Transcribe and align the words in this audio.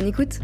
Bonne 0.00 0.08
écoute 0.08 0.40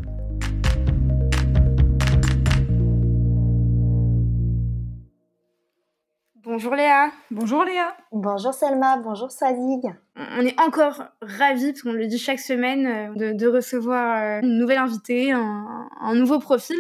Bonjour 6.45 6.75
Léa. 6.75 7.11
Bonjour 7.31 7.65
Léa. 7.65 7.97
Bonjour 8.13 8.53
Selma, 8.53 8.99
bonjour 8.99 9.31
Swazig. 9.31 9.95
On 10.15 10.45
est 10.45 10.61
encore 10.61 11.05
ravis, 11.23 11.73
parce 11.73 11.83
qu'on 11.83 11.93
le 11.93 12.07
dit 12.07 12.19
chaque 12.19 12.39
semaine, 12.39 13.15
euh, 13.19 13.33
de, 13.33 13.47
recevoir 13.47 14.23
euh, 14.23 14.41
une 14.43 14.59
nouvelle 14.59 14.77
invitée, 14.77 15.33
un, 15.33 16.15
nouveau 16.15 16.39
profil 16.39 16.77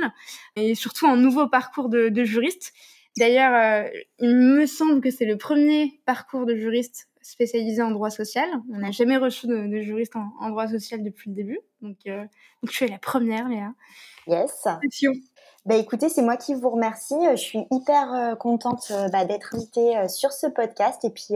et 0.56 0.74
surtout 0.74 1.06
un 1.06 1.16
nouveau 1.16 1.48
parcours 1.48 1.88
de, 1.88 2.24
juriste. 2.24 2.74
D'ailleurs, 3.16 3.86
euh, 3.86 3.90
il 4.18 4.36
me 4.36 4.66
semble 4.66 5.00
que 5.00 5.10
c'est 5.10 5.24
le 5.24 5.38
premier 5.38 5.98
parcours 6.04 6.44
de 6.44 6.54
juriste 6.54 7.08
spécialisé 7.26 7.82
en 7.82 7.90
droit 7.90 8.10
social. 8.10 8.48
On 8.72 8.78
n'a 8.78 8.92
jamais 8.92 9.16
reçu 9.16 9.46
de, 9.46 9.80
juriste 9.80 10.14
en, 10.16 10.50
droit 10.50 10.68
social 10.68 11.02
depuis 11.02 11.30
le 11.30 11.36
début. 11.36 11.58
Donc, 11.82 11.96
donc 12.06 12.70
tu 12.70 12.84
es 12.84 12.88
la 12.88 12.98
première, 12.98 13.48
Léa. 13.48 13.72
Yes. 14.26 14.66
Bah, 15.66 15.74
écoutez, 15.74 16.08
c'est 16.08 16.22
moi 16.22 16.36
qui 16.36 16.54
vous 16.54 16.70
remercie. 16.70 17.14
Euh, 17.14 17.32
je 17.32 17.42
suis 17.42 17.66
hyper 17.72 18.14
euh, 18.14 18.34
contente 18.36 18.86
euh, 18.92 19.08
bah, 19.08 19.24
d'être 19.24 19.52
invitée 19.52 20.08
sur 20.08 20.30
ce 20.30 20.46
podcast 20.46 21.04
et 21.04 21.10
puis 21.10 21.34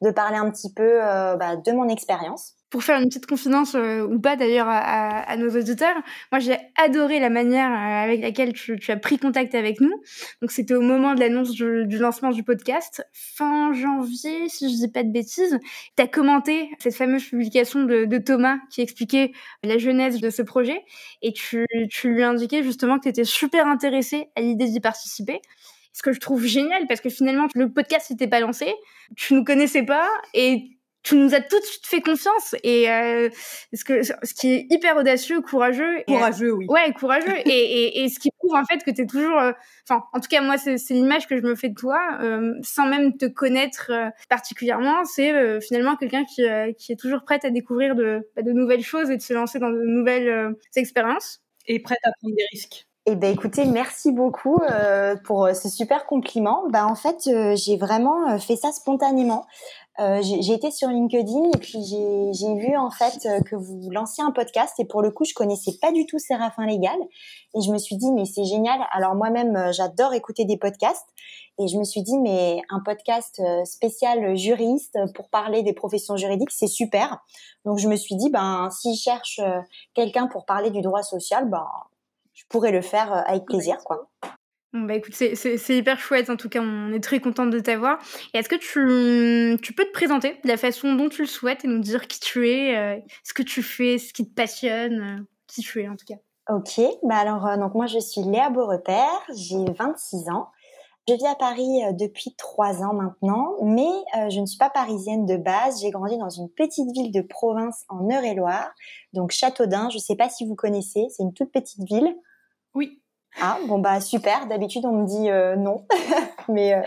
de 0.00 0.10
parler 0.10 0.38
un 0.38 0.50
petit 0.50 0.72
peu 0.72 0.98
bah, 1.38 1.56
de 1.56 1.72
mon 1.72 1.88
expérience 1.88 2.55
pour 2.70 2.82
faire 2.82 3.00
une 3.00 3.08
petite 3.08 3.26
confidence 3.26 3.74
euh, 3.74 4.02
ou 4.02 4.20
pas 4.20 4.36
d'ailleurs 4.36 4.66
à, 4.68 5.36
nos 5.36 5.50
auditeurs, 5.50 5.94
moi 6.32 6.40
j'ai 6.40 6.56
adoré 6.76 7.20
la 7.20 7.30
manière 7.30 7.70
euh, 7.70 8.04
avec 8.04 8.20
laquelle 8.20 8.52
tu, 8.52 8.78
as 8.88 8.96
pris 8.96 9.18
contact 9.18 9.54
avec 9.54 9.80
nous. 9.80 9.92
Donc 10.42 10.50
c'était 10.50 10.74
au 10.74 10.80
moment 10.80 11.14
de 11.14 11.20
l'annonce 11.20 11.50
du, 11.50 11.86
lancement 11.98 12.30
du 12.30 12.42
podcast, 12.42 13.06
fin 13.12 13.72
janvier, 13.72 14.48
si 14.48 14.68
je 14.68 14.74
dis 14.74 14.88
pas 14.88 15.04
de 15.04 15.12
bêtises. 15.12 15.58
Tu 15.96 16.02
as 16.02 16.08
commenté 16.08 16.70
cette 16.78 16.94
fameuse 16.94 17.24
publication 17.24 17.84
de, 17.84 18.16
Thomas 18.18 18.56
qui 18.70 18.80
expliquait 18.80 19.32
la 19.62 19.78
genèse 19.78 20.20
de 20.20 20.30
ce 20.30 20.42
projet 20.42 20.82
et 21.22 21.32
tu, 21.32 21.66
tu 21.90 22.08
lui 22.08 22.22
indiquais 22.22 22.62
justement 22.62 22.98
que 22.98 23.04
tu 23.04 23.08
étais 23.10 23.24
super 23.24 23.66
intéressé 23.66 24.28
à 24.36 24.40
l'idée 24.40 24.64
d'y 24.66 24.80
participer 24.80 25.40
ce 25.92 26.02
que 26.02 26.12
je 26.12 26.20
trouve 26.20 26.44
génial 26.44 26.86
parce 26.88 27.00
que 27.00 27.08
finalement 27.08 27.46
le 27.54 27.72
podcast 27.72 28.10
n'était 28.10 28.26
pas 28.26 28.40
lancé, 28.40 28.74
tu 29.16 29.34
nous 29.34 29.44
connaissais 29.44 29.82
pas 29.82 30.08
et 30.34 30.75
tu 31.06 31.14
nous 31.14 31.34
as 31.34 31.40
tout 31.40 31.58
de 31.60 31.64
suite 31.64 31.86
fait 31.86 32.00
confiance 32.00 32.56
et 32.64 32.90
euh, 32.90 33.30
ce 33.72 33.84
que 33.84 34.02
ce 34.02 34.34
qui 34.34 34.52
est 34.52 34.66
hyper 34.70 34.96
audacieux, 34.96 35.40
courageux, 35.40 36.02
courageux, 36.08 36.52
oui. 36.52 36.66
Ouais, 36.68 36.92
courageux 36.92 37.36
et, 37.46 37.48
et, 37.48 38.02
et, 38.02 38.08
ce 38.08 38.18
qui 38.18 38.30
prouve 38.32 38.54
en 38.54 38.64
fait 38.64 38.82
que 38.82 38.90
tu 38.90 39.02
es 39.02 39.06
toujours, 39.06 39.38
euh, 39.38 39.52
enfin, 39.88 40.02
en 40.12 40.18
tout 40.18 40.28
cas 40.28 40.40
moi 40.42 40.58
c'est 40.58 40.76
l'image 40.90 41.28
que 41.28 41.36
je 41.36 41.42
me 41.42 41.54
fais 41.54 41.68
de 41.68 41.74
toi, 41.74 42.00
euh, 42.20 42.54
sans 42.62 42.86
même 42.86 43.16
te 43.16 43.26
connaître 43.26 43.92
euh, 43.92 44.10
particulièrement, 44.28 45.04
c'est 45.04 45.32
euh, 45.32 45.60
finalement 45.60 45.94
quelqu'un 45.94 46.24
qui 46.24 46.42
qui 46.76 46.92
est 46.92 46.96
toujours 46.98 47.22
prête 47.22 47.44
à 47.44 47.50
découvrir 47.50 47.94
de 47.94 48.28
bah, 48.34 48.42
de 48.42 48.50
nouvelles 48.50 48.82
choses 48.82 49.08
et 49.10 49.16
de 49.16 49.22
se 49.22 49.32
lancer 49.32 49.60
dans 49.60 49.70
de 49.70 49.84
nouvelles 49.84 50.56
expériences. 50.74 51.40
Et 51.68 51.78
prête 51.78 51.98
à 52.04 52.10
prendre 52.20 52.34
des 52.34 52.46
risques. 52.52 52.86
Eh 53.08 53.14
ben 53.14 53.32
écoutez, 53.32 53.64
merci 53.66 54.10
beaucoup 54.10 54.58
euh, 54.68 55.14
pour 55.24 55.48
ce 55.54 55.68
super 55.68 56.06
compliment. 56.06 56.64
Bah 56.70 56.86
en 56.86 56.96
fait, 56.96 57.30
j'ai 57.54 57.76
vraiment 57.76 58.36
fait 58.40 58.56
ça 58.56 58.72
spontanément. 58.72 59.46
Euh, 59.98 60.20
j'ai 60.22 60.52
été 60.52 60.70
sur 60.70 60.88
LinkedIn 60.88 61.50
et 61.54 61.58
puis 61.58 61.82
j'ai 61.82 62.54
vu 62.54 62.76
en 62.76 62.90
fait 62.90 63.24
euh, 63.24 63.40
que 63.40 63.56
vous 63.56 63.88
lanciez 63.90 64.22
un 64.22 64.30
podcast 64.30 64.74
et 64.78 64.84
pour 64.84 65.00
le 65.00 65.10
coup 65.10 65.24
je 65.24 65.32
connaissais 65.32 65.72
pas 65.80 65.90
du 65.90 66.04
tout 66.04 66.18
Séraphin 66.18 66.66
Légal 66.66 66.98
et 67.54 67.62
je 67.62 67.72
me 67.72 67.78
suis 67.78 67.96
dit 67.96 68.12
mais 68.12 68.26
c'est 68.26 68.44
génial. 68.44 68.78
Alors 68.92 69.14
moi-même 69.14 69.56
euh, 69.56 69.72
j'adore 69.72 70.12
écouter 70.12 70.44
des 70.44 70.58
podcasts 70.58 71.08
et 71.58 71.66
je 71.66 71.78
me 71.78 71.84
suis 71.84 72.02
dit 72.02 72.18
mais 72.18 72.60
un 72.68 72.80
podcast 72.80 73.40
spécial 73.64 74.36
juriste 74.36 74.98
pour 75.14 75.30
parler 75.30 75.62
des 75.62 75.72
professions 75.72 76.18
juridiques 76.18 76.50
c'est 76.50 76.66
super. 76.66 77.24
Donc 77.64 77.78
je 77.78 77.88
me 77.88 77.96
suis 77.96 78.16
dit 78.16 78.28
ben 78.28 78.68
si 78.70 78.94
je 78.94 79.00
cherche 79.00 79.40
quelqu'un 79.94 80.26
pour 80.26 80.44
parler 80.44 80.70
du 80.70 80.82
droit 80.82 81.02
social 81.02 81.48
ben 81.48 81.66
je 82.34 82.44
pourrais 82.50 82.72
le 82.72 82.82
faire 82.82 83.24
avec 83.26 83.46
plaisir 83.46 83.78
quoi. 83.82 84.08
Bon, 84.76 84.82
bah 84.82 84.94
écoute, 84.94 85.14
c'est 85.14 85.76
hyper 85.76 85.98
chouette. 85.98 86.28
En 86.28 86.36
tout 86.36 86.50
cas, 86.50 86.60
on 86.60 86.92
est 86.92 87.02
très 87.02 87.18
contente 87.18 87.48
de 87.48 87.60
t'avoir. 87.60 87.98
Et 88.34 88.38
est-ce 88.38 88.48
que 88.48 88.56
tu, 88.56 89.58
tu, 89.62 89.72
peux 89.72 89.84
te 89.84 89.92
présenter 89.92 90.38
de 90.44 90.48
la 90.48 90.58
façon 90.58 90.94
dont 90.94 91.08
tu 91.08 91.22
le 91.22 91.28
souhaites 91.28 91.64
et 91.64 91.68
nous 91.68 91.78
dire 91.78 92.06
qui 92.06 92.20
tu 92.20 92.50
es, 92.50 92.76
euh, 92.76 93.00
ce 93.24 93.32
que 93.32 93.42
tu 93.42 93.62
fais, 93.62 93.96
ce 93.96 94.12
qui 94.12 94.28
te 94.28 94.34
passionne, 94.34 95.00
euh, 95.00 95.22
qui 95.46 95.62
tu 95.62 95.80
es 95.80 95.88
en 95.88 95.96
tout 95.96 96.04
cas? 96.06 96.16
Ok, 96.50 96.78
bah 97.02 97.16
alors 97.16 97.46
euh, 97.46 97.56
donc 97.56 97.74
moi 97.74 97.86
je 97.86 97.98
suis 97.98 98.20
Léa 98.20 98.50
Beaurepaire, 98.50 99.22
j'ai 99.34 99.64
26 99.78 100.28
ans. 100.28 100.48
Je 101.08 101.14
vis 101.14 101.26
à 101.26 101.36
Paris 101.36 101.80
depuis 101.92 102.34
trois 102.36 102.82
ans 102.82 102.92
maintenant, 102.92 103.54
mais 103.62 103.88
je 104.28 104.40
ne 104.40 104.46
suis 104.46 104.58
pas 104.58 104.70
parisienne 104.70 105.24
de 105.24 105.36
base. 105.36 105.80
J'ai 105.80 105.90
grandi 105.90 106.18
dans 106.18 106.30
une 106.30 106.50
petite 106.50 106.90
ville 106.90 107.12
de 107.12 107.20
province 107.20 107.84
en 107.88 108.10
Eure-et-Loire, 108.10 108.72
donc 109.12 109.30
Châteaudun. 109.30 109.88
Je 109.88 109.98
ne 109.98 110.02
sais 110.02 110.16
pas 110.16 110.28
si 110.28 110.44
vous 110.44 110.56
connaissez, 110.56 111.06
c'est 111.10 111.22
une 111.22 111.32
toute 111.32 111.52
petite 111.52 111.84
ville. 111.84 112.12
Oui. 112.74 113.00
Ah 113.40 113.58
bon 113.66 113.78
bah 113.78 114.00
super. 114.00 114.46
D'habitude 114.46 114.84
on 114.86 114.92
me 114.92 115.06
dit 115.06 115.30
euh, 115.30 115.56
non, 115.56 115.86
mais 116.48 116.74
euh, 116.74 116.82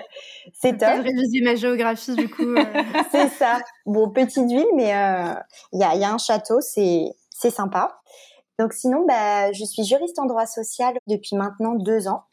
c'est 0.53 0.77
top. 0.77 1.03
réviser 1.03 1.41
ma 1.41 1.55
géographie 1.55 2.15
du 2.15 2.29
coup. 2.29 2.43
Euh. 2.43 2.63
c'est 3.11 3.29
ça. 3.29 3.59
Bon 3.85 4.09
petite 4.09 4.47
ville, 4.47 4.67
mais 4.75 4.85
il 4.85 5.79
y 5.79 5.83
a, 5.83 5.95
y, 5.95 6.03
a, 6.03 6.11
un 6.11 6.17
château, 6.17 6.59
c'est 6.61 7.05
c'est 7.29 7.51
sympa. 7.51 7.99
Donc 8.57 8.73
sinon 8.73 9.05
bah 9.07 9.51
je 9.51 9.63
suis 9.63 9.83
juriste 9.83 10.17
en 10.19 10.25
droit 10.25 10.47
social 10.47 10.95
depuis 11.07 11.35
maintenant 11.35 11.75
deux 11.75 12.07
ans. 12.07 12.23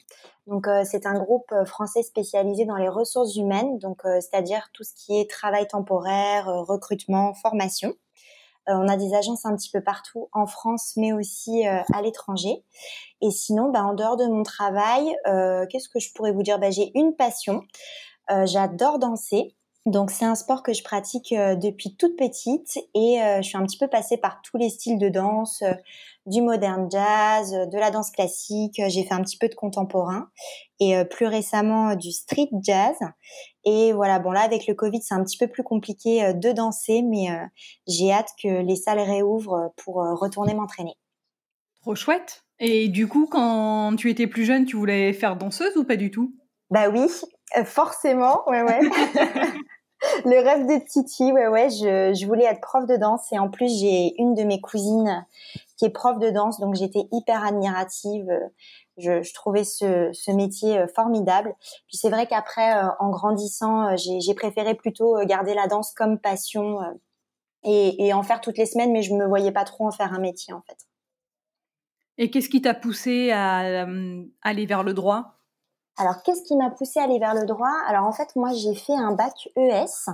Donc 0.47 0.67
c'est 0.85 1.07
un 1.07 1.19
groupe 1.19 1.53
français 1.65 2.05
spécialisé 2.05 2.65
dans 2.65 2.77
les 2.77 2.89
ressources 2.89 3.35
humaines, 3.35 3.79
donc 3.79 4.03
c'est-à-dire 4.05 4.69
tout 4.73 4.85
ce 4.85 4.93
qui 4.95 5.21
est 5.21 5.29
travail 5.29 5.67
temporaire, 5.67 6.47
recrutement, 6.47 7.35
formation. 7.35 7.95
Euh, 8.69 8.75
on 8.75 8.89
a 8.89 8.97
des 8.97 9.15
agences 9.15 9.45
un 9.45 9.55
petit 9.57 9.71
peu 9.71 9.81
partout 9.81 10.29
en 10.33 10.47
France, 10.47 10.93
mais 10.97 11.13
aussi 11.13 11.67
euh, 11.67 11.81
à 11.93 12.03
l'étranger. 12.03 12.65
Et 13.23 13.31
sinon, 13.31 13.71
bah, 13.71 13.85
en 13.85 13.95
dehors 13.95 14.17
de 14.17 14.27
mon 14.27 14.43
travail, 14.43 15.17
euh, 15.27 15.67
qu'est-ce 15.71 15.89
que 15.89 16.01
je 16.01 16.13
pourrais 16.13 16.33
vous 16.33 16.43
dire? 16.43 16.59
Bah, 16.59 16.71
J'ai 16.71 16.91
une 16.95 17.15
passion. 17.15 17.63
J'adore 18.45 18.99
danser. 18.99 19.55
Donc 19.87 20.11
c'est 20.11 20.25
un 20.25 20.35
sport 20.35 20.65
que 20.65 20.73
je 20.73 20.83
pratique 20.83 21.33
depuis 21.33 21.95
toute 21.95 22.17
petite 22.17 22.77
et 22.93 23.21
je 23.37 23.43
suis 23.43 23.57
un 23.57 23.63
petit 23.63 23.79
peu 23.79 23.87
passée 23.87 24.17
par 24.17 24.43
tous 24.43 24.57
les 24.57 24.69
styles 24.69 24.99
de 24.99 25.09
danse, 25.09 25.63
du 26.27 26.43
modern 26.43 26.91
jazz, 26.91 27.53
de 27.53 27.79
la 27.79 27.93
danse 27.93 28.11
classique, 28.11 28.83
j'ai 28.89 29.05
fait 29.05 29.15
un 29.15 29.23
petit 29.23 29.39
peu 29.39 29.47
de 29.47 29.55
contemporain 29.55 30.29
et 30.81 31.05
plus 31.05 31.27
récemment 31.27 31.95
du 31.95 32.11
street 32.11 32.51
jazz. 32.63 32.97
Et 33.69 33.93
voilà, 33.93 34.21
bon 34.21 34.31
là 34.31 34.43
avec 34.43 34.69
le 34.69 34.75
Covid, 34.75 35.03
c'est 35.03 35.15
un 35.15 35.25
petit 35.25 35.37
peu 35.37 35.49
plus 35.49 35.65
compliqué 35.65 36.25
euh, 36.25 36.33
de 36.33 36.53
danser, 36.53 37.03
mais 37.03 37.31
euh, 37.31 37.45
j'ai 37.89 38.13
hâte 38.13 38.31
que 38.41 38.63
les 38.63 38.77
salles 38.77 39.01
réouvrent 39.01 39.55
euh, 39.55 39.69
pour 39.77 39.97
retourner 39.97 40.55
m'entraîner. 40.55 40.95
Trop 41.83 41.97
chouette. 41.97 42.45
Et 42.61 42.89
du 42.89 43.09
coup, 43.09 43.27
quand 43.27 43.97
tu 43.97 44.09
étais 44.09 44.29
plus 44.29 44.45
jeune, 44.45 44.67
tu 44.67 44.77
voulais 44.77 45.13
faire 45.13 45.37
danseuse 45.37 45.77
ou 45.77 45.85
pas 45.85 45.97
du 45.97 46.13
tout? 46.13 46.33
Bah 46.71 46.89
oui, 46.89 47.07
forcément, 47.65 48.49
ouais 48.49 48.63
ouais. 48.63 48.81
le 50.25 50.45
rêve 50.45 50.67
de 50.67 50.85
Titi, 50.87 51.33
ouais 51.33 51.49
ouais, 51.49 51.69
je, 51.69 52.17
je, 52.19 52.27
voulais 52.27 52.45
être 52.45 52.61
prof 52.61 52.87
de 52.87 52.97
danse 52.97 53.33
et 53.33 53.39
en 53.39 53.51
plus 53.51 53.81
j'ai 53.81 54.15
une 54.19 54.35
de 54.35 54.43
mes 54.45 54.61
cousines 54.61 55.27
qui 55.77 55.85
est 55.85 55.91
prof 55.91 56.19
de 56.19 56.31
danse, 56.31 56.59
donc 56.61 56.75
j'étais 56.75 57.07
hyper 57.13 57.45
admirative 57.45 58.29
je, 58.99 59.23
je 59.23 59.35
trouvais 59.35 59.65
ce, 59.65 60.35
métier 60.35 60.79
euh, 60.79 60.87
formidable. 60.95 61.55
Puis 61.89 61.99
c'est 61.99 62.11
vrai 62.11 62.27
qu'après, 62.27 62.77
euh, 62.77 62.89
en 62.99 63.11
grandissant, 63.11 63.89
euh, 63.89 63.97
j'ai 63.97 64.35
préféré 64.35 64.75
plutôt 64.75 65.17
garder 65.25 65.55
la 65.55 65.67
danse 65.67 65.93
comme 65.95 66.19
passion 66.19 66.79
et, 67.65 68.07
et, 68.07 68.13
en 68.13 68.23
faire 68.23 68.41
toutes 68.41 68.59
les 68.59 68.67
semaines, 68.67 68.93
mais 68.93 69.03
je 69.03 69.15
me 69.15 69.27
voyais 69.27 69.53
pas 69.53 69.65
trop 69.65 69.87
en 69.87 69.91
faire 69.91 70.13
un 70.13 70.21
métier 70.21 70.55
en 70.55 70.63
fait. 70.63 70.77
Et 72.19 72.31
qu'est-ce 72.31 72.49
qui 72.49 72.63
t'a 72.63 72.75
poussé 72.75 73.31
à 73.33 73.87
aller 74.43 74.67
vers 74.67 74.83
le 74.83 74.95
droit? 74.95 75.36
Alors, 75.99 76.23
qu'est-ce 76.23 76.43
qui 76.43 76.57
m'a 76.57 76.71
poussé 76.71 77.01
à 77.01 77.05
aller 77.05 77.19
vers 77.19 77.35
le 77.35 77.47
droit? 77.47 77.73
Alors, 77.89 78.05
en 78.05 78.13
fait, 78.13 78.37
moi, 78.37 78.51
j'ai 78.53 78.75
fait 78.75 78.95
un 78.95 79.13
bac 79.13 79.49
ES 79.57 80.11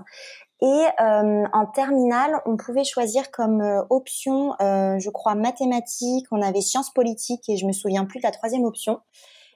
et 0.62 0.86
euh, 1.00 1.44
en 1.52 1.66
terminale, 1.66 2.40
on 2.46 2.56
pouvait 2.56 2.84
choisir 2.84 3.32
comme 3.32 3.60
euh, 3.60 3.82
option, 3.90 4.54
euh, 4.60 4.96
je 5.00 5.10
crois, 5.10 5.34
mathématiques, 5.34 6.26
on 6.30 6.40
avait 6.40 6.60
sciences 6.60 6.90
politiques 6.90 7.48
et 7.48 7.56
je 7.56 7.66
me 7.66 7.72
souviens 7.72 8.04
plus 8.04 8.20
de 8.20 8.26
la 8.26 8.30
troisième 8.30 8.64
option. 8.64 9.00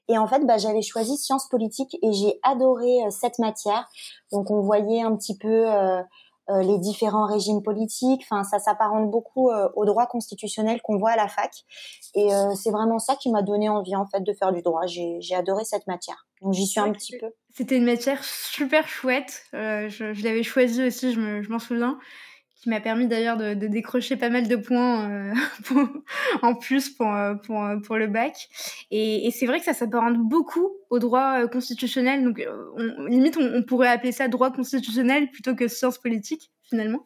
Et 0.09 0.19
en 0.19 0.27
fait, 0.27 0.45
bah, 0.45 0.59
j'avais 0.59 0.83
choisi 0.83 1.17
sciences 1.17 1.49
politiques 1.49 1.97
et 2.03 2.13
j'ai 2.13 2.41
adoré 2.43 2.99
cette 3.11 3.39
matière. 3.39 3.89
Donc, 4.33 4.51
on 4.51 4.61
voyait 4.63 5.03
un 5.03 5.15
petit 5.17 5.39
peu 5.39 5.73
euh, 5.73 6.03
les 6.49 6.79
différents 6.79 7.27
régimes 7.27 7.63
politiques. 7.63 8.23
Enfin, 8.25 8.45
ça 8.45 8.59
s'apparente 8.59 9.11
beaucoup 9.11 9.51
euh, 9.51 9.69
au 9.75 9.85
droit 9.85 10.07
constitutionnel 10.07 10.81
qu'on 10.83 10.99
voit 10.99 11.11
à 11.11 11.17
la 11.17 11.29
fac. 11.29 11.51
Et 12.15 12.35
euh, 12.35 12.55
c'est 12.55 12.71
vraiment 12.71 12.99
ça 12.99 13.17
qui 13.17 13.31
m'a 13.31 13.43
donné 13.43 13.69
envie 13.69 13.97
en 13.97 14.07
fait 14.07 14.21
de 14.21 14.33
faire 14.33 14.53
du 14.53 14.63
droit. 14.63 14.87
J'ai 14.87 15.35
adoré 15.35 15.65
cette 15.65 15.87
matière. 15.87 16.27
Donc 16.43 16.53
j'y 16.53 16.67
suis 16.67 16.81
un 16.81 16.93
petit 16.93 17.17
peu. 17.19 17.31
C'était 17.55 17.77
une 17.77 17.87
matière 17.87 18.23
super 18.23 18.87
chouette. 18.89 19.43
je, 19.53 19.89
je 20.13 20.25
l'avais 20.25 20.43
choisie 20.43 20.85
aussi, 20.85 21.13
je 21.13 21.51
m'en 21.51 21.59
souviens 21.59 21.99
qui 22.57 22.71
m'a 22.71 22.81
permis 22.81 23.07
d'ailleurs 23.07 23.37
de, 23.37 23.55
décrocher 23.55 24.17
pas 24.17 24.31
mal 24.31 24.49
de 24.49 24.57
points 24.57 25.11
euh, 25.11 25.35
en 26.43 26.55
plus 26.55 26.91
pour, 26.91 27.13
euh, 27.13 27.35
pour, 27.35 27.63
euh, 27.63 27.77
pour 27.79 27.97
le 27.97 28.07
bac. 28.07 28.49
Et, 28.91 29.31
c'est 29.31 29.47
vrai 29.47 29.59
que 29.59 29.65
ça 29.65 29.75
s'apparente 29.75 30.17
beaucoup 30.17 30.71
au 30.91 30.99
droit 30.99 31.41
euh, 31.41 31.49
constitutionnel. 31.49 32.25
Donc, 32.25 32.43
on, 32.77 33.05
limite, 33.05 33.37
on, 33.39 33.63
pourrait 33.63 33.89
appeler 33.89 34.13
ça 34.13 34.29
droit 34.29 34.51
constitutionnel 34.51 35.31
plutôt 35.31 35.55
que 35.55 35.69
sciences 35.69 35.99
politiques, 35.99 36.51
finalement. 36.63 37.01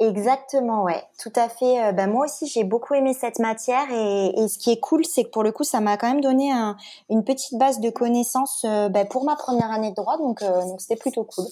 Exactement, 0.00 0.82
ouais, 0.82 1.02
tout 1.22 1.32
à 1.36 1.48
fait. 1.48 1.92
bah, 1.92 2.08
moi 2.08 2.24
aussi, 2.24 2.46
j'ai 2.46 2.64
beaucoup 2.64 2.94
aimé 2.94 3.14
cette 3.14 3.38
matière 3.38 3.86
et, 3.92 4.32
et, 4.36 4.48
ce 4.48 4.58
qui 4.58 4.72
est 4.72 4.80
cool, 4.80 5.04
c'est 5.04 5.24
que 5.24 5.30
pour 5.30 5.44
le 5.44 5.52
coup, 5.52 5.62
ça 5.62 5.80
m'a 5.80 5.96
quand 5.96 6.08
même 6.08 6.20
donné 6.20 6.50
un, 6.50 6.76
une 7.10 7.22
petite 7.22 7.56
base 7.58 7.78
de 7.78 7.90
connaissances 7.90 8.66
bah, 8.90 9.04
pour 9.04 9.24
ma 9.24 9.36
première 9.36 9.70
année 9.70 9.90
de 9.90 9.94
droit, 9.94 10.18
donc 10.18 10.40
donc 10.42 10.80
c'était 10.80 10.96
plutôt 10.96 11.22
cool. 11.24 11.44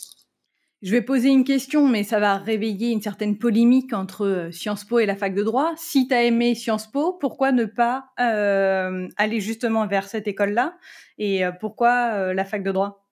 Je 0.82 0.90
vais 0.90 1.02
poser 1.02 1.28
une 1.28 1.44
question, 1.44 1.86
mais 1.86 2.02
ça 2.02 2.18
va 2.18 2.38
réveiller 2.38 2.90
une 2.90 3.00
certaine 3.00 3.38
polémique 3.38 3.92
entre 3.92 4.26
euh, 4.26 4.50
Sciences 4.50 4.84
Po 4.84 4.98
et 4.98 5.06
la 5.06 5.14
fac 5.14 5.32
de 5.32 5.44
droit. 5.44 5.70
Si 5.76 6.08
tu 6.08 6.14
as 6.14 6.24
aimé 6.24 6.56
Sciences 6.56 6.88
Po, 6.88 7.12
pourquoi 7.12 7.52
ne 7.52 7.66
pas 7.66 8.06
euh, 8.18 9.06
aller 9.16 9.40
justement 9.40 9.86
vers 9.86 10.08
cette 10.08 10.26
école-là? 10.26 10.74
Et 11.18 11.44
euh, 11.44 11.52
pourquoi 11.52 12.14
euh, 12.14 12.34
la 12.34 12.44
fac 12.44 12.64
de 12.64 12.72
droit? 12.72 13.04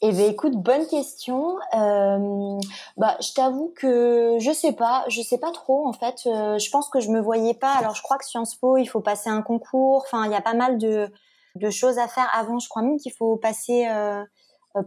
Eh 0.00 0.12
bien, 0.12 0.28
écoute, 0.28 0.52
bonne 0.52 0.86
question. 0.86 1.56
Euh, 1.74 2.60
bah, 2.96 3.16
je 3.20 3.32
t'avoue 3.32 3.72
que 3.74 4.36
je 4.38 4.52
sais 4.52 4.72
pas, 4.72 5.04
je 5.08 5.22
sais 5.22 5.38
pas 5.38 5.50
trop 5.50 5.88
en 5.88 5.92
fait. 5.92 6.22
je 6.24 6.70
pense 6.70 6.88
que 6.88 7.00
je 7.00 7.08
me 7.08 7.20
voyais 7.20 7.54
pas. 7.54 7.72
Alors, 7.74 7.96
je 7.96 8.02
crois 8.02 8.18
que 8.18 8.24
Sciences 8.24 8.54
Po, 8.54 8.76
il 8.76 8.86
faut 8.86 9.00
passer 9.00 9.28
un 9.28 9.42
concours. 9.42 10.04
Enfin, 10.06 10.26
il 10.26 10.30
y 10.30 10.36
a 10.36 10.40
pas 10.40 10.54
mal 10.54 10.78
de, 10.78 11.08
de 11.56 11.70
choses 11.70 11.98
à 11.98 12.06
faire 12.06 12.30
avant. 12.32 12.60
Je 12.60 12.68
crois 12.68 12.82
même 12.82 12.98
qu'il 12.98 13.12
faut 13.12 13.36
passer 13.36 13.88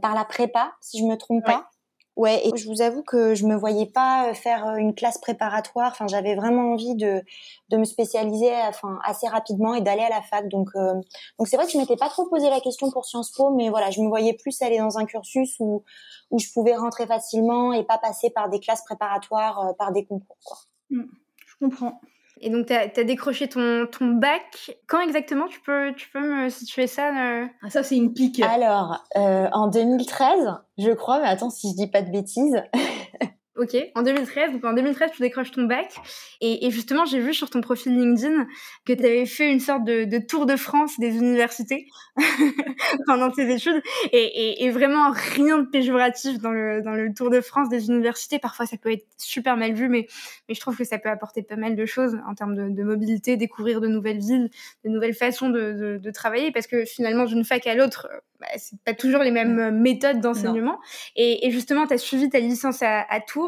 par 0.01 0.15
la 0.15 0.25
prépa, 0.25 0.73
si 0.81 1.00
je 1.00 1.06
me 1.06 1.15
trompe 1.15 1.45
pas. 1.45 1.69
Ouais, 2.15 2.47
et 2.47 2.56
je 2.56 2.69
vous 2.69 2.81
avoue 2.81 3.03
que 3.03 3.35
je 3.35 3.45
me 3.45 3.56
voyais 3.56 3.88
pas 3.88 4.29
euh, 4.29 4.33
faire 4.33 4.65
euh, 4.67 4.75
une 4.77 4.95
classe 4.95 5.17
préparatoire. 5.17 5.91
Enfin, 5.91 6.07
j'avais 6.07 6.35
vraiment 6.35 6.71
envie 6.71 6.95
de 6.95 7.21
de 7.69 7.77
me 7.77 7.83
spécialiser, 7.83 8.53
enfin, 8.67 9.00
assez 9.03 9.27
rapidement 9.27 9.73
et 9.73 9.81
d'aller 9.81 10.03
à 10.03 10.09
la 10.09 10.21
fac. 10.21 10.47
Donc, 10.47 10.69
euh, 10.75 10.94
donc 11.39 11.47
c'est 11.47 11.57
vrai 11.57 11.65
que 11.65 11.73
je 11.73 11.77
m'étais 11.77 11.97
pas 11.97 12.07
trop 12.07 12.25
posé 12.29 12.50
la 12.50 12.62
question 12.62 12.89
pour 12.89 13.06
Sciences 13.06 13.31
Po, 13.31 13.50
mais 13.51 13.69
voilà, 13.69 13.91
je 13.91 14.01
me 14.01 14.07
voyais 14.07 14.33
plus 14.33 14.62
aller 14.62 14.77
dans 14.77 14.97
un 14.97 15.06
cursus 15.06 15.56
où 15.59 15.83
où 16.31 16.39
je 16.39 16.47
pouvais 16.53 16.75
rentrer 16.75 17.06
facilement 17.06 17.73
et 17.73 17.83
pas 17.83 17.97
passer 17.97 18.29
par 18.29 18.50
des 18.50 18.59
classes 18.59 18.83
préparatoires, 18.85 19.73
par 19.77 19.91
des 19.91 20.06
concours. 20.06 20.67
Mmh, 20.89 21.03
je 21.45 21.65
comprends. 21.65 22.00
Et 22.42 22.50
donc, 22.50 22.68
tu 22.68 22.74
as, 22.74 23.04
décroché 23.04 23.48
ton, 23.48 23.88
ton 23.88 24.08
bac. 24.08 24.72
Quand 24.88 25.02
exactement 25.02 25.48
tu 25.48 25.62
peux, 25.62 25.94
tu 25.96 26.10
peux 26.10 26.20
me 26.20 26.50
situer 26.50 26.88
ça 26.88 27.10
euh? 27.10 27.46
Ah, 27.64 27.70
Ça, 27.70 27.84
c'est 27.84 27.96
une 27.96 28.14
pique. 28.14 28.42
Alors, 28.42 29.04
euh, 29.16 29.48
en 29.54 29.68
2013, 29.68 30.54
je 30.78 30.92
crois, 30.92 31.20
mais 31.20 31.28
attends 31.28 31.50
si 31.50 31.72
je 31.72 31.76
dis 31.76 31.88
pas 31.88 32.02
de 32.02 32.12
bêtises. 32.12 32.62
Ok, 33.57 33.78
en 33.96 34.02
2013, 34.02 34.52
donc 34.52 34.66
en 34.66 34.74
2013, 34.74 35.12
tu 35.16 35.22
décroches 35.22 35.52
ton 35.52 35.63
bac. 35.63 35.96
Et, 36.42 36.66
et 36.66 36.72
justement, 36.72 37.06
j'ai 37.06 37.22
vu 37.22 37.34
sur 37.34 37.50
ton 37.50 37.62
profil 37.62 37.94
LinkedIn 37.98 38.48
que 38.86 38.92
tu 38.92 39.00
avais 39.00 39.25
fait 39.25 39.50
une 39.50 39.62
sorte 39.62 39.86
de, 39.86 40.04
de, 40.04 40.18
tour 40.18 40.46
de 40.46 40.57
France 40.57 41.00
des 41.00 41.16
universités 41.16 41.88
pendant 43.07 43.31
tes 43.31 43.50
études. 43.54 43.81
Et, 44.12 44.18
et, 44.18 44.66
et, 44.66 44.69
vraiment, 44.72 45.10
rien 45.12 45.60
de 45.60 45.68
péjoratif 45.68 46.38
dans 46.40 46.52
le, 46.52 46.81
dans 46.81 46.92
le 46.92 47.13
tour 47.13 47.30
de 47.30 47.40
France 47.40 47.69
des 47.69 47.88
universités. 47.88 48.40
Parfois, 48.40 48.66
ça 48.66 48.75
peut 48.75 48.92
être 48.92 49.06
super 49.16 49.56
mal 49.56 49.72
vu, 49.72 49.88
mais, 49.88 50.08
mais 50.50 50.56
je 50.56 50.60
trouve 50.60 50.75
que 50.75 50.84
ça 50.84 50.98
peut 50.98 51.10
apporter 51.10 51.42
pas 51.42 51.56
mal 51.56 51.78
de 51.78 51.86
choses 51.86 52.18
en 52.28 52.36
termes 52.36 52.56
de, 52.56 52.68
de 52.68 52.84
mobilité, 52.84 53.38
découvrir 53.38 53.80
de 53.80 53.88
nouvelles 53.88 54.19
villes, 54.19 54.50
de 54.84 54.90
nouvelles 54.90 55.16
façons 55.16 55.50
de, 55.50 55.72
de, 55.72 55.98
de 55.98 56.12
travailler. 56.12 56.51
Parce 56.51 56.68
que 56.68 56.84
finalement, 56.84 57.24
d'une 57.24 57.46
fac 57.46 57.66
à 57.68 57.75
l'autre, 57.75 58.10
bah, 58.42 58.48
c'est 58.58 58.78
pas 58.81 58.94
toujours 58.94 59.22
les 59.22 59.31
mêmes 59.31 59.80
méthodes 59.80 60.19
d'enseignement. 60.19 60.78
Et, 61.16 61.48
et, 61.48 61.51
justement, 61.51 61.88
tu 61.88 61.94
as 61.94 61.98
suivi 61.98 62.30
ta 62.30 62.40
licence 62.40 62.81
à, 62.81 63.06
à 63.10 63.22
Tours, 63.22 63.44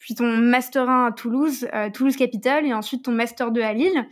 puis 0.00 0.14
ton 0.14 0.26
master 0.26 0.88
1 0.88 1.06
à 1.06 1.12
Toulouse, 1.12 1.68
euh, 1.74 1.90
Toulouse 1.90 2.16
Capitale, 2.16 2.66
et 2.66 2.72
ensuite 2.72 3.04
ton 3.04 3.12
master 3.12 3.50
2 3.52 3.60
à 3.60 3.72
Lille. 3.74 4.06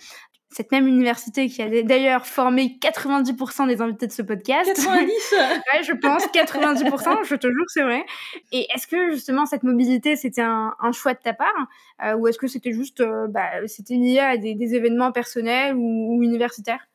Cette 0.51 0.73
même 0.73 0.87
université 0.87 1.47
qui 1.49 1.61
a 1.61 1.83
d'ailleurs 1.83 2.27
formé 2.27 2.79
90% 2.81 3.67
des 3.67 3.83
invités 3.83 4.07
de 4.07 4.13
ce 4.13 4.23
podcast. 4.23 4.71
90 4.75 4.95
Ouais, 5.35 5.83
je 5.83 5.93
pense, 5.93 6.27
90%, 6.27 7.25
je 7.25 7.35
te 7.35 7.47
jure, 7.47 7.65
c'est 7.69 7.83
vrai. 7.83 8.05
Et 8.53 8.67
est-ce 8.75 8.87
que 8.87 9.11
justement 9.11 9.45
cette 9.45 9.63
mobilité, 9.63 10.17
c'était 10.17 10.43
un, 10.43 10.75
un, 10.81 10.93
choix 10.93 11.13
de 11.13 11.19
ta 11.19 11.35
part 11.35 11.69
euh, 12.03 12.15
Ou 12.15 12.29
est-ce 12.29 12.39
que 12.39 12.47
c'était 12.47 12.73
juste, 12.73 13.01
euh, 13.01 13.27
bah, 13.29 13.67
c'était 13.67 13.95
lié 13.95 14.21
à 14.21 14.37
des, 14.39 14.55
des 14.55 14.75
événements 14.75 15.13
personnels 15.13 15.75
ou, 15.77 16.17
ou 16.17 16.23
universitaires? 16.23 16.89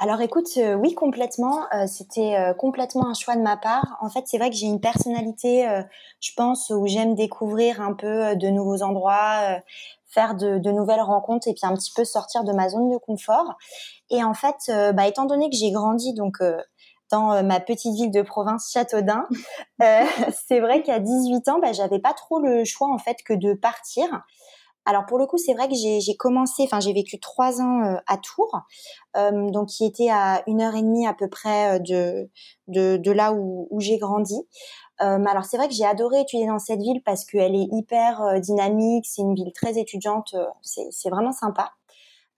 Alors 0.00 0.20
écoute, 0.20 0.48
euh, 0.58 0.74
oui 0.74 0.94
complètement. 0.94 1.66
Euh, 1.74 1.88
c'était 1.88 2.36
euh, 2.36 2.54
complètement 2.54 3.08
un 3.08 3.14
choix 3.14 3.34
de 3.34 3.42
ma 3.42 3.56
part. 3.56 3.98
En 4.00 4.08
fait, 4.08 4.22
c'est 4.26 4.38
vrai 4.38 4.48
que 4.48 4.54
j'ai 4.54 4.66
une 4.66 4.80
personnalité, 4.80 5.68
je 6.20 6.30
pense, 6.36 6.70
où 6.70 6.86
j'aime 6.86 7.14
découvrir 7.16 7.80
un 7.80 7.94
peu 7.94 8.36
de 8.36 8.48
nouveaux 8.48 8.82
endroits, 8.82 9.60
faire 10.06 10.36
de, 10.36 10.58
de, 10.58 10.70
nouvelles 10.70 11.00
rencontres 11.00 11.48
et 11.48 11.52
puis 11.52 11.66
un 11.66 11.74
petit 11.74 11.92
peu 11.94 12.04
sortir 12.04 12.44
de 12.44 12.52
ma 12.52 12.68
zone 12.68 12.90
de 12.90 12.96
confort. 12.96 13.56
Et 14.10 14.22
en 14.22 14.34
fait, 14.34 14.70
bah, 14.94 15.06
étant 15.08 15.24
donné 15.26 15.50
que 15.50 15.56
j'ai 15.56 15.72
grandi 15.72 16.14
donc 16.14 16.38
dans 17.10 17.42
ma 17.42 17.60
petite 17.60 17.94
ville 17.94 18.10
de 18.10 18.22
province 18.22 18.70
Châteaudun, 18.72 19.26
c'est 20.46 20.60
vrai 20.60 20.82
qu'à 20.82 21.00
18 21.00 21.48
ans, 21.48 21.58
bah, 21.60 21.72
j'avais 21.72 21.98
pas 21.98 22.14
trop 22.14 22.38
le 22.38 22.64
choix 22.64 22.88
en 22.88 22.98
fait 22.98 23.16
que 23.24 23.34
de 23.34 23.54
partir. 23.54 24.22
Alors 24.90 25.04
pour 25.04 25.18
le 25.18 25.26
coup, 25.26 25.36
c'est 25.36 25.52
vrai 25.52 25.68
que 25.68 25.74
j'ai 25.74 26.16
commencé, 26.16 26.62
enfin 26.62 26.80
j'ai 26.80 26.94
vécu 26.94 27.20
trois 27.20 27.60
ans 27.60 27.82
euh, 27.84 27.96
à 28.06 28.16
Tours, 28.16 28.58
euh, 29.18 29.50
donc 29.50 29.68
qui 29.68 29.84
était 29.84 30.08
à 30.08 30.42
une 30.46 30.62
heure 30.62 30.74
et 30.74 30.80
demie 30.80 31.06
à 31.06 31.12
peu 31.12 31.28
près 31.28 31.76
euh, 31.76 31.78
de 31.78 32.30
de, 32.68 32.96
de 32.96 33.12
là 33.12 33.34
où, 33.34 33.68
où 33.70 33.80
j'ai 33.80 33.98
grandi. 33.98 34.40
Euh, 35.02 35.22
alors 35.26 35.44
c'est 35.44 35.58
vrai 35.58 35.68
que 35.68 35.74
j'ai 35.74 35.84
adoré 35.84 36.22
étudier 36.22 36.46
dans 36.46 36.58
cette 36.58 36.80
ville 36.80 37.02
parce 37.04 37.26
qu'elle 37.26 37.54
est 37.54 37.68
hyper 37.70 38.40
dynamique, 38.40 39.04
c'est 39.06 39.20
une 39.20 39.34
ville 39.34 39.52
très 39.52 39.76
étudiante, 39.78 40.34
c'est 40.62 41.10
vraiment 41.10 41.32
sympa. 41.32 41.72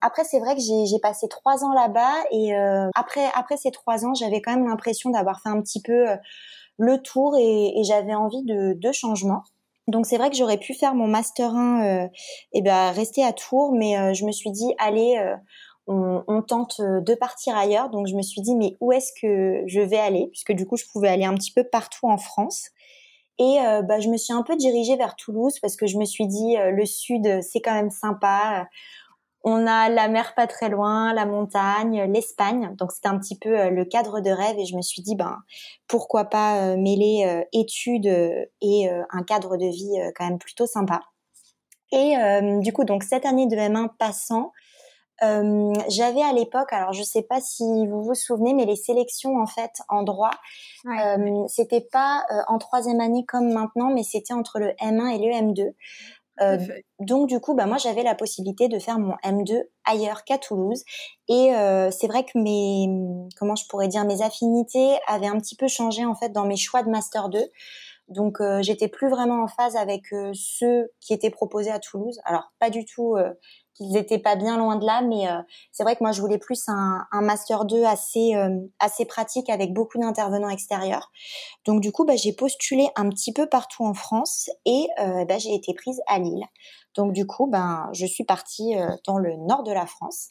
Après, 0.00 0.24
c'est 0.24 0.40
vrai 0.40 0.56
que 0.56 0.60
j'ai 0.60 0.98
passé 0.98 1.28
trois 1.28 1.62
ans 1.62 1.72
là-bas 1.72 2.14
et 2.32 2.52
après, 2.96 3.30
après 3.34 3.58
ces 3.58 3.70
trois 3.70 4.04
ans, 4.04 4.14
j'avais 4.14 4.42
quand 4.42 4.56
même 4.56 4.66
l'impression 4.66 5.10
d'avoir 5.10 5.40
fait 5.40 5.50
un 5.50 5.60
petit 5.62 5.80
peu 5.80 6.06
le 6.78 6.98
tour 7.00 7.36
et, 7.38 7.78
et 7.78 7.84
j'avais 7.84 8.14
envie 8.14 8.42
de, 8.42 8.74
de 8.74 8.92
changement. 8.92 9.42
Donc 9.90 10.06
c'est 10.06 10.16
vrai 10.16 10.30
que 10.30 10.36
j'aurais 10.36 10.58
pu 10.58 10.72
faire 10.74 10.94
mon 10.94 11.06
master 11.06 11.54
1 11.54 11.84
euh, 11.84 12.08
et 12.52 12.62
ben 12.62 12.92
rester 12.92 13.24
à 13.24 13.32
Tours, 13.32 13.72
mais 13.72 13.98
euh, 13.98 14.14
je 14.14 14.24
me 14.24 14.32
suis 14.32 14.50
dit 14.50 14.72
allez, 14.78 15.16
euh, 15.18 15.36
on, 15.86 16.42
tente 16.42 16.80
de 16.80 17.14
partir 17.14 17.56
ailleurs. 17.56 17.90
Donc 17.90 18.06
je 18.06 18.14
me 18.14 18.22
suis 18.22 18.40
dit 18.40 18.54
mais 18.54 18.76
où 18.80 18.92
est-ce 18.92 19.12
que 19.20 19.64
je 19.66 19.80
vais 19.80 19.98
aller? 19.98 20.28
Puisque 20.30 20.52
du 20.52 20.66
coup 20.66 20.76
je 20.76 20.84
pouvais 20.92 21.08
aller 21.08 21.24
un 21.24 21.34
petit 21.34 21.52
peu 21.52 21.64
partout 21.64 22.06
en 22.06 22.16
France. 22.16 22.68
Et 23.38 23.56
bah, 23.88 24.00
je 24.00 24.08
me 24.08 24.18
suis 24.18 24.34
un 24.34 24.42
peu 24.42 24.54
dirigée 24.54 24.96
vers 24.96 25.16
Toulouse 25.16 25.58
parce 25.60 25.74
que 25.74 25.86
je 25.86 25.96
me 25.96 26.04
suis 26.04 26.26
dit 26.26 26.56
le 26.58 26.84
sud 26.84 27.40
c'est 27.40 27.60
quand 27.60 27.72
même 27.72 27.90
sympa. 27.90 28.68
On 29.42 29.66
a 29.66 29.88
la 29.88 30.08
mer 30.08 30.34
pas 30.34 30.46
très 30.46 30.68
loin, 30.68 31.14
la 31.14 31.24
montagne, 31.24 32.12
l'Espagne. 32.12 32.74
Donc 32.76 32.92
c'était 32.92 33.08
un 33.08 33.18
petit 33.18 33.38
peu 33.38 33.58
euh, 33.58 33.70
le 33.70 33.84
cadre 33.86 34.20
de 34.20 34.30
rêve 34.30 34.58
et 34.58 34.66
je 34.66 34.76
me 34.76 34.82
suis 34.82 35.00
dit 35.00 35.16
ben 35.16 35.38
pourquoi 35.88 36.26
pas 36.26 36.58
euh, 36.58 36.76
mêler 36.76 37.24
euh, 37.26 37.42
études 37.52 38.06
et 38.60 38.90
un 39.10 39.22
cadre 39.22 39.56
de 39.56 39.66
vie 39.66 39.98
quand 40.14 40.26
même 40.28 40.38
plutôt 40.38 40.66
sympa. 40.66 41.00
Et 41.92 42.14
du 42.60 42.72
coup 42.72 42.84
donc 42.84 43.02
cette 43.02 43.26
année 43.26 43.46
de 43.46 43.56
M1 43.56 43.88
passant, 43.98 44.52
j'avais 45.20 46.22
à 46.22 46.32
l'époque, 46.32 46.72
alors 46.72 46.92
je 46.92 47.02
sais 47.02 47.22
pas 47.22 47.40
si 47.40 47.64
vous 47.88 48.04
vous 48.04 48.14
souvenez, 48.14 48.54
mais 48.54 48.64
les 48.64 48.76
sélections 48.76 49.36
en 49.40 49.46
fait 49.46 49.72
en 49.88 50.02
droit, 50.02 50.30
c'était 51.48 51.86
pas 51.90 52.24
en 52.46 52.58
troisième 52.58 53.00
année 53.00 53.24
comme 53.26 53.52
maintenant, 53.52 53.90
mais 53.92 54.04
c'était 54.04 54.34
entre 54.34 54.60
le 54.60 54.68
M1 54.80 55.08
et 55.08 55.18
le 55.18 55.32
M2. 55.34 55.72
Euh, 56.42 56.58
donc 57.00 57.28
du 57.28 57.38
coup, 57.40 57.54
bah 57.54 57.66
moi 57.66 57.76
j'avais 57.76 58.02
la 58.02 58.14
possibilité 58.14 58.68
de 58.68 58.78
faire 58.78 58.98
mon 58.98 59.14
M2 59.24 59.62
ailleurs 59.84 60.24
qu'à 60.24 60.38
Toulouse. 60.38 60.84
Et 61.28 61.54
euh, 61.54 61.90
c'est 61.90 62.06
vrai 62.06 62.24
que 62.24 62.38
mes, 62.38 62.88
comment 63.36 63.56
je 63.56 63.66
pourrais 63.68 63.88
dire, 63.88 64.04
mes 64.04 64.22
affinités 64.22 64.98
avaient 65.06 65.26
un 65.26 65.38
petit 65.38 65.56
peu 65.56 65.68
changé 65.68 66.04
en 66.04 66.14
fait 66.14 66.30
dans 66.30 66.46
mes 66.46 66.56
choix 66.56 66.82
de 66.82 66.90
master 66.90 67.28
2. 67.28 67.40
Donc 68.10 68.40
euh, 68.40 68.60
j'étais 68.60 68.88
plus 68.88 69.08
vraiment 69.08 69.42
en 69.42 69.48
phase 69.48 69.76
avec 69.76 70.12
euh, 70.12 70.32
ceux 70.34 70.90
qui 71.00 71.14
étaient 71.14 71.30
proposés 71.30 71.70
à 71.70 71.78
Toulouse. 71.78 72.20
Alors 72.24 72.52
pas 72.58 72.68
du 72.68 72.84
tout 72.84 73.14
euh, 73.16 73.32
qu'ils 73.80 73.96
étaient 73.96 74.18
pas 74.18 74.36
bien 74.36 74.58
loin 74.58 74.76
de 74.76 74.84
là, 74.84 75.02
mais 75.02 75.28
euh, 75.28 75.40
c'est 75.72 75.82
vrai 75.82 75.96
que 75.96 76.02
moi 76.02 76.12
je 76.12 76.20
voulais 76.20 76.38
plus 76.38 76.68
un, 76.68 77.06
un 77.10 77.20
master 77.22 77.64
2 77.64 77.84
assez 77.84 78.32
assez 78.78 79.04
pratique 79.04 79.48
avec 79.48 79.72
beaucoup 79.72 79.98
d'intervenants 79.98 80.50
extérieurs. 80.50 81.10
Donc 81.64 81.80
du 81.80 81.92
coup 81.92 82.04
bah, 82.04 82.16
j'ai 82.16 82.32
postulé 82.32 82.88
un 82.96 83.08
petit 83.08 83.32
peu 83.32 83.46
partout 83.46 83.84
en 83.84 83.94
France 83.94 84.50
et 84.66 84.86
bah, 84.98 85.38
j'ai 85.38 85.54
été 85.54 85.74
prise 85.74 86.00
à 86.06 86.18
Lille. 86.18 86.44
Donc 86.94 87.12
du 87.12 87.26
coup 87.26 87.46
ben 87.46 87.88
je 87.92 88.06
suis 88.06 88.24
partie 88.24 88.74
dans 89.06 89.18
le 89.18 89.36
nord 89.36 89.62
de 89.62 89.72
la 89.72 89.86
France. 89.86 90.30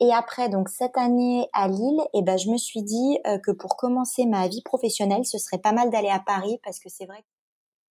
Et 0.00 0.12
après, 0.14 0.48
donc 0.48 0.70
cette 0.70 0.96
année 0.96 1.46
à 1.52 1.68
Lille, 1.68 2.00
et 2.14 2.20
eh 2.20 2.22
ben, 2.22 2.38
je 2.38 2.48
me 2.48 2.56
suis 2.56 2.82
dit 2.82 3.18
euh, 3.26 3.38
que 3.38 3.50
pour 3.50 3.76
commencer 3.76 4.24
ma 4.24 4.48
vie 4.48 4.62
professionnelle, 4.62 5.26
ce 5.26 5.36
serait 5.36 5.58
pas 5.58 5.72
mal 5.72 5.90
d'aller 5.90 6.08
à 6.08 6.20
Paris 6.20 6.58
parce 6.64 6.80
que 6.80 6.88
c'est 6.88 7.06
vrai 7.06 7.22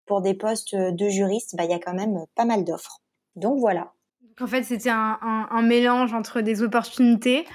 pour 0.08 0.22
des 0.22 0.34
postes 0.34 0.74
de 0.74 1.08
juriste, 1.08 1.56
bah, 1.56 1.66
il 1.66 1.70
y 1.70 1.74
a 1.74 1.80
quand 1.80 1.94
même 1.94 2.26
pas 2.34 2.46
mal 2.46 2.64
d'offres. 2.64 3.04
Donc 3.36 3.60
voilà. 3.60 3.94
En 4.42 4.48
fait, 4.48 4.64
c'était 4.64 4.90
un, 4.90 5.20
un, 5.22 5.62
mélange 5.62 6.14
entre 6.14 6.42
des 6.42 6.64
opportunités 6.64 7.46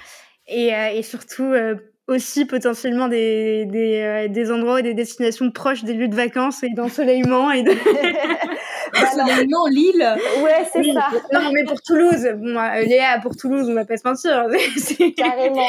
et, 0.47 0.69
et 0.93 1.01
surtout 1.01 1.51
aussi 2.07 2.45
potentiellement 2.45 3.07
des, 3.07 3.65
des, 3.65 4.27
des, 4.29 4.51
endroits 4.51 4.79
et 4.79 4.83
des 4.83 4.93
destinations 4.93 5.49
proches 5.51 5.83
des 5.83 5.93
lieux 5.93 6.07
de 6.07 6.15
vacances 6.15 6.61
et 6.63 6.69
d'ensoleillement 6.69 7.51
et 7.51 7.63
de... 7.63 7.71
non, 9.49 9.65
Lille. 9.69 10.15
Ouais, 10.41 10.67
c'est 10.71 10.83
ça. 10.93 11.09
Non, 11.33 11.51
mais 11.53 11.63
pour 11.63 11.81
Toulouse, 11.81 12.27
bon, 12.35 12.57
euh, 12.57 12.81
Léa, 12.81 13.19
pour 13.21 13.35
Toulouse, 13.35 13.67
on 13.69 13.73
va 13.73 13.85
pas 13.85 13.97
se 13.97 14.07
mentir. 14.07 14.47
Carrément. 15.17 15.67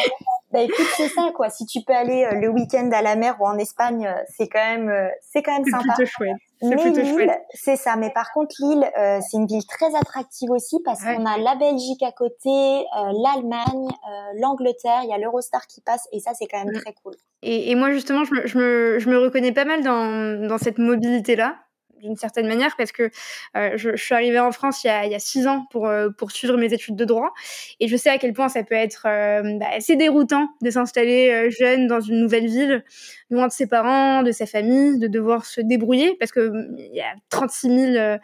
Bah 0.52 0.62
écoute, 0.62 0.86
c'est 0.96 1.08
ça 1.08 1.30
quoi. 1.34 1.50
Si 1.50 1.66
tu 1.66 1.80
peux 1.82 1.92
aller 1.92 2.24
euh, 2.24 2.40
le 2.40 2.48
week-end 2.48 2.88
à 2.92 3.02
la 3.02 3.16
mer 3.16 3.36
ou 3.40 3.46
en 3.46 3.58
Espagne, 3.58 4.06
euh, 4.06 4.22
c'est 4.36 4.48
quand 4.48 4.64
même, 4.64 5.10
c'est 5.20 5.42
quand 5.42 5.52
même 5.52 5.64
sympa. 5.64 5.82
C'est 5.96 6.04
plutôt 6.04 6.10
chouette. 6.10 6.36
Mais 6.62 6.76
Lille, 6.76 7.30
c'est 7.54 7.76
ça. 7.76 7.96
Mais 7.96 8.10
par 8.10 8.32
contre, 8.32 8.54
Lille, 8.60 8.84
c'est 8.94 9.36
une 9.36 9.46
ville 9.46 9.66
très 9.66 9.94
attractive 9.94 10.50
aussi 10.50 10.78
parce 10.84 11.02
qu'on 11.02 11.26
a 11.26 11.38
la 11.38 11.54
Belgique 11.54 12.02
à 12.02 12.12
côté, 12.12 12.84
l'Allemagne, 12.94 13.88
l'Angleterre. 14.40 15.00
Il 15.04 15.10
y 15.10 15.12
a 15.12 15.18
l'Eurostar 15.18 15.66
qui 15.66 15.80
passe 15.80 16.08
et 16.12 16.20
ça, 16.20 16.32
c'est 16.34 16.46
quand 16.46 16.64
même 16.64 16.74
très 16.74 16.94
cool. 17.02 17.14
Et, 17.42 17.70
et, 17.70 17.74
moi, 17.74 17.92
justement, 17.92 18.24
je 18.24 18.34
me, 18.34 18.46
je 18.46 18.58
me, 18.58 18.98
je 18.98 19.10
me 19.10 19.18
reconnais 19.18 19.52
pas 19.52 19.64
mal 19.64 19.82
dans, 19.82 20.48
dans 20.48 20.58
cette 20.58 20.78
mobilité-là 20.78 21.56
d'une 22.00 22.16
certaine 22.16 22.46
manière 22.46 22.76
parce 22.76 22.92
que 22.92 23.10
euh, 23.56 23.72
je, 23.76 23.96
je, 23.96 24.02
suis 24.02 24.14
arrivée 24.14 24.38
en 24.38 24.52
France 24.52 24.84
il 24.84 24.88
y 24.88 24.90
a, 24.90 25.06
il 25.06 25.12
y 25.12 25.14
a 25.14 25.18
six 25.18 25.46
ans 25.46 25.66
pour 25.70 25.86
euh, 25.86 26.10
poursuivre 26.10 26.56
mes 26.56 26.72
études 26.72 26.96
de 26.96 27.04
droit. 27.04 27.32
Et 27.80 27.88
je 27.88 27.96
sais 27.96 28.10
à 28.10 28.18
quel 28.18 28.32
point 28.32 28.48
ça 28.48 28.62
peut 28.62 28.74
être 28.74 29.06
euh, 29.06 29.58
bah, 29.58 29.66
assez 29.72 29.96
déroutant 29.96 30.48
de 30.62 30.70
s'installer 30.70 31.30
euh, 31.30 31.50
jeune 31.50 31.86
dans 31.86 32.00
une 32.00 32.20
nouvelle 32.20 32.46
ville, 32.46 32.84
loin 33.30 33.46
de 33.46 33.52
ses 33.52 33.66
parents, 33.66 34.22
de 34.22 34.32
sa 34.32 34.46
famille, 34.46 34.98
de 34.98 35.06
devoir 35.06 35.44
se 35.44 35.60
débrouiller 35.60 36.16
parce 36.18 36.32
que 36.32 36.50
il 36.78 36.94
y 36.94 37.00
a 37.00 37.14
36 37.30 37.92
000 37.92 38.18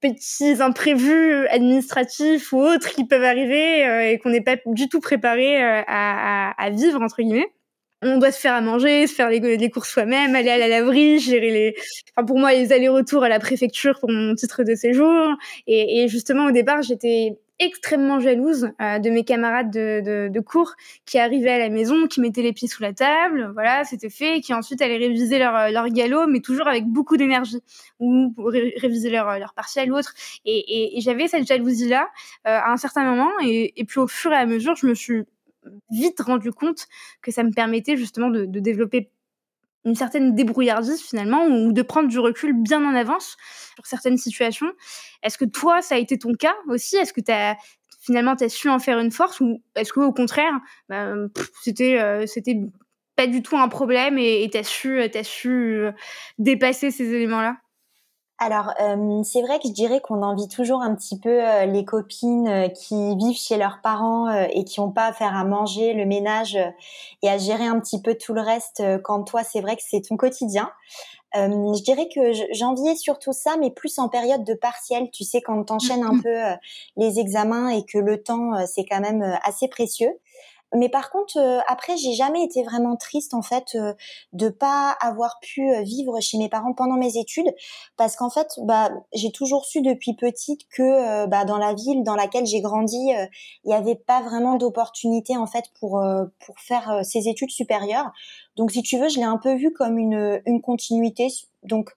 petits 0.00 0.62
imprévus 0.62 1.46
administratifs 1.48 2.52
ou 2.52 2.58
autres 2.58 2.90
qui 2.90 3.06
peuvent 3.06 3.22
arriver 3.22 4.12
et 4.12 4.18
qu'on 4.18 4.30
n'est 4.30 4.40
pas 4.40 4.56
du 4.64 4.88
tout 4.88 5.00
préparé 5.00 5.62
à, 5.62 5.84
à, 5.86 6.54
à 6.56 6.70
vivre 6.70 7.02
entre 7.02 7.20
guillemets 7.20 7.52
on 8.02 8.18
doit 8.18 8.32
se 8.32 8.40
faire 8.40 8.54
à 8.54 8.60
manger, 8.60 9.06
se 9.06 9.14
faire 9.14 9.28
les, 9.28 9.40
les 9.40 9.70
courses 9.70 9.90
soi-même, 9.90 10.34
aller 10.34 10.50
à 10.50 10.58
la 10.58 10.68
laverie, 10.68 11.18
gérer 11.18 11.50
les, 11.50 11.74
enfin 12.16 12.26
pour 12.26 12.38
moi 12.38 12.52
les 12.52 12.72
allers-retours 12.72 13.24
à 13.24 13.28
la 13.28 13.38
préfecture 13.38 13.98
pour 14.00 14.10
mon 14.10 14.34
titre 14.34 14.64
de 14.64 14.74
séjour. 14.74 15.36
Et, 15.66 16.02
et 16.02 16.08
justement 16.08 16.46
au 16.46 16.50
départ 16.50 16.82
j'étais 16.82 17.38
extrêmement 17.60 18.18
jalouse 18.20 18.70
euh, 18.80 18.98
de 18.98 19.10
mes 19.10 19.22
camarades 19.22 19.70
de, 19.70 20.00
de, 20.00 20.28
de, 20.32 20.40
cours 20.40 20.72
qui 21.04 21.18
arrivaient 21.18 21.50
à 21.50 21.58
la 21.58 21.68
maison, 21.68 22.06
qui 22.06 22.20
mettaient 22.22 22.42
les 22.42 22.54
pieds 22.54 22.68
sous 22.68 22.82
la 22.82 22.94
table, 22.94 23.50
voilà, 23.52 23.84
c'était 23.84 24.08
fait, 24.08 24.40
qui 24.40 24.54
ensuite 24.54 24.80
allaient 24.80 24.96
réviser 24.96 25.38
leur, 25.38 25.70
leur 25.70 25.88
galop, 25.90 26.26
mais 26.26 26.40
toujours 26.40 26.66
avec 26.66 26.86
beaucoup 26.86 27.18
d'énergie, 27.18 27.60
ou 28.00 28.34
réviser 28.36 29.10
leur, 29.10 29.38
leur 29.38 29.52
partiel 29.52 29.92
ou 29.92 29.96
autre. 29.96 30.14
Et, 30.46 30.58
et, 30.58 30.96
et 30.96 31.00
j'avais 31.02 31.28
cette 31.28 31.46
jalousie-là 31.46 32.08
euh, 32.46 32.58
à 32.58 32.72
un 32.72 32.78
certain 32.78 33.04
moment, 33.04 33.30
et, 33.44 33.78
et 33.78 33.84
puis 33.84 34.00
au 34.00 34.08
fur 34.08 34.32
et 34.32 34.36
à 34.36 34.46
mesure, 34.46 34.74
je 34.76 34.86
me 34.86 34.94
suis 34.94 35.24
vite 35.90 36.20
rendu 36.20 36.52
compte 36.52 36.86
que 37.22 37.30
ça 37.30 37.42
me 37.42 37.52
permettait 37.52 37.96
justement 37.96 38.30
de, 38.30 38.46
développer 38.46 39.10
une 39.84 39.94
certaine 39.94 40.34
débrouillardise 40.34 41.00
finalement 41.00 41.46
ou 41.46 41.72
de 41.72 41.82
prendre 41.82 42.08
du 42.08 42.18
recul 42.18 42.52
bien 42.52 42.84
en 42.84 42.94
avance 42.94 43.36
sur 43.74 43.86
certaines 43.86 44.18
situations. 44.18 44.70
Est-ce 45.22 45.38
que 45.38 45.46
toi, 45.46 45.80
ça 45.80 45.94
a 45.94 45.98
été 45.98 46.18
ton 46.18 46.34
cas 46.34 46.54
aussi? 46.68 46.96
Est-ce 46.96 47.14
que 47.14 47.20
as, 47.30 47.56
finalement 48.00 48.36
tu 48.36 48.44
as 48.44 48.48
su 48.50 48.68
en 48.68 48.78
faire 48.78 48.98
une 48.98 49.10
force 49.10 49.40
ou 49.40 49.62
est-ce 49.76 49.92
que 49.92 50.00
au 50.00 50.12
contraire, 50.12 50.52
bah, 50.88 51.14
c'était 51.62 51.98
euh, 51.98 52.26
c'était 52.26 52.58
pas 53.16 53.26
du 53.26 53.42
tout 53.42 53.56
un 53.56 53.68
problème 53.68 54.18
et 54.18 54.48
tu 54.50 54.58
as 54.58 54.64
su, 54.64 55.00
su 55.22 55.50
euh, 55.50 55.92
dépasser 56.38 56.90
ces 56.90 57.12
éléments-là? 57.14 57.56
Alors, 58.42 58.72
euh, 58.80 59.22
c'est 59.22 59.42
vrai 59.42 59.58
que 59.58 59.68
je 59.68 59.72
dirais 59.72 60.00
qu'on 60.00 60.22
envie 60.22 60.48
toujours 60.48 60.80
un 60.80 60.94
petit 60.94 61.18
peu 61.18 61.46
euh, 61.46 61.66
les 61.66 61.84
copines 61.84 62.48
euh, 62.48 62.68
qui 62.68 63.14
vivent 63.16 63.36
chez 63.36 63.58
leurs 63.58 63.82
parents 63.82 64.32
et 64.32 64.64
qui 64.64 64.80
n'ont 64.80 64.90
pas 64.90 65.04
à 65.04 65.12
faire 65.12 65.36
à 65.36 65.44
manger, 65.44 65.92
le 65.92 66.06
ménage 66.06 66.58
et 67.22 67.28
à 67.28 67.36
gérer 67.36 67.66
un 67.66 67.78
petit 67.78 68.00
peu 68.00 68.14
tout 68.14 68.32
le 68.32 68.40
reste 68.40 68.82
quand 69.04 69.24
toi, 69.24 69.44
c'est 69.44 69.60
vrai 69.60 69.76
que 69.76 69.82
c'est 69.86 70.00
ton 70.00 70.16
quotidien. 70.16 70.70
je 71.34 71.82
dirais 71.82 72.08
que 72.08 72.32
j'enviais 72.52 72.96
surtout 72.96 73.34
ça, 73.34 73.56
mais 73.60 73.70
plus 73.70 73.98
en 73.98 74.08
période 74.08 74.44
de 74.44 74.54
partiel. 74.54 75.10
Tu 75.10 75.24
sais, 75.24 75.42
quand 75.42 75.62
t'enchaînes 75.64 76.02
un 76.02 76.14
mmh. 76.14 76.22
peu 76.22 76.38
les 76.96 77.18
examens 77.18 77.68
et 77.68 77.84
que 77.84 77.98
le 77.98 78.22
temps, 78.22 78.52
c'est 78.66 78.86
quand 78.86 79.00
même 79.00 79.38
assez 79.44 79.68
précieux 79.68 80.18
mais 80.74 80.88
par 80.88 81.10
contre, 81.10 81.36
euh, 81.36 81.58
après, 81.66 81.96
j'ai 81.96 82.12
jamais 82.12 82.44
été 82.44 82.62
vraiment 82.62 82.96
triste 82.96 83.34
en 83.34 83.42
fait 83.42 83.74
euh, 83.74 83.92
de 84.32 84.48
pas 84.48 84.96
avoir 85.00 85.40
pu 85.40 85.68
euh, 85.68 85.82
vivre 85.82 86.20
chez 86.20 86.38
mes 86.38 86.48
parents 86.48 86.74
pendant 86.74 86.96
mes 86.96 87.16
études, 87.16 87.52
parce 87.96 88.16
qu'en 88.16 88.30
fait, 88.30 88.48
bah, 88.62 88.90
j'ai 89.12 89.32
toujours 89.32 89.64
su 89.64 89.82
depuis 89.82 90.14
petite 90.14 90.68
que 90.68 91.26
bah, 91.26 91.44
dans 91.44 91.58
la 91.58 91.74
ville 91.74 92.04
dans 92.04 92.14
laquelle 92.14 92.46
j'ai 92.46 92.60
grandi, 92.60 93.10
il 93.64 93.68
n'y 93.68 93.74
avait 93.74 93.96
pas 93.96 94.20
vraiment 94.22 94.56
d'opportunité 94.56 95.36
en 95.36 95.46
fait 95.46 95.64
pour 95.78 96.02
pour 96.44 96.58
faire 96.58 97.00
ces 97.02 97.28
études 97.28 97.50
supérieures. 97.50 98.10
Donc, 98.56 98.70
si 98.70 98.82
tu 98.82 98.98
veux, 98.98 99.08
je 99.08 99.16
l'ai 99.16 99.24
un 99.24 99.38
peu 99.38 99.54
vu 99.54 99.72
comme 99.72 99.98
une 99.98 100.40
une 100.46 100.60
continuité. 100.62 101.28
Donc, 101.62 101.90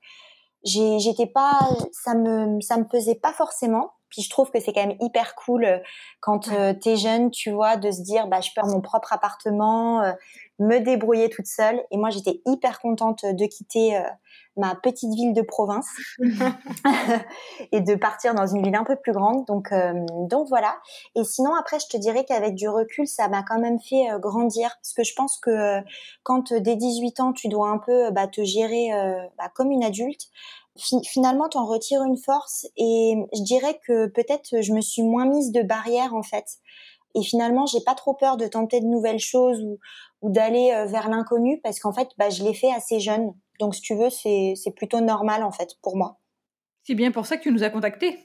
j'étais 0.63 1.27
pas, 1.27 1.59
ça 1.91 2.15
me 2.15 2.59
ça 2.61 2.77
me 2.77 2.87
pesait 2.87 3.15
pas 3.15 3.33
forcément. 3.33 3.91
Puis 4.13 4.21
je 4.21 4.29
trouve 4.29 4.51
que 4.51 4.59
c'est 4.59 4.71
quand 4.73 4.85
même 4.85 4.97
hyper 5.01 5.33
cool 5.33 5.65
euh, 5.65 5.79
quand 6.19 6.47
euh, 6.49 6.73
tu 6.79 6.89
es 6.89 6.95
jeune, 6.97 7.31
tu 7.31 7.49
vois, 7.49 7.77
de 7.77 7.89
se 7.89 8.01
dire 8.01 8.27
bah 8.27 8.41
je 8.41 8.49
peux 8.53 8.61
avoir 8.61 8.75
mon 8.75 8.81
propre 8.81 9.11
appartement, 9.11 10.03
euh, 10.03 10.13
me 10.59 10.79
débrouiller 10.79 11.29
toute 11.29 11.47
seule. 11.47 11.81
Et 11.91 11.97
moi 11.97 12.09
j'étais 12.09 12.41
hyper 12.45 12.79
contente 12.79 13.25
de 13.25 13.45
quitter 13.45 13.99
ma 14.55 14.75
petite 14.75 15.13
ville 15.13 15.33
de 15.33 15.41
province 15.41 15.89
et 17.71 17.81
de 17.81 17.95
partir 17.95 18.35
dans 18.35 18.45
une 18.45 18.63
ville 18.63 18.75
un 18.75 18.83
peu 18.83 18.95
plus 18.95 19.13
grande. 19.13 19.45
Donc 19.47 19.73
donc 20.29 20.47
voilà. 20.47 20.77
Et 21.15 21.23
sinon 21.23 21.53
après 21.55 21.79
je 21.79 21.87
te 21.87 21.97
dirais 21.97 22.23
qu'avec 22.25 22.55
du 22.55 22.69
recul 22.69 23.07
ça 23.07 23.27
m'a 23.27 23.43
quand 23.43 23.59
même 23.59 23.79
fait 23.79 24.07
grandir 24.19 24.69
parce 24.81 24.93
que 24.93 25.03
je 25.03 25.13
pense 25.15 25.39
que 25.39 25.79
quand 26.23 26.53
dès 26.53 26.75
18 26.75 27.19
ans 27.19 27.33
tu 27.33 27.47
dois 27.47 27.69
un 27.69 27.79
peu 27.79 28.11
bah, 28.11 28.27
te 28.27 28.43
gérer 28.43 28.91
bah, 29.37 29.51
comme 29.53 29.71
une 29.71 29.83
adulte 29.83 30.29
finalement 31.05 31.49
t'en 31.49 31.65
retires 31.65 32.03
une 32.03 32.17
force 32.17 32.65
et 32.77 33.15
je 33.33 33.43
dirais 33.43 33.79
que 33.85 34.07
peut-être 34.07 34.61
je 34.61 34.73
me 34.73 34.81
suis 34.81 35.03
moins 35.03 35.25
mise 35.25 35.51
de 35.51 35.61
barrières 35.61 36.15
en 36.15 36.23
fait 36.23 36.45
et 37.15 37.23
finalement 37.23 37.65
j'ai 37.65 37.81
pas 37.81 37.95
trop 37.95 38.13
peur 38.13 38.37
de 38.37 38.47
tenter 38.47 38.79
de 38.79 38.85
nouvelles 38.85 39.19
choses 39.19 39.61
ou, 39.61 39.79
ou 40.21 40.31
d'aller 40.31 40.71
euh, 40.73 40.85
vers 40.85 41.09
l'inconnu 41.09 41.59
parce 41.63 41.79
qu'en 41.79 41.93
fait 41.93 42.09
bah, 42.17 42.29
je 42.29 42.43
l'ai 42.43 42.53
fait 42.53 42.71
assez 42.71 42.99
jeune. 42.99 43.33
Donc 43.59 43.75
si 43.75 43.81
tu 43.81 43.95
veux 43.95 44.09
c'est 44.09 44.53
c'est 44.55 44.71
plutôt 44.71 45.01
normal 45.01 45.43
en 45.43 45.51
fait 45.51 45.75
pour 45.81 45.95
moi. 45.95 46.19
C'est 46.83 46.95
bien 46.95 47.11
pour 47.11 47.25
ça 47.25 47.37
que 47.37 47.43
tu 47.43 47.51
nous 47.51 47.63
as 47.63 47.69
contactés. 47.69 48.17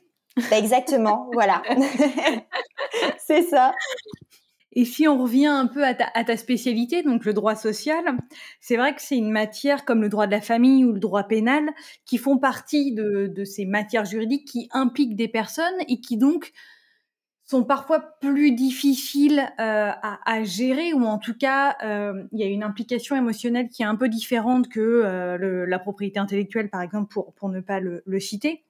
Bah, 0.51 0.59
exactement 0.59 1.29
voilà. 1.33 1.63
C'est 3.19 3.43
ça. 3.43 3.73
Et 4.73 4.85
si 4.85 5.09
on 5.09 5.21
revient 5.21 5.47
un 5.47 5.67
peu 5.67 5.83
à 5.85 5.95
ta, 5.95 6.37
spécialité, 6.37 7.03
donc 7.03 7.25
le 7.25 7.33
droit 7.33 7.57
social, 7.57 8.05
c'est 8.61 8.77
vrai 8.77 8.95
que 8.95 9.03
c'est 9.03 9.17
une 9.17 9.31
matière 9.31 9.85
comme 9.85 10.03
le 10.03 10.09
droit 10.09 10.27
de 10.27 10.31
la 10.31 10.41
famille 10.41 10.85
ou 10.85 10.93
le 10.93 11.01
droit 11.01 11.25
pénal 11.25 11.65
qui 12.05 12.19
font 12.19 12.39
partie 12.39 12.93
de, 12.93 13.45
ces 13.45 13.65
matières 13.65 14.05
juridiques 14.05 14.47
qui 14.47 14.69
impliquent 14.73 15.17
des 15.17 15.27
personnes 15.27 15.75
et 15.89 16.01
qui 16.01 16.17
donc 16.17 16.53
sont 17.49 17.65
parfois 17.65 18.01
plus 18.21 18.53
difficiles 18.53 19.51
euh, 19.59 19.91
à, 20.03 20.45
gérer 20.45 20.93
ou 20.93 21.05
en 21.05 21.19
tout 21.19 21.35
cas 21.35 21.77
euh, 21.83 22.25
il 22.33 22.41
y 22.41 22.43
a 22.43 22.47
une 22.47 22.63
implication 22.63 23.17
émotionnelle 23.17 23.69
qui 23.69 23.83
est 23.83 23.87
un 23.87 23.97
peu 23.97 24.09
différente 24.09 24.69
que 24.69 24.81
euh, 24.81 25.65
la 25.67 25.79
propriété 25.79 26.19
intellectuelle 26.19 26.69
par 26.69 26.83
exemple 26.83 27.13
pour, 27.13 27.33
pour 27.35 27.49
ne 27.49 27.61
pas 27.61 27.81
le, 27.81 28.03
le 28.05 28.21
citer. 28.21 28.65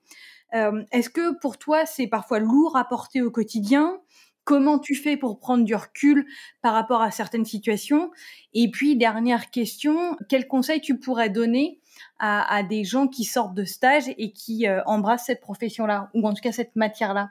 Est-ce 0.53 1.11
que 1.11 1.39
pour 1.41 1.59
toi 1.59 1.85
c'est 1.85 2.07
parfois 2.07 2.39
lourd 2.39 2.77
à 2.77 2.85
porter 2.85 3.21
au 3.21 3.31
quotidien? 3.31 4.01
Comment 4.49 4.79
tu 4.79 4.95
fais 4.95 5.19
pour 5.19 5.41
prendre 5.41 5.63
du 5.63 5.75
recul 5.75 6.25
par 6.63 6.73
rapport 6.73 7.03
à 7.03 7.11
certaines 7.11 7.45
situations? 7.45 8.11
Et 8.55 8.71
puis, 8.71 8.97
dernière 8.97 9.51
question, 9.51 10.17
quel 10.31 10.49
conseil 10.49 10.81
tu 10.81 10.99
pourrais 10.99 11.29
donner 11.29 11.83
à, 12.19 12.63
des 12.63 12.83
gens 12.83 13.09
qui 13.09 13.25
sortent 13.25 13.53
de 13.53 13.67
stage 13.67 14.05
et 14.17 14.33
qui 14.33 14.67
euh, 14.67 14.81
embrassent 14.87 15.27
cette 15.27 15.43
profession-là, 15.43 16.09
ou 16.15 16.27
en 16.27 16.33
tout 16.33 16.41
cas 16.41 16.53
cette 16.53 16.77
matière-là? 16.77 17.29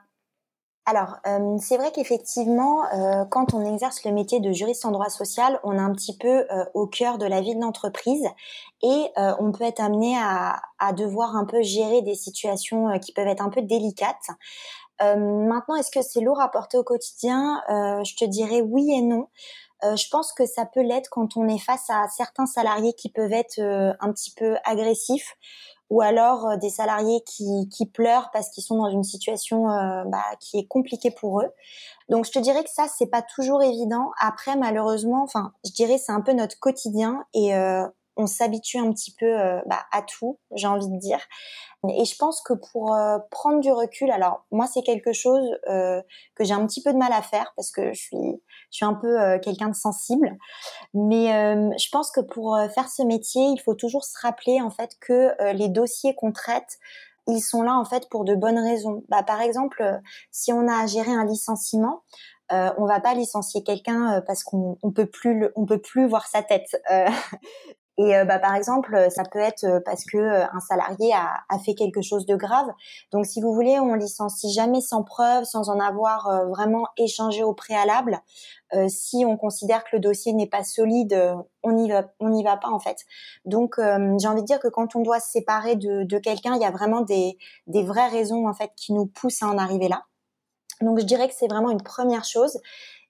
Alors, 0.90 1.18
euh, 1.28 1.58
c'est 1.60 1.76
vrai 1.76 1.92
qu'effectivement, 1.92 2.86
euh, 2.94 3.26
quand 3.26 3.54
on 3.54 3.66
exerce 3.66 4.06
le 4.06 4.14
métier 4.14 4.40
de 4.40 4.54
juriste 4.54 4.86
en 4.86 4.92
droit 4.92 5.10
social, 5.10 5.60
on 5.66 5.74
est 5.74 5.82
un 5.82 5.92
petit 5.92 6.16
peu 6.16 6.48
au 6.74 6.88
cœur 6.88 7.18
de 7.18 7.26
la 7.26 7.42
vie 7.42 7.56
de 7.56 7.60
l'entreprise 7.60 8.26
et 8.82 9.12
on 9.18 9.52
peut 9.52 9.66
être 9.66 9.82
amené 9.82 10.16
à, 10.18 10.62
devoir 10.94 11.36
un 11.36 11.44
peu 11.44 11.62
gérer 11.62 12.02
des 12.04 12.16
situations 12.16 12.98
qui 13.00 13.12
peuvent 13.12 13.28
être 13.28 13.44
un 13.44 13.50
peu 13.50 13.62
délicates. 13.62 14.30
Euh, 15.02 15.16
maintenant, 15.16 15.76
est-ce 15.76 15.92
que 15.92 16.02
c'est 16.02 16.22
lourd 16.22 16.42
à 16.42 16.50
porter 16.50 16.78
au 16.78 16.84
quotidien? 16.84 17.62
Euh, 17.70 18.04
Je 18.04 18.16
te 18.16 18.26
dirais 18.26 18.62
oui 18.62 18.92
et 18.92 19.02
non. 19.02 19.28
Euh, 19.84 19.96
je 19.96 20.10
pense 20.10 20.34
que 20.34 20.46
ça 20.46 20.66
peut 20.66 20.82
l'être 20.82 21.10
quand 21.10 21.38
on 21.38 21.48
est 21.48 21.60
face 21.60 21.90
à 21.90 22.08
certains 22.10 22.48
salariés 22.48 22.94
qui 22.94 23.10
peuvent 23.10 23.34
être 23.34 23.60
un 23.60 24.12
petit 24.12 24.32
peu 24.32 24.58
agressifs 24.64 25.38
ou 25.90 26.02
alors 26.02 26.58
des 26.58 26.70
salariés 26.70 27.22
qui, 27.26 27.70
qui 27.70 27.86
pleurent 27.86 28.30
parce 28.32 28.50
qu'ils 28.50 28.64
sont 28.64 28.78
dans 28.78 28.90
une 28.90 29.04
situation 29.04 29.66
bah, 30.06 30.24
qui 30.40 30.60
est 30.60 30.68
compliquée 30.68 31.12
pour 31.12 31.42
eux. 31.42 31.50
Donc 32.10 32.26
je 32.26 32.32
te 32.32 32.40
dirais 32.40 32.64
que 32.64 32.70
ça 32.70 32.88
c'est 32.88 33.08
pas 33.08 33.22
toujours 33.22 33.64
évident. 33.64 34.12
Après 34.20 34.56
malheureusement, 34.56 35.24
enfin 35.24 35.54
je 35.66 35.72
dirais 35.72 35.98
c'est 35.98 36.12
un 36.12 36.22
peu 36.22 36.34
notre 36.34 36.60
quotidien 36.60 37.26
et 37.34 37.54
on 38.18 38.28
s'habitue 38.28 38.78
un 38.78 38.92
petit 38.92 39.14
peu 39.20 39.38
bah, 39.66 39.86
à 39.92 40.02
tout, 40.02 40.40
j'ai 40.56 40.68
envie 40.68 40.90
de 40.90 41.00
dire. 41.00 41.20
Et 41.90 42.06
je 42.06 42.16
pense 42.18 42.42
que 42.42 42.54
pour 42.54 42.98
prendre 43.32 43.60
du 43.60 43.72
recul, 43.72 44.12
alors 44.12 44.46
moi 44.52 44.68
c'est 44.68 44.82
quelque 44.82 45.14
chose 45.14 45.48
que 45.66 46.44
j'ai 46.44 46.54
un 46.54 46.66
petit 46.66 46.82
peu 46.82 46.92
de 46.92 46.98
mal 46.98 47.14
à 47.14 47.22
faire 47.22 47.54
parce 47.56 47.72
que 47.72 47.94
je 47.94 48.00
suis 48.00 48.42
je 48.70 48.78
suis 48.78 48.86
un 48.86 48.96
peu 48.96 49.40
quelqu'un 49.40 49.70
de 49.70 49.76
sensible, 49.76 50.38
mais 50.94 51.28
je 51.78 51.90
pense 51.92 52.12
que 52.12 52.22
pour 52.22 52.58
faire 52.74 52.90
ce 52.90 53.04
métier, 53.04 53.44
il 53.44 53.62
faut 53.64 53.76
toujours 53.76 54.04
se 54.04 54.18
rappeler 54.22 54.60
en 54.62 54.72
fait 54.72 54.92
que 55.00 55.32
les 55.54 55.70
dossiers 55.70 56.16
qu'on 56.16 56.32
traite 56.32 56.78
ils 57.28 57.42
sont 57.42 57.62
là 57.62 57.78
en 57.78 57.86
fait 57.86 58.08
pour 58.10 58.24
de 58.24 58.36
bonnes 58.36 58.60
raisons. 58.60 59.04
Bah, 59.10 59.24
par 59.24 59.42
exemple, 59.42 59.84
si 60.32 60.54
on 60.54 60.68
a 60.68 60.84
à 60.84 60.88
gérer 60.88 61.12
un 61.12 61.26
licenciement, 61.26 62.04
euh, 62.52 62.72
on 62.78 62.86
va 62.86 63.02
pas 63.02 63.14
licencier 63.14 63.64
quelqu'un 63.64 64.14
euh, 64.14 64.22
parce 64.22 64.44
qu'on 64.44 64.78
on 64.82 64.92
peut 64.92 65.06
plus 65.06 65.50
on 65.56 65.66
peut 65.66 65.82
plus 65.82 66.08
voir 66.08 66.28
sa 66.28 66.44
tête. 66.44 66.82
Euh, 66.92 67.10
et 67.98 68.16
euh, 68.16 68.26
bah, 68.26 68.40
par 68.40 68.56
exemple, 68.56 69.08
ça 69.10 69.24
peut 69.24 69.40
être 69.40 69.82
parce 69.86 70.04
que 70.06 70.18
un 70.18 70.60
salarié 70.60 71.14
a, 71.14 71.40
a, 71.50 71.60
fait 71.60 71.74
quelque 71.74 72.02
chose 72.02 72.26
de 72.26 72.36
grave. 72.36 72.68
Donc, 73.12 73.26
si 73.26 73.42
vous 73.42 73.54
voulez, 73.54 73.80
on 73.80 73.94
licencie 73.94 74.52
jamais 74.54 74.82
sans 74.82 75.04
preuve, 75.04 75.44
sans 75.46 75.70
en 75.70 75.80
avoir 75.80 76.48
vraiment 76.48 76.88
échangé 76.98 77.44
au 77.44 77.54
préalable. 77.54 78.20
si 78.88 79.24
on 79.26 79.38
considère 79.38 79.84
que 79.84 79.90
le 79.94 80.00
dossier 80.00 80.34
n'est 80.34 80.48
pas 80.48 80.64
solide, 80.64 81.20
on 81.64 81.72
n'y 81.72 81.90
va, 81.90 82.04
on 82.20 82.30
n'y 82.30 82.44
va 82.44 82.58
pas 82.58 82.70
en 82.70 82.80
fait. 82.80 82.98
Donc, 83.46 83.76
j'ai 83.78 84.28
envie 84.28 84.42
de 84.42 84.48
dire 84.48 84.60
que 84.60 84.68
quand 84.68 84.96
on 84.96 85.02
doit 85.02 85.20
se 85.20 85.32
séparer 85.32 85.76
de, 85.76 86.04
de 86.04 86.18
quelqu'un, 86.20 86.56
il 86.56 86.62
y 86.62 86.66
a 86.66 86.72
vraiment 86.72 87.02
des, 87.02 87.38
des 87.68 87.84
vraies 87.84 88.10
raisons 88.10 88.48
en 88.48 88.54
fait 88.54 88.72
qui 88.76 88.94
nous 88.94 89.08
poussent 89.08 89.42
à 89.42 89.48
en 89.48 89.58
arriver 89.58 89.88
là. 89.88 90.04
Donc 90.82 91.00
je 91.00 91.06
dirais 91.06 91.28
que 91.28 91.34
c'est 91.38 91.48
vraiment 91.48 91.72
une 91.72 91.82
première 91.82 92.24
chose. 92.24 92.60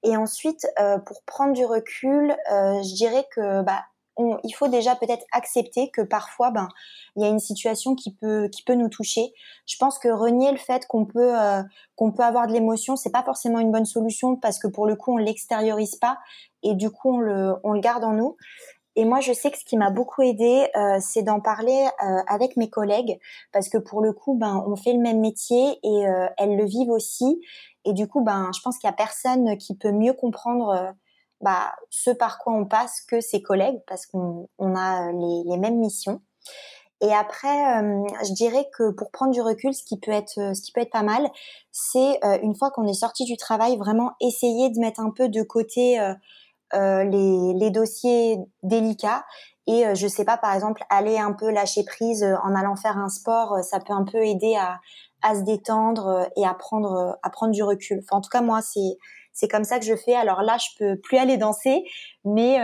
Et 0.03 0.15
ensuite, 0.15 0.65
euh, 0.79 0.99
pour 0.99 1.23
prendre 1.23 1.53
du 1.53 1.65
recul, 1.65 2.31
euh, 2.31 2.81
je 2.83 2.95
dirais 2.95 3.25
que 3.35 3.61
bah, 3.63 3.83
il 4.17 4.51
faut 4.53 4.67
déjà 4.67 4.95
peut-être 4.95 5.25
accepter 5.31 5.89
que 5.91 6.01
parfois, 6.01 6.51
ben, 6.51 6.67
il 7.15 7.23
y 7.23 7.25
a 7.25 7.29
une 7.29 7.39
situation 7.39 7.95
qui 7.95 8.13
peut 8.13 8.47
qui 8.49 8.63
peut 8.63 8.75
nous 8.75 8.89
toucher. 8.89 9.33
Je 9.65 9.75
pense 9.77 9.99
que 9.99 10.07
renier 10.09 10.51
le 10.51 10.57
fait 10.57 10.85
qu'on 10.87 11.05
peut 11.05 11.39
euh, 11.39 11.61
qu'on 11.95 12.11
peut 12.11 12.23
avoir 12.23 12.47
de 12.47 12.53
l'émotion, 12.53 12.95
c'est 12.95 13.11
pas 13.11 13.23
forcément 13.23 13.59
une 13.59 13.71
bonne 13.71 13.85
solution 13.85 14.35
parce 14.35 14.59
que 14.59 14.67
pour 14.67 14.85
le 14.85 14.95
coup, 14.95 15.13
on 15.13 15.17
l'extériorise 15.17 15.95
pas 15.95 16.17
et 16.63 16.73
du 16.75 16.89
coup, 16.89 17.15
on 17.15 17.19
le 17.19 17.55
on 17.63 17.73
le 17.73 17.79
garde 17.79 18.03
en 18.03 18.13
nous. 18.13 18.35
Et 18.97 19.05
moi, 19.05 19.19
je 19.19 19.31
sais 19.31 19.51
que 19.51 19.59
ce 19.59 19.63
qui 19.63 19.77
m'a 19.77 19.91
beaucoup 19.91 20.23
aidé, 20.23 20.67
euh, 20.75 20.97
c'est 20.99 21.21
d'en 21.21 21.39
parler 21.39 21.85
euh, 22.03 22.17
avec 22.25 22.57
mes 22.57 22.67
collègues, 22.67 23.19
parce 23.51 23.69
que 23.69 23.77
pour 23.77 24.01
le 24.01 24.11
coup, 24.11 24.33
ben, 24.33 24.63
on 24.67 24.75
fait 24.75 24.91
le 24.91 24.99
même 24.99 25.19
métier 25.19 25.77
et 25.83 26.07
euh, 26.07 26.27
elles 26.39 26.57
le 26.57 26.65
vivent 26.65 26.89
aussi. 26.89 27.39
Et 27.85 27.93
du 27.93 28.07
coup, 28.07 28.21
ben, 28.21 28.49
je 28.55 28.59
pense 28.61 28.79
qu'il 28.79 28.87
y 28.87 28.89
a 28.89 28.95
personne 28.95 29.55
qui 29.57 29.77
peut 29.77 29.91
mieux 29.91 30.13
comprendre 30.13 30.95
bah, 31.41 31.75
ce 31.89 32.11
par 32.11 32.39
quoi 32.39 32.53
on 32.53 32.65
passe 32.65 33.01
que 33.01 33.21
ses 33.21 33.41
collègues, 33.41 33.79
parce 33.87 34.05
qu'on 34.05 34.49
on 34.57 34.75
a 34.75 35.11
les, 35.11 35.43
les, 35.45 35.57
mêmes 35.57 35.79
missions. 35.79 36.21
Et 36.99 37.13
après, 37.13 37.83
je 38.27 38.33
dirais 38.33 38.67
que 38.75 38.89
pour 38.89 39.11
prendre 39.11 39.31
du 39.31 39.41
recul, 39.41 39.71
ce 39.71 39.83
qui 39.83 39.99
peut 39.99 40.11
être, 40.11 40.33
ce 40.33 40.61
qui 40.61 40.71
peut 40.71 40.81
être 40.81 40.91
pas 40.91 41.03
mal, 41.03 41.29
c'est 41.71 42.19
une 42.41 42.55
fois 42.55 42.71
qu'on 42.71 42.87
est 42.87 42.95
sorti 42.95 43.23
du 43.25 43.37
travail, 43.37 43.77
vraiment 43.77 44.13
essayer 44.19 44.71
de 44.71 44.79
mettre 44.79 44.99
un 44.99 45.11
peu 45.11 45.29
de 45.29 45.43
côté 45.43 45.99
euh, 46.73 47.05
les, 47.05 47.53
les, 47.53 47.71
dossiers 47.71 48.39
délicats 48.61 49.23
et 49.67 49.87
euh, 49.87 49.95
je 49.95 50.05
sais 50.05 50.25
pas 50.25 50.35
par 50.35 50.53
exemple 50.53 50.83
aller 50.89 51.17
un 51.17 51.31
peu 51.31 51.49
lâcher 51.49 51.85
prise 51.85 52.23
euh, 52.23 52.35
en 52.43 52.53
allant 52.55 52.75
faire 52.75 52.97
un 52.97 53.07
sport 53.07 53.59
ça 53.63 53.79
peut 53.79 53.93
un 53.93 54.03
peu 54.03 54.17
aider 54.25 54.55
à, 54.55 54.81
à 55.21 55.35
se 55.35 55.43
détendre 55.43 56.27
et 56.35 56.45
à 56.45 56.53
prendre 56.53 57.17
à 57.23 57.29
prendre 57.29 57.53
du 57.53 57.63
recul 57.63 58.03
en 58.11 58.19
tout 58.19 58.29
cas 58.29 58.41
moi 58.41 58.61
c'est 58.61 58.97
c'est 59.37 59.47
comme 59.47 59.63
ça 59.63 59.77
que 59.77 59.85
je 59.85 59.95
fais. 59.95 60.15
Alors 60.15 60.41
là 60.41 60.57
je 60.57 60.69
peux 60.77 60.99
plus 60.99 61.17
aller 61.17 61.37
danser 61.37 61.83
mais 62.25 62.57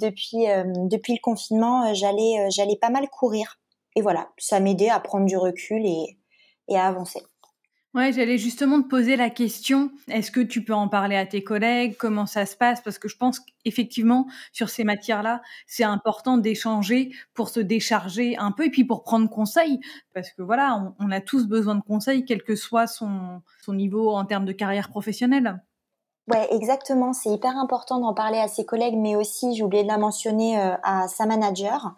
depuis 0.00 0.46
depuis 0.88 1.14
le 1.14 1.20
confinement 1.20 1.92
j'allais 1.94 2.48
j'allais 2.50 2.76
pas 2.76 2.90
mal 2.90 3.08
courir. 3.08 3.58
Et 3.96 4.02
voilà 4.02 4.28
ça 4.38 4.60
m'aidait 4.60 4.90
à 4.90 5.00
prendre 5.00 5.26
du 5.26 5.36
recul 5.36 5.84
et 5.84 6.16
et 6.68 6.76
à 6.76 6.86
avancer. 6.86 7.20
Ouais, 7.94 8.10
j'allais 8.10 8.38
justement 8.38 8.80
te 8.82 8.88
poser 8.88 9.16
la 9.16 9.28
question, 9.28 9.90
est-ce 10.08 10.30
que 10.30 10.40
tu 10.40 10.64
peux 10.64 10.72
en 10.72 10.88
parler 10.88 11.14
à 11.14 11.26
tes 11.26 11.44
collègues? 11.44 11.94
Comment 11.98 12.24
ça 12.24 12.46
se 12.46 12.56
passe? 12.56 12.80
Parce 12.80 12.98
que 12.98 13.06
je 13.06 13.18
pense 13.18 13.38
qu'effectivement, 13.38 14.26
sur 14.50 14.70
ces 14.70 14.82
matières-là, 14.82 15.42
c'est 15.66 15.84
important 15.84 16.38
d'échanger 16.38 17.12
pour 17.34 17.50
se 17.50 17.60
décharger 17.60 18.38
un 18.38 18.50
peu 18.50 18.64
et 18.64 18.70
puis 18.70 18.84
pour 18.84 19.02
prendre 19.02 19.28
conseil. 19.28 19.78
Parce 20.14 20.30
que 20.30 20.40
voilà, 20.40 20.94
on, 21.00 21.10
a 21.10 21.20
tous 21.20 21.46
besoin 21.46 21.74
de 21.74 21.82
conseils, 21.82 22.24
quel 22.24 22.42
que 22.42 22.56
soit 22.56 22.86
son, 22.86 23.42
son 23.62 23.74
niveau 23.74 24.10
en 24.12 24.24
termes 24.24 24.46
de 24.46 24.52
carrière 24.52 24.88
professionnelle. 24.88 25.60
Ouais, 26.32 26.48
exactement. 26.54 27.12
C'est 27.12 27.30
hyper 27.30 27.56
important 27.56 27.98
d'en 27.98 28.14
parler 28.14 28.38
à 28.38 28.48
ses 28.48 28.64
collègues, 28.64 28.96
mais 28.96 29.16
aussi, 29.16 29.54
j'ai 29.54 29.62
oublié 29.62 29.82
de 29.82 29.88
la 29.88 29.98
mentionner, 29.98 30.58
euh, 30.58 30.74
à 30.82 31.08
sa 31.08 31.26
manager. 31.26 31.94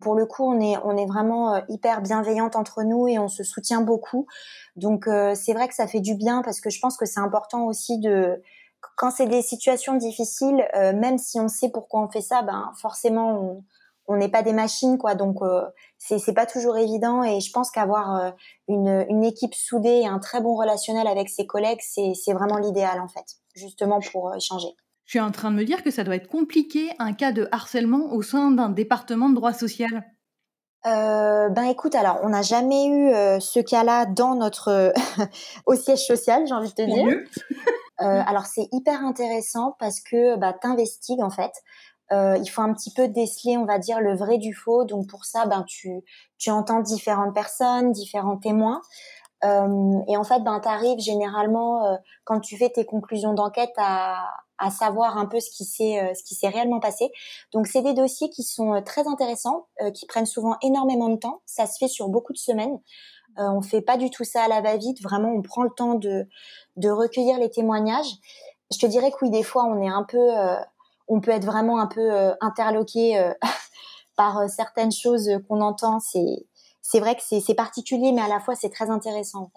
Pour 0.00 0.14
le 0.14 0.26
coup, 0.26 0.44
on 0.44 0.60
est, 0.60 0.76
on 0.84 0.96
est 0.96 1.06
vraiment 1.06 1.54
euh, 1.54 1.60
hyper 1.68 2.00
bienveillante 2.00 2.56
entre 2.56 2.82
nous 2.82 3.08
et 3.08 3.18
on 3.18 3.28
se 3.28 3.42
soutient 3.44 3.80
beaucoup. 3.80 4.26
Donc, 4.76 5.06
euh, 5.08 5.34
c'est 5.34 5.52
vrai 5.52 5.68
que 5.68 5.74
ça 5.74 5.86
fait 5.86 6.00
du 6.00 6.14
bien 6.14 6.42
parce 6.42 6.60
que 6.60 6.70
je 6.70 6.80
pense 6.80 6.96
que 6.96 7.06
c'est 7.06 7.20
important 7.20 7.66
aussi 7.66 7.98
de, 7.98 8.40
quand 8.96 9.10
c'est 9.10 9.26
des 9.26 9.42
situations 9.42 9.94
difficiles, 9.94 10.66
même 10.74 11.18
si 11.18 11.38
on 11.40 11.48
sait 11.48 11.70
pourquoi 11.70 12.02
on 12.02 12.08
fait 12.08 12.20
ça, 12.20 12.42
ben 12.42 12.72
forcément, 12.76 13.30
on, 13.40 13.64
on 14.06 14.16
n'est 14.16 14.30
pas 14.30 14.42
des 14.42 14.52
machines 14.52 14.98
quoi 14.98 15.14
donc 15.14 15.42
euh, 15.42 15.62
c'est 15.98 16.18
c'est 16.18 16.34
pas 16.34 16.46
toujours 16.46 16.76
évident 16.76 17.22
et 17.22 17.40
je 17.40 17.52
pense 17.52 17.70
qu'avoir 17.70 18.34
une, 18.68 19.06
une 19.08 19.24
équipe 19.24 19.54
soudée 19.54 20.00
et 20.02 20.06
un 20.06 20.18
très 20.18 20.40
bon 20.40 20.54
relationnel 20.56 21.06
avec 21.06 21.28
ses 21.28 21.46
collègues 21.46 21.80
c'est 21.80 22.12
c'est 22.14 22.32
vraiment 22.32 22.58
l'idéal 22.58 23.00
en 23.00 23.08
fait 23.08 23.24
justement 23.54 24.00
pour 24.00 24.30
euh, 24.30 24.36
échanger. 24.36 24.68
Je 25.04 25.12
suis 25.12 25.20
en 25.20 25.30
train 25.30 25.50
de 25.50 25.56
me 25.56 25.64
dire 25.64 25.82
que 25.82 25.90
ça 25.90 26.04
doit 26.04 26.16
être 26.16 26.28
compliqué 26.28 26.90
un 26.98 27.12
cas 27.12 27.32
de 27.32 27.48
harcèlement 27.52 28.12
au 28.12 28.22
sein 28.22 28.50
d'un 28.50 28.68
département 28.68 29.28
de 29.28 29.34
droit 29.34 29.52
social. 29.52 30.04
Euh, 30.84 31.48
ben 31.48 31.64
écoute, 31.64 31.94
alors 31.94 32.20
on 32.22 32.30
n'a 32.30 32.42
jamais 32.42 32.86
eu 32.86 33.08
euh, 33.08 33.38
ce 33.38 33.60
cas-là 33.60 34.06
dans 34.06 34.34
notre 34.34 34.92
au 35.66 35.74
siège 35.74 36.06
social, 36.06 36.44
j'ai 36.46 36.54
envie 36.54 36.70
de 36.70 36.74
te 36.74 36.82
dire. 36.82 37.06
euh, 38.00 38.22
alors 38.26 38.46
c'est 38.46 38.68
hyper 38.72 39.04
intéressant 39.04 39.76
parce 39.78 40.00
que 40.00 40.36
bah 40.36 40.52
t'investigues 40.52 41.22
en 41.22 41.30
fait. 41.30 41.52
Euh, 42.12 42.36
il 42.38 42.46
faut 42.48 42.62
un 42.62 42.72
petit 42.74 42.92
peu 42.92 43.08
déceler, 43.08 43.56
on 43.56 43.64
va 43.64 43.78
dire, 43.78 44.00
le 44.00 44.14
vrai 44.16 44.38
du 44.38 44.54
faux. 44.54 44.84
Donc 44.84 45.08
pour 45.08 45.24
ça, 45.24 45.46
ben 45.46 45.64
tu 45.66 46.02
tu 46.38 46.50
entends 46.50 46.80
différentes 46.80 47.34
personnes, 47.34 47.92
différents 47.92 48.36
témoins. 48.36 48.82
Euh, 49.44 50.00
et 50.08 50.16
en 50.16 50.24
fait, 50.24 50.40
ben, 50.40 50.60
tu 50.60 50.68
arrives 50.68 51.00
généralement, 51.00 51.86
euh, 51.86 51.96
quand 52.24 52.40
tu 52.40 52.56
fais 52.56 52.70
tes 52.70 52.84
conclusions 52.84 53.34
d'enquête, 53.34 53.72
à, 53.76 54.24
à, 54.58 54.70
savoir 54.70 55.18
un 55.18 55.26
peu 55.26 55.40
ce 55.40 55.50
qui 55.50 55.64
s'est 55.64 56.12
ce 56.14 56.22
qui 56.22 56.34
s'est 56.34 56.48
réellement 56.48 56.80
passé. 56.80 57.10
Donc, 57.52 57.66
c'est 57.66 57.82
des 57.82 57.94
dossiers 57.94 58.30
qui 58.30 58.44
sont 58.44 58.80
très 58.84 59.08
intéressants, 59.08 59.66
qui 59.94 60.06
prennent 60.06 60.26
souvent 60.26 60.56
énormément 60.62 61.08
de 61.08 61.16
temps. 61.16 61.42
Ça 61.46 61.66
se 61.66 61.78
fait 61.78 61.88
sur 61.88 62.08
beaucoup 62.08 62.32
de 62.32 62.38
semaines. 62.38 62.78
on 63.38 63.62
fait 63.62 63.82
pas 63.82 63.96
du 63.96 64.10
tout 64.10 64.24
ça 64.24 64.44
à 64.44 64.48
la 64.48 64.60
va-vite. 64.60 65.02
Vraiment, 65.02 65.30
on 65.30 65.42
prend 65.42 65.64
le 65.64 65.70
temps 65.70 65.94
de, 65.94 66.28
de 66.76 66.90
recueillir 66.90 67.38
les 67.38 67.50
témoignages. 67.50 68.14
Je 68.72 68.78
te 68.78 68.86
dirais 68.86 69.10
que 69.10 69.16
oui, 69.22 69.30
des 69.30 69.42
fois, 69.42 69.64
on 69.64 69.82
est 69.82 69.88
un 69.88 70.04
peu, 70.04 70.30
on 71.08 71.20
peut 71.20 71.30
être 71.30 71.44
vraiment 71.44 71.78
un 71.78 71.86
peu 71.86 72.32
interloqué 72.40 73.32
par 74.16 74.48
certaines 74.48 74.92
choses 74.92 75.30
qu'on 75.48 75.60
entend. 75.60 76.00
C'est 76.00 76.46
c'est 76.82 77.00
vrai 77.00 77.14
que 77.14 77.22
c'est 77.22 77.54
particulier, 77.54 78.12
mais 78.12 78.22
à 78.22 78.28
la 78.28 78.40
fois 78.40 78.54
c'est 78.54 78.70
très 78.70 78.90
intéressant. 78.90 79.50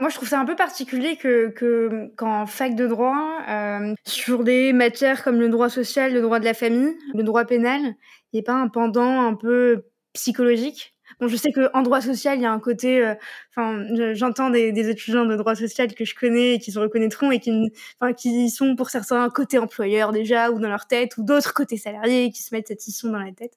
Moi, 0.00 0.08
je 0.08 0.16
trouve 0.16 0.28
ça 0.28 0.40
un 0.40 0.46
peu 0.46 0.56
particulier 0.56 1.16
que, 1.16 1.48
que 1.50 2.10
qu'en 2.16 2.46
fac 2.46 2.74
de 2.74 2.86
droit, 2.86 3.42
euh, 3.46 3.94
sur 4.06 4.44
des 4.44 4.72
matières 4.72 5.22
comme 5.22 5.38
le 5.38 5.50
droit 5.50 5.68
social, 5.68 6.14
le 6.14 6.22
droit 6.22 6.40
de 6.40 6.46
la 6.46 6.54
famille, 6.54 6.96
le 7.12 7.22
droit 7.22 7.44
pénal, 7.44 7.80
il 7.82 8.36
n'y 8.36 8.40
ait 8.40 8.42
pas 8.42 8.54
un 8.54 8.68
pendant 8.68 9.20
un 9.20 9.34
peu 9.34 9.84
psychologique? 10.14 10.94
Bon, 11.20 11.28
je 11.28 11.36
sais 11.36 11.52
qu'en 11.52 11.82
droit 11.82 12.00
social, 12.00 12.38
il 12.38 12.42
y 12.42 12.46
a 12.46 12.52
un 12.52 12.60
côté, 12.60 13.04
euh, 13.04 13.14
enfin, 13.50 13.84
j'entends 14.14 14.50
des, 14.50 14.72
des, 14.72 14.88
étudiants 14.88 15.26
de 15.26 15.36
droit 15.36 15.54
social 15.54 15.94
que 15.94 16.04
je 16.04 16.14
connais 16.14 16.54
et 16.54 16.58
qui 16.58 16.72
se 16.72 16.78
reconnaîtront 16.78 17.30
et 17.30 17.40
qui, 17.40 17.70
qui 18.16 18.50
sont 18.50 18.74
pour 18.74 18.90
certains 18.90 19.28
côté 19.30 19.58
employeur 19.58 20.12
déjà 20.12 20.50
ou 20.50 20.58
dans 20.58 20.68
leur 20.68 20.86
tête 20.86 21.18
ou 21.18 21.22
d'autres 21.22 21.52
côté 21.52 21.76
salariés 21.76 22.30
qui 22.30 22.42
se 22.42 22.54
mettent 22.54 22.68
cette 22.68 22.86
mission 22.86 23.10
dans 23.10 23.18
la 23.18 23.32
tête 23.32 23.52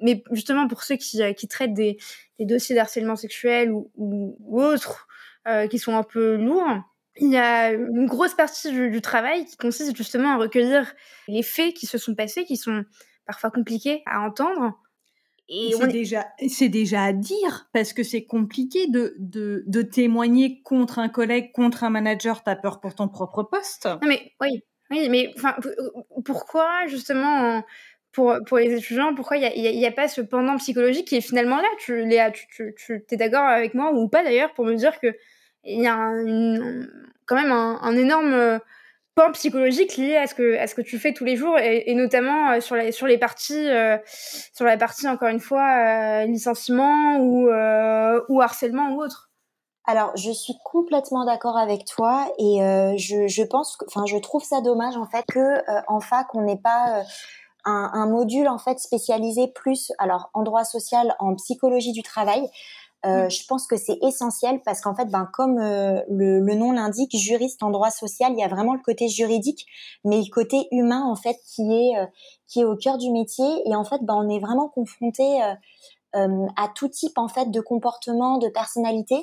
mais 0.00 0.22
justement 0.32 0.68
pour 0.68 0.82
ceux 0.82 0.96
qui, 0.96 1.22
euh, 1.22 1.32
qui 1.32 1.48
traitent 1.48 1.74
des, 1.74 1.96
des 2.38 2.44
dossiers 2.44 2.74
d'harcèlement 2.74 3.16
sexuel 3.16 3.72
ou, 3.72 3.90
ou, 3.96 4.60
autres 4.60 5.06
euh, 5.46 5.66
qui 5.68 5.78
sont 5.78 5.96
un 5.96 6.02
peu 6.02 6.36
lourds, 6.36 6.82
il 7.18 7.30
y 7.30 7.36
a 7.36 7.72
une 7.72 8.06
grosse 8.06 8.34
partie 8.34 8.70
du, 8.70 8.90
du, 8.90 9.00
travail 9.00 9.46
qui 9.46 9.56
consiste 9.56 9.96
justement 9.96 10.34
à 10.34 10.36
recueillir 10.36 10.92
les 11.28 11.42
faits 11.42 11.74
qui 11.74 11.86
se 11.86 11.98
sont 11.98 12.14
passés, 12.14 12.44
qui 12.44 12.56
sont 12.56 12.84
parfois 13.26 13.50
compliqués 13.50 14.02
à 14.06 14.20
entendre. 14.20 14.78
Et 15.48 15.72
c'est 15.78 15.86
déjà, 15.88 16.26
c'est 16.48 16.68
déjà 16.68 17.04
à 17.04 17.12
dire 17.12 17.68
parce 17.72 17.92
que 17.92 18.02
c'est 18.02 18.24
compliqué 18.24 18.88
de, 18.88 19.14
de, 19.18 19.62
de 19.66 19.82
témoigner 19.82 20.60
contre 20.62 20.98
un 20.98 21.08
collègue, 21.08 21.52
contre 21.52 21.84
un 21.84 21.90
manager. 21.90 22.42
T'as 22.42 22.56
peur 22.56 22.80
pour 22.80 22.94
ton 22.94 23.08
propre 23.08 23.44
poste. 23.44 23.86
Non 23.86 24.08
mais 24.08 24.32
oui, 24.40 24.64
oui, 24.90 25.08
mais 25.08 25.32
enfin, 25.36 25.54
pourquoi 26.24 26.86
justement 26.88 27.62
pour, 28.12 28.34
pour 28.46 28.58
les 28.58 28.72
étudiants, 28.72 29.14
pourquoi 29.14 29.36
il 29.36 29.40
n'y 29.40 29.68
a, 29.68 29.70
y 29.72 29.86
a, 29.86 29.92
pas 29.92 30.08
ce 30.08 30.22
pendant 30.22 30.56
psychologique 30.56 31.06
qui 31.06 31.16
est 31.16 31.20
finalement 31.20 31.58
là? 31.58 31.68
Tu, 31.78 32.04
Léa, 32.04 32.30
tu, 32.30 32.46
tu, 32.48 32.74
tu 32.76 33.04
es 33.10 33.16
d'accord 33.16 33.44
avec 33.44 33.74
moi 33.74 33.92
ou 33.92 34.08
pas 34.08 34.24
d'ailleurs 34.24 34.54
pour 34.54 34.64
me 34.64 34.74
dire 34.74 34.98
que 34.98 35.14
il 35.64 35.82
y 35.82 35.86
a 35.86 35.94
un, 35.94 36.86
quand 37.26 37.36
même 37.36 37.52
un, 37.52 37.78
un, 37.82 37.96
énorme 37.96 38.60
pans 39.16 39.32
psychologiques 39.32 39.96
liés 39.96 40.16
à 40.16 40.26
ce 40.28 40.34
que 40.34 40.58
à 40.58 40.66
ce 40.68 40.74
que 40.74 40.82
tu 40.82 40.98
fais 40.98 41.12
tous 41.12 41.24
les 41.24 41.36
jours 41.36 41.58
et, 41.58 41.92
notamment 41.94 42.50
euh, 42.50 42.60
sur 42.60 42.76
les 42.76 42.92
sur 42.92 43.06
les 43.06 43.18
parties 43.18 43.68
euh, 43.68 43.96
sur 44.54 44.64
la 44.64 44.76
partie 44.76 45.08
encore 45.08 45.28
une 45.28 45.40
fois 45.40 45.64
euh, 45.64 46.26
licenciement 46.26 47.18
ou 47.18 47.48
ou 47.48 48.40
harcèlement 48.40 48.90
ou 48.90 49.02
autre. 49.02 49.30
Alors, 49.88 50.10
je 50.16 50.32
suis 50.32 50.54
complètement 50.64 51.24
d'accord 51.24 51.56
avec 51.56 51.84
toi 51.84 52.26
et 52.40 52.58
je, 52.98 53.28
je 53.28 53.42
pense, 53.44 53.78
enfin, 53.86 54.04
je 54.04 54.16
trouve 54.16 54.42
ça 54.42 54.60
dommage 54.60 54.96
en 54.96 55.06
fait 55.06 55.24
que 55.32 55.62
en 55.86 56.00
fac 56.00 56.26
on 56.34 56.42
n'ait 56.42 56.58
pas 56.58 57.04
un, 57.64 57.90
un, 57.92 58.06
module 58.06 58.48
en 58.48 58.58
fait 58.58 58.80
spécialisé 58.80 59.46
plus, 59.46 59.92
alors 59.98 60.30
en 60.34 60.42
droit 60.42 60.64
social, 60.64 61.14
en 61.20 61.36
psychologie 61.36 61.92
du 61.92 62.02
travail, 62.02 62.50
euh, 63.04 63.28
je 63.28 63.44
pense 63.46 63.66
que 63.66 63.76
c'est 63.76 63.98
essentiel 64.02 64.60
parce 64.64 64.80
qu'en 64.80 64.94
fait, 64.94 65.06
ben, 65.06 65.28
comme 65.32 65.58
euh, 65.58 66.02
le, 66.08 66.40
le, 66.40 66.54
nom 66.54 66.72
l'indique, 66.72 67.16
juriste 67.16 67.62
en 67.62 67.70
droit 67.70 67.90
social, 67.90 68.32
il 68.32 68.38
y 68.38 68.42
a 68.42 68.48
vraiment 68.48 68.74
le 68.74 68.80
côté 68.80 69.08
juridique, 69.08 69.66
mais 70.04 70.18
le 70.18 70.30
côté 70.30 70.66
humain 70.72 71.04
en 71.04 71.14
fait 71.14 71.36
qui 71.46 71.62
est 71.72 71.98
euh, 71.98 72.06
qui 72.48 72.60
est 72.60 72.64
au 72.64 72.76
cœur 72.76 72.98
du 72.98 73.10
métier. 73.10 73.46
Et 73.66 73.76
en 73.76 73.84
fait, 73.84 73.98
ben, 74.02 74.14
on 74.14 74.28
est 74.28 74.40
vraiment 74.40 74.68
confronté 74.68 75.40
à 76.12 76.68
tout 76.74 76.88
type 76.88 77.18
en 77.18 77.28
fait 77.28 77.50
de 77.50 77.60
comportement, 77.60 78.38
de 78.38 78.48
personnalité. 78.48 79.16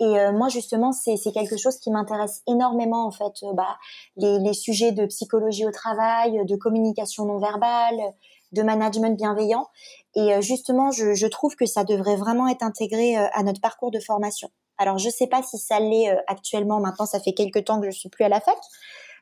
Et 0.00 0.14
moi, 0.32 0.48
justement, 0.48 0.92
c'est 0.92 1.16
quelque 1.34 1.56
chose 1.56 1.78
qui 1.78 1.90
m'intéresse 1.90 2.42
énormément, 2.46 3.04
en 3.04 3.10
fait, 3.10 3.32
bah, 3.54 3.78
les, 4.16 4.38
les, 4.38 4.52
sujets 4.52 4.92
de 4.92 5.06
psychologie 5.06 5.66
au 5.66 5.72
travail, 5.72 6.46
de 6.46 6.54
communication 6.54 7.24
non 7.24 7.38
verbale, 7.38 8.14
de 8.52 8.62
management 8.62 9.16
bienveillant. 9.16 9.66
Et 10.14 10.34
euh, 10.34 10.40
justement, 10.40 10.90
je, 10.90 11.26
trouve 11.26 11.54
que 11.56 11.66
ça 11.66 11.84
devrait 11.84 12.16
vraiment 12.16 12.48
être 12.48 12.62
intégré 12.62 13.16
euh, 13.16 13.26
à 13.32 13.42
notre 13.42 13.60
parcours 13.60 13.90
de 13.90 14.00
formation. 14.00 14.50
Alors, 14.78 14.98
je 14.98 15.06
ne 15.06 15.12
sais 15.12 15.26
pas 15.26 15.42
si 15.42 15.58
ça 15.58 15.80
l'est 15.80 16.10
euh, 16.10 16.20
actuellement. 16.26 16.80
Maintenant, 16.80 17.06
ça 17.06 17.20
fait 17.20 17.32
quelques 17.32 17.64
temps 17.64 17.80
que 17.80 17.90
je 17.90 17.98
suis 17.98 18.08
plus 18.08 18.24
à 18.24 18.28
la 18.28 18.40
fac, 18.40 18.58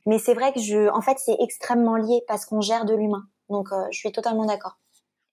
mais 0.07 0.19
c'est 0.19 0.35
vrai 0.35 0.53
que 0.53 0.61
je, 0.61 0.89
en 0.91 1.01
fait, 1.01 1.19
c'est 1.19 1.37
extrêmement 1.41 1.97
lié 1.97 2.23
parce 2.29 2.47
qu'on 2.47 2.61
gère 2.61 2.85
de 2.85 2.95
l'humain. 2.95 3.25
Donc, 3.49 3.69
je 3.93 3.99
suis 3.99 4.11
totalement 4.11 4.45
d'accord. 4.45 4.79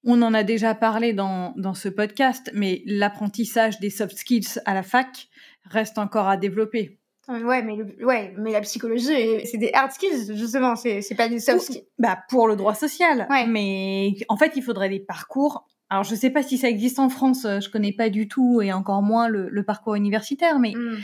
On 0.05 0.21
en 0.21 0.33
a 0.33 0.43
déjà 0.43 0.75
parlé 0.75 1.13
dans, 1.13 1.53
dans 1.57 1.73
ce 1.73 1.89
podcast, 1.89 2.51
mais 2.53 2.83
l'apprentissage 2.85 3.79
des 3.79 3.89
soft 3.89 4.17
skills 4.17 4.59
à 4.65 4.73
la 4.73 4.83
fac 4.83 5.29
reste 5.65 5.97
encore 5.97 6.27
à 6.27 6.37
développer. 6.37 6.99
Ouais, 7.27 7.63
mais 7.63 7.77
ouais, 8.03 8.33
mais 8.37 8.51
la 8.51 8.59
psychologie, 8.61 9.45
c'est 9.45 9.57
des 9.57 9.71
hard 9.73 9.91
skills 9.91 10.35
justement, 10.35 10.75
c'est 10.75 11.01
c'est 11.01 11.15
pas 11.15 11.29
des 11.29 11.39
soft 11.39 11.61
skills. 11.61 11.87
Bah 11.97 12.19
pour 12.29 12.47
le 12.47 12.55
droit 12.55 12.75
social. 12.75 13.27
Ouais. 13.29 13.47
Mais 13.47 14.15
en 14.27 14.35
fait, 14.35 14.53
il 14.55 14.61
faudrait 14.61 14.89
des 14.89 14.99
parcours. 14.99 15.65
Alors 15.89 16.03
je 16.03 16.15
sais 16.15 16.29
pas 16.29 16.43
si 16.43 16.57
ça 16.57 16.69
existe 16.69 16.99
en 16.99 17.07
France, 17.07 17.43
je 17.43 17.69
connais 17.69 17.93
pas 17.93 18.09
du 18.09 18.27
tout 18.27 18.61
et 18.61 18.73
encore 18.73 19.01
moins 19.01 19.27
le, 19.29 19.47
le 19.49 19.63
parcours 19.63 19.95
universitaire, 19.95 20.59
mais 20.59 20.73
hmm. 20.75 20.97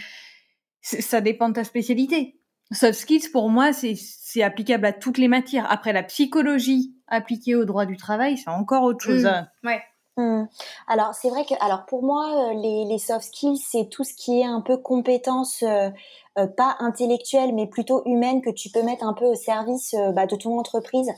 ça 0.82 1.22
dépend 1.22 1.50
de 1.50 1.54
ta 1.54 1.64
spécialité. 1.64 2.36
Soft 2.72 3.00
skills 3.00 3.30
pour 3.32 3.50
moi, 3.50 3.72
c'est 3.72 3.96
c'est 3.96 4.44
applicable 4.44 4.86
à 4.86 4.94
toutes 4.94 5.18
les 5.18 5.28
matières. 5.28 5.72
Après 5.72 5.94
la 5.94 6.04
psychologie 6.04 6.96
appliquée 7.08 7.56
au 7.56 7.66
droit 7.66 7.86
du 7.86 7.98
travail, 7.98 8.38
c'est 8.38 8.50
encore 8.50 8.84
autre 8.84 9.04
chose. 9.04 9.26
Hmm. 9.26 9.68
Ouais. 9.68 9.82
Hmm. 10.20 10.48
Alors 10.88 11.14
c'est 11.14 11.30
vrai 11.30 11.46
que 11.46 11.54
alors 11.62 11.86
pour 11.86 12.04
moi 12.04 12.52
euh, 12.52 12.54
les, 12.54 12.98
soft 12.98 13.22
skills 13.22 13.58
c'est 13.58 13.88
tout 13.90 14.04
ce 14.04 14.14
qui 14.14 14.42
est 14.42 14.46
un 14.46 14.60
peu 14.60 14.76
compétences 14.76 15.64
euh, 15.64 15.90
euh, 16.38 16.46
pas 16.46 16.76
intellectuelles 16.80 17.56
mais 17.56 17.68
plutôt 17.68 18.02
humaines 18.06 18.42
que 18.42 18.50
tu 18.50 18.70
peux 18.70 18.82
mettre 18.84 19.06
un 19.06 19.14
peu 19.14 19.24
au 19.24 19.36
service 19.36 19.96
bah, 20.14 20.26
de 20.26 20.36
ton 20.36 20.60
entreprise. 20.60 21.10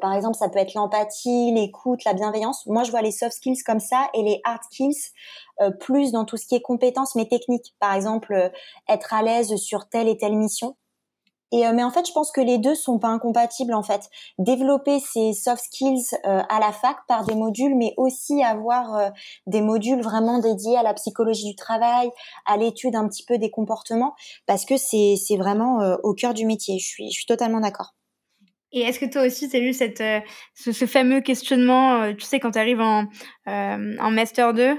par 0.00 0.14
exemple 0.14 0.38
ça 0.38 0.48
peut 0.48 0.60
être 0.60 0.72
l'empathie, 0.72 1.52
l'écoute, 1.52 2.04
la 2.04 2.14
bienveillance. 2.14 2.64
Moi 2.64 2.84
je 2.84 2.90
vois 2.90 3.02
les 3.02 3.12
soft 3.12 3.32
skills 3.32 3.62
comme 3.66 3.80
ça 3.80 4.08
et 4.14 4.22
les 4.22 4.40
hard 4.44 4.62
skills 4.70 5.12
plus 5.78 6.10
dans 6.12 6.24
tout 6.24 6.38
ce 6.38 6.46
qui 6.46 6.54
est 6.54 6.62
compétences 6.62 7.16
mais 7.16 7.26
techniques. 7.28 7.74
Par 7.80 7.92
exemple 7.92 8.50
être 8.88 9.12
à 9.12 9.22
l'aise 9.22 9.56
sur 9.56 9.90
telle 9.90 10.08
et 10.08 10.16
telle 10.16 10.36
mission. 10.36 10.74
Et 11.50 11.66
euh, 11.66 11.72
mais 11.72 11.82
en 11.82 11.90
fait, 11.90 12.06
je 12.06 12.12
pense 12.12 12.30
que 12.30 12.40
les 12.40 12.58
deux 12.58 12.74
sont 12.74 12.98
pas 12.98 13.08
incompatibles 13.08 13.74
en 13.74 13.82
fait. 13.82 14.02
Développer 14.38 15.00
ces 15.00 15.32
soft 15.32 15.64
skills 15.64 16.04
euh, 16.26 16.42
à 16.48 16.60
la 16.60 16.72
fac 16.72 16.96
par 17.06 17.24
des 17.24 17.34
modules, 17.34 17.74
mais 17.74 17.94
aussi 17.96 18.42
avoir 18.42 18.96
euh, 18.96 19.08
des 19.46 19.62
modules 19.62 20.02
vraiment 20.02 20.38
dédiés 20.40 20.76
à 20.76 20.82
la 20.82 20.94
psychologie 20.94 21.46
du 21.46 21.56
travail, 21.56 22.10
à 22.46 22.56
l'étude 22.56 22.96
un 22.96 23.08
petit 23.08 23.24
peu 23.24 23.38
des 23.38 23.50
comportements, 23.50 24.14
parce 24.46 24.64
que 24.64 24.76
c'est 24.76 25.14
c'est 25.16 25.36
vraiment 25.36 25.78
au 26.02 26.14
cœur 26.14 26.34
du 26.34 26.44
métier. 26.44 26.78
Je 26.78 26.86
suis 26.86 27.10
je 27.10 27.16
suis 27.16 27.26
totalement 27.26 27.60
d'accord. 27.60 27.94
Et 28.70 28.80
est-ce 28.80 29.00
que 29.00 29.06
toi 29.06 29.22
aussi, 29.22 29.48
tu 29.48 29.56
as 29.56 29.60
eu 29.60 29.72
cette, 29.72 30.02
ce, 30.54 30.72
ce, 30.72 30.84
fameux 30.84 31.22
questionnement, 31.22 32.12
tu 32.12 32.26
sais, 32.26 32.38
quand 32.38 32.50
tu 32.50 32.58
arrives 32.58 32.82
en, 32.82 33.06
en 33.46 34.10
Master 34.10 34.52
2 34.52 34.76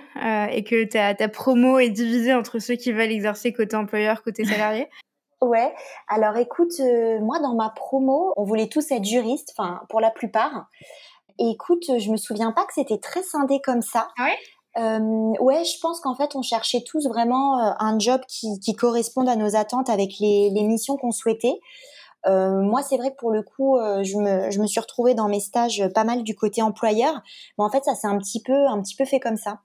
et 0.51 0.63
que 0.63 0.84
ta, 0.84 1.15
ta 1.15 1.27
promo 1.27 1.79
est 1.79 1.89
divisée 1.89 2.36
entre 2.36 2.60
ceux 2.60 2.75
qui 2.75 2.91
veulent 2.91 3.12
exercer 3.12 3.51
côté 3.51 3.75
employeur, 3.75 4.21
côté 4.21 4.45
salarié? 4.45 4.88
Ouais, 5.41 5.73
alors 6.10 6.36
écoute, 6.36 6.73
euh, 6.82 7.19
moi 7.21 7.39
dans 7.39 7.56
ma 7.56 7.69
promo, 7.69 8.34
on 8.36 8.43
voulait 8.43 8.67
tous 8.67 8.91
être 8.91 9.06
juristes, 9.06 9.54
enfin 9.58 9.82
pour 9.88 10.02
la 10.02 10.12
plupart. 10.12 10.67
Et 11.39 11.52
écoute, 11.52 11.86
je 11.97 12.12
me 12.12 12.17
souviens 12.17 12.52
pas 12.52 12.65
que 12.65 12.73
c'était 12.73 12.97
très 12.97 13.23
scindé 13.23 13.62
comme 13.62 13.82
ça. 13.82 14.10
Ah 14.17 14.25
ouais? 14.25 14.38
Euh, 14.78 15.34
ouais, 15.39 15.63
je 15.63 15.80
pense 15.80 15.99
qu'en 16.02 16.15
fait, 16.15 16.36
on 16.36 16.41
cherchait 16.41 16.84
tous 16.86 17.08
vraiment 17.08 17.60
euh, 17.60 17.71
un 17.80 17.97
job 17.99 18.21
qui, 18.28 18.60
qui 18.60 18.75
corresponde 18.75 19.28
à 19.30 19.36
nos 19.36 19.56
attentes 19.56 19.89
avec 19.89 20.19
les, 20.19 20.49
les 20.52 20.63
missions 20.63 20.97
qu'on 20.97 21.12
souhaitait. 21.12 21.60
Euh, 22.28 22.62
moi, 22.62 22.82
c'est 22.84 22.97
vrai 22.97 23.12
que 23.12 23.15
pour 23.15 23.32
le 23.32 23.41
coup, 23.41 23.78
euh, 23.78 24.04
je, 24.04 24.17
me, 24.17 24.52
je 24.52 24.60
me 24.60 24.67
suis 24.67 24.80
retrouvée 24.80 25.13
dans 25.13 25.30
mes 25.30 25.39
stages 25.39 25.88
pas 25.95 26.04
mal 26.04 26.23
du 26.23 26.36
côté 26.36 26.62
employeur, 26.62 27.13
mais 27.58 27.63
en 27.63 27.69
fait, 27.69 27.84
ça 27.86 27.95
s'est 27.95 28.08
un 28.08 28.17
petit 28.17 28.41
peu, 28.41 28.67
un 28.67 28.82
petit 28.82 28.95
peu 28.95 29.06
fait 29.06 29.19
comme 29.19 29.38
ça. 29.38 29.60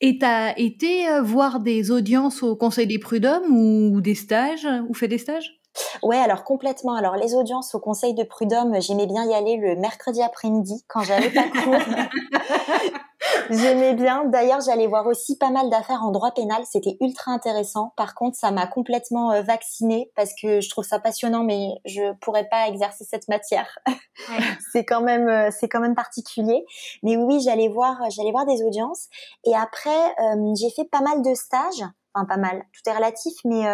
Et 0.00 0.18
t'as 0.18 0.54
été 0.56 1.08
euh, 1.08 1.22
voir 1.22 1.60
des 1.60 1.90
audiences 1.90 2.42
au 2.42 2.54
Conseil 2.54 2.86
des 2.86 2.98
prud'hommes 2.98 3.50
ou 3.50 4.00
des 4.00 4.14
stages 4.14 4.68
ou 4.88 4.94
fait 4.94 5.08
des 5.08 5.18
stages? 5.18 5.60
Ouais, 6.02 6.18
alors 6.18 6.44
complètement. 6.44 6.94
Alors 6.94 7.16
les 7.16 7.34
audiences 7.34 7.74
au 7.74 7.80
Conseil 7.80 8.14
de 8.14 8.22
prud'homme, 8.22 8.80
j'aimais 8.80 9.06
bien 9.06 9.24
y 9.24 9.34
aller 9.34 9.56
le 9.56 9.76
mercredi 9.76 10.22
après-midi 10.22 10.84
quand 10.88 11.02
j'avais 11.02 11.30
pas 11.30 11.48
cours. 11.48 11.74
J'aimais 13.50 13.94
bien. 13.94 14.24
D'ailleurs, 14.24 14.60
j'allais 14.60 14.86
voir 14.86 15.06
aussi 15.06 15.38
pas 15.38 15.50
mal 15.50 15.70
d'affaires 15.70 16.02
en 16.02 16.10
droit 16.10 16.32
pénal. 16.32 16.62
C'était 16.70 16.96
ultra 17.00 17.32
intéressant. 17.32 17.92
Par 17.96 18.14
contre, 18.14 18.36
ça 18.36 18.50
m'a 18.50 18.66
complètement 18.66 19.32
euh, 19.32 19.42
vaccinée 19.42 20.10
parce 20.14 20.30
que 20.40 20.60
je 20.60 20.68
trouve 20.68 20.84
ça 20.84 20.98
passionnant, 20.98 21.44
mais 21.44 21.68
je 21.84 22.12
pourrais 22.20 22.48
pas 22.48 22.68
exercer 22.68 23.04
cette 23.08 23.28
matière. 23.28 23.78
c'est 24.72 24.84
quand 24.84 25.02
même, 25.02 25.28
euh, 25.28 25.50
c'est 25.50 25.68
quand 25.68 25.80
même 25.80 25.94
particulier. 25.94 26.64
Mais 27.02 27.16
oui, 27.16 27.40
j'allais 27.40 27.68
voir, 27.68 27.98
j'allais 28.10 28.32
voir 28.32 28.46
des 28.46 28.62
audiences. 28.62 29.08
Et 29.44 29.54
après, 29.54 29.90
euh, 29.90 30.54
j'ai 30.58 30.70
fait 30.70 30.88
pas 30.90 31.00
mal 31.00 31.22
de 31.22 31.34
stages. 31.34 31.84
Enfin, 32.14 32.26
pas 32.26 32.38
mal. 32.38 32.62
Tout 32.72 32.90
est 32.90 32.94
relatif, 32.94 33.34
mais 33.44 33.64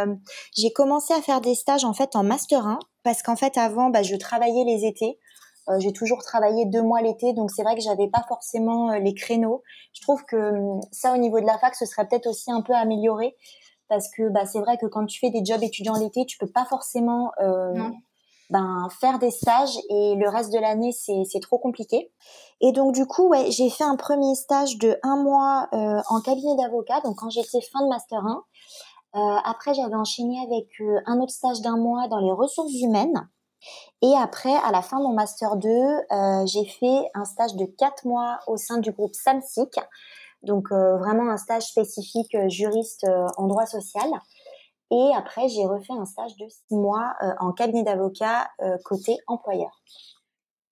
j'ai 0.56 0.72
commencé 0.72 1.14
à 1.14 1.22
faire 1.22 1.40
des 1.40 1.54
stages 1.54 1.84
en 1.84 1.92
fait 1.92 2.16
en 2.16 2.24
master 2.24 2.66
1 2.66 2.80
parce 3.04 3.22
qu'en 3.22 3.36
fait 3.36 3.56
avant, 3.56 3.90
bah, 3.90 4.02
je 4.02 4.16
travaillais 4.16 4.64
les 4.64 4.84
étés. 4.84 5.20
Euh, 5.68 5.78
j'ai 5.78 5.92
toujours 5.92 6.22
travaillé 6.22 6.66
deux 6.66 6.82
mois 6.82 7.02
l'été, 7.02 7.32
donc 7.34 7.50
c'est 7.50 7.62
vrai 7.62 7.74
que 7.74 7.80
j'avais 7.80 8.08
pas 8.08 8.24
forcément 8.28 8.90
euh, 8.90 8.98
les 8.98 9.14
créneaux. 9.14 9.62
Je 9.92 10.02
trouve 10.02 10.24
que 10.24 10.36
hum, 10.36 10.80
ça, 10.90 11.12
au 11.12 11.16
niveau 11.16 11.40
de 11.40 11.46
la 11.46 11.58
fac, 11.58 11.74
ce 11.74 11.86
serait 11.86 12.06
peut-être 12.06 12.26
aussi 12.26 12.50
un 12.50 12.62
peu 12.62 12.74
amélioré 12.74 13.36
parce 13.92 14.08
que 14.08 14.30
bah, 14.30 14.46
c'est 14.46 14.60
vrai 14.60 14.78
que 14.78 14.86
quand 14.86 15.04
tu 15.04 15.18
fais 15.18 15.28
des 15.28 15.44
jobs 15.44 15.62
étudiants 15.62 15.98
l'été, 15.98 16.24
tu 16.24 16.38
peux 16.38 16.50
pas 16.50 16.64
forcément 16.64 17.30
euh, 17.42 17.74
ben, 18.48 18.88
faire 18.98 19.18
des 19.18 19.30
stages 19.30 19.76
et 19.90 20.14
le 20.16 20.30
reste 20.30 20.50
de 20.50 20.58
l'année, 20.58 20.92
c'est 20.92 21.40
trop 21.40 21.58
compliqué. 21.58 22.10
Et 22.62 22.72
donc 22.72 22.94
du 22.94 23.04
coup, 23.04 23.28
ouais, 23.28 23.50
j'ai 23.50 23.68
fait 23.68 23.84
un 23.84 23.96
premier 23.96 24.34
stage 24.34 24.78
de 24.78 24.98
un 25.02 25.22
mois 25.22 25.68
euh, 25.74 26.00
en 26.08 26.22
cabinet 26.22 26.56
d'avocat, 26.56 27.02
donc 27.04 27.16
quand 27.16 27.28
j'étais 27.28 27.60
fin 27.60 27.82
de 27.82 27.88
master 27.88 28.24
1. 28.24 28.42
Euh, 29.14 29.38
après, 29.44 29.74
j'avais 29.74 29.94
enchaîné 29.94 30.38
avec 30.42 30.68
un 31.04 31.20
autre 31.20 31.32
stage 31.32 31.60
d'un 31.60 31.76
mois 31.76 32.08
dans 32.08 32.20
les 32.20 32.32
ressources 32.32 32.72
humaines. 32.80 33.28
Et 34.02 34.14
après, 34.18 34.54
à 34.64 34.72
la 34.72 34.82
fin 34.82 34.98
de 34.98 35.04
mon 35.04 35.12
master 35.12 35.56
2, 35.56 35.68
euh, 35.68 36.46
j'ai 36.46 36.64
fait 36.64 37.08
un 37.14 37.24
stage 37.24 37.54
de 37.54 37.66
4 37.78 38.04
mois 38.04 38.40
au 38.48 38.56
sein 38.56 38.78
du 38.78 38.90
groupe 38.90 39.14
SAMSIC, 39.14 39.78
donc 40.42 40.72
euh, 40.72 40.96
vraiment 40.98 41.30
un 41.30 41.36
stage 41.36 41.62
spécifique 41.62 42.34
euh, 42.34 42.48
juriste 42.48 43.06
en 43.36 43.46
droit 43.46 43.66
social. 43.66 44.08
Et 44.90 45.10
après, 45.16 45.48
j'ai 45.48 45.64
refait 45.64 45.92
un 45.92 46.04
stage 46.04 46.36
de 46.36 46.46
6 46.48 46.74
mois 46.74 47.14
en 47.40 47.52
cabinet 47.52 47.82
d'avocat 47.82 48.50
côté 48.84 49.16
employeur. 49.26 49.70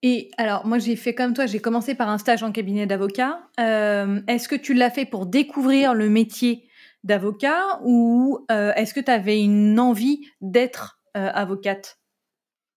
Et 0.03 0.31
alors, 0.37 0.67
moi, 0.67 0.79
j'ai 0.79 0.95
fait 0.95 1.15
comme 1.15 1.33
toi, 1.33 1.47
j'ai 1.47 1.59
commencé 1.59 1.95
par 1.95 2.11
un 2.11 2.19
stage 2.19 2.43
en 2.43 2.53
cabinet 2.53 2.87
d'avocat. 2.87 3.41
est-ce 3.57 4.47
que 4.47 4.57
tu 4.57 4.75
l'as 4.75 4.91
fait 4.91 5.07
pour 5.07 5.25
découvrir 5.25 5.95
le 5.95 6.11
métier 6.11 6.69
d'avocat 7.03 7.81
ou 7.83 8.45
est-ce 8.51 8.93
que 8.93 9.01
tu 9.01 9.11
avais 9.11 9.41
une 9.41 9.81
envie 9.81 10.21
d'être 10.43 11.01
avocate? 11.15 12.00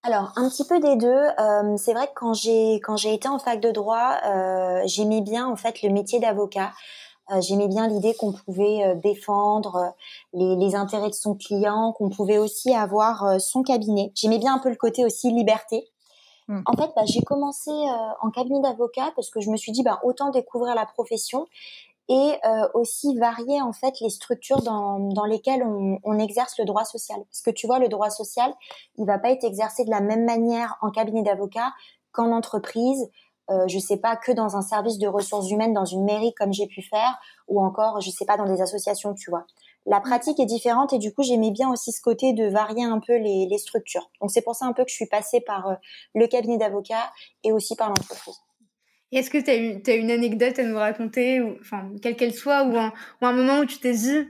Alors 0.04 0.32
un 0.36 0.48
petit 0.50 0.64
peu 0.64 0.80
des 0.80 0.96
deux. 0.96 1.08
Euh, 1.08 1.76
c'est 1.78 1.94
vrai 1.94 2.06
que 2.08 2.12
quand 2.14 2.34
j'ai 2.34 2.74
quand 2.76 2.96
j'ai 2.96 3.14
été 3.14 3.26
en 3.26 3.38
fac 3.38 3.58
de 3.58 3.70
droit, 3.70 4.18
euh, 4.26 4.82
j'aimais 4.84 5.22
bien 5.22 5.48
en 5.48 5.56
fait 5.56 5.82
le 5.82 5.88
métier 5.88 6.20
d'avocat. 6.20 6.72
Euh, 7.32 7.40
j'aimais 7.40 7.68
bien 7.68 7.88
l'idée 7.88 8.14
qu'on 8.14 8.32
pouvait 8.32 8.94
défendre 8.96 9.94
les, 10.34 10.56
les, 10.56 10.74
intérêts 10.74 11.08
de 11.08 11.14
son 11.14 11.34
client, 11.34 11.92
qu'on 11.92 12.10
pouvait 12.10 12.36
aussi 12.36 12.74
avoir 12.74 13.40
son 13.40 13.62
cabinet. 13.62 14.12
J'aimais 14.14 14.38
bien 14.38 14.54
un 14.54 14.58
peu 14.58 14.68
le 14.68 14.76
côté 14.76 15.06
aussi 15.06 15.32
liberté. 15.32 15.88
Mmh. 16.48 16.60
En 16.66 16.76
fait, 16.76 16.90
bah, 16.94 17.06
j'ai 17.06 17.22
commencé 17.22 17.70
en 18.20 18.28
cabinet 18.28 18.60
d'avocat 18.60 19.10
parce 19.16 19.30
que 19.30 19.40
je 19.40 19.48
me 19.48 19.56
suis 19.56 19.72
dit 19.72 19.82
bah, 19.82 20.00
autant 20.02 20.28
découvrir 20.30 20.74
la 20.74 20.84
profession 20.84 21.46
et 22.08 22.38
euh, 22.44 22.68
aussi 22.74 23.16
varier 23.16 23.62
en 23.62 23.72
fait 23.72 24.00
les 24.00 24.10
structures 24.10 24.62
dans, 24.62 24.98
dans 24.98 25.24
lesquelles 25.24 25.62
on, 25.62 25.98
on, 26.04 26.18
exerce 26.18 26.58
le 26.58 26.64
droit 26.64 26.84
social. 26.84 27.18
Parce 27.30 27.42
que 27.42 27.50
tu 27.50 27.66
vois, 27.66 27.78
le 27.78 27.88
droit 27.88 28.10
social, 28.10 28.52
il 28.98 29.06
va 29.06 29.18
pas 29.18 29.30
être 29.30 29.44
exercé 29.44 29.84
de 29.84 29.90
la 29.90 30.00
même 30.00 30.24
manière 30.24 30.76
en 30.82 30.90
cabinet 30.90 31.22
d'avocat 31.22 31.72
qu'en 32.12 32.30
entreprise. 32.32 33.10
Euh, 33.50 33.68
je 33.68 33.78
sais 33.78 33.98
pas 33.98 34.16
que 34.16 34.32
dans 34.32 34.56
un 34.56 34.62
service 34.62 34.96
de 34.96 35.06
ressources 35.06 35.50
humaines 35.50 35.74
dans 35.74 35.84
une 35.84 36.04
mairie 36.04 36.32
comme 36.32 36.54
j'ai 36.54 36.66
pu 36.66 36.80
faire 36.80 37.18
ou 37.46 37.62
encore 37.62 38.00
je 38.00 38.08
sais 38.08 38.24
pas 38.24 38.38
dans 38.38 38.46
des 38.46 38.62
associations 38.62 39.12
tu 39.12 39.28
vois 39.28 39.44
la 39.84 40.00
pratique 40.00 40.40
est 40.40 40.46
différente 40.46 40.94
et 40.94 40.98
du 40.98 41.12
coup 41.12 41.22
j'aimais 41.22 41.50
bien 41.50 41.70
aussi 41.70 41.92
ce 41.92 42.00
côté 42.00 42.32
de 42.32 42.46
varier 42.46 42.84
un 42.84 43.00
peu 43.00 43.18
les, 43.18 43.44
les 43.44 43.58
structures 43.58 44.10
donc 44.22 44.30
c'est 44.30 44.40
pour 44.40 44.54
ça 44.54 44.64
un 44.64 44.72
peu 44.72 44.82
que 44.82 44.88
je 44.88 44.94
suis 44.94 45.08
passée 45.08 45.42
par 45.42 45.68
euh, 45.68 45.74
le 46.14 46.26
cabinet 46.26 46.56
d'avocat 46.56 47.12
et 47.42 47.52
aussi 47.52 47.76
par 47.76 47.90
l'entreprise 47.90 48.40
est-ce 49.12 49.30
que 49.30 49.38
tu 49.38 49.50
as, 49.50 49.92
as, 49.92 49.96
une 49.96 50.10
anecdote 50.10 50.58
à 50.58 50.64
nous 50.64 50.76
raconter, 50.76 51.40
ou, 51.40 51.56
enfin, 51.60 51.90
quelle 52.02 52.16
qu'elle 52.16 52.34
soit, 52.34 52.64
ou 52.64 52.76
un, 52.76 52.92
ou 53.22 53.26
un 53.26 53.32
moment 53.32 53.60
où 53.60 53.64
tu 53.64 53.78
t'es 53.78 53.92
dit, 53.92 54.26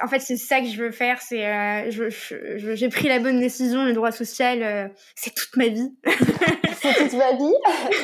en 0.00 0.06
fait, 0.06 0.20
c'est 0.20 0.36
ça 0.36 0.60
que 0.60 0.66
je 0.66 0.80
veux 0.80 0.92
faire, 0.92 1.20
c'est, 1.20 1.44
euh, 1.44 1.90
j'ai 1.90 2.10
je, 2.10 2.76
je, 2.76 2.86
pris 2.86 3.08
la 3.08 3.18
bonne 3.18 3.40
décision, 3.40 3.84
le 3.84 3.92
droit 3.92 4.12
social, 4.12 4.62
euh, 4.62 4.88
c'est 5.16 5.34
toute 5.34 5.56
ma 5.56 5.66
vie. 5.66 5.92
c'est 6.80 6.94
toute 6.94 7.12
ma 7.14 7.32
vie 7.32 7.52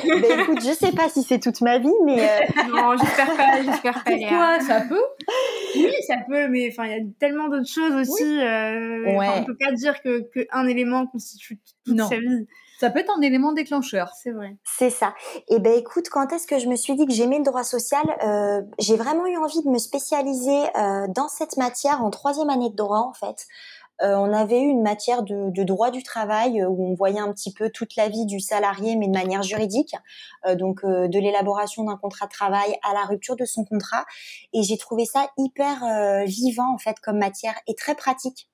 ben, 0.05 0.40
écoute, 0.40 0.62
je 0.62 0.72
sais 0.72 0.90
pas 0.90 1.09
si 1.09 1.22
c'est 1.22 1.38
toute 1.38 1.61
ma 1.61 1.79
vie, 1.79 1.94
mais... 2.05 2.20
Euh... 2.20 2.62
Non, 2.74 2.96
j'espère 2.96 3.37
pas, 3.37 3.62
j'espère 3.62 4.02
pas. 4.02 4.11
Pourquoi? 4.11 4.61
Ça 4.61 4.81
peut? 4.81 5.05
Oui, 5.76 5.92
ça 6.09 6.16
peut, 6.29 6.48
mais 6.48 6.70
enfin, 6.72 6.87
il 6.87 6.90
y 6.90 7.00
a 7.00 7.05
tellement 7.20 7.48
d'autres 7.48 7.70
choses 7.70 7.94
aussi. 7.94 8.24
Oui. 8.24 8.40
Euh, 8.40 9.16
ouais. 9.16 9.29
On 9.37 9.44
peut 9.44 9.57
pas 9.57 9.70
dire 9.72 10.02
que, 10.02 10.22
que 10.35 10.46
un 10.50 10.66
élément 10.66 11.07
constitue 11.07 11.61
toute 11.85 11.96
non. 11.96 12.09
sa 12.09 12.18
vie. 12.18 12.46
Ça 12.78 12.90
peut 12.90 12.98
être 13.00 13.12
un 13.16 13.20
élément 13.20 13.52
déclencheur. 13.52 14.10
C'est 14.22 14.32
vrai. 14.32 14.56
C'est 14.64 14.90
ça. 14.90 15.14
Et 15.48 15.56
eh 15.56 15.58
ben 15.58 15.72
écoute, 15.72 16.08
quand 16.10 16.32
est-ce 16.32 16.46
que 16.46 16.58
je 16.58 16.68
me 16.68 16.76
suis 16.76 16.94
dit 16.94 17.06
que 17.06 17.12
j'aimais 17.12 17.38
le 17.38 17.44
droit 17.44 17.64
social 17.64 18.04
euh, 18.22 18.62
J'ai 18.78 18.96
vraiment 18.96 19.26
eu 19.26 19.36
envie 19.36 19.62
de 19.62 19.68
me 19.68 19.78
spécialiser 19.78 20.62
euh, 20.76 21.06
dans 21.08 21.28
cette 21.28 21.56
matière 21.56 22.02
en 22.04 22.10
troisième 22.10 22.50
année 22.50 22.70
de 22.70 22.76
droit 22.76 22.98
en 23.00 23.12
fait. 23.12 23.46
Euh, 24.02 24.14
on 24.16 24.32
avait 24.32 24.60
eu 24.60 24.68
une 24.68 24.82
matière 24.82 25.22
de, 25.22 25.50
de, 25.50 25.62
droit 25.62 25.90
du 25.90 26.02
travail 26.02 26.60
euh, 26.60 26.68
où 26.68 26.90
on 26.90 26.94
voyait 26.94 27.18
un 27.18 27.32
petit 27.32 27.52
peu 27.52 27.70
toute 27.70 27.96
la 27.96 28.08
vie 28.08 28.26
du 28.26 28.40
salarié, 28.40 28.94
mais 28.96 29.06
de 29.06 29.12
manière 29.12 29.42
juridique, 29.42 29.94
euh, 30.46 30.54
donc 30.54 30.84
euh, 30.84 31.08
de 31.08 31.18
l'élaboration 31.18 31.84
d'un 31.84 31.96
contrat 31.96 32.26
de 32.26 32.32
travail 32.32 32.76
à 32.82 32.92
la 32.92 33.04
rupture 33.04 33.36
de 33.36 33.46
son 33.46 33.64
contrat. 33.64 34.04
Et 34.52 34.62
j'ai 34.62 34.76
trouvé 34.76 35.06
ça 35.06 35.30
hyper 35.38 35.80
vivant 36.26 36.74
en 36.74 36.78
fait 36.78 36.98
comme 37.00 37.18
matière 37.18 37.54
et 37.66 37.74
très 37.74 37.94
pratique 37.94 38.48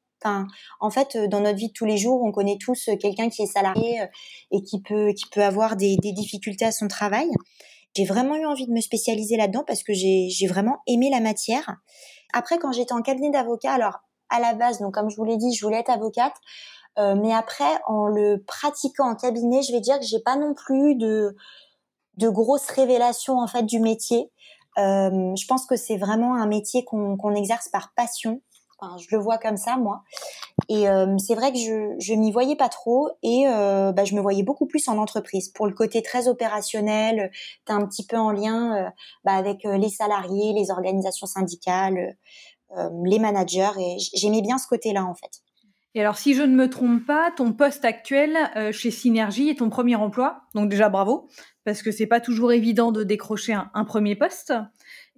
En 0.80 0.90
fait, 0.90 1.16
dans 1.16 1.40
notre 1.40 1.56
vie 1.56 1.68
de 1.68 1.72
tous 1.72 1.85
les 1.85 1.96
jours, 1.96 2.22
on 2.22 2.32
connaît 2.32 2.58
tous 2.61 2.88
quelqu'un 3.00 3.28
qui 3.28 3.42
est 3.42 3.46
salarié 3.46 4.02
et 4.50 4.62
qui 4.62 4.80
peut, 4.80 5.12
qui 5.12 5.24
peut 5.30 5.42
avoir 5.42 5.76
des, 5.76 5.96
difficultés 5.96 6.64
à 6.64 6.72
son 6.72 6.88
travail. 6.88 7.28
J'ai 7.96 8.04
vraiment 8.04 8.37
eu 8.37 8.46
envie 8.46 8.66
de 8.66 8.72
me 8.72 8.80
spécialiser 8.80 9.37
là-dedans 9.37 9.64
parce 9.66 9.82
que 9.82 9.92
j'ai 9.92 10.46
vraiment 10.48 10.78
aimé 10.87 11.11
la 11.11 11.20
matière. 11.20 11.76
Après, 12.32 12.58
quand 12.58 12.72
j'étais 12.72 12.94
en 12.94 13.02
cabinet 13.02 13.30
d'avocat, 13.30 13.72
alors 13.72 13.98
à 14.30 14.40
la 14.40 14.54
base, 14.54 14.78
donc 14.78 14.94
comme 14.94 15.11
je 15.11 15.16
vous 15.16 15.24
l'ai 15.24 15.37
dit, 15.37 15.54
je 15.54 15.64
voulais 15.64 15.78
être 15.78 15.90
avocate. 15.90 16.35
Euh, 16.98 17.14
mais 17.14 17.32
après, 17.32 17.78
en 17.87 18.06
le 18.06 18.42
pratiquant 18.46 19.11
en 19.11 19.14
cabinet, 19.14 19.62
je 19.62 19.72
vais 19.72 19.80
dire 19.80 19.98
que 19.98 20.04
j'ai 20.04 20.20
pas 20.20 20.37
non 20.37 20.54
plus 20.54 20.94
de 20.96 21.37
de 22.18 22.28
grosses 22.28 22.68
révélations 22.70 23.38
en 23.38 23.46
fait 23.46 23.62
du 23.62 23.80
métier. 23.80 24.30
Euh, 24.78 25.35
je 25.37 25.46
pense 25.46 25.66
que 25.66 25.76
c'est 25.76 25.96
vraiment 25.96 26.35
un 26.35 26.46
métier 26.46 26.85
qu'on 26.85 27.35
exerce 27.35 27.68
par 27.68 27.92
passion. 27.94 28.42
Je 28.99 29.14
le 29.14 29.23
vois 29.23 29.38
comme 29.38 29.57
ça, 29.57 29.77
moi. 29.77 30.03
Et 30.68 30.88
euh, 30.88 31.16
c'est 31.18 31.35
vrai 31.35 31.53
que 31.53 31.59
je, 31.59 31.95
je 31.99 32.14
m'y 32.14 32.31
voyais 32.33 32.57
pas 32.57 32.68
trop 32.68 33.11
et 33.23 33.47
euh, 33.47 33.92
bah, 33.92 34.05
je 34.05 34.14
me 34.14 34.21
voyais 34.21 34.42
beaucoup 34.42 34.66
plus 34.66 34.88
en 34.88 34.99
entreprise. 34.99 35.49
Pour 35.51 35.66
le 35.66 35.73
côté 35.73 36.03
très 36.03 36.29
opérationnel, 36.29 37.31
tu 37.66 37.73
un 37.73 37.87
petit 37.87 38.07
peu 38.07 38.16
en 38.16 38.33
lien 38.33 38.77
euh, 38.77 38.90
bah, 39.25 39.33
avec 39.33 39.64
les 39.64 39.88
salariés, 39.88 40.53
les 40.53 40.71
organisations 40.71 41.27
syndicales, 41.27 42.16
les 43.05 43.18
managers 43.18 43.73
et 43.79 43.97
j'aimais 44.14 44.40
bien 44.40 44.57
ce 44.57 44.66
côté-là 44.66 45.05
en 45.05 45.14
fait. 45.14 45.42
Et 45.95 46.01
alors, 46.01 46.16
si 46.16 46.33
je 46.33 46.42
ne 46.42 46.57
me 46.57 46.71
trompe 46.71 47.05
pas, 47.05 47.31
ton 47.37 47.53
poste 47.53 47.85
actuel 47.85 48.38
chez 48.73 48.90
Synergie 48.90 49.51
est 49.51 49.59
ton 49.59 49.68
premier 49.68 49.97
emploi. 49.97 50.40
Donc 50.55 50.71
déjà, 50.71 50.88
bravo, 50.88 51.29
parce 51.64 51.83
que 51.83 51.90
c'est 51.90 52.07
pas 52.07 52.21
toujours 52.21 52.51
évident 52.51 52.90
de 52.90 53.05
décrocher 53.05 53.53
un 53.53 53.85
premier 53.85 54.16
poste. 54.16 54.55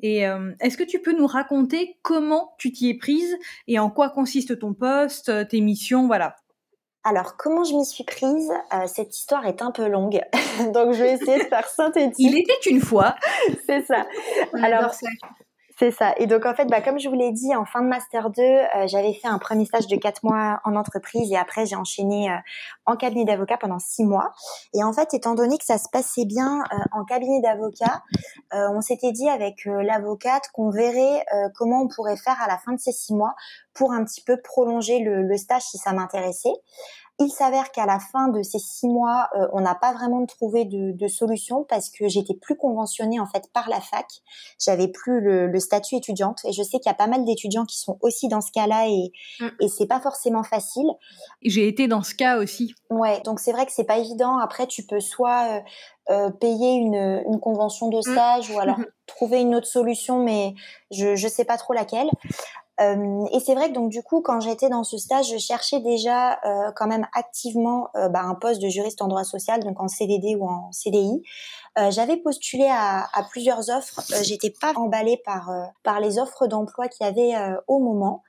Et 0.03 0.27
euh, 0.27 0.53
est-ce 0.61 0.77
que 0.77 0.85
tu 0.85 1.01
peux 1.01 1.17
nous 1.17 1.27
raconter 1.27 1.99
comment 2.03 2.55
tu 2.59 2.73
t'y 2.73 2.91
es 2.91 2.95
prise 2.95 3.37
et 3.69 3.79
en 3.79 3.91
quoi 3.91 4.11
consiste 4.11 4.59
ton 4.59 4.75
poste, 4.75 5.49
tes 5.49 5.61
missions, 5.61 6.07
voilà. 6.07 6.37
Alors, 7.07 7.37
comment 7.37 7.65
je 7.65 7.75
m'y 7.75 7.85
suis 7.85 8.03
prise 8.03 8.51
euh, 8.73 8.87
Cette 8.87 9.15
histoire 9.15 9.47
est 9.47 9.61
un 9.61 9.71
peu 9.71 9.87
longue, 9.89 10.21
donc 10.73 10.93
je 10.93 11.03
vais 11.03 11.13
essayer 11.13 11.39
de 11.39 11.45
faire 11.45 11.69
synthétique. 11.69 12.17
Il 12.19 12.39
était 12.39 12.71
une 12.71 12.81
fois. 12.81 13.15
C'est 13.67 13.83
ça. 13.83 14.07
Alors, 14.55 14.95
c'est 15.77 15.91
ça. 15.91 16.15
Et 16.19 16.27
donc 16.27 16.47
en 16.47 16.55
fait, 16.55 16.67
bah, 16.67 16.81
comme 16.81 17.01
je 17.01 17.09
vous 17.09 17.17
l'ai 17.17 17.33
dit, 17.33 17.55
en 17.55 17.65
fin 17.65 17.83
de 17.83 17.89
master 17.89 18.31
2, 18.31 18.43
euh, 18.43 18.87
j'avais 18.87 19.13
fait 19.13 19.27
un 19.27 19.39
premier 19.39 19.65
stage 19.65 19.89
de 19.89 19.97
quatre 19.97 20.23
mois 20.23 20.61
en 20.65 20.77
entreprise 20.77 21.33
et 21.33 21.37
après 21.37 21.67
j'ai 21.67 21.75
enchaîné 21.75 22.31
euh, 22.31 22.37
en 22.87 22.97
cabinet 22.97 23.25
d'avocat 23.25 23.57
pendant 23.57 23.81
six 23.81 24.05
mois. 24.05 24.33
Et 24.73 24.85
en 24.85 24.93
fait, 24.93 25.15
étant 25.15 25.35
donné 25.35 25.59
que 25.59 25.65
ça 25.65 25.79
se 25.79 25.89
passait 25.91 26.27
bien 26.27 26.63
euh, 26.73 26.77
en 26.93 27.05
cabinet 27.05 27.41
d'avocat, 27.41 28.05
euh, 28.53 28.69
on 28.71 28.81
s'était 28.83 29.11
dit 29.11 29.29
avec 29.29 29.65
l'avocate 29.65 30.49
qu'on 30.53 30.71
verrait 30.71 31.25
comment 31.57 31.83
on 31.83 31.89
pourrait 31.89 32.17
faire 32.17 32.41
à 32.41 32.47
la 32.47 32.59
fin 32.59 32.73
de 32.73 32.79
ces 32.79 32.93
six 32.93 33.15
mois 33.15 33.35
pour 33.75 33.93
un 33.93 34.05
petit 34.05 34.21
peu 34.21 34.41
prolonger 34.41 35.01
le 35.01 35.37
stage 35.37 35.63
si 35.63 35.79
ça 35.79 35.93
m'intéressait. 35.93 36.55
Il 37.21 37.31
s'avère 37.31 37.71
qu'à 37.71 37.87
la 37.87 38.01
fin 38.01 38.29
de 38.29 38.43
ces 38.43 38.59
six 38.59 38.89
mois, 38.89 39.29
euh, 39.37 39.47
on 39.53 39.61
n'a 39.61 39.77
pas 39.77 39.93
vraiment 39.93 40.27
trouvé 40.27 40.65
de, 40.65 40.93
de, 40.93 41.07
solution 41.07 41.65
parce 41.69 41.89
que 41.89 42.09
j'étais 42.09 42.35
plus 42.35 42.57
conventionnée 42.57 43.21
en 43.21 43.27
fait 43.27 43.45
par 43.53 43.69
la 43.69 43.81
fac. 43.81 44.07
J'avais 44.59 44.89
plus 44.89 45.21
le, 45.21 45.47
le, 45.47 45.61
statut 45.61 45.95
étudiante 45.95 46.41
et 46.45 46.53
je 46.53 46.63
sais 46.63 46.81
qu'il 46.81 46.87
y 46.87 46.89
a 46.91 46.95
pas 46.95 47.07
mal 47.07 47.25
d'étudiants 47.25 47.67
qui 47.67 47.79
sont 47.79 47.99
aussi 48.03 48.27
dans 48.27 48.41
ce 48.41 48.51
cas-là 48.51 48.89
et, 48.89 49.13
mmh. 49.39 49.47
et 49.61 49.69
c'est 49.69 49.87
pas 49.87 50.01
forcément 50.01 50.43
facile. 50.43 50.89
J'ai 51.43 51.69
été 51.69 51.87
dans 51.87 52.03
ce 52.03 52.17
cas 52.17 52.39
aussi. 52.39 52.75
Ouais, 52.91 53.21
donc 53.25 53.39
c'est 53.39 53.53
vrai 53.53 53.65
que 53.65 53.73
c'est 53.73 53.85
pas 53.85 53.99
évident. 53.99 54.39
Après, 54.39 54.67
tu 54.67 54.85
peux 54.85 55.01
soit 55.01 55.47
euh, 55.49 55.61
euh, 56.11 56.31
payer 56.31 56.75
une, 56.75 57.23
une, 57.29 57.39
convention 57.41 57.91
de 57.91 58.01
stage 58.01 58.51
mmh. 58.51 58.55
ou 58.55 58.59
alors 58.59 58.79
mmh. 58.81 58.87
trouver 59.07 59.41
une 59.41 59.55
autre 59.55 59.69
solution, 59.69 60.19
mais 60.19 60.55
je 60.91 61.15
je 61.15 61.29
sais 61.29 61.45
pas 61.45 61.59
trop 61.59 61.75
laquelle. 61.75 62.09
Euh, 62.81 63.25
et 63.33 63.39
c'est 63.39 63.55
vrai 63.55 63.69
que 63.69 63.75
donc 63.75 63.91
du 63.91 64.03
coup, 64.03 64.21
quand 64.21 64.41
j'étais 64.41 64.69
dans 64.69 64.83
ce 64.83 64.99
stage, 64.99 65.31
je 65.31 65.39
cherchais 65.39 65.81
déjà 65.81 66.39
euh, 66.45 66.73
quand 66.75 66.89
même 66.89 67.07
activement 67.15 67.89
euh, 67.95 68.09
bah, 68.09 68.23
un 68.23 68.35
poste 68.35 68.61
de 68.61 68.69
juriste 68.69 69.01
en 69.01 69.07
droit 69.07 69.23
social, 69.23 69.63
donc 69.63 69.81
en 69.81 69.87
CDD 69.87 70.35
ou 70.35 70.49
en 70.49 70.73
CDI. 70.73 71.23
Euh, 71.79 71.91
j'avais 71.91 72.17
postulé 72.17 72.67
à, 72.69 73.07
à, 73.13 73.23
plusieurs 73.31 73.71
offres. 73.71 74.01
Euh, 74.13 74.23
j'étais 74.23 74.53
pas 74.61 74.73
emballée 74.75 75.21
par 75.25 75.51
par 75.85 76.01
les 76.01 76.19
offres 76.19 76.49
d'emploi 76.49 76.89
qu'il 76.89 77.07
y 77.07 77.09
avait 77.09 77.35
au 77.69 77.79
moment. 77.79 78.23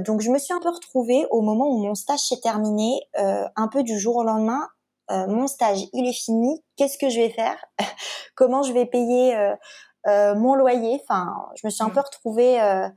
donc 0.00 0.20
je 0.20 0.30
me 0.30 0.38
suis 0.38 0.52
un 0.52 0.60
peu 0.60 0.70
retrouvée 0.70 1.26
au 1.30 1.40
moment 1.40 1.68
où 1.68 1.78
mon 1.78 1.94
stage 1.94 2.20
s'est 2.20 2.40
terminé, 2.40 3.00
un 3.14 3.68
peu 3.68 3.82
du 3.82 3.98
jour 3.98 4.16
au 4.16 4.24
lendemain. 4.24 4.68
mon 5.10 5.46
stage, 5.46 5.80
il 5.92 6.08
est 6.08 6.12
fini. 6.12 6.62
Qu'est-ce 6.76 6.98
que 6.98 7.08
je 7.08 7.20
vais 7.20 7.30
faire? 7.30 7.64
Comment 8.36 8.62
je 8.62 8.72
vais 8.72 8.86
payer 8.86 9.36
mon 10.06 10.54
loyer? 10.54 11.00
Enfin, 11.02 11.34
je 11.54 11.66
me 11.66 11.70
suis 11.70 11.84
un 11.84 11.88
mmh. 11.88 11.92
peu 11.92 12.00
retrouvée 12.00 12.88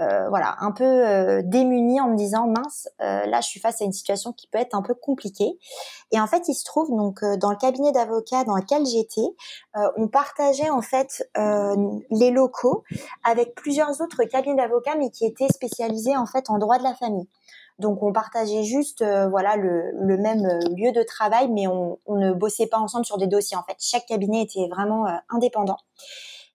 euh, 0.00 0.28
voilà, 0.30 0.56
un 0.60 0.72
peu 0.72 0.84
euh, 0.84 1.42
démunie 1.44 2.00
en 2.00 2.08
me 2.08 2.16
disant 2.16 2.46
mince, 2.46 2.88
euh, 3.02 3.26
là 3.26 3.40
je 3.42 3.48
suis 3.48 3.60
face 3.60 3.82
à 3.82 3.84
une 3.84 3.92
situation 3.92 4.32
qui 4.32 4.46
peut 4.46 4.58
être 4.58 4.74
un 4.74 4.80
peu 4.80 4.94
compliquée. 4.94 5.58
Et 6.12 6.20
en 6.20 6.26
fait, 6.26 6.48
il 6.48 6.54
se 6.54 6.64
trouve 6.64 6.88
donc 6.90 7.22
euh, 7.22 7.36
dans 7.36 7.50
le 7.50 7.56
cabinet 7.56 7.92
d'avocats 7.92 8.44
dans 8.44 8.56
lequel 8.56 8.86
j'étais, 8.86 9.20
euh, 9.76 9.88
on 9.96 10.08
partageait 10.08 10.70
en 10.70 10.80
fait 10.80 11.22
les 12.10 12.30
locaux 12.30 12.84
avec 13.24 13.54
plusieurs 13.54 14.00
autres 14.00 14.24
cabinets 14.24 14.56
d'avocats, 14.56 14.94
mais 14.96 15.10
qui 15.10 15.26
étaient 15.26 15.48
spécialisés 15.52 16.16
en 16.16 16.26
fait 16.26 16.48
en 16.48 16.58
droit 16.58 16.78
de 16.78 16.84
la 16.84 16.94
famille. 16.94 17.28
Donc 17.78 18.02
on 18.02 18.12
partageait 18.12 18.62
juste 18.62 19.02
voilà 19.02 19.56
le, 19.56 19.90
le, 19.92 20.16
même 20.16 20.46
lieu 20.76 20.92
de 20.92 21.02
travail, 21.02 21.48
mais 21.50 21.66
on, 21.66 21.98
on, 22.06 22.16
ne 22.16 22.32
bossait 22.32 22.66
pas 22.66 22.78
ensemble 22.78 23.04
sur 23.04 23.18
des 23.18 23.26
dossiers. 23.26 23.56
En 23.56 23.62
fait, 23.62 23.76
chaque 23.78 24.06
cabinet 24.06 24.42
était 24.42 24.68
vraiment 24.68 25.06
indépendant. 25.30 25.78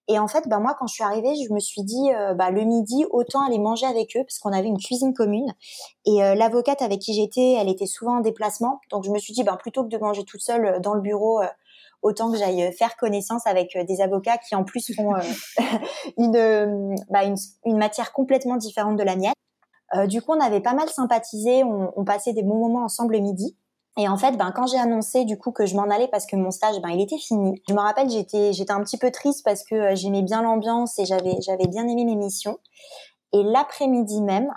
Et 0.08 0.20
en 0.20 0.28
fait, 0.28 0.48
bah, 0.48 0.60
moi, 0.60 0.76
quand 0.80 0.88
je 0.88 0.94
suis 0.94 1.04
arrivée, 1.04 1.36
je 1.36 1.54
me 1.54 1.60
suis 1.60 1.84
dit, 1.84 2.12
euh, 2.14 2.34
bah, 2.34 2.50
le 2.50 2.64
midi, 2.64 3.06
autant 3.12 3.46
aller 3.46 3.60
manger 3.60 3.86
avec 3.86 4.16
eux, 4.16 4.24
parce 4.24 4.40
qu'on 4.40 4.54
avait 4.54 4.68
une 4.68 4.78
cuisine 4.78 5.14
commune. 5.14 5.54
Et 6.06 6.24
euh, 6.24 6.34
l'avocate 6.34 6.82
avec 6.82 7.00
qui 7.00 7.14
j'étais, 7.14 7.56
elle 7.60 7.68
était 7.68 7.86
souvent 7.86 8.18
en 8.18 8.22
déplacement. 8.22 8.80
Donc, 8.90 9.04
je 9.04 9.12
me 9.12 9.20
suis 9.20 9.34
dit, 9.34 9.44
bah, 9.44 9.58
plutôt 9.58 9.84
que 9.84 9.90
de 9.90 9.98
manger 9.98 10.24
toute 10.24 10.42
seule 10.42 10.66
euh, 10.66 10.80
dans 10.80 10.94
le 10.94 11.02
bureau, 11.02 11.42
autant 12.02 12.32
que 12.32 12.38
j'aille 12.38 12.72
faire 12.74 12.96
connaissance 12.96 13.46
avec 13.48 13.78
des 13.86 14.02
avocats 14.02 14.38
qui, 14.38 14.56
en 14.56 14.64
plus, 14.64 14.94
font 14.96 15.16
une, 16.18 16.96
bah, 17.10 17.24
une, 17.24 17.78
matière 17.78 18.14
complètement 18.14 18.56
différente 18.56 18.98
de 18.98 19.04
la 19.04 19.16
mienne. 19.16 19.34
du 20.06 20.22
coup, 20.22 20.34
on 20.34 20.40
avait 20.40 20.62
pas 20.62 20.74
mal 20.74 20.88
sympathisé, 20.90 21.64
on 21.64 22.06
passait 22.06 22.34
des 22.34 22.44
bons 22.44 22.60
moments 22.60 22.84
ensemble 22.84 23.16
le 23.16 23.22
midi. 23.22 23.58
Et 23.98 24.08
en 24.08 24.18
fait, 24.18 24.38
ben 24.38 24.52
quand 24.52 24.68
j'ai 24.68 24.78
annoncé 24.78 25.26
du 25.26 25.38
coup 25.40 25.52
que 25.52 25.66
je 25.66 25.76
m'en 25.76 25.90
allais 25.90 26.08
parce 26.08 26.28
que 26.28 26.36
mon 26.36 26.52
stage, 26.52 26.80
ben 26.82 26.90
il 26.90 27.02
était 27.02 27.18
fini. 27.18 27.62
Je 27.68 27.74
me 27.74 27.80
rappelle, 27.80 28.10
j'étais 28.10 28.54
j'étais 28.54 28.72
un 28.72 28.84
petit 28.84 28.98
peu 28.98 29.10
triste 29.10 29.44
parce 29.44 29.64
que 29.64 29.76
euh, 29.76 29.96
j'aimais 29.96 30.22
bien 30.22 30.44
l'ambiance 30.44 31.00
et 31.00 31.06
j'avais 31.06 31.42
j'avais 31.42 31.68
bien 31.68 31.88
aimé 31.88 32.06
mes 32.06 32.16
missions. 32.16 32.60
Et 33.34 33.42
l'après-midi 33.42 34.22
même, 34.22 34.54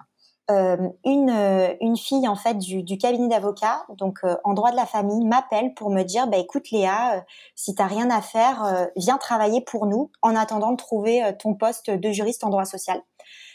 euh, 0.51 0.77
une, 1.05 1.31
euh, 1.31 1.75
une 1.81 1.97
fille 1.97 2.29
en 2.29 2.37
fait 2.37 2.59
du, 2.59 2.83
du 2.83 2.99
cabinet 2.99 3.29
d'avocat, 3.29 3.85
donc 3.97 4.19
en 4.45 4.53
droit 4.53 4.73
de 4.73 4.77
la 4.77 4.87
famille, 4.87 5.25
m'appelle 5.25 5.73
pour 5.75 5.91
me 5.91 6.03
dire 6.03 6.27
bah 6.27 6.37
écoute 6.37 6.71
Léa, 6.71 7.25
si 7.57 7.75
t'as 7.75 7.87
rien 7.87 8.11
à 8.11 8.21
faire, 8.21 8.89
viens 8.97 9.17
travailler 9.17 9.63
pour 9.63 9.87
nous 9.87 10.11
en 10.23 10.37
attendant 10.37 10.73
de 10.73 10.77
trouver 10.77 11.35
ton 11.39 11.55
poste 11.55 11.91
de 11.91 12.11
juriste 12.13 12.45
en 12.45 12.51
droit 12.51 12.67
social. 12.67 13.01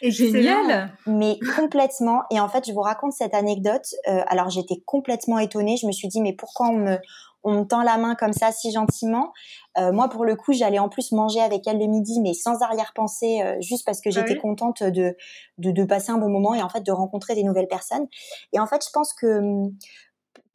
Et 0.01 0.11
génial. 0.11 0.95
Mais 1.05 1.37
complètement. 1.55 2.23
Et 2.31 2.39
en 2.39 2.49
fait, 2.49 2.65
je 2.67 2.73
vous 2.73 2.81
raconte 2.81 3.13
cette 3.13 3.33
anecdote. 3.33 3.85
alors 4.05 4.49
j'étais 4.49 4.81
complètement 4.85 5.39
étonnée. 5.39 5.77
Je 5.77 5.87
me 5.87 5.91
suis 5.91 6.07
dit 6.07 6.21
mais 6.21 6.33
pourquoi 6.33 6.67
on 6.67 6.77
me 6.77 6.97
on 7.45 7.59
me 7.59 7.63
tend 7.63 7.83
la 7.83 7.97
main 7.97 8.15
comme 8.15 8.33
ça 8.33 8.51
si 8.51 8.71
gentiment? 8.71 9.31
Euh, 9.77 9.91
moi, 9.91 10.09
pour 10.09 10.25
le 10.25 10.35
coup, 10.35 10.51
j'allais 10.51 10.79
en 10.79 10.89
plus 10.89 11.11
manger 11.11 11.39
avec 11.39 11.67
elle 11.67 11.77
le 11.77 11.85
midi, 11.85 12.19
mais 12.19 12.33
sans 12.33 12.61
arrière-pensée, 12.61 13.41
euh, 13.43 13.55
juste 13.61 13.85
parce 13.85 14.01
que 14.01 14.09
ah 14.09 14.11
j'étais 14.11 14.35
contente 14.35 14.81
de, 14.81 15.15
de, 15.59 15.71
de, 15.71 15.83
passer 15.83 16.11
un 16.11 16.17
bon 16.17 16.29
moment 16.29 16.55
et 16.55 16.63
en 16.63 16.69
fait 16.69 16.81
de 16.81 16.91
rencontrer 16.91 17.35
des 17.35 17.43
nouvelles 17.43 17.67
personnes. 17.67 18.07
Et 18.51 18.59
en 18.59 18.65
fait, 18.65 18.83
je 18.83 18.89
pense 18.91 19.13
que 19.13 19.27
hum, 19.27 19.75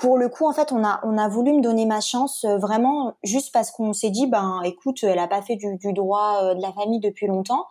pour 0.00 0.18
le 0.18 0.28
coup, 0.28 0.46
en 0.48 0.52
fait, 0.52 0.72
on 0.72 0.82
a 0.82 1.00
on 1.04 1.16
a 1.16 1.28
voulu 1.28 1.52
me 1.52 1.62
donner 1.62 1.86
ma 1.86 2.00
chance 2.00 2.44
euh, 2.44 2.56
vraiment 2.58 3.14
juste 3.22 3.52
parce 3.52 3.70
qu'on 3.70 3.92
s'est 3.92 4.10
dit, 4.10 4.26
ben, 4.26 4.60
écoute, 4.64 5.04
elle 5.04 5.18
a 5.18 5.28
pas 5.28 5.42
fait 5.42 5.56
du, 5.56 5.76
du 5.76 5.92
droit 5.92 6.54
de 6.54 6.60
la 6.60 6.72
famille 6.72 7.00
depuis 7.00 7.26
longtemps, 7.26 7.66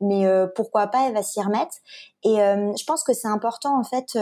mais 0.00 0.24
pourquoi 0.56 0.86
pas, 0.88 1.06
elle 1.06 1.14
va 1.14 1.22
s'y 1.22 1.40
remettre. 1.40 1.76
Et 2.24 2.36
je 2.36 2.84
pense 2.84 3.04
que 3.04 3.12
c'est 3.12 3.28
important 3.28 3.78
en 3.78 3.84
fait 3.84 4.16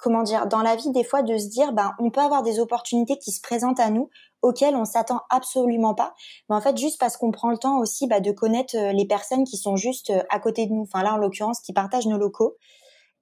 comment 0.00 0.22
dire, 0.22 0.46
dans 0.46 0.62
la 0.62 0.76
vie 0.76 0.90
des 0.90 1.04
fois 1.04 1.22
de 1.22 1.36
se 1.36 1.48
dire, 1.48 1.72
ben, 1.72 1.92
on 1.98 2.10
peut 2.10 2.20
avoir 2.20 2.42
des 2.42 2.58
opportunités 2.58 3.18
qui 3.18 3.32
se 3.32 3.40
présentent 3.40 3.80
à 3.80 3.90
nous 3.90 4.10
auxquelles 4.42 4.74
on 4.74 4.84
s'attend 4.84 5.20
absolument 5.28 5.94
pas. 5.94 6.14
Mais 6.48 6.56
en 6.56 6.60
fait, 6.60 6.76
juste 6.76 6.98
parce 6.98 7.16
qu'on 7.16 7.30
prend 7.30 7.50
le 7.50 7.58
temps 7.58 7.78
aussi 7.78 8.06
bah, 8.06 8.20
de 8.20 8.32
connaître 8.32 8.76
euh, 8.76 8.92
les 8.92 9.06
personnes 9.06 9.44
qui 9.44 9.58
sont 9.58 9.76
juste 9.76 10.10
euh, 10.10 10.22
à 10.30 10.40
côté 10.40 10.66
de 10.66 10.72
nous. 10.72 10.82
Enfin 10.82 11.02
là, 11.02 11.14
en 11.14 11.18
l'occurrence, 11.18 11.60
qui 11.60 11.72
partagent 11.72 12.06
nos 12.06 12.16
locaux. 12.16 12.56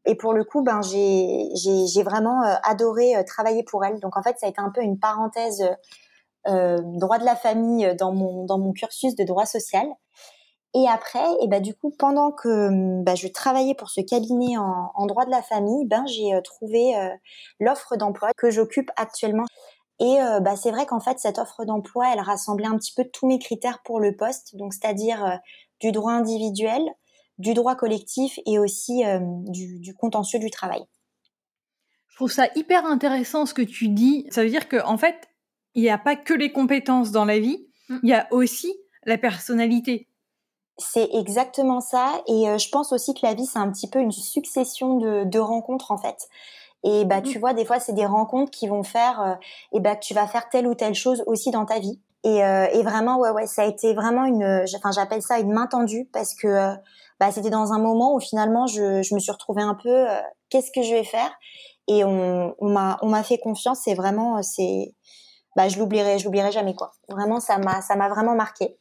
Et 0.04 0.14
pour 0.14 0.32
le 0.32 0.44
coup, 0.44 0.62
ben 0.62 0.80
j'ai 0.82 2.02
vraiment 2.02 2.42
euh, 2.42 2.54
adoré 2.62 3.12
travailler 3.26 3.62
pour 3.62 3.84
elles. 3.84 4.00
Donc 4.00 4.16
en 4.16 4.22
fait, 4.22 4.38
ça 4.38 4.46
a 4.46 4.48
été 4.48 4.60
un 4.60 4.70
peu 4.70 4.82
une 4.82 4.98
parenthèse 4.98 5.62
euh, 6.46 6.78
droit 6.82 7.18
de 7.18 7.24
la 7.24 7.36
famille 7.36 7.94
dans 7.98 8.12
mon 8.12 8.44
dans 8.44 8.58
mon 8.58 8.72
cursus 8.72 9.14
de 9.14 9.24
droit 9.24 9.46
social. 9.46 9.86
Et 10.74 10.86
après, 10.86 11.24
et 11.40 11.48
bah 11.48 11.60
du 11.60 11.74
coup, 11.74 11.90
pendant 11.98 12.30
que 12.30 13.02
bah, 13.02 13.14
je 13.14 13.26
travaillais 13.28 13.74
pour 13.74 13.88
ce 13.88 14.02
cabinet 14.02 14.58
en, 14.58 15.06
droit 15.06 15.24
de 15.24 15.30
la 15.30 15.42
famille, 15.42 15.86
ben 15.86 16.04
j'ai 16.06 16.34
euh, 16.34 16.42
trouvé 16.42 16.94
euh, 16.96 17.08
l'offre 17.58 17.96
d'emploi 17.96 18.30
que 18.36 18.50
j'occupe 18.50 18.90
actuellement. 18.96 19.46
Et 19.98 20.20
euh, 20.20 20.40
bah, 20.40 20.56
c'est 20.56 20.70
vrai 20.70 20.84
qu'en 20.86 21.00
fait, 21.00 21.18
cette 21.18 21.38
offre 21.38 21.64
d'emploi, 21.64 22.12
elle 22.12 22.20
rassemblait 22.20 22.66
un 22.66 22.76
petit 22.76 22.92
peu 22.94 23.04
tous 23.04 23.26
mes 23.26 23.38
critères 23.38 23.80
pour 23.84 23.98
le 23.98 24.14
poste, 24.14 24.56
donc 24.56 24.74
c'est-à-dire 24.74 25.40
du 25.80 25.90
droit 25.90 26.12
individuel, 26.12 26.82
du 27.38 27.54
droit 27.54 27.76
collectif 27.76 28.38
et 28.46 28.58
aussi 28.58 29.02
du, 29.46 29.78
du 29.78 29.94
contentieux 29.94 30.38
du 30.38 30.50
travail. 30.50 30.84
Je 32.08 32.16
trouve 32.16 32.32
ça 32.32 32.48
hyper 32.56 32.84
intéressant 32.84 33.46
ce 33.46 33.54
que 33.54 33.62
tu 33.62 33.88
dis. 33.88 34.26
Ça 34.30 34.42
veut 34.42 34.50
dire 34.50 34.68
que 34.68 34.84
en 34.84 34.98
fait, 34.98 35.28
il 35.74 35.82
n'y 35.82 35.90
a 35.90 35.98
pas 35.98 36.16
que 36.16 36.34
les 36.34 36.50
compétences 36.50 37.12
dans 37.12 37.24
la 37.24 37.38
vie, 37.38 37.68
mmh. 37.88 37.96
il 38.02 38.08
y 38.08 38.14
a 38.14 38.26
aussi 38.32 38.74
la 39.04 39.18
personnalité. 39.18 40.08
C'est 40.78 41.08
exactement 41.14 41.80
ça. 41.80 42.22
Et 42.26 42.48
euh, 42.48 42.58
je 42.58 42.68
pense 42.70 42.92
aussi 42.92 43.14
que 43.14 43.20
la 43.22 43.34
vie, 43.34 43.46
c'est 43.46 43.58
un 43.58 43.70
petit 43.70 43.88
peu 43.88 44.00
une 44.00 44.12
succession 44.12 44.98
de, 44.98 45.24
de 45.24 45.38
rencontres, 45.38 45.90
en 45.90 45.98
fait. 45.98 46.28
Et 46.84 47.04
bah, 47.04 47.20
mmh 47.20 47.24
tu 47.24 47.38
vois, 47.38 47.54
des 47.54 47.64
fois, 47.64 47.80
c'est 47.80 47.92
des 47.92 48.06
rencontres 48.06 48.50
qui 48.50 48.68
vont 48.68 48.84
faire, 48.84 49.20
euh, 49.20 49.34
et 49.72 49.80
bah, 49.80 49.96
que 49.96 50.04
tu 50.04 50.14
vas 50.14 50.26
faire 50.26 50.48
telle 50.48 50.66
ou 50.66 50.74
telle 50.74 50.94
chose 50.94 51.22
aussi 51.26 51.50
dans 51.50 51.66
ta 51.66 51.78
vie. 51.78 52.00
Et, 52.24 52.44
euh, 52.44 52.66
et 52.72 52.82
vraiment, 52.82 53.18
ouais, 53.18 53.30
ouais, 53.30 53.46
ça 53.46 53.62
a 53.62 53.66
été 53.66 53.94
vraiment 53.94 54.24
une, 54.24 54.64
enfin, 54.76 54.90
j'appelle 54.92 55.22
ça 55.22 55.38
une 55.38 55.52
main 55.52 55.66
tendue 55.66 56.08
parce 56.12 56.34
que 56.34 56.48
euh, 56.48 56.74
bah, 57.20 57.30
c'était 57.32 57.50
dans 57.50 57.72
un 57.72 57.78
moment 57.78 58.14
où 58.14 58.20
finalement, 58.20 58.66
je, 58.66 59.02
je 59.02 59.14
me 59.14 59.20
suis 59.20 59.32
retrouvée 59.32 59.62
un 59.62 59.74
peu, 59.74 60.06
qu'est-ce 60.50 60.70
que 60.72 60.82
je 60.82 60.94
vais 60.94 61.04
faire? 61.04 61.30
Et 61.88 62.04
on, 62.04 62.54
on 62.58 62.70
m'a, 62.70 62.98
on 63.02 63.08
m'a 63.08 63.22
fait 63.22 63.38
confiance. 63.38 63.88
Et 63.88 63.94
vraiment, 63.94 64.42
c'est, 64.42 64.94
bah, 65.56 65.68
je 65.68 65.78
l'oublierai, 65.78 66.18
je 66.18 66.24
l'oublierai 66.24 66.52
jamais, 66.52 66.74
quoi. 66.74 66.92
Vraiment, 67.08 67.40
ça 67.40 67.58
m'a, 67.58 67.80
ça 67.80 67.96
m'a 67.96 68.08
vraiment 68.08 68.34
marqué. 68.34 68.76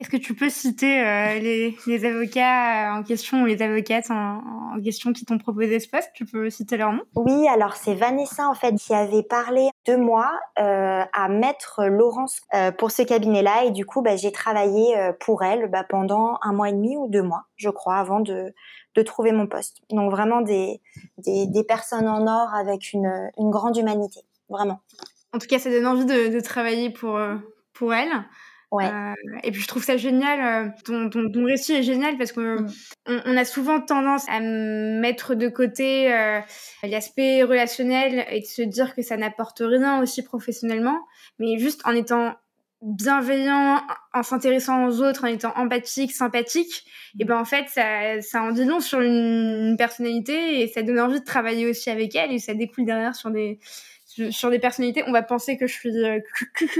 Est-ce 0.00 0.08
que 0.08 0.16
tu 0.16 0.34
peux 0.34 0.48
citer 0.48 1.00
euh, 1.00 1.38
les, 1.38 1.76
les, 1.86 2.04
avocats 2.06 2.94
en 2.94 3.02
question 3.02 3.42
ou 3.42 3.44
les 3.44 3.60
avocates 3.60 4.10
en, 4.10 4.40
en 4.74 4.80
question 4.82 5.12
qui 5.12 5.26
t'ont 5.26 5.36
proposé 5.36 5.78
ce 5.78 5.88
poste? 5.88 6.10
Tu 6.14 6.24
peux 6.24 6.48
citer 6.48 6.78
leur 6.78 6.92
nom 6.92 7.02
Oui, 7.16 7.46
alors 7.48 7.74
c'est 7.74 7.94
Vanessa 7.94 8.48
en 8.48 8.54
fait 8.54 8.74
qui 8.76 8.94
avait 8.94 9.22
parlé 9.22 9.68
de 9.86 9.96
moi 9.96 10.30
euh, 10.58 11.02
à 11.12 11.28
Maître 11.28 11.84
Laurence 11.86 12.40
euh, 12.54 12.70
pour 12.70 12.90
ce 12.90 13.02
cabinet-là 13.02 13.64
et 13.64 13.70
du 13.70 13.86
coup 13.86 14.02
bah, 14.02 14.16
j'ai 14.16 14.32
travaillé 14.32 14.96
euh, 14.98 15.12
pour 15.18 15.42
elle 15.42 15.70
bah, 15.70 15.84
pendant 15.88 16.38
un 16.42 16.52
mois 16.52 16.68
et 16.68 16.72
demi 16.72 16.96
ou 16.96 17.08
deux 17.08 17.22
mois, 17.22 17.44
je 17.56 17.70
crois, 17.70 17.96
avant 17.96 18.20
de, 18.20 18.52
de 18.94 19.02
trouver 19.02 19.32
mon 19.32 19.46
poste. 19.46 19.78
Donc 19.90 20.10
vraiment 20.10 20.42
des, 20.42 20.80
des, 21.18 21.46
des 21.46 21.64
personnes 21.64 22.08
en 22.08 22.26
or 22.26 22.54
avec 22.54 22.92
une, 22.92 23.30
une 23.38 23.50
grande 23.50 23.76
humanité, 23.76 24.20
vraiment. 24.48 24.80
En 25.32 25.38
tout 25.38 25.46
cas, 25.46 25.58
ça 25.58 25.70
donne 25.70 25.86
envie 25.86 26.04
de, 26.04 26.28
de 26.28 26.40
travailler 26.40 26.90
pour, 26.90 27.16
euh, 27.16 27.36
pour 27.72 27.94
elle. 27.94 28.10
Ouais. 28.70 28.86
Euh, 28.86 29.14
et 29.42 29.50
puis 29.50 29.60
je 29.60 29.66
trouve 29.66 29.82
ça 29.82 29.96
génial, 29.96 30.68
euh, 30.68 30.70
ton, 30.84 31.10
ton, 31.10 31.28
ton, 31.28 31.44
récit 31.44 31.72
est 31.72 31.82
génial 31.82 32.16
parce 32.16 32.30
que 32.30 32.60
mm. 32.60 32.70
on, 33.06 33.20
on, 33.26 33.36
a 33.36 33.44
souvent 33.44 33.80
tendance 33.80 34.28
à 34.28 34.38
mettre 34.38 35.34
de 35.34 35.48
côté 35.48 36.12
euh, 36.12 36.40
l'aspect 36.84 37.42
relationnel 37.42 38.24
et 38.30 38.40
de 38.40 38.46
se 38.46 38.62
dire 38.62 38.94
que 38.94 39.02
ça 39.02 39.16
n'apporte 39.16 39.60
rien 39.60 40.00
aussi 40.00 40.22
professionnellement, 40.22 41.00
mais 41.40 41.58
juste 41.58 41.80
en 41.84 41.92
étant 41.92 42.36
bienveillant, 42.80 43.82
en 44.14 44.22
s'intéressant 44.22 44.86
aux 44.86 45.02
autres, 45.02 45.24
en 45.24 45.28
étant 45.28 45.52
empathique, 45.56 46.12
sympathique, 46.12 46.84
et 47.18 47.24
ben 47.24 47.38
en 47.38 47.44
fait 47.44 47.68
ça, 47.68 48.22
ça 48.22 48.42
en 48.42 48.52
dit 48.52 48.64
long 48.64 48.80
sur 48.80 49.00
une, 49.00 49.68
une 49.70 49.76
personnalité 49.76 50.62
et 50.62 50.68
ça 50.68 50.82
donne 50.82 51.00
envie 51.00 51.20
de 51.20 51.24
travailler 51.24 51.68
aussi 51.68 51.90
avec 51.90 52.14
elle 52.14 52.32
et 52.32 52.38
ça 52.38 52.54
découle 52.54 52.86
derrière 52.86 53.14
sur 53.14 53.30
des 53.30 53.58
sur 54.30 54.50
des 54.50 54.58
personnalités, 54.58 55.04
on 55.06 55.12
va 55.12 55.22
penser 55.22 55.56
que 55.56 55.66
je 55.66 55.72
suis 55.72 55.96
euh, 55.96 56.20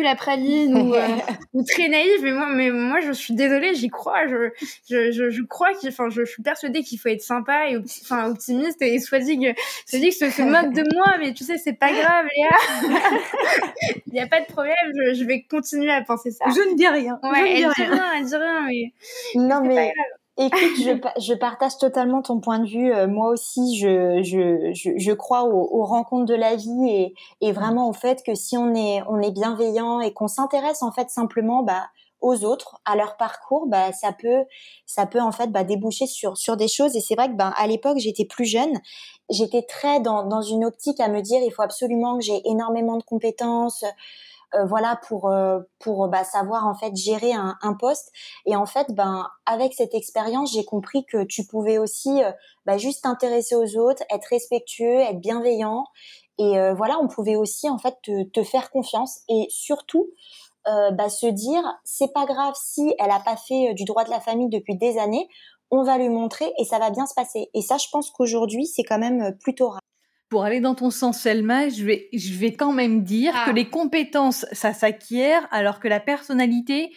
la 0.02 0.14
praline 0.16 0.76
ou, 0.76 0.94
euh, 0.94 1.06
ou, 1.52 1.62
très 1.62 1.88
naïve, 1.88 2.22
mais 2.22 2.32
moi, 2.32 2.46
mais 2.50 2.70
moi, 2.70 3.00
je 3.00 3.12
suis 3.12 3.34
désolée, 3.34 3.74
j'y 3.74 3.88
crois. 3.88 4.26
Je, 4.26 4.50
je, 4.88 5.12
je, 5.12 5.30
je 5.30 5.42
crois 5.42 5.72
qu'il, 5.74 5.88
enfin, 5.90 6.08
je, 6.10 6.24
suis 6.24 6.42
persuadée 6.42 6.82
qu'il 6.82 6.98
faut 6.98 7.08
être 7.08 7.22
sympa 7.22 7.68
et 7.68 7.78
enfin 8.02 8.30
optimiste 8.30 8.82
et 8.82 8.98
soit 8.98 9.20
dit 9.20 9.38
que, 9.38 9.60
soit 9.86 9.98
dit 9.98 10.10
que 10.10 10.14
se, 10.14 10.30
se 10.30 10.42
moque 10.42 10.72
de 10.74 10.84
moi, 10.94 11.18
mais 11.18 11.32
tu 11.32 11.44
sais, 11.44 11.58
c'est 11.58 11.74
pas 11.74 11.92
grave, 11.92 12.26
Léa. 12.36 12.98
Il 14.06 14.12
n'y 14.12 14.20
a 14.20 14.26
pas 14.26 14.40
de 14.40 14.46
problème, 14.46 14.74
je, 14.94 15.14
je, 15.14 15.24
vais 15.24 15.42
continuer 15.42 15.92
à 15.92 16.02
penser 16.02 16.30
ça. 16.30 16.46
Je 16.48 16.70
ne 16.70 16.76
dis 16.76 16.88
rien. 16.88 17.18
Ouais, 17.22 17.56
je 17.56 17.62
elle 17.62 17.72
dit 17.74 17.82
rien. 17.82 18.12
elle 18.16 18.24
dit 18.24 18.36
rien, 18.36 18.66
mais. 18.66 18.92
Non, 19.36 19.60
mais. 19.62 19.92
Écoute, 20.38 20.76
je, 20.78 20.92
je, 21.20 21.34
partage 21.34 21.76
totalement 21.78 22.22
ton 22.22 22.40
point 22.40 22.60
de 22.60 22.66
vue. 22.66 22.92
Euh, 22.92 23.06
moi 23.08 23.28
aussi, 23.30 23.78
je, 23.78 24.22
je, 24.22 24.72
je, 24.72 24.90
je 24.96 25.12
crois 25.12 25.44
aux, 25.44 25.80
aux, 25.80 25.84
rencontres 25.84 26.26
de 26.26 26.34
la 26.34 26.56
vie 26.56 26.88
et, 26.88 27.14
et, 27.40 27.52
vraiment 27.52 27.88
au 27.88 27.92
fait 27.92 28.22
que 28.24 28.34
si 28.34 28.56
on 28.56 28.74
est, 28.74 29.02
on 29.08 29.20
est 29.20 29.32
bienveillant 29.32 30.00
et 30.00 30.12
qu'on 30.12 30.28
s'intéresse 30.28 30.82
en 30.82 30.92
fait 30.92 31.10
simplement 31.10 31.62
bah, 31.62 31.88
aux 32.20 32.44
autres, 32.44 32.80
à 32.84 32.96
leur 32.96 33.16
parcours, 33.16 33.66
bah, 33.66 33.92
ça 33.92 34.12
peut, 34.12 34.44
ça 34.86 35.06
peut 35.06 35.20
en 35.20 35.32
fait 35.32 35.48
bah, 35.48 35.64
déboucher 35.64 36.06
sur, 36.06 36.36
sur 36.36 36.56
des 36.56 36.68
choses. 36.68 36.96
Et 36.96 37.00
c'est 37.00 37.14
vrai 37.14 37.28
que 37.28 37.36
bah, 37.36 37.52
à 37.56 37.66
l'époque, 37.66 37.98
j'étais 37.98 38.24
plus 38.24 38.44
jeune, 38.44 38.78
j'étais 39.30 39.62
très 39.62 40.00
dans, 40.00 40.24
dans 40.24 40.42
une 40.42 40.64
optique 40.64 41.00
à 41.00 41.08
me 41.08 41.20
dire 41.20 41.40
il 41.42 41.50
faut 41.50 41.62
absolument 41.62 42.18
que 42.18 42.24
j'ai 42.24 42.40
énormément 42.44 42.96
de 42.96 43.02
compétences. 43.02 43.84
Euh, 44.54 44.64
voilà 44.64 44.98
pour 45.06 45.30
euh, 45.30 45.60
pour 45.78 46.08
bah, 46.08 46.24
savoir 46.24 46.66
en 46.66 46.74
fait 46.74 46.94
gérer 46.96 47.32
un, 47.32 47.56
un, 47.62 47.74
poste. 47.74 48.10
Et 48.46 48.56
en 48.56 48.66
fait 48.66 48.88
ben 48.90 49.28
avec 49.46 49.74
cette 49.74 49.94
expérience 49.94 50.52
j'ai 50.52 50.64
compris 50.64 51.04
que 51.06 51.22
tu 51.22 51.46
pouvais 51.46 51.78
aussi 51.78 52.22
euh, 52.22 52.32
bah, 52.66 52.76
juste 52.76 53.04
t'intéresser 53.04 53.54
aux 53.54 53.76
autres 53.76 54.02
être 54.10 54.26
respectueux 54.30 54.98
être 55.00 55.20
bienveillant. 55.20 55.84
Et 56.38 56.54
voilà 56.74 56.98
on 56.98 57.06
pouvait 57.06 57.36
aussi 57.36 57.68
en 57.68 57.76
fait 57.76 57.96
te, 58.02 58.22
te 58.22 58.42
faire 58.42 58.70
confiance 58.70 59.20
et 59.28 59.46
surtout 59.50 60.08
bah, 60.64 61.10
se 61.10 61.26
dire 61.26 61.62
c'est 61.84 62.14
pas 62.14 62.24
grave 62.24 62.54
si 62.56 62.94
elle 62.98 63.10
a 63.10 63.20
pas 63.20 63.36
fait 63.36 63.74
du 63.74 63.84
droit 63.84 64.04
de 64.04 64.10
la 64.10 64.20
famille 64.20 64.48
depuis 64.48 64.74
des 64.74 64.96
années 64.96 65.28
on 65.70 65.82
va 65.82 65.98
lui 65.98 66.08
montrer 66.08 66.50
et 66.58 66.64
ça 66.64 66.78
va 66.78 66.88
bien 66.88 67.04
se 67.04 67.12
passer. 67.12 67.50
Et 67.52 67.60
ça 67.60 67.76
je 67.76 67.88
pense 67.92 68.10
qu'aujourd'hui 68.10 68.64
c'est 68.64 68.84
quand 68.84 68.98
même 68.98 69.36
plutôt 69.42 69.68
rare 69.68 69.80
pour 70.30 70.44
aller 70.44 70.60
dans 70.60 70.76
ton 70.76 70.90
sens, 70.90 71.18
Selma, 71.18 71.68
je 71.68 71.84
vais, 71.84 72.08
je 72.12 72.32
vais 72.34 72.54
quand 72.54 72.72
même 72.72 73.02
dire 73.02 73.32
ah. 73.34 73.46
que 73.46 73.50
les 73.50 73.68
compétences, 73.68 74.46
ça 74.52 74.72
s'acquiert, 74.72 75.46
alors 75.50 75.80
que 75.80 75.88
la 75.88 76.00
personnalité, 76.00 76.92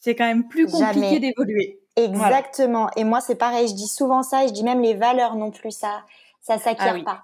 c'est 0.00 0.14
quand 0.14 0.26
même 0.26 0.46
plus 0.46 0.66
compliqué 0.66 1.18
d'évoluer. 1.18 1.80
Exactement. 1.96 2.90
Et 2.96 3.02
moi, 3.02 3.20
c'est 3.20 3.34
pareil. 3.34 3.66
Je 3.66 3.74
dis 3.74 3.88
souvent 3.88 4.22
ça. 4.22 4.44
Et 4.44 4.48
je 4.48 4.52
dis 4.52 4.62
même 4.62 4.80
les 4.80 4.94
valeurs 4.94 5.34
non 5.34 5.50
plus. 5.50 5.72
Ça, 5.72 6.04
ça 6.40 6.58
s'acquiert 6.58 6.96
ah 7.00 7.04
pas. 7.04 7.22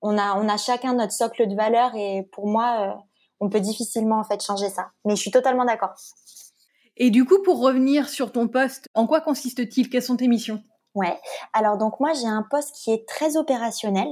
On 0.00 0.16
a, 0.16 0.36
on 0.36 0.48
a 0.48 0.56
chacun 0.56 0.94
notre 0.94 1.12
socle 1.12 1.48
de 1.48 1.56
valeurs. 1.56 1.96
Et 1.96 2.28
pour 2.30 2.46
moi, 2.46 2.76
euh, 2.80 3.00
on 3.40 3.48
peut 3.48 3.60
difficilement 3.60 4.20
en 4.20 4.24
fait 4.24 4.40
changer 4.40 4.68
ça. 4.68 4.92
Mais 5.04 5.16
je 5.16 5.20
suis 5.20 5.32
totalement 5.32 5.64
d'accord. 5.64 5.94
Et 6.96 7.10
du 7.10 7.24
coup, 7.24 7.42
pour 7.42 7.60
revenir 7.60 8.08
sur 8.08 8.30
ton 8.30 8.46
poste, 8.46 8.88
en 8.94 9.08
quoi 9.08 9.20
consiste-t-il? 9.20 9.90
Quelles 9.90 10.02
sont 10.02 10.16
tes 10.16 10.28
missions? 10.28 10.62
Ouais. 10.94 11.18
Alors 11.54 11.78
donc 11.78 12.00
moi 12.00 12.12
j'ai 12.12 12.26
un 12.26 12.46
poste 12.50 12.74
qui 12.74 12.92
est 12.92 13.08
très 13.08 13.38
opérationnel 13.38 14.08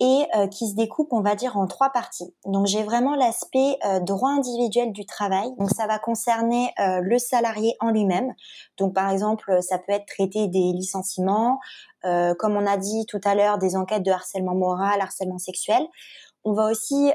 et 0.00 0.26
euh, 0.36 0.48
qui 0.48 0.68
se 0.68 0.74
découpe 0.74 1.12
on 1.12 1.20
va 1.20 1.36
dire 1.36 1.56
en 1.56 1.68
trois 1.68 1.90
parties. 1.90 2.34
Donc 2.44 2.66
j'ai 2.66 2.82
vraiment 2.82 3.14
l'aspect 3.14 3.78
euh, 3.84 4.00
droit 4.00 4.30
individuel 4.30 4.92
du 4.92 5.06
travail. 5.06 5.48
Donc 5.58 5.70
ça 5.70 5.86
va 5.86 6.00
concerner 6.00 6.72
euh, 6.80 7.00
le 7.02 7.18
salarié 7.18 7.76
en 7.78 7.90
lui-même. 7.90 8.34
Donc 8.78 8.94
par 8.94 9.10
exemple 9.10 9.62
ça 9.62 9.78
peut 9.78 9.92
être 9.92 10.06
traiter 10.06 10.48
des 10.48 10.72
licenciements, 10.72 11.60
comme 12.02 12.56
on 12.56 12.66
a 12.66 12.76
dit 12.76 13.06
tout 13.06 13.20
à 13.24 13.34
l'heure, 13.34 13.58
des 13.58 13.76
enquêtes 13.76 14.04
de 14.04 14.10
harcèlement 14.10 14.54
moral, 14.54 15.00
harcèlement 15.00 15.38
sexuel. 15.38 15.84
On 16.50 16.54
va 16.54 16.70
aussi 16.70 17.10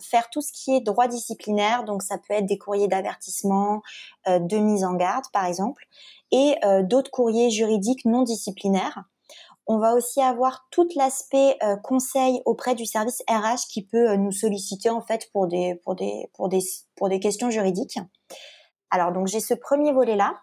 faire 0.00 0.30
tout 0.30 0.40
ce 0.40 0.50
qui 0.50 0.74
est 0.74 0.80
droit 0.80 1.08
disciplinaire, 1.08 1.84
donc 1.84 2.02
ça 2.02 2.16
peut 2.16 2.32
être 2.32 2.46
des 2.46 2.56
courriers 2.56 2.88
d'avertissement, 2.88 3.82
de 4.26 4.56
mise 4.56 4.82
en 4.82 4.94
garde 4.94 5.26
par 5.30 5.44
exemple, 5.44 5.84
et 6.32 6.54
d'autres 6.84 7.10
courriers 7.10 7.50
juridiques 7.50 8.06
non 8.06 8.22
disciplinaires. 8.22 9.04
On 9.66 9.78
va 9.78 9.92
aussi 9.92 10.22
avoir 10.22 10.68
tout 10.70 10.88
l'aspect 10.96 11.58
conseil 11.84 12.40
auprès 12.46 12.74
du 12.74 12.86
service 12.86 13.22
RH 13.28 13.68
qui 13.68 13.82
peut 13.84 14.16
nous 14.16 14.32
solliciter 14.32 14.88
en 14.88 15.02
fait 15.02 15.28
pour 15.32 15.46
des 15.46 15.78
pour 15.84 15.98
des 16.48 17.20
questions 17.20 17.50
juridiques. 17.50 17.98
Alors 18.90 19.12
donc 19.12 19.26
j'ai 19.26 19.40
ce 19.40 19.52
premier 19.52 19.92
volet 19.92 20.16
là 20.16 20.34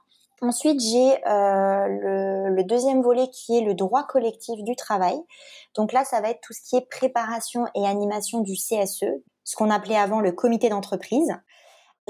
Ensuite, 0.44 0.82
j'ai 0.82 1.26
euh, 1.26 2.50
le, 2.50 2.64
deuxième 2.66 3.02
volet 3.02 3.30
qui 3.30 3.58
est 3.58 3.62
le 3.62 3.74
droit 3.74 4.04
collectif 4.04 4.62
du 4.62 4.76
travail. 4.76 5.16
Donc 5.74 5.94
là, 5.94 6.04
ça 6.04 6.20
va 6.20 6.32
être 6.32 6.42
tout 6.42 6.52
ce 6.52 6.60
qui 6.62 6.76
est 6.76 6.86
préparation 6.90 7.66
et 7.76 7.88
animation 7.88 8.42
du 8.42 8.56
CSE, 8.56 9.06
ce 9.46 9.56
qu'on 9.56 9.70
appelait 9.70 9.96
avant 9.96 10.20
le 10.20 10.34
comité 10.34 10.68
d'entreprise. 10.68 11.34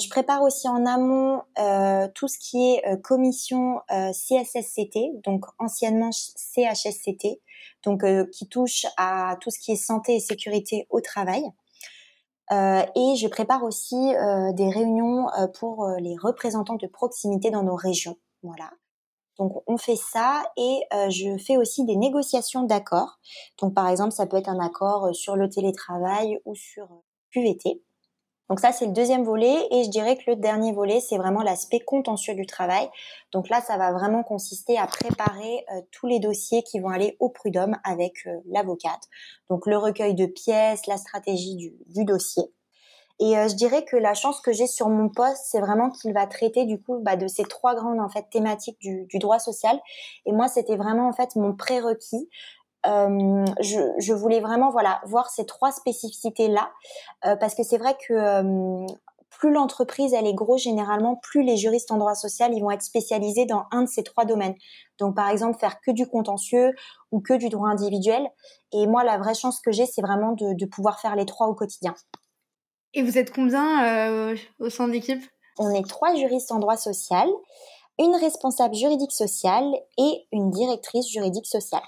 Je 0.01 0.09
prépare 0.09 0.41
aussi 0.41 0.67
en 0.67 0.87
amont 0.87 1.43
euh, 1.59 2.07
tout 2.15 2.27
ce 2.27 2.39
qui 2.39 2.73
est 2.73 2.87
euh, 2.87 2.97
commission 2.97 3.81
CSSCT, 3.89 5.21
donc 5.23 5.45
anciennement 5.59 6.09
CHSCT, 6.11 7.39
donc 7.85 8.03
qui 8.31 8.49
touche 8.49 8.87
à 8.97 9.37
tout 9.41 9.51
ce 9.51 9.59
qui 9.59 9.73
est 9.73 9.75
santé 9.75 10.15
et 10.15 10.19
sécurité 10.19 10.87
au 10.89 11.01
travail. 11.01 11.43
Euh, 12.51 12.83
et 12.95 13.15
je 13.15 13.27
prépare 13.27 13.63
aussi 13.63 13.95
euh, 13.95 14.51
des 14.51 14.69
réunions 14.69 15.27
euh, 15.39 15.47
pour 15.47 15.87
les 15.99 16.15
représentants 16.17 16.75
de 16.75 16.87
proximité 16.87 17.49
dans 17.49 17.63
nos 17.63 17.75
régions. 17.75 18.17
Voilà. 18.43 18.71
Donc 19.39 19.63
on 19.65 19.77
fait 19.77 19.95
ça 19.95 20.43
et 20.57 20.81
je 21.09 21.37
fais 21.43 21.57
aussi 21.57 21.85
des 21.85 21.95
négociations 21.95 22.63
d'accords. 22.63 23.19
Donc 23.59 23.73
par 23.73 23.89
exemple, 23.89 24.11
ça 24.11 24.27
peut 24.27 24.37
être 24.37 24.49
un 24.49 24.59
accord 24.59 25.15
sur 25.15 25.35
le 25.35 25.49
télétravail 25.49 26.39
ou 26.45 26.53
sur 26.53 26.87
QVT. 27.31 27.81
Donc 28.49 28.59
ça, 28.59 28.71
c'est 28.71 28.85
le 28.85 28.91
deuxième 28.91 29.23
volet. 29.23 29.67
Et 29.71 29.83
je 29.83 29.89
dirais 29.89 30.17
que 30.17 30.29
le 30.29 30.35
dernier 30.35 30.73
volet, 30.73 30.99
c'est 30.99 31.17
vraiment 31.17 31.41
l'aspect 31.41 31.79
contentieux 31.79 32.35
du 32.35 32.45
travail. 32.45 32.87
Donc 33.31 33.49
là, 33.49 33.61
ça 33.61 33.77
va 33.77 33.91
vraiment 33.93 34.23
consister 34.23 34.77
à 34.77 34.85
préparer 34.85 35.65
tous 35.91 36.07
les 36.07 36.19
dossiers 36.19 36.61
qui 36.61 36.79
vont 36.79 36.89
aller 36.89 37.15
au 37.19 37.29
prud'homme 37.29 37.77
avec 37.83 38.27
l'avocate. 38.45 39.01
Donc 39.49 39.65
le 39.65 39.77
recueil 39.77 40.13
de 40.13 40.25
pièces, 40.25 40.85
la 40.87 40.97
stratégie 40.97 41.55
du, 41.55 42.05
dossier. 42.05 42.43
Et 43.19 43.37
euh, 43.37 43.47
je 43.47 43.55
dirais 43.55 43.85
que 43.85 43.95
la 43.95 44.13
chance 44.13 44.41
que 44.41 44.51
j'ai 44.51 44.67
sur 44.67 44.89
mon 44.89 45.09
poste, 45.09 45.43
c'est 45.45 45.59
vraiment 45.59 45.89
qu'il 45.89 46.13
va 46.13 46.25
traiter 46.27 46.65
du 46.65 46.81
coup 46.81 46.99
bah, 47.01 47.15
de 47.15 47.27
ces 47.27 47.43
trois 47.43 47.75
grandes 47.75 47.99
en 47.99 48.09
fait 48.09 48.25
thématiques 48.31 48.79
du, 48.79 49.05
du 49.05 49.19
droit 49.19 49.39
social. 49.39 49.79
Et 50.25 50.31
moi, 50.31 50.47
c'était 50.47 50.75
vraiment 50.75 51.07
en 51.07 51.13
fait 51.13 51.35
mon 51.35 51.55
prérequis. 51.55 52.29
Euh, 52.85 53.45
je, 53.61 53.79
je, 53.97 54.13
voulais 54.13 54.41
vraiment 54.41 54.69
voilà 54.69 54.99
voir 55.05 55.29
ces 55.29 55.45
trois 55.45 55.71
spécificités 55.71 56.49
là 56.49 56.69
euh, 57.25 57.37
parce 57.37 57.55
que 57.55 57.63
c'est 57.63 57.77
vrai 57.77 57.95
que 58.05 58.13
euh, 58.13 58.85
plus 59.29 59.53
l'entreprise 59.53 60.13
elle 60.13 60.27
est 60.27 60.33
grosse 60.33 60.63
généralement 60.63 61.15
plus 61.15 61.43
les 61.43 61.55
juristes 61.55 61.91
en 61.91 61.97
droit 61.97 62.13
social 62.13 62.53
ils 62.53 62.59
vont 62.59 62.71
être 62.71 62.81
spécialisés 62.81 63.45
dans 63.45 63.63
un 63.71 63.83
de 63.83 63.87
ces 63.87 64.03
trois 64.03 64.25
domaines 64.25 64.55
donc 64.99 65.15
par 65.15 65.29
exemple 65.29 65.57
faire 65.59 65.79
que 65.79 65.91
du 65.91 66.07
contentieux 66.07 66.73
ou 67.13 67.21
que 67.21 67.35
du 67.35 67.47
droit 67.47 67.69
individuel 67.69 68.29
et 68.73 68.85
moi 68.85 69.05
la 69.05 69.17
vraie 69.17 69.33
chance 69.33 69.61
que 69.61 69.71
j'ai 69.71 69.85
c'est 69.85 70.01
vraiment 70.01 70.33
de, 70.33 70.53
de, 70.53 70.65
pouvoir 70.65 70.99
faire 70.99 71.15
les 71.15 71.25
trois 71.25 71.47
au 71.47 71.55
quotidien 71.55 71.95
et 72.93 73.03
vous 73.03 73.17
êtes 73.17 73.33
combien 73.33 74.35
au 74.59 74.69
sein 74.69 74.87
de 74.87 74.93
l'équipe? 74.93 75.21
On 75.57 75.69
est 75.73 75.87
trois 75.87 76.15
juristes 76.15 76.51
en 76.51 76.59
droit 76.59 76.77
social 76.77 77.27
une 77.99 78.15
responsable 78.15 78.73
juridique 78.73 79.11
sociale 79.11 79.71
et 79.99 80.25
une 80.31 80.49
directrice 80.49 81.07
juridique 81.11 81.45
sociale 81.45 81.83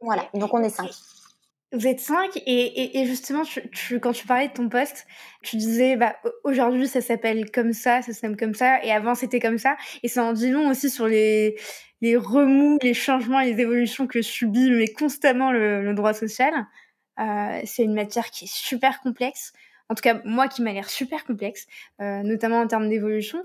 voilà, 0.00 0.28
donc 0.34 0.54
on 0.54 0.62
est 0.62 0.70
cinq. 0.70 0.90
Vous 1.72 1.86
êtes 1.86 2.00
cinq 2.00 2.34
et, 2.46 2.98
et, 2.98 3.04
justement, 3.04 3.42
tu, 3.72 4.00
quand 4.00 4.12
tu 4.12 4.26
parlais 4.26 4.48
de 4.48 4.54
ton 4.54 4.70
poste, 4.70 5.06
tu 5.42 5.56
disais 5.56 5.96
bah 5.96 6.16
aujourd'hui 6.42 6.88
ça 6.88 7.02
s'appelle 7.02 7.50
comme 7.50 7.74
ça, 7.74 8.00
ça 8.00 8.14
s'appelle 8.14 8.38
comme 8.38 8.54
ça, 8.54 8.82
et 8.82 8.90
avant 8.90 9.14
c'était 9.14 9.40
comme 9.40 9.58
ça, 9.58 9.76
et 10.02 10.08
ça 10.08 10.24
en 10.24 10.32
dit 10.32 10.50
long 10.50 10.70
aussi 10.70 10.88
sur 10.88 11.06
les 11.06 11.56
les 12.00 12.16
remous, 12.16 12.78
les 12.82 12.94
changements, 12.94 13.40
les 13.40 13.60
évolutions 13.60 14.06
que 14.06 14.22
subit 14.22 14.70
mais 14.70 14.88
constamment 14.88 15.50
le, 15.50 15.92
droit 15.94 16.14
social. 16.14 16.54
Euh, 17.18 17.60
c'est 17.64 17.82
une 17.82 17.94
matière 17.94 18.30
qui 18.30 18.44
est 18.44 18.52
super 18.52 19.00
complexe. 19.00 19.52
En 19.88 19.94
tout 19.94 20.02
cas, 20.02 20.20
moi 20.24 20.48
qui 20.48 20.62
m'a 20.62 20.72
l'air 20.72 20.90
super 20.90 21.24
complexe, 21.24 21.66
euh, 22.00 22.22
notamment 22.22 22.60
en 22.60 22.66
termes 22.66 22.88
d'évolution. 22.88 23.44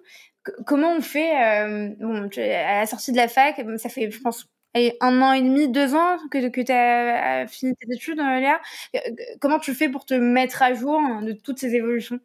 comment 0.65 0.91
on 0.91 1.01
fait 1.01 1.31
euh, 1.41 1.89
bon, 1.99 2.29
à 2.37 2.79
la 2.79 2.85
sortie 2.85 3.11
de 3.11 3.17
la 3.17 3.27
fac, 3.27 3.63
ça 3.77 3.89
fait, 3.89 4.11
je 4.11 4.19
pense, 4.19 4.47
un 5.01 5.21
an 5.21 5.33
et 5.33 5.41
demi, 5.41 5.67
deux 5.67 5.93
ans 5.95 6.17
que, 6.31 6.47
tu 6.47 6.71
as 6.71 7.47
fini 7.47 7.75
tes 7.75 7.93
études, 7.93 8.19
euh, 8.19 8.39
Léa. 8.39 8.59
Euh, 8.95 8.99
comment 9.39 9.59
tu 9.59 9.73
fais 9.73 9.89
pour 9.89 10.05
te 10.05 10.13
mettre 10.13 10.61
à 10.61 10.73
jour 10.73 10.99
hein, 10.99 11.21
de 11.21 11.33
toutes 11.33 11.59
ces 11.59 11.75
évolutions? 11.75 12.19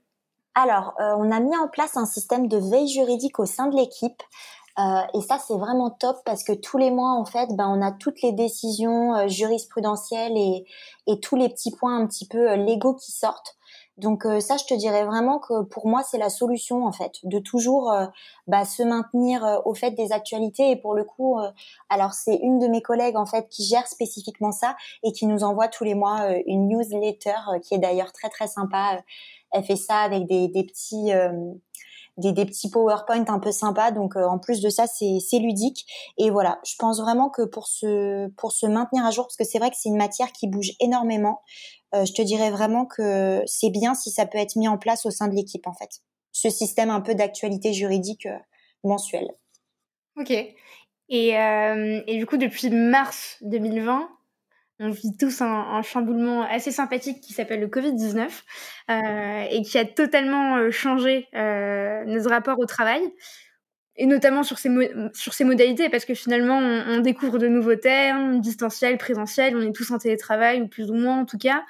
Alors, 0.54 0.94
euh, 1.00 1.14
on 1.18 1.30
a 1.30 1.40
mis 1.40 1.56
en 1.56 1.68
place 1.68 1.96
un 1.96 2.06
système 2.06 2.48
de 2.48 2.56
veille 2.56 2.88
juridique 2.88 3.38
au 3.38 3.46
sein 3.46 3.66
de 3.68 3.76
l'équipe. 3.76 4.22
et 5.14 5.20
ça, 5.20 5.38
c'est 5.38 5.56
vraiment 5.56 5.90
top 5.90 6.18
parce 6.24 6.44
que 6.44 6.52
tous 6.52 6.78
les 6.78 6.90
mois, 6.90 7.12
en 7.12 7.24
fait, 7.24 7.48
ben, 7.50 7.68
on 7.68 7.82
a 7.82 7.92
toutes 7.92 8.22
les 8.22 8.32
décisions 8.32 9.28
jurisprudentielles 9.28 10.36
et, 10.36 10.64
tous 11.20 11.36
les 11.36 11.48
petits 11.48 11.72
points 11.72 11.96
un 11.96 12.06
petit 12.06 12.26
peu 12.26 12.54
légaux 12.54 12.94
qui 12.94 13.12
sortent. 13.12 13.57
Donc 13.98 14.24
euh, 14.24 14.38
ça, 14.38 14.56
je 14.56 14.64
te 14.64 14.74
dirais 14.74 15.04
vraiment 15.04 15.40
que 15.40 15.62
pour 15.64 15.88
moi, 15.88 16.02
c'est 16.04 16.18
la 16.18 16.30
solution 16.30 16.86
en 16.86 16.92
fait, 16.92 17.18
de 17.24 17.38
toujours 17.40 17.90
euh, 17.90 18.06
bah, 18.46 18.64
se 18.64 18.82
maintenir 18.84 19.44
euh, 19.44 19.58
au 19.64 19.74
fait 19.74 19.90
des 19.90 20.12
actualités. 20.12 20.70
Et 20.70 20.76
pour 20.76 20.94
le 20.94 21.04
coup, 21.04 21.38
alors 21.88 22.12
c'est 22.12 22.36
une 22.36 22.58
de 22.58 22.68
mes 22.68 22.80
collègues 22.80 23.16
en 23.16 23.26
fait 23.26 23.48
qui 23.48 23.64
gère 23.64 23.86
spécifiquement 23.88 24.52
ça 24.52 24.76
et 25.02 25.12
qui 25.12 25.26
nous 25.26 25.42
envoie 25.42 25.68
tous 25.68 25.84
les 25.84 25.94
mois 25.94 26.28
une 26.46 26.68
newsletter 26.68 27.60
qui 27.62 27.74
est 27.74 27.78
d'ailleurs 27.78 28.12
très 28.12 28.28
très 28.28 28.46
sympa. 28.46 29.02
Elle 29.50 29.64
fait 29.64 29.76
ça 29.76 30.00
avec 30.00 30.26
des, 30.26 30.48
des 30.48 30.64
petits 30.64 31.10
des, 32.18 32.32
des, 32.32 32.44
petits 32.44 32.70
PowerPoint 32.70 33.24
un 33.28 33.38
peu 33.38 33.52
sympas. 33.52 33.90
Donc 33.90 34.16
en 34.16 34.38
plus 34.38 34.60
de 34.60 34.68
ça, 34.68 34.86
c'est 34.86 35.38
ludique. 35.38 35.86
Et 36.18 36.30
voilà, 36.30 36.60
je 36.66 36.74
pense 36.78 37.00
vraiment 37.00 37.30
que 37.30 37.42
pour 37.42 37.66
se 37.66 38.28
pour 38.36 38.52
se 38.52 38.66
maintenir 38.66 39.04
à 39.06 39.10
jour, 39.10 39.26
parce 39.26 39.36
que 39.36 39.44
c'est 39.44 39.58
vrai 39.58 39.70
que 39.70 39.76
c'est 39.78 39.88
une 39.88 39.96
matière 39.96 40.32
qui 40.32 40.48
bouge 40.48 40.72
énormément. 40.80 41.40
Euh, 41.94 42.04
je 42.04 42.12
te 42.12 42.22
dirais 42.22 42.50
vraiment 42.50 42.84
que 42.84 43.42
c'est 43.46 43.70
bien 43.70 43.94
si 43.94 44.10
ça 44.10 44.26
peut 44.26 44.38
être 44.38 44.56
mis 44.56 44.68
en 44.68 44.78
place 44.78 45.06
au 45.06 45.10
sein 45.10 45.28
de 45.28 45.34
l'équipe, 45.34 45.66
en 45.66 45.72
fait. 45.72 46.00
Ce 46.32 46.50
système 46.50 46.90
un 46.90 47.00
peu 47.00 47.14
d'actualité 47.14 47.72
juridique 47.72 48.26
euh, 48.26 48.38
mensuelle. 48.84 49.28
Ok. 50.16 50.30
Et, 50.30 51.38
euh, 51.38 52.02
et, 52.06 52.18
du 52.18 52.26
coup, 52.26 52.36
depuis 52.36 52.68
mars 52.68 53.38
2020, 53.42 54.08
on 54.80 54.90
vit 54.90 55.16
tous 55.18 55.40
un, 55.40 55.82
chamboulement 55.82 56.42
assez 56.42 56.70
sympathique 56.70 57.20
qui 57.20 57.32
s'appelle 57.32 57.60
le 57.60 57.66
Covid-19 57.66 58.28
euh, 58.90 59.44
et 59.50 59.62
qui 59.62 59.78
a 59.78 59.84
totalement 59.84 60.70
changé 60.70 61.26
euh, 61.34 62.04
notre 62.04 62.30
rapport 62.30 62.58
au 62.58 62.66
travail 62.66 63.02
et 63.98 64.06
notamment 64.06 64.44
sur 64.44 64.58
ces, 64.58 64.70
sur 65.12 65.34
ces 65.34 65.44
modalités, 65.44 65.88
parce 65.88 66.04
que 66.04 66.14
finalement, 66.14 66.58
on, 66.58 67.00
découvre 67.00 67.38
de 67.38 67.48
nouveaux 67.48 67.74
termes, 67.74 68.40
distanciel, 68.40 68.96
présentiel, 68.96 69.56
on 69.56 69.60
est 69.60 69.72
tous 69.72 69.90
en 69.90 69.98
télétravail, 69.98 70.62
ou 70.62 70.68
plus 70.68 70.88
ou 70.90 70.94
moins 70.94 71.18
en 71.18 71.24
tout 71.24 71.36
cas. 71.36 71.64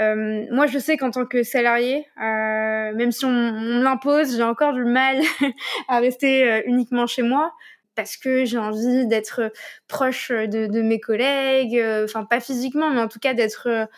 Euh, 0.00 0.46
moi, 0.50 0.66
je 0.66 0.78
sais 0.78 0.96
qu'en 0.96 1.10
tant 1.10 1.26
que 1.26 1.42
salarié, 1.42 2.06
euh, 2.22 2.94
même 2.94 3.12
si 3.12 3.26
on, 3.26 3.30
on 3.30 3.82
l'impose, 3.82 4.36
j'ai 4.36 4.42
encore 4.42 4.72
du 4.72 4.84
mal 4.84 5.20
à 5.88 5.98
rester 5.98 6.50
euh, 6.50 6.62
uniquement 6.66 7.06
chez 7.06 7.22
moi 7.22 7.52
parce 7.98 8.16
que 8.16 8.44
j'ai 8.44 8.58
envie 8.58 9.06
d'être 9.06 9.52
proche 9.88 10.30
de, 10.30 10.66
de, 10.66 10.82
mes 10.82 11.00
collègues, 11.00 11.76
euh, 11.76 12.04
enfin 12.04 12.24
pas 12.24 12.38
physiquement, 12.38 12.90
mais 12.90 13.00
en 13.00 13.08
tout 13.08 13.18
cas 13.18 13.34
d'être 13.34 13.88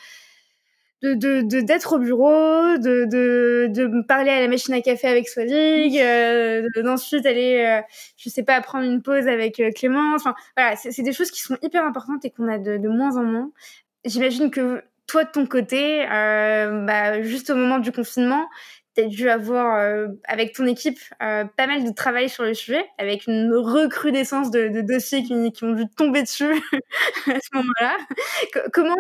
de 1.03 1.61
d'être 1.61 1.95
au 1.95 1.99
bureau, 1.99 2.77
de, 2.79 3.05
de, 3.05 3.69
de 3.69 4.03
parler 4.07 4.31
à 4.31 4.41
la 4.41 4.49
machine 4.49 4.75
à 4.75 4.81
café 4.81 5.07
avec 5.09 5.29
Swadig, 5.29 5.99
euh, 5.99 6.69
d'ensuite 6.83 7.27
aller, 7.27 7.65
euh, 7.65 7.83
je 8.17 8.29
sais 8.29 8.43
pas, 8.43 8.61
prendre 8.61 8.85
une 8.85 9.03
pause 9.03 9.27
avec 9.27 9.61
euh, 9.61 9.71
Clément. 9.71 10.15
Enfin, 10.15 10.35
voilà, 10.57 10.77
c'est 10.77 11.03
des 11.03 11.13
choses 11.13 11.31
qui 11.31 11.41
sont 11.41 11.57
hyper 11.63 11.85
importantes 11.85 12.25
et 12.25 12.31
qu'on 12.31 12.49
a 12.49 12.59
de, 12.59 12.77
de 12.79 12.89
moins 12.89 13.17
en 13.17 13.25
moins. 13.25 13.51
J'imagine 14.05 14.51
que 14.51 14.83
toi, 15.07 15.25
de 15.25 15.31
ton 15.31 15.47
côté, 15.47 16.07
euh, 16.09 16.85
bah, 16.87 17.23
juste 17.23 17.51
au 17.51 17.57
moment 17.57 17.79
du 17.79 17.93
confinement, 17.93 18.47
tu 18.95 19.03
as 19.03 19.07
dû 19.07 19.31
avoir, 19.31 19.79
euh, 19.79 20.09
avec 20.25 20.55
ton 20.55 20.67
équipe, 20.67 20.99
euh, 21.23 21.45
pas 21.57 21.67
mal 21.67 21.85
de 21.85 21.91
travail 21.93 22.29
sur 22.29 22.45
le 22.45 22.55
sujet, 22.55 22.85
avec 22.99 23.27
une 23.27 23.53
recrudescence 23.55 24.51
de, 24.51 24.69
de 24.69 24.81
dossiers 24.81 25.23
qui, 25.23 25.53
qui, 25.53 25.65
ont 25.65 25.73
dû 25.73 25.89
tomber 25.89 26.23
dessus 26.23 26.53
à 27.27 27.41
ce 27.41 27.55
moment-là. 27.55 27.97
comment 28.73 28.97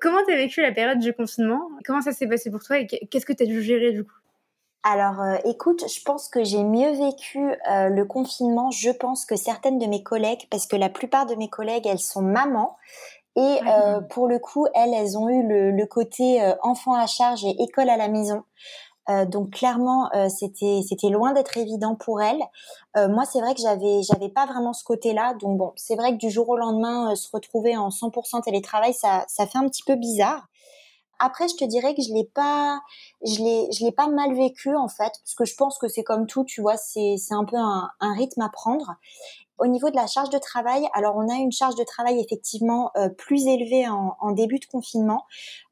comment 0.00 0.24
tu 0.26 0.32
as 0.32 0.36
vécu 0.36 0.60
la 0.60 0.72
période 0.72 0.98
du 0.98 1.12
confinement? 1.12 1.68
Comment 1.84 2.00
ça 2.00 2.12
s'est 2.12 2.28
passé 2.28 2.50
pour 2.50 2.62
toi 2.62 2.78
et 2.78 2.86
qu'est-ce 2.86 3.26
que 3.26 3.32
tu 3.32 3.42
as 3.42 3.46
dû 3.46 3.62
gérer 3.62 3.92
du 3.92 4.04
coup? 4.04 4.12
Alors, 4.84 5.20
euh, 5.22 5.36
écoute, 5.46 5.82
je 5.88 6.02
pense 6.02 6.28
que 6.28 6.44
j'ai 6.44 6.62
mieux 6.62 6.92
vécu 6.92 7.40
le 7.66 8.02
confinement, 8.04 8.70
je 8.70 8.90
pense, 8.90 9.24
que 9.24 9.34
certaines 9.34 9.78
de 9.78 9.86
mes 9.86 10.02
collègues, 10.02 10.46
parce 10.50 10.66
que 10.66 10.76
la 10.76 10.90
plupart 10.90 11.24
de 11.24 11.34
mes 11.36 11.48
collègues, 11.48 11.86
elles 11.86 11.98
sont 11.98 12.22
mamans. 12.22 12.76
Et 13.36 13.58
pour 14.10 14.28
le 14.28 14.38
coup, 14.38 14.66
elles, 14.74 14.92
elles 14.92 15.16
ont 15.16 15.28
eu 15.30 15.42
le, 15.48 15.70
le 15.70 15.86
côté 15.86 16.38
enfant 16.62 16.92
à 16.92 17.06
charge 17.06 17.44
et 17.44 17.56
école 17.62 17.88
à 17.88 17.96
la 17.96 18.08
maison. 18.08 18.44
Euh, 19.10 19.26
donc 19.26 19.50
clairement, 19.50 20.10
euh, 20.14 20.28
c'était 20.28 20.80
c'était 20.86 21.10
loin 21.10 21.32
d'être 21.32 21.56
évident 21.56 21.94
pour 21.94 22.22
elle. 22.22 22.40
Euh, 22.96 23.08
moi, 23.08 23.24
c'est 23.24 23.40
vrai 23.40 23.54
que 23.54 23.60
j'avais 23.60 24.02
j'avais 24.02 24.28
pas 24.28 24.46
vraiment 24.46 24.72
ce 24.72 24.84
côté-là. 24.84 25.34
Donc 25.34 25.58
bon, 25.58 25.72
c'est 25.76 25.96
vrai 25.96 26.12
que 26.12 26.16
du 26.16 26.30
jour 26.30 26.48
au 26.48 26.56
lendemain, 26.56 27.14
se 27.14 27.28
retrouver 27.32 27.76
en 27.76 27.90
100% 27.90 28.42
télétravail, 28.42 28.94
ça 28.94 29.24
ça 29.28 29.46
fait 29.46 29.58
un 29.58 29.68
petit 29.68 29.82
peu 29.82 29.96
bizarre. 29.96 30.48
Après, 31.18 31.48
je 31.48 31.56
te 31.56 31.64
dirais 31.64 31.94
que 31.94 32.02
je 32.02 32.12
l'ai 32.12 32.24
pas, 32.34 32.80
je 33.24 33.38
l'ai, 33.42 33.68
je 33.72 33.84
l'ai 33.84 33.92
pas 33.92 34.08
mal 34.08 34.34
vécu 34.34 34.74
en 34.74 34.88
fait, 34.88 35.12
parce 35.22 35.34
que 35.36 35.44
je 35.44 35.54
pense 35.54 35.78
que 35.78 35.88
c'est 35.88 36.02
comme 36.02 36.26
tout, 36.26 36.44
tu 36.44 36.60
vois, 36.60 36.76
c'est, 36.76 37.16
c'est 37.18 37.34
un 37.34 37.44
peu 37.44 37.56
un, 37.56 37.90
rythme 38.14 38.42
à 38.42 38.48
prendre. 38.48 38.96
Au 39.58 39.66
niveau 39.66 39.88
de 39.88 39.94
la 39.94 40.08
charge 40.08 40.30
de 40.30 40.38
travail, 40.38 40.88
alors 40.94 41.14
on 41.16 41.28
a 41.28 41.36
une 41.36 41.52
charge 41.52 41.76
de 41.76 41.84
travail 41.84 42.20
effectivement 42.20 42.90
euh, 42.96 43.08
plus 43.08 43.46
élevée 43.46 43.86
en, 43.88 44.16
en, 44.20 44.32
début 44.32 44.58
de 44.58 44.64
confinement 44.64 45.24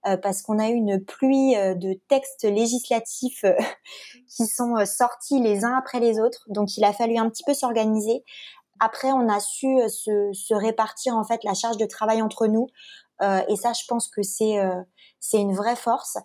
euh, 0.07 0.17
parce 0.17 0.41
qu'on 0.43 0.61
a 0.61 0.69
eu 0.69 0.75
une 0.75 1.05
pluie 1.05 1.57
euh, 1.57 1.75
de 1.75 1.95
textes 2.09 2.45
législatifs 2.45 3.45
qui 4.29 4.47
sont 4.47 4.77
sortis 4.87 5.41
les 5.41 5.65
uns 5.65 5.77
après 5.77 5.99
les 5.99 6.21
autres. 6.21 6.45
Donc 6.49 6.77
il 6.77 6.85
a 6.85 6.93
fallu 6.93 7.19
un 7.19 7.29
petit 7.29 7.43
peu 7.45 7.55
s'organiser. 7.55 8.25
Après, 8.79 9.11
on 9.11 9.29
a 9.29 9.41
su 9.41 9.67
se, 9.89 10.33
se, 10.33 10.55
répartir 10.55 11.17
en 11.17 11.25
fait 11.25 11.43
la 11.43 11.55
charge 11.55 11.77
de 11.77 11.87
travail 11.87 12.23
entre 12.23 12.47
nous. 12.47 12.69
et 13.21 13.57
ça, 13.57 13.73
je 13.73 13.85
pense 13.87 14.09
que 14.09 14.23
c'est 14.23 14.59
c'est 15.23 15.39
une 15.39 15.55
vraie 15.55 15.77
force. 15.77 16.19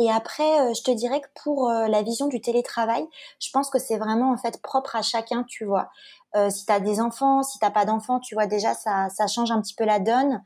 Et 0.00 0.12
après, 0.12 0.72
je 0.76 0.82
te 0.84 0.92
dirais 0.92 1.20
que 1.20 1.26
pour 1.42 1.68
la 1.68 2.02
vision 2.02 2.28
du 2.28 2.40
télétravail, 2.40 3.04
je 3.40 3.50
pense 3.52 3.68
que 3.68 3.80
c'est 3.80 3.98
vraiment 3.98 4.30
en 4.32 4.36
fait 4.36 4.62
propre 4.62 4.94
à 4.94 5.02
chacun, 5.02 5.42
tu 5.42 5.64
vois. 5.64 5.88
Euh, 6.36 6.50
si 6.50 6.66
tu 6.66 6.72
as 6.72 6.80
des 6.80 7.00
enfants, 7.00 7.42
si 7.42 7.58
t'as 7.58 7.70
pas 7.70 7.84
d'enfants, 7.84 8.20
tu 8.20 8.34
vois 8.34 8.46
déjà 8.46 8.74
ça, 8.74 9.08
ça 9.08 9.26
change 9.26 9.50
un 9.50 9.60
petit 9.60 9.74
peu 9.74 9.84
la 9.84 9.98
donne. 9.98 10.42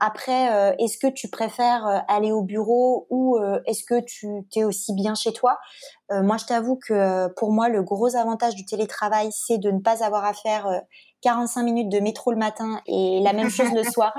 Après, 0.00 0.52
euh, 0.52 0.74
est-ce 0.78 0.98
que 0.98 1.06
tu 1.06 1.28
préfères 1.28 1.86
euh, 1.86 1.98
aller 2.08 2.32
au 2.32 2.42
bureau 2.42 3.06
ou 3.10 3.38
est-ce 3.66 3.84
que 3.84 4.00
tu 4.00 4.28
t'es 4.50 4.64
aussi 4.64 4.92
bien 4.94 5.14
chez 5.14 5.32
toi? 5.32 5.58
Moi, 6.10 6.36
je 6.36 6.44
t'avoue 6.44 6.76
que 6.76 7.28
pour 7.34 7.52
moi, 7.52 7.68
le 7.68 7.82
gros 7.82 8.14
avantage 8.16 8.54
du 8.54 8.64
télétravail, 8.64 9.30
c'est 9.32 9.58
de 9.58 9.70
ne 9.70 9.80
pas 9.80 10.04
avoir 10.04 10.24
à 10.24 10.34
faire 10.34 10.82
45 11.22 11.62
minutes 11.62 11.88
de 11.88 12.00
métro 12.00 12.30
le 12.30 12.38
matin 12.38 12.80
et 12.86 13.20
la 13.22 13.32
même 13.32 13.50
chose 13.50 13.72
le 13.72 13.82
soir. 13.90 14.12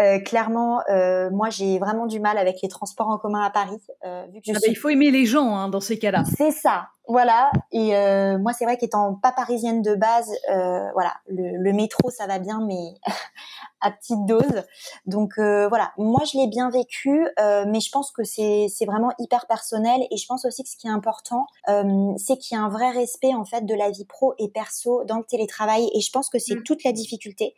Euh, 0.00 0.18
clairement, 0.18 0.80
euh, 0.90 1.30
moi, 1.30 1.50
j'ai 1.50 1.78
vraiment 1.78 2.06
du 2.06 2.18
mal 2.18 2.36
avec 2.36 2.56
les 2.62 2.68
transports 2.68 3.08
en 3.08 3.18
commun 3.18 3.42
à 3.42 3.50
Paris. 3.50 3.80
Euh, 4.04 4.24
vu 4.32 4.40
que 4.40 4.46
je 4.46 4.52
ah 4.52 4.54
bah, 4.54 4.66
il 4.68 4.74
faut 4.74 4.88
aimer 4.88 5.10
les 5.10 5.24
gens 5.24 5.54
hein, 5.56 5.68
dans 5.68 5.80
ces 5.80 5.98
cas-là. 5.98 6.24
C'est 6.36 6.50
ça, 6.50 6.88
voilà. 7.06 7.50
Et 7.72 7.96
euh, 7.96 8.38
moi, 8.38 8.52
c'est 8.52 8.64
vrai 8.64 8.76
qu'étant 8.76 9.14
pas 9.14 9.32
parisienne 9.32 9.82
de 9.82 9.94
base, 9.94 10.30
euh, 10.50 10.90
voilà, 10.92 11.14
le, 11.28 11.56
le, 11.58 11.72
métro, 11.72 12.10
ça 12.10 12.26
va 12.26 12.38
bien, 12.38 12.60
mais 12.66 12.94
à 13.84 13.90
petite 13.90 14.24
dose. 14.24 14.64
Donc 15.06 15.34
euh, 15.38 15.68
voilà, 15.68 15.92
moi 15.98 16.22
je 16.24 16.38
l'ai 16.38 16.46
bien 16.46 16.70
vécu, 16.70 17.28
euh, 17.38 17.64
mais 17.68 17.80
je 17.80 17.90
pense 17.90 18.10
que 18.10 18.24
c'est 18.24 18.66
c'est 18.74 18.86
vraiment 18.86 19.12
hyper 19.18 19.46
personnel 19.46 20.00
et 20.10 20.16
je 20.16 20.26
pense 20.26 20.44
aussi 20.46 20.62
que 20.62 20.70
ce 20.70 20.76
qui 20.76 20.86
est 20.86 20.90
important, 20.90 21.46
euh, 21.68 22.12
c'est 22.16 22.38
qu'il 22.38 22.56
y 22.56 22.60
a 22.60 22.64
un 22.64 22.70
vrai 22.70 22.90
respect 22.90 23.34
en 23.34 23.44
fait 23.44 23.66
de 23.66 23.74
la 23.74 23.90
vie 23.90 24.06
pro 24.06 24.32
et 24.38 24.48
perso 24.48 25.04
dans 25.04 25.18
le 25.18 25.24
télétravail 25.24 25.90
et 25.94 26.00
je 26.00 26.10
pense 26.10 26.30
que 26.30 26.38
c'est 26.38 26.56
mmh. 26.56 26.62
toute 26.62 26.82
la 26.84 26.92
difficulté. 26.92 27.54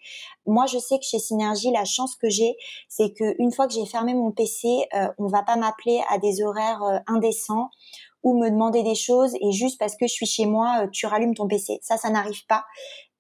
Moi 0.47 0.67
je 0.67 0.79
sais 0.79 0.99
que 0.99 1.05
chez 1.05 1.21
Synergie, 1.21 1.71
la 1.71 1.85
chance 1.85 2.17
que 2.17 2.29
j'ai, 2.29 2.57
c'est 2.89 3.13
que 3.13 3.37
une 3.39 3.53
fois 3.53 3.69
que 3.69 3.75
j'ai 3.75 3.87
fermé 3.87 4.13
mon 4.13 4.33
PC, 4.33 4.89
on 5.19 5.29
va 5.29 5.45
pas 5.45 5.57
m'appeler 5.57 6.03
à 6.11 6.19
des 6.19 6.43
horaires 6.43 6.83
indécents 7.07 7.71
ou 8.27 8.37
me 8.37 8.51
demander 8.51 8.83
des 8.83 8.97
choses 8.97 9.37
et 9.41 9.53
juste 9.53 9.79
parce 9.79 9.95
que 9.95 10.09
je 10.09 10.13
suis 10.13 10.27
chez 10.27 10.47
moi, 10.47 10.89
tu 10.93 11.07
rallumes 11.07 11.37
ton 11.37 11.47
PC. 11.47 11.79
Ça, 11.81 11.97
ça 11.97 12.11
n'arrive 12.11 12.45
pas. 12.49 12.65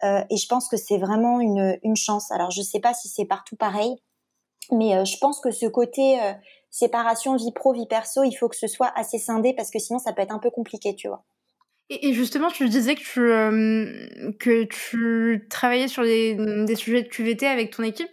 Euh, 0.03 0.21
et 0.31 0.37
je 0.37 0.49
pense 0.49 0.69
que 0.69 0.77
c'est 0.77 0.99
vraiment 0.99 1.41
une, 1.41 1.79
une 1.85 1.95
chance. 1.95 2.33
Alors 2.33 2.51
je 2.51 2.61
sais 2.61 2.81
pas 2.81 2.93
si 2.93 3.09
c'est 3.09 3.25
partout 3.25 3.55
pareil, 3.55 3.95
mais 4.73 4.97
euh, 4.97 5.05
je 5.05 5.17
pense 5.19 5.41
que 5.41 5.53
ce 5.53 5.67
côté 5.67 6.21
euh, 6.21 6.33
séparation 6.71 7.37
vie 7.37 7.53
pro 7.55 7.73
vie 7.73 7.87
perso, 7.87 8.25
il 8.25 8.35
faut 8.35 8.49
que 8.49 8.57
ce 8.57 8.67
soit 8.67 8.93
assez 8.97 9.19
scindé 9.19 9.55
parce 9.55 9.71
que 9.71 9.79
sinon 9.79 10.01
ça 10.01 10.13
peut 10.13 10.23
être 10.23 10.35
un 10.35 10.41
peu 10.41 10.51
compliqué, 10.51 10.97
tu 10.97 11.07
vois. 11.07 11.25
Et, 11.89 12.13
justement, 12.13 12.51
tu 12.51 12.69
disais 12.69 12.97
que 12.97 13.01
tu, 13.01 14.35
que 14.41 14.65
tu 14.65 15.47
travaillais 15.49 15.87
sur 15.87 16.03
des, 16.03 16.35
des, 16.35 16.75
sujets 16.75 17.05
de 17.05 17.09
QVT 17.09 17.47
avec 17.47 17.71
ton 17.71 17.85
équipe. 17.85 18.11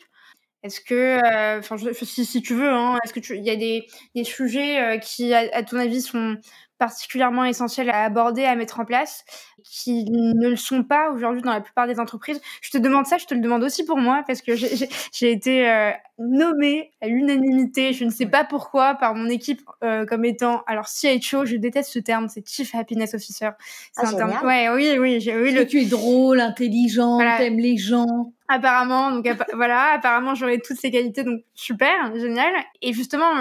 Est-ce 0.62 0.80
que, 0.80 1.58
enfin, 1.58 1.78
si, 2.04 2.24
si, 2.24 2.44
tu 2.44 2.54
veux, 2.54 2.70
hein, 2.70 3.00
est-ce 3.04 3.14
que 3.14 3.34
il 3.34 3.44
y 3.44 3.50
a 3.50 3.56
des, 3.56 3.88
des 4.14 4.24
sujets 4.24 5.00
qui, 5.02 5.34
à, 5.34 5.64
ton 5.64 5.78
avis, 5.78 6.04
sont 6.04 6.38
particulièrement 6.78 7.46
essentiels 7.46 7.90
à 7.90 8.04
aborder, 8.04 8.46
à 8.46 8.56
mettre 8.56 8.80
en 8.80 8.86
place, 8.86 9.24
qui 9.64 10.06
ne 10.10 10.50
le 10.50 10.56
sont 10.56 10.84
pas 10.84 11.12
aujourd'hui 11.12 11.42
dans 11.42 11.54
la 11.54 11.62
plupart 11.62 11.88
des 11.88 12.00
entreprises. 12.00 12.42
Je 12.62 12.72
te 12.72 12.78
demande 12.78 13.06
ça, 13.06 13.18
je 13.18 13.26
te 13.26 13.34
le 13.34 13.40
demande 13.40 13.64
aussi 13.64 13.86
pour 13.86 13.98
moi, 13.98 14.24
parce 14.28 14.42
que 14.42 14.56
j'ai 14.56 15.32
été 15.32 15.70
euh, 15.70 15.92
nommée 16.20 16.92
à 17.02 17.08
l'unanimité, 17.08 17.94
je 17.94 18.06
ne 18.06 18.10
sais 18.10 18.26
pas 18.26 18.44
pourquoi, 18.44 18.96
par 18.96 19.16
mon 19.16 19.30
équipe 19.30 19.62
euh, 19.84 20.06
comme 20.06 20.26
étant, 20.26 20.64
alors 20.68 20.88
CHO, 20.88 21.46
je 21.46 21.56
déteste 21.56 21.92
ce 21.92 22.00
terme, 22.00 22.28
c'est 22.28 22.48
Chief 22.48 22.74
Happiness 22.76 23.14
Officer. 23.14 23.50
C'est 23.94 24.06
ah, 24.06 24.10
un 24.10 24.14
terme. 24.14 24.46
Ouais, 24.46 24.70
oui, 24.70 24.98
oui, 25.00 25.20
oui. 25.26 25.52
Le... 25.54 25.66
Tu 25.66 25.82
es 25.82 25.86
drôle, 25.86 26.40
intelligent, 26.40 27.20
t'aimes 27.38 27.60
les 27.60 27.78
gens. 27.78 28.34
Apparemment, 28.50 29.12
donc 29.12 29.28
voilà, 29.54 29.94
apparemment 29.94 30.36
j'aurai 30.36 30.60
toutes 30.60 30.78
ces 30.78 30.92
qualités, 30.92 31.24
donc 31.24 31.42
super, 31.54 32.14
génial. 32.16 32.52
Et 32.82 32.94
justement, 32.94 33.32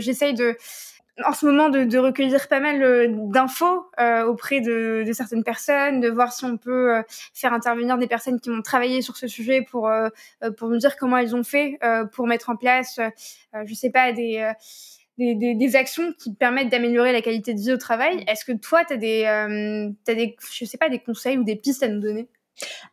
j'essaye 0.00 0.34
de 0.34 0.56
en 1.24 1.32
ce 1.32 1.44
moment 1.46 1.68
de, 1.68 1.84
de 1.84 1.98
recueillir 1.98 2.48
pas 2.48 2.60
mal 2.60 2.82
euh, 2.82 3.06
d'infos 3.08 3.86
euh, 4.00 4.24
auprès 4.24 4.60
de, 4.60 5.04
de, 5.06 5.12
certaines 5.12 5.44
personnes, 5.44 6.00
de 6.00 6.08
voir 6.08 6.32
si 6.32 6.44
on 6.44 6.56
peut 6.56 6.96
euh, 6.96 7.02
faire 7.34 7.52
intervenir 7.52 7.98
des 7.98 8.06
personnes 8.06 8.40
qui 8.40 8.50
ont 8.50 8.62
travaillé 8.62 9.02
sur 9.02 9.16
ce 9.16 9.26
sujet 9.26 9.62
pour 9.62 9.90
pour 10.56 10.68
nous 10.68 10.78
dire 10.78 10.96
comment 10.96 11.18
elles 11.18 11.36
ont 11.36 11.44
fait 11.44 11.78
pour 12.12 12.26
mettre 12.26 12.50
en 12.50 12.56
place, 12.56 12.98
je 13.64 13.74
sais 13.74 13.90
pas 13.90 14.12
des 14.12 14.52
des, 15.18 15.34
des, 15.34 15.54
des, 15.54 15.76
actions 15.76 16.12
qui 16.18 16.32
permettent 16.34 16.70
d'améliorer 16.70 17.12
la 17.12 17.20
qualité 17.22 17.54
de 17.54 17.60
vie 17.60 17.72
au 17.72 17.76
travail. 17.76 18.24
Est-ce 18.28 18.44
que 18.44 18.52
toi, 18.52 18.84
tu 18.84 18.94
as 18.94 18.96
des, 18.96 19.24
euh, 19.24 19.90
as 20.08 20.14
des, 20.14 20.36
je 20.52 20.64
sais 20.64 20.78
pas, 20.78 20.88
des 20.88 20.98
conseils 20.98 21.38
ou 21.38 21.44
des 21.44 21.56
pistes 21.56 21.82
à 21.82 21.88
nous 21.88 22.00
donner? 22.00 22.28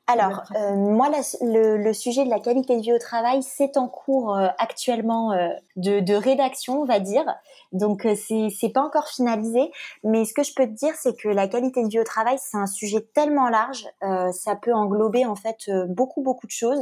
Alors, 0.08 0.42
euh, 0.56 0.76
moi, 0.76 1.10
le, 1.42 1.78
le, 1.78 1.94
sujet 1.94 2.26
de 2.26 2.30
la 2.30 2.40
qualité 2.40 2.78
de 2.78 2.82
vie 2.82 2.94
au 2.94 2.98
travail, 2.98 3.44
c'est 3.44 3.78
en 3.78 3.88
cours 3.88 4.36
euh, 4.36 4.48
actuellement 4.58 5.34
euh, 5.34 5.50
de, 5.76 6.00
de, 6.00 6.14
rédaction, 6.16 6.82
on 6.82 6.86
va 6.86 7.00
dire. 7.00 7.26
Donc, 7.72 8.08
c'est 8.16 8.48
c'est 8.50 8.70
pas 8.70 8.82
encore 8.82 9.08
finalisé. 9.08 9.72
Mais 10.04 10.26
ce 10.26 10.34
que 10.34 10.42
je 10.44 10.54
peux 10.56 10.66
te 10.66 10.74
dire, 10.74 10.96
c'est 10.96 11.16
que 11.16 11.30
la 11.30 11.48
qualité 11.48 11.84
de 11.84 11.90
vie 11.90 12.00
au 12.00 12.04
travail, 12.04 12.38
c'est 12.40 12.58
un 12.58 12.66
sujet 12.66 13.02
tellement 13.14 13.50
large, 13.50 13.86
ça 14.32 14.56
peut 14.56 14.74
englober 14.74 15.26
en 15.26 15.36
fait 15.36 15.70
beaucoup 15.90 16.24
beaucoup 16.24 16.48
de 16.48 16.52
choses 16.52 16.82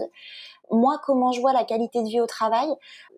moi, 0.72 0.99
comment 1.05 1.32
je 1.32 1.41
vois 1.41 1.53
la 1.53 1.63
qualité 1.63 2.03
de 2.03 2.07
vie 2.07 2.22
au 2.22 2.26
travail, 2.26 2.68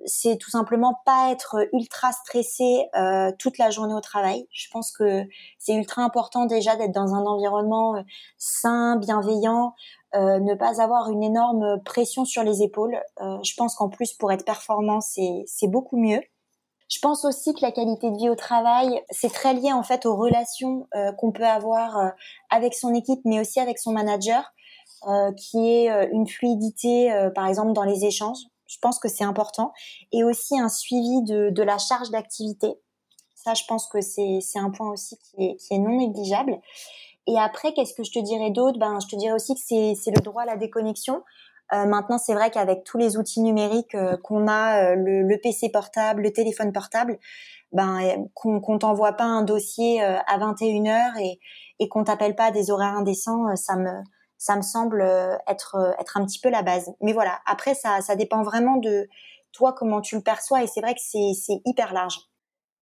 c'est 0.06 0.38
tout 0.38 0.50
simplement 0.50 1.00
pas 1.06 1.32
être 1.32 1.58
ultra 1.74 2.12
stressé 2.12 2.88
euh, 2.96 3.32
toute 3.40 3.58
la 3.58 3.70
journée 3.70 3.94
au 3.94 4.02
travail. 4.02 4.48
Je 4.52 4.68
pense 4.72 4.92
que 4.92 5.26
c'est 5.58 5.74
ultra 5.74 6.04
important 6.04 6.46
déjà 6.46 6.76
d'être 6.76 6.94
dans 6.94 7.14
un 7.16 7.26
environnement 7.26 7.96
euh, 7.96 8.02
sain, 8.38 8.98
bienveillant, 8.98 9.74
euh, 10.16 10.40
ne 10.40 10.56
pas 10.56 10.82
avoir 10.82 11.10
une 11.10 11.22
énorme 11.22 11.82
pression 11.84 12.26
sur 12.26 12.44
les 12.44 12.64
épaules. 12.64 13.00
Euh, 13.22 13.38
je 13.44 13.54
pense 13.56 13.76
qu'en 13.76 13.90
plus, 13.90 14.14
pour 14.14 14.32
être 14.32 14.44
performant, 14.44 15.02
c'est 15.02 15.46
beaucoup 15.68 15.98
mieux. 15.98 16.22
Je 16.90 16.98
pense 17.00 17.24
aussi 17.26 17.54
que 17.54 17.62
la 17.62 17.72
qualité 17.72 18.10
de 18.10 18.18
vie 18.18 18.30
au 18.30 18.36
travail, 18.36 19.04
c'est 19.12 19.32
très 19.32 19.54
lié 19.54 19.72
en 19.72 19.84
fait 19.84 20.08
aux 20.08 20.16
relations 20.16 20.88
euh, 20.96 21.12
qu'on 21.12 21.32
peut 21.32 21.46
avoir 21.46 22.14
avec 22.50 22.74
son 22.74 22.96
équipe, 22.96 23.20
mais 23.26 23.40
aussi 23.40 23.60
avec 23.60 23.78
son 23.78 23.92
manager. 23.92 24.52
Euh, 25.08 25.32
qui 25.32 25.58
est 25.66 25.90
euh, 25.90 26.08
une 26.12 26.28
fluidité, 26.28 27.10
euh, 27.14 27.30
par 27.30 27.48
exemple, 27.48 27.72
dans 27.72 27.86
les 27.86 28.04
échanges. 28.04 28.40
Je 28.68 28.78
pense 28.82 29.00
que 29.00 29.08
c'est 29.08 29.24
important. 29.24 29.72
Et 30.12 30.26
aussi 30.26 30.60
un 30.60 30.68
suivi 30.68 31.24
de, 31.24 31.52
de 31.52 31.64
la 31.64 31.78
charge 31.78 32.10
d'activité. 32.10 32.74
Ça, 33.34 33.54
je 33.54 33.64
pense 33.66 33.88
que 33.88 34.02
c'est 34.02 34.42
un 34.56 34.70
point 34.70 34.92
aussi 34.92 35.18
qui 35.18 35.46
est, 35.46 35.56
qui 35.56 35.74
est 35.74 35.80
non 35.80 35.98
négligeable. 35.98 36.60
Et 37.28 37.40
après, 37.40 37.74
qu'est-ce 37.74 37.94
que 37.94 38.04
je 38.04 38.12
te 38.12 38.20
dirais 38.20 38.52
d'autre? 38.52 38.78
Ben, 38.78 39.00
je 39.00 39.08
te 39.08 39.16
dirais 39.16 39.34
aussi 39.34 39.56
que 39.56 39.62
c'est 39.62 40.12
le 40.12 40.22
droit 40.22 40.42
à 40.42 40.46
la 40.46 40.58
déconnexion. 40.58 41.24
Euh, 41.72 41.86
maintenant, 41.86 42.18
c'est 42.18 42.34
vrai 42.34 42.52
qu'avec 42.52 42.84
tous 42.84 42.98
les 42.98 43.16
outils 43.16 43.40
numériques 43.40 43.96
qu'on 44.24 44.48
a, 44.50 44.96
le, 44.96 45.22
le, 45.22 45.38
PC 45.38 45.70
portable, 45.70 46.24
le 46.24 46.34
téléphone 46.34 46.74
portable, 46.74 47.18
ben 47.72 48.28
qu'on 48.34 48.80
t'envoie 48.80 49.14
pas 49.14 49.24
un 49.24 49.44
dossier 49.44 50.02
à 50.02 50.38
21 50.38 50.86
heures 50.88 51.18
et, 51.22 51.40
et 51.80 51.88
qu'on 51.88 52.04
t'appelle 52.04 52.36
pas 52.36 52.46
à 52.46 52.52
des 52.52 52.72
horaires 52.72 52.96
indécents, 52.96 53.56
ça 53.56 53.78
me 53.78 54.02
ça 54.40 54.56
me 54.56 54.62
semble 54.64 55.02
euh, 55.02 55.36
être 55.48 55.76
euh, 55.76 55.92
être 56.00 56.18
un 56.18 56.26
petit 56.26 56.40
peu 56.40 56.50
la 56.50 56.64
base. 56.64 56.90
Mais 57.02 57.14
voilà, 57.14 57.40
après 57.46 57.76
ça 57.76 58.02
ça 58.02 58.16
dépend 58.16 58.42
vraiment 58.42 58.78
de 58.78 59.08
toi 59.52 59.74
comment 59.78 60.02
tu 60.02 60.16
le 60.16 60.22
perçois 60.24 60.64
et 60.64 60.68
c'est 60.68 60.82
vrai 60.82 60.96
que 60.96 61.02
c'est 61.02 61.62
hyper 61.66 61.94
large. 61.94 62.18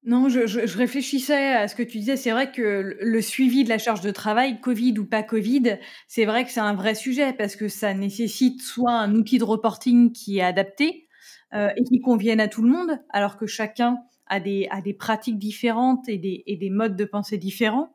Non, 0.04 0.30
je, 0.30 0.78
réfléchissais 0.78 1.54
à 1.54 1.68
ce 1.68 1.76
que 1.76 1.84
tu 1.84 1.98
disais. 1.98 2.16
C'est 2.16 2.32
vrai 2.32 2.52
que 2.52 2.96
le 3.02 3.22
suivi 3.22 3.66
de 3.66 3.70
la 3.70 3.78
charge 3.78 4.00
de 4.00 4.12
travail, 4.12 4.62
Covid 4.62 4.98
ou 5.00 5.06
pas 5.06 5.24
Covid, 5.24 5.80
c'est 6.08 6.24
vrai 6.24 6.46
que 6.46 6.52
c'est 6.52 6.62
un 6.62 6.76
vrai 6.76 6.96
sujet 6.96 7.34
parce 7.34 7.58
que 7.58 7.68
ça 7.68 7.94
nécessite 7.94 8.62
soit 8.62 8.94
un 8.94 9.16
outil 9.16 9.38
de 9.38 9.44
reporting 9.44 10.14
qui 10.14 10.38
est 10.38 10.44
adapté 10.44 11.08
euh, 11.54 11.70
et 11.76 11.84
qui 11.84 12.00
convienne 12.00 12.40
à 12.40 12.48
tout 12.48 12.62
le 12.62 12.70
monde, 12.70 13.00
alors 13.10 13.36
que 13.36 13.48
chacun 13.48 13.98
a 14.28 14.40
des, 14.40 14.68
a 14.72 14.80
des 14.82 14.94
pratiques 14.94 15.40
différentes 15.40 16.08
et 16.08 16.18
des, 16.18 16.44
et 16.46 16.56
des 16.56 16.70
modes 16.70 16.96
de 16.96 17.06
pensée 17.06 17.38
différents. 17.38 17.90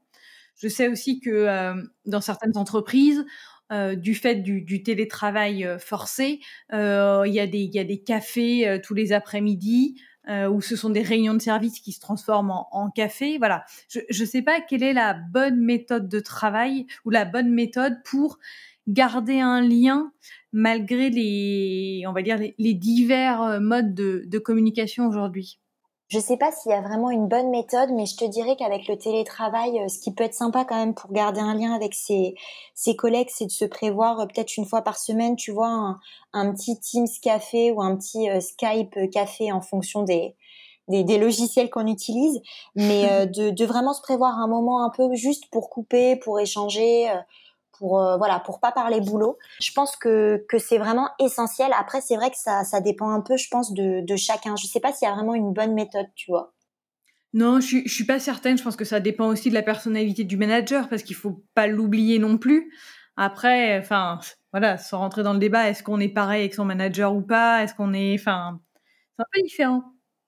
Je 0.56 0.68
sais 0.68 0.88
aussi 0.88 1.18
que 1.18 1.72
dans 2.04 2.20
certaines 2.20 2.58
entreprises, 2.58 3.24
euh, 3.72 3.94
du 3.94 4.14
fait 4.14 4.36
du, 4.36 4.82
télétravail 4.82 5.64
euh, 5.64 5.78
forcé, 5.78 6.40
euh, 6.74 7.24
il 7.26 7.32
y, 7.32 7.40
a 7.40 7.46
des, 7.46 8.02
cafés 8.02 8.80
tous 8.84 8.94
les 8.94 9.12
après-midi 9.12 10.00
où 10.28 10.60
ce 10.60 10.76
sont 10.76 10.90
des 10.90 11.02
réunions 11.02 11.34
de 11.34 11.42
service 11.42 11.80
qui 11.80 11.90
se 11.90 11.98
transforment 11.98 12.52
en, 12.70 12.90
café. 12.90 13.38
Voilà. 13.38 13.64
Je 13.88 14.00
ne 14.22 14.26
sais 14.26 14.42
pas 14.42 14.60
quelle 14.60 14.82
est 14.82 14.92
la 14.92 15.14
bonne 15.14 15.60
méthode 15.60 16.08
de 16.08 16.20
travail 16.20 16.86
ou 17.04 17.10
la 17.10 17.24
bonne 17.24 17.50
méthode 17.50 17.96
pour 18.04 18.38
garder 18.86 19.40
un 19.40 19.60
lien 19.60 20.12
malgré 20.52 21.10
les, 21.10 22.04
on 22.06 22.12
va 22.12 22.22
dire, 22.22 22.38
les, 22.38 22.74
divers 22.74 23.60
modes 23.60 23.94
de, 23.94 24.22
de 24.26 24.38
communication 24.38 25.08
aujourd'hui. 25.08 25.58
Je 26.12 26.18
sais 26.18 26.36
pas 26.36 26.52
s'il 26.52 26.72
y 26.72 26.74
a 26.74 26.82
vraiment 26.82 27.10
une 27.10 27.26
bonne 27.26 27.48
méthode, 27.48 27.88
mais 27.90 28.04
je 28.04 28.18
te 28.18 28.26
dirais 28.26 28.54
qu'avec 28.54 28.86
le 28.86 28.98
télétravail, 28.98 29.78
euh, 29.78 29.88
ce 29.88 29.98
qui 29.98 30.12
peut 30.12 30.24
être 30.24 30.34
sympa 30.34 30.66
quand 30.66 30.76
même 30.76 30.92
pour 30.92 31.10
garder 31.10 31.40
un 31.40 31.54
lien 31.54 31.72
avec 31.72 31.94
ses, 31.94 32.34
ses 32.74 32.94
collègues, 32.94 33.30
c'est 33.30 33.46
de 33.46 33.50
se 33.50 33.64
prévoir 33.64 34.20
euh, 34.20 34.26
peut-être 34.26 34.58
une 34.58 34.66
fois 34.66 34.82
par 34.82 34.98
semaine, 34.98 35.36
tu 35.36 35.52
vois, 35.52 35.70
un, 35.70 36.00
un 36.34 36.52
petit 36.52 36.78
Teams 36.78 37.08
café 37.22 37.72
ou 37.72 37.80
un 37.80 37.96
petit 37.96 38.28
euh, 38.28 38.40
Skype 38.40 39.10
café 39.10 39.52
en 39.52 39.62
fonction 39.62 40.02
des, 40.02 40.36
des, 40.88 41.02
des 41.02 41.16
logiciels 41.16 41.70
qu'on 41.70 41.86
utilise, 41.86 42.42
mais 42.76 43.26
de, 43.26 43.48
de, 43.48 43.64
vraiment 43.64 43.94
se 43.94 44.02
prévoir 44.02 44.38
un 44.38 44.48
moment 44.48 44.84
un 44.84 44.90
peu 44.90 45.14
juste 45.14 45.46
pour 45.50 45.70
couper, 45.70 46.16
pour 46.16 46.38
échanger, 46.38 47.10
pour 47.82 48.00
euh, 48.00 48.16
voilà 48.16 48.38
pour 48.38 48.60
pas 48.60 48.70
parler 48.70 49.00
boulot. 49.00 49.38
Je 49.60 49.72
pense 49.72 49.96
que 49.96 50.44
que 50.48 50.58
c'est 50.58 50.78
vraiment 50.78 51.08
essentiel. 51.18 51.72
Après 51.76 52.00
c'est 52.00 52.14
vrai 52.14 52.30
que 52.30 52.36
ça 52.36 52.62
ça 52.62 52.80
dépend 52.80 53.10
un 53.10 53.20
peu 53.20 53.36
je 53.36 53.48
pense 53.50 53.74
de 53.74 54.00
de 54.00 54.16
chacun. 54.16 54.54
Je 54.54 54.68
sais 54.68 54.78
pas 54.78 54.92
s'il 54.92 55.08
y 55.08 55.10
a 55.10 55.14
vraiment 55.14 55.34
une 55.34 55.52
bonne 55.52 55.74
méthode, 55.74 56.06
tu 56.14 56.30
vois. 56.30 56.52
Non, 57.34 57.60
je, 57.60 57.78
je 57.84 57.92
suis 57.92 58.04
pas 58.04 58.20
certaine. 58.20 58.56
Je 58.56 58.62
pense 58.62 58.76
que 58.76 58.84
ça 58.84 59.00
dépend 59.00 59.26
aussi 59.26 59.48
de 59.48 59.54
la 59.54 59.62
personnalité 59.62 60.22
du 60.22 60.36
manager 60.36 60.88
parce 60.88 61.02
qu'il 61.02 61.16
faut 61.16 61.42
pas 61.54 61.66
l'oublier 61.66 62.20
non 62.20 62.38
plus. 62.38 62.72
Après, 63.16 63.78
enfin, 63.78 64.20
voilà, 64.52 64.78
sans 64.78 64.98
rentrer 64.98 65.22
dans 65.22 65.32
le 65.32 65.38
débat, 65.38 65.68
est-ce 65.68 65.82
qu'on 65.82 65.98
est 65.98 66.08
pareil 66.08 66.42
avec 66.42 66.54
son 66.54 66.64
manager 66.64 67.14
ou 67.14 67.22
pas? 67.22 67.62
Est-ce 67.62 67.74
qu'on 67.74 67.92
est, 67.94 68.14
enfin, 68.14 68.60
c'est 69.16 69.22
un 69.22 69.26
peu 69.32 69.42
différent. 69.42 69.82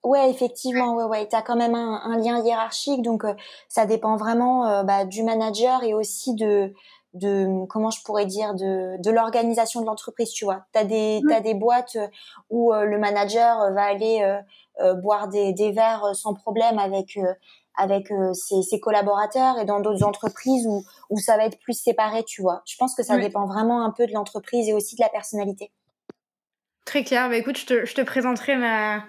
Ouais, 0.05 0.31
effectivement, 0.31 0.95
ouais, 0.97 1.05
ouais. 1.05 1.27
T'as 1.29 1.41
quand 1.41 1.57
même 1.57 1.75
un, 1.75 2.01
un, 2.05 2.19
lien 2.19 2.45
hiérarchique, 2.45 3.01
donc 3.01 3.25
euh, 3.25 3.33
ça 3.69 3.87
dépend 3.87 4.17
vraiment 4.17 4.67
euh, 4.67 4.83
bah, 4.83 5.07
du 5.07 5.23
manager 5.23 5.83
et 5.83 5.95
aussi 5.95 6.35
de 6.35 6.75
de 7.15 7.65
comment 7.67 7.91
je 7.91 8.03
pourrais 8.03 8.27
dire 8.27 8.55
de, 8.55 9.01
de 9.01 9.11
l'organisation 9.11 9.81
de 9.81 9.87
l'entreprise 9.87 10.31
tu 10.31 10.45
vois. 10.45 10.67
Tu 10.73 10.79
as 10.81 10.85
des 10.85 11.23
t'as 11.29 11.41
des 11.41 11.55
boîtes 11.55 11.97
où 12.51 12.73
euh, 12.73 12.85
le 12.85 12.99
manager 12.99 13.73
va 13.73 13.85
aller 13.85 14.21
euh, 14.23 14.39
euh, 14.85 14.95
boire 14.95 15.29
des, 15.29 15.53
des 15.53 15.71
verres 15.71 16.15
sans 16.15 16.35
problème 16.35 16.79
avec 16.79 17.19
avec 17.77 18.13
ses, 18.35 18.63
ses, 18.63 18.79
collaborateurs 18.79 19.59
et 19.59 19.65
dans 19.65 19.81
d'autres 19.81 20.05
entreprises 20.05 20.67
où 20.67 20.85
où 21.11 21.19
ça 21.19 21.37
va 21.37 21.47
être 21.47 21.59
plus 21.61 21.81
séparé 21.81 22.25
tu 22.25 22.43
vois. 22.43 22.63
Je 22.67 22.77
pense 22.77 22.95
que 22.95 23.03
ça 23.03 23.17
dépend 23.17 23.47
vraiment 23.47 23.85
un 23.85 23.91
peu 23.91 24.07
de 24.07 24.13
l'entreprise 24.13 24.69
et 24.69 24.73
aussi 24.73 24.97
de 24.97 25.03
la 25.03 25.09
personnalité. 25.09 25.71
Très 26.85 27.05
clair. 27.05 27.29
Bah 27.29 27.37
écoute 27.37 27.59
je 27.59 27.67
te, 27.67 27.85
je 27.85 27.95
te 27.95 28.03
présenterai 28.03 28.57
ma 28.57 29.05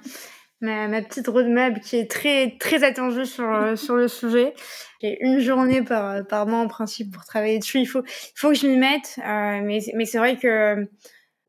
ma, 0.65 0.87
ma 0.87 1.01
petite 1.01 1.27
roadmap 1.27 1.79
qui 1.79 1.97
est 1.97 2.09
très 2.09 2.55
très 2.59 2.83
attendue 2.83 3.25
sur 3.25 3.49
euh, 3.49 3.75
sur 3.75 3.95
le 3.95 4.07
sujet. 4.07 4.53
J'ai 5.01 5.17
une 5.21 5.39
journée 5.39 5.81
par 5.81 6.25
par 6.27 6.47
mois 6.47 6.59
en 6.59 6.67
principe 6.67 7.13
pour 7.13 7.23
travailler 7.25 7.59
dessus. 7.59 7.79
Il 7.79 7.85
faut 7.85 8.03
il 8.05 8.33
faut 8.35 8.49
que 8.49 8.55
je 8.55 8.67
m'y 8.67 8.77
mette. 8.77 9.17
Euh, 9.19 9.61
mais 9.63 9.79
mais 9.93 10.05
c'est 10.05 10.17
vrai 10.17 10.37
que 10.37 10.87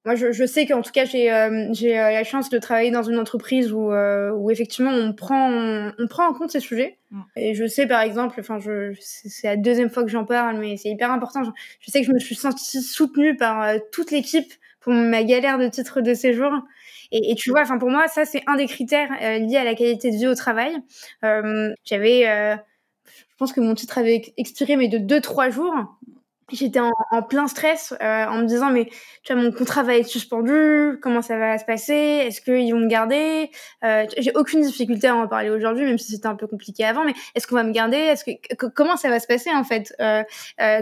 moi 0.04 0.14
je, 0.14 0.30
je 0.30 0.44
sais 0.44 0.66
qu'en 0.66 0.82
tout 0.82 0.92
cas 0.92 1.04
j'ai 1.04 1.32
euh, 1.32 1.68
j'ai 1.72 1.98
euh, 1.98 2.12
la 2.12 2.22
chance 2.22 2.48
de 2.48 2.58
travailler 2.58 2.90
dans 2.90 3.02
une 3.02 3.18
entreprise 3.18 3.72
où 3.72 3.90
où 3.90 4.50
effectivement 4.50 4.92
on 4.92 5.12
prend 5.12 5.50
on, 5.50 6.06
prend 6.08 6.28
en 6.28 6.34
compte 6.34 6.50
ces 6.50 6.60
sujets. 6.60 6.98
Mm. 7.10 7.20
Et 7.36 7.54
je 7.54 7.66
sais 7.66 7.86
par 7.86 8.02
exemple, 8.02 8.36
enfin 8.40 8.58
je 8.58 8.92
c'est 9.00 9.48
la 9.48 9.56
deuxième 9.56 9.90
fois 9.90 10.04
que 10.04 10.10
j'en 10.10 10.24
parle, 10.24 10.58
mais 10.58 10.76
c'est 10.76 10.90
hyper 10.90 11.10
important. 11.10 11.42
Je, 11.44 11.50
je, 11.80 11.90
sais 11.90 12.00
que 12.00 12.06
je 12.06 12.12
me 12.12 12.18
suis 12.18 12.36
sentie 12.36 12.82
soutenue 12.82 13.36
par 13.36 13.74
toute 13.90 14.10
l'équipe 14.10 14.52
pour 14.80 14.92
ma 14.92 15.24
galère 15.24 15.58
de 15.58 15.66
titre 15.66 16.00
de 16.00 16.14
séjour. 16.14 16.52
Et, 17.12 17.34
tu 17.36 17.50
vois, 17.50 17.62
enfin 17.62 17.78
pour 17.78 17.90
moi, 17.90 18.08
ça 18.08 18.24
c'est 18.24 18.42
un 18.46 18.56
des 18.56 18.66
critères 18.66 19.10
euh, 19.22 19.38
liés 19.38 19.56
à 19.56 19.64
la 19.64 19.74
qualité 19.74 20.10
de 20.10 20.16
vie 20.16 20.26
au 20.26 20.34
travail. 20.34 20.76
Euh, 21.24 21.72
J'avais, 21.84 22.28
euh, 22.28 22.56
je 23.06 23.36
pense 23.38 23.52
que 23.52 23.60
mon 23.60 23.74
titre 23.74 23.98
avait 23.98 24.34
expiré 24.36 24.76
mais 24.76 24.88
de 24.88 24.98
deux 24.98 25.20
trois 25.20 25.50
jours. 25.50 25.74
J'étais 26.52 26.78
en, 26.78 26.92
plein 27.28 27.48
stress 27.48 27.92
en 28.00 28.38
me 28.38 28.44
disant 28.44 28.70
mais 28.70 28.88
tu 29.24 29.32
vois 29.32 29.42
mon 29.42 29.50
contrat 29.50 29.82
va 29.82 29.96
être 29.96 30.06
suspendu, 30.06 30.96
comment 31.02 31.20
ça 31.20 31.36
va 31.36 31.58
se 31.58 31.64
passer, 31.64 31.92
est-ce 31.92 32.40
qu'ils 32.40 32.72
vont 32.72 32.78
me 32.78 32.86
garder? 32.86 33.50
J'ai 33.82 34.30
aucune 34.36 34.62
difficulté 34.62 35.08
à 35.08 35.16
en 35.16 35.26
parler 35.26 35.50
aujourd'hui, 35.50 35.84
même 35.84 35.98
si 35.98 36.12
c'était 36.12 36.28
un 36.28 36.36
peu 36.36 36.46
compliqué 36.46 36.84
avant. 36.84 37.04
Mais 37.04 37.14
est-ce 37.34 37.48
qu'on 37.48 37.56
va 37.56 37.64
me 37.64 37.72
garder? 37.72 38.14
Comment 38.76 38.96
ça 38.96 39.08
va 39.08 39.18
se 39.18 39.26
passer 39.26 39.50
en 39.50 39.64
fait? 39.64 39.92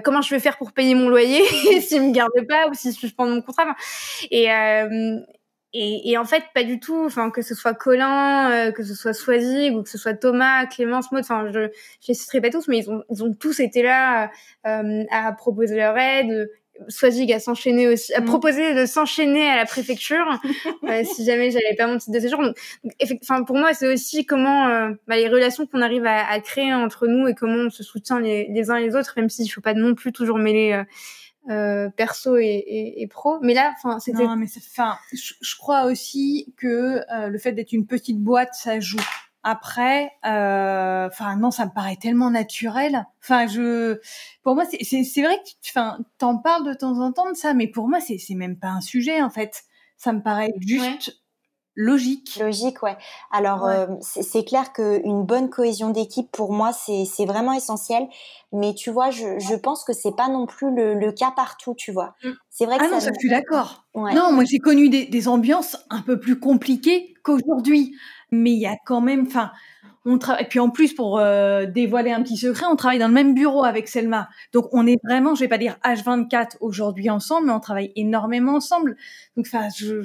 Comment 0.05 0.21
je 0.21 0.35
vais 0.35 0.39
faire 0.39 0.59
pour 0.59 0.73
payer 0.73 0.95
mon 0.95 1.09
loyer 1.09 1.43
s'ils 1.81 2.03
me 2.03 2.13
gardent 2.13 2.47
pas 2.47 2.69
ou 2.69 2.75
s'ils 2.75 2.93
suspendent 2.93 3.31
mon 3.31 3.41
contrat? 3.41 3.75
Et, 5.75 6.11
et, 6.11 6.19
en 6.19 6.25
fait, 6.25 6.45
pas 6.55 6.63
du 6.63 6.79
tout. 6.79 7.05
Enfin, 7.05 7.31
que 7.31 7.43
ce 7.43 7.55
soit 7.55 7.75
Colin, 7.75 8.51
euh, 8.51 8.71
que 8.71 8.85
ce 8.85 8.95
soit 8.95 9.13
Swazig 9.13 9.75
ou 9.75 9.83
que 9.83 9.91
ce 9.91 9.99
soit 9.99 10.15
Thomas, 10.15 10.67
Clémence, 10.67 11.11
Maud. 11.11 11.23
Enfin, 11.23 11.49
je, 11.53 11.69
je 12.01 12.09
les 12.09 12.15
citerai 12.15 12.41
pas 12.41 12.51
tous, 12.51 12.69
mais 12.69 12.79
ils 12.79 12.91
ont, 12.91 13.03
ils 13.11 13.25
ont 13.25 13.35
tous 13.35 13.59
été 13.59 13.83
là 13.83 14.31
euh, 14.67 15.05
à 15.11 15.33
proposer 15.33 15.77
leur 15.77 15.99
aide. 15.99 16.49
Swazig 16.89 17.33
a 17.33 17.41
s'enchaîner 17.41 17.89
aussi, 17.89 18.13
à 18.15 18.21
mm. 18.21 18.25
proposer 18.25 18.75
de 18.75 18.87
s'enchaîner 18.87 19.49
à 19.49 19.57
la 19.57 19.65
préfecture 19.65 20.41
euh, 20.85 21.03
si 21.05 21.25
jamais 21.25 21.51
j'avais 21.51 21.75
pas 21.77 21.87
mon 21.87 21.99
titre 21.99 22.13
de 22.13 22.21
séjour. 22.21 22.43
Donc, 22.43 22.57
enfin, 23.23 23.43
pour 23.43 23.57
moi, 23.57 23.75
c'est 23.75 23.93
aussi 23.93 24.27
comment 24.27 24.69
euh, 24.69 24.91
bah, 25.09 25.17
les 25.17 25.29
relations 25.29 25.67
qu'on 25.67 25.83
arrive 25.83 26.07
à, 26.07 26.25
à, 26.29 26.41
créer 26.41 26.73
entre 26.73 27.09
nous 27.09 27.27
et 27.27 27.35
comment 27.35 27.65
on 27.67 27.71
se 27.71 27.83
soutient 27.83 28.21
les, 28.21 28.47
les 28.49 28.71
uns 28.71 28.79
les 28.79 28.95
autres, 28.95 29.15
même 29.17 29.29
s'il 29.29 29.49
faut 29.49 29.61
pas 29.61 29.75
non 29.75 29.95
plus 29.95 30.13
toujours 30.13 30.39
mêler 30.39 30.85
euh, 31.51 31.91
perso 31.91 32.37
et, 32.37 32.45
et, 32.45 33.03
et, 33.03 33.07
pro. 33.07 33.39
Mais 33.43 33.55
là, 33.55 33.73
enfin, 33.77 34.01
c'était. 34.01 34.25
Non, 34.25 34.37
mais 34.37 34.47
enfin, 34.57 34.97
je, 35.13 35.35
je, 35.41 35.57
crois 35.57 35.85
aussi 35.85 36.55
que 36.57 37.03
euh, 37.13 37.29
le 37.29 37.39
fait 37.39 37.53
d'être 37.53 37.73
une 37.73 37.87
petite 37.87 38.21
boîte, 38.21 38.55
ça 38.55 38.81
joue. 38.81 39.01
Après, 39.43 40.11
euh, 40.25 41.07
enfin 41.07 41.37
non, 41.37 41.51
ça 41.51 41.67
me 41.67 41.71
paraît 41.71 41.97
tellement 41.97 42.31
naturel. 42.31 43.05
Enfin, 43.23 43.47
je, 43.47 44.01
pour 44.43 44.55
moi, 44.55 44.65
c'est 44.65 45.23
vrai 45.23 45.37
que, 45.37 45.51
enfin, 45.69 45.99
t'en 46.17 46.39
parles 46.39 46.67
de 46.67 46.73
temps 46.73 46.99
en 47.01 47.13
temps 47.13 47.31
de 47.31 47.37
ça, 47.37 47.53
mais 47.53 47.69
pour 47.69 47.89
moi, 47.89 48.01
c'est 48.01 48.17
c'est 48.17 48.35
même 48.35 48.59
pas 48.59 48.69
un 48.69 48.81
sujet 48.81 49.21
en 49.21 49.29
fait. 49.29 49.65
Ça 49.99 50.15
me 50.15 50.23
paraît 50.23 50.55
juste 50.61 51.24
logique. 51.77 52.39
Logique, 52.41 52.83
ouais. 52.83 52.97
Alors, 53.31 53.67
euh, 53.67 53.87
c'est 54.01 54.45
clair 54.45 54.73
qu'une 54.73 55.25
bonne 55.25 55.51
cohésion 55.51 55.91
d'équipe, 55.91 56.31
pour 56.33 56.53
moi, 56.53 56.73
c'est 56.73 57.27
vraiment 57.27 57.53
essentiel. 57.53 58.07
Mais 58.53 58.75
tu 58.75 58.91
vois, 58.91 59.11
je, 59.11 59.39
je 59.39 59.55
pense 59.55 59.85
que 59.85 59.93
c'est 59.93 60.15
pas 60.17 60.29
non 60.29 60.47
plus 60.47 60.75
le, 60.75 60.95
le, 60.95 61.13
cas 61.13 61.33
partout, 61.35 61.75
tu 61.77 61.93
vois. 61.93 62.15
Mm. 62.23 62.31
C'est 62.51 62.67
vrai 62.67 62.79
que 62.79 62.85
ah 62.85 62.89
ça 62.89 62.95
non, 62.95 63.01
ça, 63.01 63.11
je 63.13 63.19
suis 63.19 63.31
d'accord. 63.31 63.85
Ouais. 63.95 64.15
Non, 64.15 64.33
moi, 64.33 64.45
j'ai 64.45 64.59
connu 64.59 64.89
des, 64.89 65.07
des, 65.07 65.29
ambiances 65.29 65.77
un 65.91 66.03
peu 66.03 66.21
plus 66.21 66.39
compliquées 66.39 67.15
qu'aujourd'hui. 67.23 67.97
Mais 68.31 68.53
il 68.53 68.59
y 68.61 68.67
a 68.67 68.77
quand 68.85 69.01
même, 69.01 69.25
enfin, 69.27 69.51
on 70.05 70.19
travaille. 70.19 70.45
Et 70.45 70.49
puis 70.49 70.61
en 70.61 70.71
plus, 70.71 70.93
pour 70.95 71.19
euh, 71.19 71.67
dévoiler 71.67 72.13
un 72.13 72.23
petit 72.23 72.37
secret, 72.37 72.67
on 72.71 72.77
travaille 72.77 72.99
dans 72.99 73.09
le 73.09 73.15
même 73.15 73.35
bureau 73.35 73.65
avec 73.65 73.89
Selma. 73.89 74.29
Donc 74.53 74.69
on 74.73 74.87
est 74.87 74.99
vraiment, 75.05 75.35
je 75.35 75.41
vais 75.41 75.49
pas 75.49 75.59
dire 75.59 75.77
H24 75.85 76.57
aujourd'hui 76.61 77.11
ensemble, 77.11 77.47
mais 77.47 77.53
on 77.53 77.61
travaille 77.61 77.93
énormément 77.97 78.55
ensemble. 78.55 78.97
Donc, 79.37 79.47
enfin, 79.47 79.69
je 79.77 80.03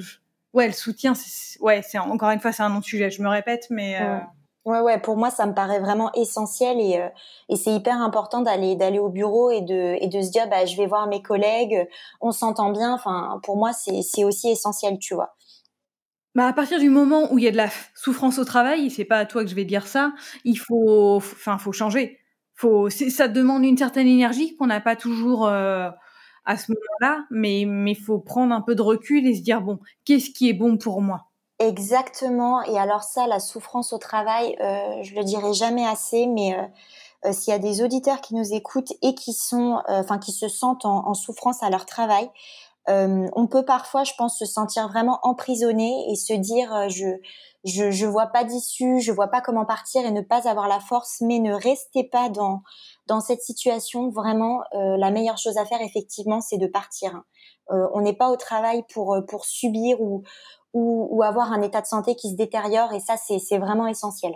ouais, 0.54 0.66
le 0.66 0.72
soutien, 0.72 1.12
ouais, 1.60 1.82
c'est 1.82 1.98
encore 1.98 2.30
une 2.30 2.40
fois, 2.40 2.52
c'est 2.52 2.62
un 2.62 2.70
non-sujet. 2.70 3.10
Je 3.10 3.22
me 3.22 3.28
répète, 3.28 3.66
mais. 3.70 4.00
Euh... 4.00 4.18
Ouais, 4.66 4.80
ouais, 4.80 5.00
pour 5.00 5.16
moi, 5.16 5.30
ça 5.30 5.46
me 5.46 5.54
paraît 5.54 5.80
vraiment 5.80 6.12
essentiel 6.12 6.78
et, 6.80 6.98
euh, 6.98 7.08
et 7.48 7.56
c'est 7.56 7.70
hyper 7.74 7.96
important 7.96 8.42
d'aller 8.42 8.76
d'aller 8.76 8.98
au 8.98 9.08
bureau 9.08 9.50
et 9.50 9.62
de 9.62 9.96
et 10.00 10.06
de 10.06 10.20
se 10.20 10.30
dire, 10.30 10.48
bah, 10.48 10.66
je 10.66 10.76
vais 10.76 10.86
voir 10.86 11.06
mes 11.06 11.22
collègues, 11.22 11.88
on 12.20 12.30
s'entend 12.30 12.70
bien. 12.70 12.92
Enfin, 12.92 13.40
pour 13.42 13.56
moi, 13.56 13.72
c'est 13.72 14.02
c'est 14.02 14.24
aussi 14.24 14.50
essentiel, 14.50 14.98
tu 14.98 15.14
vois. 15.14 15.34
Bah 16.34 16.46
à 16.46 16.52
partir 16.52 16.78
du 16.78 16.90
moment 16.90 17.32
où 17.32 17.38
il 17.38 17.44
y 17.44 17.48
a 17.48 17.50
de 17.50 17.56
la 17.56 17.68
souffrance 17.94 18.38
au 18.38 18.44
travail, 18.44 18.90
c'est 18.90 19.04
pas 19.04 19.18
à 19.18 19.26
toi 19.26 19.42
que 19.42 19.50
je 19.50 19.54
vais 19.54 19.64
dire 19.64 19.86
ça. 19.86 20.12
Il 20.44 20.56
faut, 20.56 21.16
enfin, 21.16 21.58
faut 21.58 21.72
changer. 21.72 22.18
Faut, 22.54 22.90
ça 22.90 23.26
demande 23.26 23.64
une 23.64 23.78
certaine 23.78 24.06
énergie 24.06 24.56
qu'on 24.56 24.66
n'a 24.66 24.80
pas 24.80 24.94
toujours. 24.94 25.46
Euh, 25.46 25.90
à 26.44 26.56
ce 26.56 26.72
moment-là, 26.72 27.24
mais 27.30 27.60
il 27.62 27.96
faut 27.96 28.18
prendre 28.18 28.54
un 28.54 28.60
peu 28.60 28.74
de 28.74 28.82
recul 28.82 29.26
et 29.26 29.34
se 29.34 29.42
dire 29.42 29.60
bon, 29.60 29.78
qu'est-ce 30.04 30.30
qui 30.30 30.48
est 30.48 30.54
bon 30.54 30.76
pour 30.76 31.00
moi? 31.02 31.30
Exactement. 31.60 32.62
Et 32.62 32.78
alors 32.78 33.02
ça, 33.02 33.26
la 33.26 33.38
souffrance 33.38 33.92
au 33.92 33.98
travail, 33.98 34.56
euh, 34.60 35.02
je 35.02 35.14
le 35.14 35.22
dirai 35.24 35.52
jamais 35.52 35.86
assez, 35.86 36.26
mais 36.26 36.58
euh, 36.58 36.62
euh, 37.26 37.32
s'il 37.32 37.52
y 37.52 37.54
a 37.54 37.58
des 37.58 37.82
auditeurs 37.82 38.22
qui 38.22 38.34
nous 38.34 38.54
écoutent 38.54 38.94
et 39.02 39.14
qui 39.14 39.34
sont, 39.34 39.76
euh, 39.90 40.00
enfin, 40.00 40.18
qui 40.18 40.32
se 40.32 40.48
sentent 40.48 40.86
en, 40.86 41.06
en, 41.06 41.12
souffrance 41.12 41.62
à 41.62 41.68
leur 41.68 41.84
travail, 41.84 42.30
on 42.88 43.46
peut 43.46 43.64
parfois, 43.64 44.02
je 44.02 44.14
pense, 44.18 44.36
se 44.36 44.44
sentir 44.44 44.88
vraiment 44.88 45.20
emprisonné 45.22 46.10
et 46.10 46.16
se 46.16 46.32
dire 46.32 46.88
je 46.88 47.06
je 47.64 47.90
je 47.90 48.06
vois 48.06 48.26
pas 48.26 48.44
d'issue, 48.44 49.00
je 49.00 49.12
vois 49.12 49.28
pas 49.28 49.40
comment 49.40 49.66
partir 49.66 50.04
et 50.04 50.10
ne 50.10 50.20
pas 50.20 50.48
avoir 50.48 50.68
la 50.68 50.80
force. 50.80 51.20
Mais 51.20 51.38
ne 51.38 51.52
restez 51.52 52.04
pas 52.04 52.28
dans 52.28 52.62
dans 53.06 53.20
cette 53.20 53.42
situation, 53.42 54.10
vraiment, 54.10 54.60
euh, 54.74 54.96
la 54.96 55.10
meilleure 55.10 55.38
chose 55.38 55.58
à 55.58 55.64
faire, 55.64 55.80
effectivement, 55.82 56.40
c'est 56.40 56.58
de 56.58 56.66
partir. 56.66 57.22
Euh, 57.70 57.86
on 57.94 58.00
n'est 58.00 58.16
pas 58.16 58.30
au 58.30 58.36
travail 58.36 58.84
pour 58.92 59.14
euh, 59.14 59.22
pour 59.22 59.44
subir 59.44 60.00
ou, 60.00 60.22
ou, 60.72 61.08
ou 61.10 61.22
avoir 61.22 61.52
un 61.52 61.62
état 61.62 61.80
de 61.80 61.86
santé 61.86 62.14
qui 62.14 62.30
se 62.30 62.36
détériore, 62.36 62.92
et 62.92 63.00
ça, 63.00 63.16
c'est 63.16 63.58
vraiment 63.58 63.86
essentiel. 63.86 64.34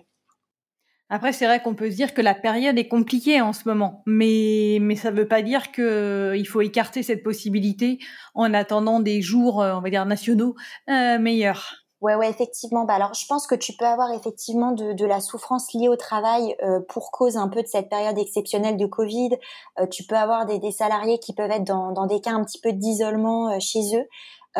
Après, 1.10 1.32
c'est 1.32 1.46
vrai 1.46 1.60
qu'on 1.62 1.74
peut 1.74 1.90
se 1.90 1.96
dire 1.96 2.14
que 2.14 2.22
la 2.22 2.34
période 2.34 2.78
est 2.78 2.88
compliquée 2.88 3.40
en 3.40 3.52
ce 3.52 3.68
moment, 3.68 4.02
mais 4.06 4.78
mais 4.80 4.96
ça 4.96 5.10
ne 5.10 5.16
veut 5.16 5.28
pas 5.28 5.42
dire 5.42 5.70
que 5.70 6.34
il 6.36 6.46
faut 6.46 6.62
écarter 6.62 7.02
cette 7.02 7.22
possibilité 7.22 7.98
en 8.34 8.52
attendant 8.54 9.00
des 9.00 9.20
jours, 9.20 9.58
on 9.58 9.80
va 9.80 9.90
dire 9.90 10.06
nationaux, 10.06 10.56
euh, 10.88 11.18
meilleurs. 11.18 11.83
Ouais, 12.04 12.16
ouais, 12.16 12.28
effectivement. 12.28 12.84
Bah, 12.84 12.96
alors, 12.96 13.14
je 13.14 13.26
pense 13.26 13.46
que 13.46 13.54
tu 13.54 13.72
peux 13.72 13.86
avoir 13.86 14.12
effectivement 14.12 14.72
de, 14.72 14.92
de 14.92 15.06
la 15.06 15.20
souffrance 15.20 15.72
liée 15.72 15.88
au 15.88 15.96
travail 15.96 16.54
euh, 16.62 16.80
pour 16.86 17.10
cause 17.10 17.38
un 17.38 17.48
peu 17.48 17.62
de 17.62 17.66
cette 17.66 17.88
période 17.88 18.18
exceptionnelle 18.18 18.76
de 18.76 18.84
Covid. 18.84 19.30
Euh, 19.78 19.86
tu 19.86 20.04
peux 20.04 20.14
avoir 20.14 20.44
des, 20.44 20.58
des, 20.58 20.70
salariés 20.70 21.18
qui 21.18 21.32
peuvent 21.32 21.50
être 21.50 21.64
dans, 21.64 21.92
dans 21.92 22.04
des 22.04 22.20
cas 22.20 22.32
un 22.32 22.44
petit 22.44 22.60
peu 22.60 22.72
d'isolement 22.72 23.52
euh, 23.52 23.56
chez 23.58 23.96
eux. 23.96 24.06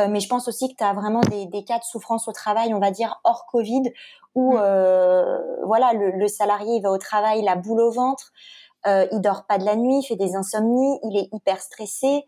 mais 0.09 0.21
je 0.21 0.29
pense 0.29 0.49
aussi 0.49 0.71
que 0.71 0.77
tu 0.79 0.85
as 0.85 0.95
vraiment 0.95 1.21
des, 1.21 1.45
des, 1.45 1.65
cas 1.65 1.79
de 1.79 1.85
souffrance 1.85 2.29
au 2.29 2.33
travail, 2.33 2.73
on 2.73 2.81
va 2.81 2.91
dire 2.91 3.21
hors 3.25 3.45
Covid, 3.45 3.93
où 4.35 4.55
mmh. 4.55 5.67
voilà, 5.67 5.93
le, 5.93 6.13
le, 6.13 6.29
salarié 6.29 6.77
il 6.77 6.83
va 6.83 6.91
au 6.91 6.99
travail, 6.99 7.43
la 7.43 7.57
boule 7.57 7.81
au 7.81 7.91
ventre, 7.91 8.33
il 8.87 9.21
dort 9.21 9.45
pas 9.47 9.59
de 9.59 9.65
la 9.65 9.77
nuit, 9.77 9.99
il 9.99 10.03
fait 10.03 10.17
des 10.17 10.35
insomnies, 10.35 10.99
il 11.05 11.17
est 11.17 11.29
hyper 11.33 11.61
stressé. 11.61 12.25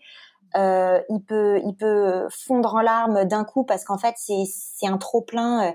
Euh, 0.54 1.00
il 1.08 1.22
peut 1.22 1.60
il 1.64 1.74
peut 1.74 2.26
fondre 2.30 2.74
en 2.74 2.80
larmes 2.80 3.24
d'un 3.24 3.44
coup 3.44 3.64
parce 3.64 3.84
qu'en 3.84 3.98
fait 3.98 4.14
c'est 4.16 4.86
un 4.86 4.98
trop 4.98 5.22
plein. 5.22 5.68
Euh, 5.68 5.72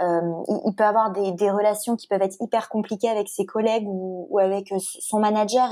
euh, 0.00 0.20
il, 0.66 0.74
peut 0.76 0.82
avoir 0.82 1.12
des, 1.12 1.50
relations 1.52 1.94
qui 1.94 2.08
peuvent 2.08 2.20
être 2.20 2.36
hyper 2.40 2.68
compliquées 2.68 3.08
avec 3.08 3.28
ses 3.28 3.46
collègues 3.46 3.84
ou, 3.86 4.40
avec 4.40 4.74
son 4.80 5.20
manager 5.20 5.70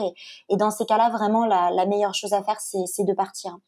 et, 0.48 0.56
dans 0.56 0.70
ces 0.70 0.86
cas-là 0.86 1.10
vraiment 1.10 1.44
la, 1.44 1.86
meilleure 1.86 2.14
chose 2.14 2.32
à 2.32 2.40
faire 2.44 2.60
c'est 2.60 3.04
de 3.04 3.12
partir. 3.14 3.58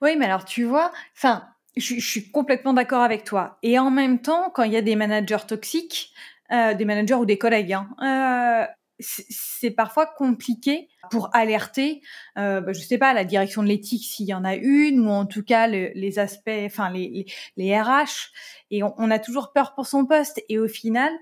Oui, 0.00 0.16
mais 0.16 0.24
alors 0.24 0.44
tu 0.44 0.64
vois, 0.64 0.90
enfin, 1.16 1.44
je, 1.76 2.00
suis 2.00 2.32
complètement 2.32 2.72
d'accord 2.72 3.02
avec 3.02 3.22
toi. 3.22 3.58
Et 3.62 3.78
en 3.78 3.92
même 3.92 4.20
temps, 4.20 4.50
quand 4.52 4.64
il 4.64 4.72
y 4.72 4.76
a 4.76 4.82
des 4.82 4.96
managers 4.96 5.46
toxiques, 5.46 6.12
des 6.50 6.84
managers 6.84 7.14
ou 7.14 7.24
des 7.24 7.38
collègues, 7.38 7.74
hein, 7.74 8.66
c'est 9.00 9.72
parfois 9.72 10.06
compliqué 10.06 10.88
pour 11.10 11.34
alerter, 11.34 12.00
euh, 12.38 12.60
bah, 12.60 12.72
je 12.72 12.80
sais 12.80 12.98
pas, 12.98 13.12
la 13.12 13.24
direction 13.24 13.62
de 13.62 13.68
l'éthique 13.68 14.04
s'il 14.04 14.26
y 14.26 14.34
en 14.34 14.44
a 14.44 14.54
une, 14.54 15.06
ou 15.06 15.10
en 15.10 15.26
tout 15.26 15.42
cas 15.42 15.66
les 15.66 16.18
aspects, 16.18 16.50
enfin 16.64 16.90
les, 16.90 17.26
les, 17.56 17.80
RH. 17.80 18.30
Et 18.70 18.82
on, 18.82 19.10
a 19.10 19.18
toujours 19.18 19.52
peur 19.52 19.74
pour 19.74 19.86
son 19.86 20.06
poste. 20.06 20.42
Et 20.48 20.58
au 20.58 20.68
final, 20.68 21.12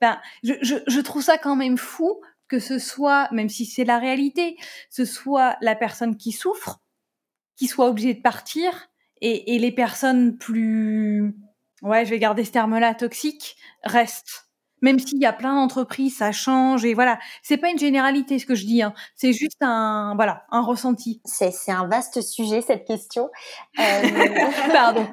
ben, 0.00 0.18
je, 0.42 0.54
je, 0.62 0.76
je 0.86 1.00
trouve 1.00 1.22
ça 1.22 1.38
quand 1.38 1.56
même 1.56 1.78
fou 1.78 2.20
que 2.48 2.58
ce 2.58 2.78
soit, 2.78 3.30
même 3.30 3.48
si 3.48 3.64
c'est 3.64 3.84
la 3.84 3.98
réalité, 3.98 4.56
ce 4.90 5.04
soit 5.04 5.56
la 5.60 5.76
personne 5.76 6.16
qui 6.16 6.32
souffre, 6.32 6.80
qui 7.56 7.68
soit 7.68 7.86
obligée 7.86 8.14
de 8.14 8.22
partir, 8.22 8.88
et, 9.20 9.54
et 9.54 9.58
les 9.58 9.70
personnes 9.70 10.36
plus, 10.36 11.32
ouais, 11.82 12.04
je 12.04 12.10
vais 12.10 12.18
garder 12.18 12.44
ce 12.44 12.50
terme-là, 12.50 12.94
toxiques, 12.94 13.56
restent 13.84 14.49
même 14.82 14.98
s'il 14.98 15.20
y 15.20 15.26
a 15.26 15.32
plein 15.32 15.54
d'entreprises, 15.54 16.16
ça 16.16 16.32
change 16.32 16.84
et 16.84 16.94
voilà. 16.94 17.18
C'est 17.42 17.56
pas 17.56 17.68
une 17.70 17.78
généralité 17.78 18.38
ce 18.38 18.46
que 18.46 18.54
je 18.54 18.66
dis, 18.66 18.82
hein. 18.82 18.94
c'est 19.16 19.32
juste 19.32 19.58
un 19.60 20.14
voilà 20.14 20.44
un 20.50 20.62
ressenti. 20.62 21.20
C'est 21.24 21.50
c'est 21.50 21.72
un 21.72 21.86
vaste 21.86 22.20
sujet 22.20 22.60
cette 22.60 22.86
question. 22.86 23.30
Euh... 23.78 23.82
Pardon. 24.72 25.06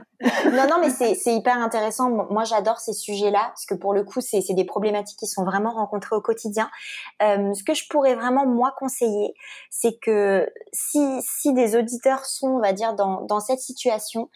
non 0.45 0.67
non 0.67 0.79
mais 0.81 0.89
c'est 0.89 1.15
c'est 1.15 1.35
hyper 1.35 1.57
intéressant. 1.57 2.09
Moi 2.09 2.43
j'adore 2.43 2.79
ces 2.79 2.93
sujets-là 2.93 3.47
parce 3.49 3.65
que 3.65 3.75
pour 3.75 3.93
le 3.93 4.03
coup 4.03 4.21
c'est 4.21 4.41
c'est 4.41 4.55
des 4.55 4.65
problématiques 4.65 5.19
qui 5.19 5.27
sont 5.27 5.43
vraiment 5.43 5.71
rencontrées 5.71 6.15
au 6.15 6.21
quotidien. 6.21 6.69
Euh, 7.21 7.53
ce 7.53 7.63
que 7.63 7.73
je 7.73 7.83
pourrais 7.89 8.15
vraiment 8.15 8.45
moi 8.45 8.73
conseiller, 8.77 9.33
c'est 9.69 9.99
que 10.01 10.49
si 10.73 10.99
si 11.21 11.53
des 11.53 11.75
auditeurs 11.75 12.25
sont 12.25 12.49
on 12.49 12.59
va 12.59 12.73
dire 12.73 12.95
dans 12.95 13.21
dans 13.21 13.39
cette 13.39 13.59
situation 13.59 14.29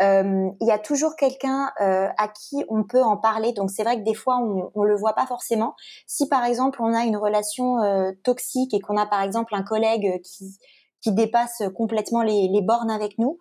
il 0.00 0.66
y 0.66 0.70
a 0.70 0.78
toujours 0.78 1.14
quelqu'un 1.16 1.70
euh, 1.80 2.08
à 2.16 2.28
qui 2.28 2.64
on 2.68 2.84
peut 2.84 3.02
en 3.02 3.16
parler. 3.16 3.52
Donc 3.52 3.70
c'est 3.70 3.82
vrai 3.82 3.98
que 3.98 4.04
des 4.04 4.14
fois 4.14 4.38
on, 4.38 4.70
on 4.74 4.82
le 4.82 4.96
voit 4.96 5.12
pas 5.12 5.26
forcément. 5.26 5.74
Si 6.06 6.28
par 6.28 6.44
exemple 6.44 6.80
on 6.82 6.94
a 6.94 7.04
une 7.04 7.16
relation 7.16 7.78
euh, 7.82 8.12
toxique 8.24 8.72
et 8.74 8.80
qu'on 8.80 8.96
a 8.96 9.06
par 9.06 9.22
exemple 9.22 9.54
un 9.54 9.62
collègue 9.62 10.20
qui 10.22 10.58
qui 11.00 11.12
dépasse 11.12 11.62
complètement 11.76 12.22
les, 12.22 12.60
bornes 12.62 12.90
avec 12.90 13.18
nous, 13.18 13.38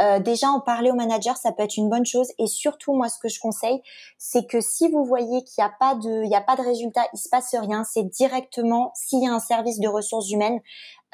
euh, 0.00 0.18
déjà 0.18 0.48
en 0.48 0.60
parler 0.60 0.90
au 0.90 0.94
manager, 0.94 1.36
ça 1.36 1.52
peut 1.52 1.62
être 1.62 1.76
une 1.76 1.90
bonne 1.90 2.06
chose. 2.06 2.28
Et 2.38 2.46
surtout, 2.46 2.94
moi, 2.94 3.08
ce 3.08 3.18
que 3.18 3.28
je 3.28 3.38
conseille, 3.38 3.82
c'est 4.18 4.46
que 4.46 4.60
si 4.60 4.88
vous 4.88 5.04
voyez 5.04 5.44
qu'il 5.44 5.62
n'y 5.62 5.64
a 5.64 5.72
pas 5.78 5.94
de, 5.94 6.24
il 6.24 6.30
y 6.30 6.34
a 6.34 6.40
pas 6.40 6.56
de 6.56 6.62
résultat, 6.62 7.02
il 7.12 7.18
se 7.18 7.28
passe 7.28 7.54
rien, 7.54 7.84
c'est 7.84 8.04
directement 8.04 8.92
s'il 8.94 9.22
y 9.22 9.28
a 9.28 9.32
un 9.32 9.40
service 9.40 9.78
de 9.78 9.88
ressources 9.88 10.30
humaines, 10.30 10.60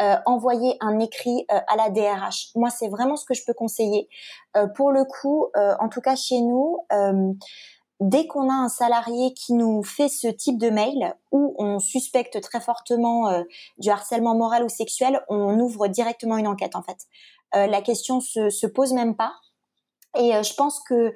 euh, 0.01 0.17
envoyer 0.27 0.77
un 0.81 1.01
écrit 1.01 1.45
euh, 1.51 1.59
à 1.67 1.77
la 1.77 1.91
DRH. 1.91 2.51
Moi, 2.55 2.71
c'est 2.71 2.89
vraiment 2.89 3.17
ce 3.17 3.25
que 3.25 3.35
je 3.35 3.43
peux 3.45 3.55
conseiller. 3.55 4.09
Euh, 4.57 4.69
pour 4.69 4.93
le 4.93 5.05
coup, 5.05 5.49
euh, 5.57 5.75
en 5.81 5.89
tout 5.89 6.01
cas 6.01 6.15
chez 6.15 6.41
nous, 6.41 6.79
dès 8.01 8.29
qu'on 8.29 8.49
a 8.49 8.55
un 8.55 8.69
salarié 8.69 9.35
qui 9.35 9.55
nous 9.55 9.83
fait 9.83 10.09
ce 10.09 10.29
type 10.29 10.59
de 10.59 10.71
mail 10.71 11.15
où 11.33 11.57
on 11.59 11.81
suspecte 11.81 12.41
très 12.41 12.61
fortement 12.61 13.43
du 13.79 13.91
harcèlement 13.91 14.37
moral 14.37 14.63
ou 14.63 14.69
sexuel, 14.69 15.21
on 15.29 15.59
ouvre 15.59 15.89
directement 15.89 16.37
une 16.37 16.47
enquête 16.47 16.77
en 16.77 16.83
fait. 16.83 16.99
la 17.53 17.83
question 17.83 18.21
se, 18.21 18.51
se 18.51 18.69
pose 18.69 18.93
même 18.93 19.17
pas. 19.17 19.35
Et 20.17 20.31
je 20.31 20.55
pense 20.55 20.81
que 20.89 21.13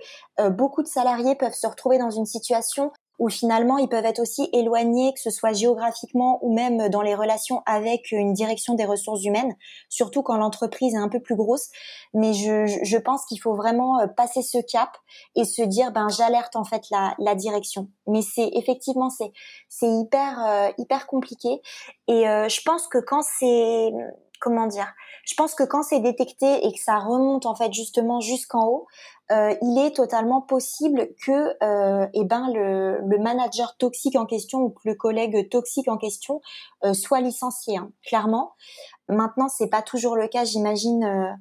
beaucoup 0.51 0.83
de 0.83 0.89
salariés 0.89 1.37
peuvent 1.37 1.55
se 1.55 1.69
retrouver 1.69 1.99
dans 1.99 2.11
une 2.11 2.27
situation 2.27 2.91
où 3.19 3.29
finalement 3.29 3.79
ils 3.79 3.89
peuvent 3.89 4.05
être 4.05 4.21
aussi 4.21 4.49
éloignés, 4.53 5.13
que 5.15 5.21
ce 5.21 5.31
soit 5.31 5.53
géographiquement 5.53 6.39
ou 6.43 6.55
même 6.55 6.89
dans 6.89 7.03
les 7.03 7.15
relations 7.15 7.63
avec 7.67 8.11
une 8.13 8.33
direction 8.33 8.75
des 8.75 8.85
ressources 8.85 9.25
humaines, 9.25 9.55
surtout 9.89 10.23
quand 10.23 10.37
l'entreprise 10.37 10.95
est 10.95 10.99
un 10.99 11.09
peu 11.09 11.21
plus 11.21 11.37
grosse. 11.37 11.69
Mais 12.15 12.33
je, 12.33 12.67
je 12.83 12.97
pense 12.99 13.25
qu'il 13.27 13.41
faut 13.41 13.55
vraiment 13.55 14.01
euh, 14.01 14.07
passer 14.07 14.43
ce 14.43 14.59
cap 14.59 14.91
et 15.37 15.45
se 15.45 15.63
dire 15.63 15.93
ben 15.93 16.09
j'alerte 16.09 16.57
en 16.57 16.65
fait 16.65 16.83
la, 16.91 17.15
la 17.19 17.35
direction. 17.35 17.89
Mais 18.07 18.23
c'est 18.23 18.51
effectivement 18.55 19.11
c'est 19.11 19.33
c'est 19.69 19.91
hyper 19.91 20.45
euh, 20.47 20.71
hyper 20.79 21.07
compliqué 21.07 21.61
et 22.09 22.29
euh, 22.29 22.49
je 22.49 22.61
pense 22.65 22.89
que 22.89 22.99
quand 22.99 23.23
c'est 23.23 23.93
comment 24.43 24.67
dire 24.67 24.93
Je 25.25 25.35
pense 25.35 25.55
que 25.55 25.63
quand 25.63 25.83
c'est 25.83 26.01
détecté 26.01 26.67
et 26.67 26.73
que 26.73 26.81
ça 26.81 26.99
remonte 26.99 27.47
en 27.47 27.55
fait 27.55 27.73
justement 27.73 28.21
jusqu'en 28.21 28.67
haut, 28.67 28.87
euh, 29.31 29.55
il 29.63 29.79
est 29.79 29.93
totalement 29.93 30.43
possible 30.43 31.09
que 31.25 31.57
euh, 31.63 32.07
eh 32.13 32.25
ben 32.25 32.51
le, 32.53 33.19
manager 33.19 33.77
toxique 33.79 34.17
en 34.17 34.27
question 34.27 34.61
ou 34.61 34.71
que 34.71 34.83
le 34.85 34.95
collègue 34.95 35.49
toxique 35.49 35.89
en 35.89 35.97
question 35.97 36.43
euh, 36.85 36.93
soit 36.93 37.21
licencié. 37.21 37.79
Hein, 37.79 37.93
clairement. 38.05 38.53
Maintenant, 39.09 39.49
c'est 39.49 39.69
pas 39.69 39.81
toujours 39.81 40.17
le 40.17 40.29
cas, 40.29 40.45
j'imagine. 40.45 41.39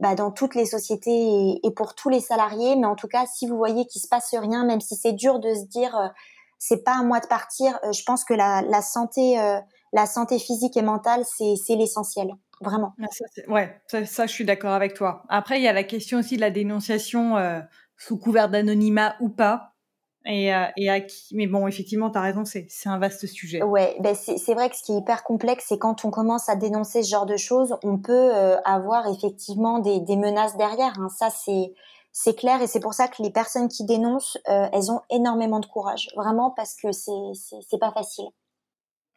Bah, 0.00 0.16
dans 0.16 0.32
toutes 0.32 0.56
les 0.56 0.66
sociétés 0.66 1.60
et, 1.62 1.70
pour 1.70 1.94
tous 1.94 2.08
les 2.08 2.18
salariés, 2.18 2.74
mais 2.74 2.86
en 2.86 2.96
tout 2.96 3.06
cas, 3.06 3.26
si 3.26 3.46
vous 3.46 3.56
voyez 3.56 3.86
qu'il 3.86 4.02
se 4.02 4.08
passe 4.08 4.34
rien, 4.34 4.64
même 4.64 4.80
si 4.80 4.96
c'est 4.96 5.12
dur 5.12 5.38
de 5.38 5.54
se 5.54 5.62
dire 5.66 6.12
c'est 6.58 6.82
pas 6.82 6.98
à 6.98 7.04
moi 7.04 7.20
de 7.20 7.28
partir, 7.28 7.78
je 7.92 8.02
pense 8.02 8.24
que 8.24 8.34
la 8.34 8.82
santé 8.82 9.38
la 9.96 10.04
santé 10.04 10.38
physique 10.38 10.76
et 10.76 10.82
mentale, 10.82 11.24
c'est 11.24 11.74
l'essentiel, 11.74 12.28
vraiment. 12.60 12.92
Ah, 13.02 13.06
ça, 13.10 13.24
ouais, 13.48 13.80
ça, 14.04 14.26
je 14.26 14.32
suis 14.32 14.44
d'accord 14.44 14.72
avec 14.72 14.92
toi. 14.92 15.22
Après, 15.30 15.58
il 15.58 15.62
y 15.62 15.68
a 15.68 15.72
la 15.72 15.84
question 15.84 16.18
aussi 16.18 16.36
de 16.36 16.42
la 16.42 16.50
dénonciation 16.50 17.38
euh, 17.38 17.60
sous 17.96 18.18
couvert 18.18 18.50
d'anonymat 18.50 19.16
ou 19.20 19.30
pas. 19.30 19.72
Et, 20.26 20.54
euh, 20.54 20.66
et, 20.76 20.90
à 20.90 21.00
qui 21.00 21.34
Mais 21.34 21.46
bon, 21.46 21.66
effectivement, 21.66 22.10
tu 22.10 22.18
as 22.18 22.20
raison, 22.20 22.44
c'est 22.44 22.68
un 22.84 22.98
vaste 22.98 23.26
sujet. 23.26 23.62
Ouais, 23.62 23.96
ben 24.00 24.14
c'est 24.14 24.54
vrai 24.54 24.68
que 24.68 24.76
ce 24.76 24.82
qui 24.82 24.92
est 24.92 24.98
hyper 24.98 25.22
complexe, 25.22 25.64
c'est 25.68 25.78
quand 25.78 26.04
on 26.04 26.10
commence 26.10 26.50
à 26.50 26.56
dénoncer 26.56 27.02
ce 27.02 27.08
genre 27.08 27.26
de 27.26 27.38
choses, 27.38 27.74
on 27.82 27.96
peut 27.96 28.34
euh, 28.34 28.60
avoir 28.64 29.06
effectivement 29.06 29.78
des, 29.78 30.00
des 30.00 30.16
menaces 30.16 30.58
derrière. 30.58 30.92
Hein. 30.98 31.08
Ça, 31.16 31.30
c'est 31.30 31.72
c'est 32.12 32.34
clair 32.34 32.60
et 32.60 32.66
c'est 32.66 32.80
pour 32.80 32.94
ça 32.94 33.08
que 33.08 33.22
les 33.22 33.30
personnes 33.30 33.68
qui 33.68 33.84
dénoncent, 33.84 34.38
elles 34.46 34.90
ont 34.90 35.02
énormément 35.10 35.60
de 35.60 35.66
courage, 35.66 36.08
vraiment 36.16 36.50
parce 36.50 36.74
que 36.74 36.90
c'est 36.90 37.78
pas 37.78 37.92
facile. 37.92 38.24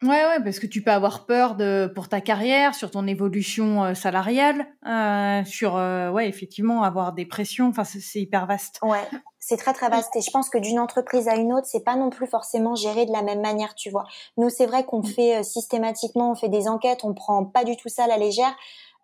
Ouais, 0.02 0.24
ouais, 0.24 0.42
parce 0.42 0.58
que 0.58 0.66
tu 0.66 0.82
peux 0.82 0.90
avoir 0.90 1.26
peur 1.26 1.56
de 1.56 1.90
pour 1.94 2.08
ta 2.08 2.22
carrière, 2.22 2.74
sur 2.74 2.90
ton 2.90 3.06
évolution 3.06 3.84
euh, 3.84 3.94
salariale, 3.94 4.66
euh, 4.86 5.44
sur 5.44 5.76
euh, 5.76 6.10
ouais, 6.10 6.26
effectivement, 6.26 6.82
avoir 6.82 7.12
des 7.12 7.26
pressions. 7.26 7.68
Enfin, 7.68 7.84
c'est 7.84 8.20
hyper 8.20 8.46
vaste. 8.46 8.78
Ouais, 8.82 9.06
c'est 9.38 9.58
très 9.58 9.74
très 9.74 9.90
vaste. 9.90 10.16
Et 10.16 10.22
je 10.22 10.30
pense 10.30 10.48
que 10.48 10.56
d'une 10.56 10.78
entreprise 10.78 11.28
à 11.28 11.36
une 11.36 11.52
autre, 11.52 11.66
c'est 11.66 11.84
pas 11.84 11.96
non 11.96 12.08
plus 12.08 12.26
forcément 12.26 12.74
géré 12.74 13.04
de 13.04 13.12
la 13.12 13.22
même 13.22 13.42
manière, 13.42 13.74
tu 13.74 13.90
vois. 13.90 14.04
Nous, 14.38 14.48
c'est 14.48 14.66
vrai 14.66 14.84
qu'on 14.84 15.00
mm. 15.00 15.06
fait 15.06 15.36
euh, 15.36 15.42
systématiquement, 15.42 16.30
on 16.30 16.34
fait 16.34 16.48
des 16.48 16.66
enquêtes, 16.66 17.04
on 17.04 17.12
prend 17.12 17.44
pas 17.44 17.64
du 17.64 17.76
tout 17.76 17.90
ça 17.90 18.04
à 18.04 18.06
la 18.06 18.16
légère. 18.16 18.56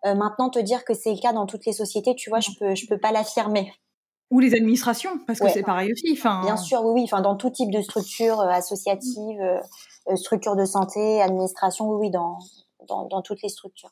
maintenant, 0.03 0.49
te 0.49 0.59
dire 0.59 0.83
que 0.83 0.95
c'est 0.95 1.11
le 1.11 1.19
cas 1.21 1.33
dans 1.33 1.45
toutes 1.45 1.65
les 1.67 1.73
sociétés, 1.73 2.15
tu 2.15 2.29
vois, 2.31 2.39
je 2.39 2.51
peux 2.59 2.73
je 2.75 2.87
peux 2.87 2.97
pas 2.97 3.11
l'affirmer. 3.11 3.71
Ou 4.29 4.39
les 4.39 4.53
administrations, 4.53 5.19
parce 5.25 5.39
que 5.39 5.47
c'est 5.49 5.63
pareil 5.63 5.91
aussi. 5.93 6.11
Enfin, 6.11 6.41
bien 6.43 6.57
sûr, 6.57 6.83
oui, 6.83 7.01
oui. 7.01 7.03
Enfin, 7.05 7.21
dans 7.21 7.35
tout 7.35 7.49
type 7.49 7.71
de 7.71 7.81
structure 7.81 8.41
associative. 8.41 9.39
Euh, 10.09 10.15
structure 10.15 10.55
de 10.55 10.65
santé, 10.65 11.21
administration, 11.21 11.89
oui, 11.89 12.07
oui, 12.07 12.11
dans, 12.11 12.39
dans, 12.87 13.05
dans 13.07 13.21
toutes 13.21 13.41
les 13.41 13.49
structures. 13.49 13.91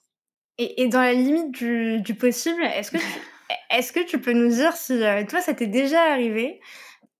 Et, 0.57 0.83
et, 0.83 0.87
dans 0.87 1.01
la 1.01 1.13
limite 1.13 1.51
du, 1.51 2.01
du 2.01 2.15
possible, 2.15 2.63
est-ce 2.63 2.91
que, 2.91 2.97
tu, 2.97 3.03
est-ce 3.71 3.91
que 3.91 4.05
tu 4.05 4.21
peux 4.21 4.33
nous 4.33 4.49
dire 4.49 4.73
si 4.73 4.93
euh, 4.93 5.25
toi, 5.25 5.41
ça 5.41 5.53
t'est 5.53 5.67
déjà 5.67 6.01
arrivé? 6.03 6.61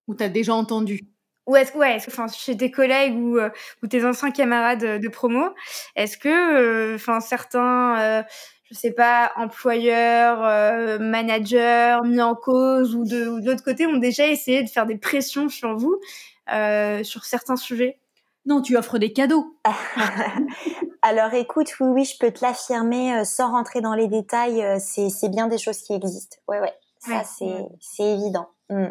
Ou 0.08 0.16
t'as 0.16 0.30
déjà 0.30 0.54
entendu? 0.54 1.02
Ou 1.48 1.56
est-ce 1.58 1.78
ouais, 1.78 1.98
est 1.98 2.08
enfin 2.08 2.28
chez 2.28 2.58
tes 2.58 2.72
collègues 2.72 3.16
ou, 3.16 3.38
euh, 3.38 3.50
ou 3.84 3.88
tes 3.88 4.04
anciens 4.04 4.32
camarades 4.32 5.00
de, 5.00 5.08
promo, 5.10 5.50
est-ce 5.96 6.18
que 6.18 6.96
enfin 6.96 7.20
certains 7.20 8.00
euh, 8.00 8.24
je 8.70 8.76
sais 8.76 8.92
pas 8.92 9.32
employeurs, 9.36 10.44
euh, 10.44 11.00
managers 11.00 12.00
mis 12.04 12.22
en 12.22 12.36
cause 12.36 12.96
ou 12.96 13.04
de, 13.04 13.28
ou 13.28 13.40
de 13.40 13.46
l'autre 13.46 13.64
côté 13.64 13.86
ont 13.86 13.98
déjà 13.98 14.28
essayé 14.28 14.64
de 14.64 14.70
faire 14.70 14.86
des 14.86 14.98
pressions 14.98 15.50
sur 15.50 15.76
vous 15.76 16.00
sur 17.04 17.26
certains 17.26 17.56
sujets 17.56 18.00
non, 18.46 18.62
tu 18.62 18.78
offres 18.78 19.00
des 19.00 19.12
cadeaux. 19.12 19.58
Alors 21.02 21.34
écoute, 21.34 21.68
oui, 21.80 21.88
oui, 21.88 22.06
je 22.06 22.18
peux 22.18 22.32
te 22.32 22.44
l'affirmer 22.44 23.16
euh, 23.16 23.24
sans 23.24 23.52
rentrer 23.52 23.82
dans 23.82 23.94
les 23.94 24.08
détails. 24.08 24.64
Euh, 24.64 24.78
c'est, 24.80 25.10
c'est 25.10 25.30
bien 25.30 25.48
des 25.48 25.58
choses 25.58 25.80
qui 25.80 25.94
existent. 25.94 26.38
Ouais, 26.48 26.60
ouais. 26.60 26.74
Ça, 27.00 27.24
c'est, 27.24 27.66
c'est 27.80 28.04
évident. 28.04 28.50
Mm. 28.70 28.88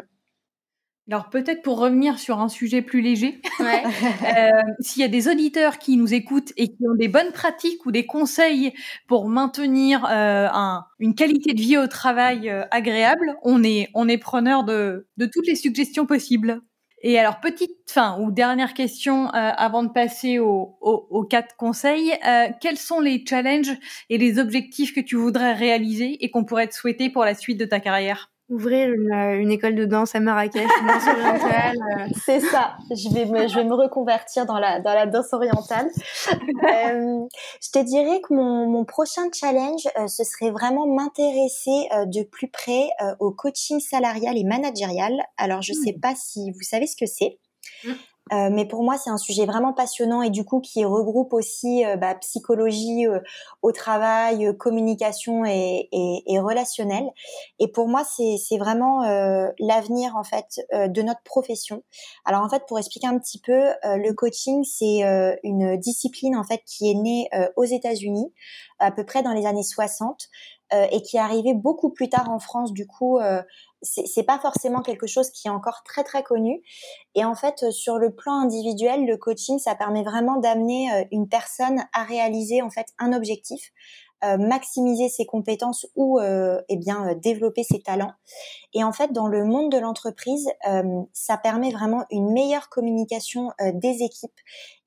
Alors 1.11 1.29
peut-être 1.29 1.61
pour 1.61 1.77
revenir 1.77 2.17
sur 2.17 2.39
un 2.39 2.49
sujet 2.49 2.81
plus 2.81 3.01
léger, 3.01 3.39
euh, 3.59 4.49
s'il 4.79 5.03
y 5.03 5.05
a 5.05 5.07
des 5.07 5.27
auditeurs 5.27 5.77
qui 5.77 5.97
nous 5.97 6.15
écoutent 6.15 6.51
et 6.57 6.69
qui 6.69 6.83
ont 6.89 6.95
des 6.95 7.07
bonnes 7.07 7.31
pratiques 7.31 7.85
ou 7.85 7.91
des 7.91 8.07
conseils 8.07 8.73
pour 9.07 9.29
maintenir 9.29 10.03
euh, 10.05 10.47
un, 10.51 10.85
une 10.97 11.13
qualité 11.13 11.53
de 11.53 11.61
vie 11.61 11.77
au 11.77 11.85
travail 11.85 12.49
euh, 12.49 12.63
agréable, 12.71 13.37
on 13.43 13.63
est 13.63 13.89
on 13.93 14.07
est 14.07 14.17
preneur 14.17 14.63
de, 14.63 15.07
de 15.17 15.25
toutes 15.27 15.45
les 15.45 15.55
suggestions 15.55 16.07
possibles. 16.07 16.61
Et 17.03 17.19
alors 17.19 17.39
petite 17.39 17.77
fin 17.87 18.19
ou 18.19 18.31
dernière 18.31 18.73
question 18.73 19.27
avant 19.29 19.83
de 19.83 19.89
passer 19.89 20.39
aux 20.39 20.75
au, 20.81 21.07
au 21.11 21.23
quatre 21.23 21.55
conseils, 21.55 22.13
quels 22.61 22.77
sont 22.77 22.99
les 22.99 23.23
challenges 23.29 23.77
et 24.09 24.17
les 24.17 24.39
objectifs 24.39 24.91
que 24.91 25.01
tu 25.01 25.15
voudrais 25.15 25.53
réaliser 25.53 26.17
et 26.23 26.31
qu'on 26.31 26.45
pourrait 26.45 26.67
te 26.67 26.73
souhaiter 26.73 27.11
pour 27.11 27.23
la 27.23 27.35
suite 27.35 27.59
de 27.59 27.65
ta 27.65 27.79
carrière? 27.79 28.31
Ouvrir 28.49 28.91
une, 28.91 29.11
euh, 29.11 29.39
une, 29.39 29.51
école 29.51 29.75
de 29.75 29.85
danse 29.85 30.13
à 30.13 30.19
Marrakech, 30.19 30.67
danse 30.87 31.07
orientale. 31.07 31.77
Euh. 31.77 32.07
C'est 32.23 32.39
ça. 32.39 32.77
Je 32.91 33.13
vais 33.13 33.25
me, 33.25 33.47
je 33.47 33.55
vais 33.55 33.63
me 33.63 33.73
reconvertir 33.73 34.45
dans 34.45 34.59
la, 34.59 34.79
dans 34.79 34.93
la 34.93 35.07
danse 35.07 35.33
orientale. 35.33 35.87
euh, 36.29 37.25
je 37.61 37.71
te 37.71 37.83
dirais 37.83 38.21
que 38.21 38.33
mon, 38.33 38.69
mon 38.69 38.85
prochain 38.85 39.23
challenge, 39.33 39.87
euh, 39.97 40.07
ce 40.07 40.23
serait 40.23 40.51
vraiment 40.51 40.85
m'intéresser 40.85 41.89
de 42.07 42.23
plus 42.23 42.47
près 42.47 42.89
au 43.19 43.31
coaching 43.31 43.79
salarial 43.79 44.37
et 44.37 44.43
managérial. 44.43 45.13
Alors, 45.37 45.61
je 45.61 45.73
sais 45.73 45.93
hmm. 45.93 45.99
pas 45.99 46.13
si 46.15 46.51
vous 46.51 46.61
savez 46.61 46.87
ce 46.87 46.95
que 46.95 47.05
c'est. 47.05 47.39
Hmm. 47.83 47.93
Euh, 48.33 48.49
mais 48.51 48.65
pour 48.65 48.81
moi, 48.81 48.97
c'est 48.97 49.11
un 49.11 49.17
sujet 49.17 49.45
vraiment 49.45 49.71
passionnant 49.71 50.23
et 50.23 50.31
du 50.31 50.43
coup 50.43 50.59
qui 50.59 50.83
regroupe 50.83 51.31
aussi 51.31 51.85
euh, 51.85 51.95
bah, 51.95 52.15
psychologie 52.15 53.05
euh, 53.07 53.19
au 53.61 53.71
travail, 53.71 54.55
communication 54.57 55.45
et, 55.45 55.89
et, 55.91 56.23
et, 56.25 56.39
relationnel. 56.39 57.05
Et 57.59 57.67
pour 57.67 57.87
moi, 57.87 58.03
c'est 58.03 58.57
vraiment 58.57 59.01
l'avenir 59.59 60.15
en 60.15 60.23
fait 60.23 60.61
de 60.71 61.01
notre 61.01 61.21
profession. 61.23 61.83
Alors 62.25 62.43
en 62.43 62.49
fait, 62.49 62.63
pour 62.67 62.79
expliquer 62.79 63.07
un 63.07 63.17
petit 63.19 63.39
peu, 63.39 63.69
le 63.83 64.11
coaching, 64.13 64.63
c'est 64.63 65.37
une 65.43 65.77
discipline 65.77 66.35
en 66.35 66.43
fait 66.43 66.61
qui 66.65 66.91
est 66.91 66.95
née 66.95 67.29
aux 67.55 67.63
États-Unis 67.63 68.31
à 68.79 68.91
peu 68.91 69.05
près 69.05 69.23
dans 69.23 69.33
les 69.33 69.45
années 69.45 69.63
60 69.63 70.29
euh, 70.73 70.87
et 70.91 71.03
qui 71.03 71.17
est 71.17 71.19
arrivé 71.19 71.53
beaucoup 71.53 71.91
plus 71.91 72.09
tard 72.09 72.31
en 72.31 72.39
France. 72.39 72.73
Du 72.73 72.87
coup, 72.87 73.19
euh, 73.19 73.43
c'est 73.85 74.23
pas 74.23 74.39
forcément 74.39 74.81
quelque 74.81 75.07
chose 75.07 75.29
qui 75.29 75.47
est 75.47 75.51
encore 75.51 75.83
très 75.83 76.03
très 76.03 76.23
connu. 76.23 76.61
Et 77.13 77.23
en 77.23 77.35
fait, 77.35 77.63
euh, 77.63 77.71
sur 77.71 77.97
le 77.97 78.13
plan 78.13 78.33
individuel, 78.33 79.05
le 79.05 79.17
coaching, 79.17 79.59
ça 79.59 79.75
permet 79.75 80.03
vraiment 80.03 80.37
d'amener 80.37 80.91
euh, 80.91 81.03
une 81.11 81.27
personne 81.27 81.83
à 81.93 82.03
réaliser 82.03 82.61
en 82.61 82.69
fait 82.69 82.87
un 82.99 83.13
objectif, 83.13 83.71
maximiser 84.39 85.07
ses 85.07 85.27
compétences 85.27 85.85
ou 85.95 86.19
eh 86.19 86.77
bien 86.77 87.13
développer 87.21 87.61
ses 87.61 87.79
talents. 87.79 88.13
Et 88.73 88.83
en 88.83 88.91
fait, 88.91 89.11
dans 89.11 89.27
le 89.27 89.45
monde 89.45 89.71
de 89.71 89.77
l'entreprise, 89.77 90.49
ça 91.13 91.37
permet 91.37 91.69
vraiment 91.69 92.05
une 92.09 92.33
meilleure 92.33 92.69
communication 92.69 93.51
des 93.59 94.01
équipes 94.01 94.39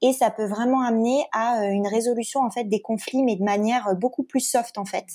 et 0.02 0.12
ça 0.12 0.32
peut 0.32 0.46
vraiment 0.46 0.80
amener 0.80 1.24
à 1.30 1.66
une 1.66 1.86
résolution 1.86 2.40
en 2.40 2.50
fait 2.50 2.64
des 2.64 2.80
conflits, 2.80 3.22
mais 3.22 3.36
de 3.36 3.44
manière 3.44 3.94
beaucoup 3.94 4.24
plus 4.24 4.40
soft 4.40 4.76
en 4.76 4.84
fait. 4.84 5.06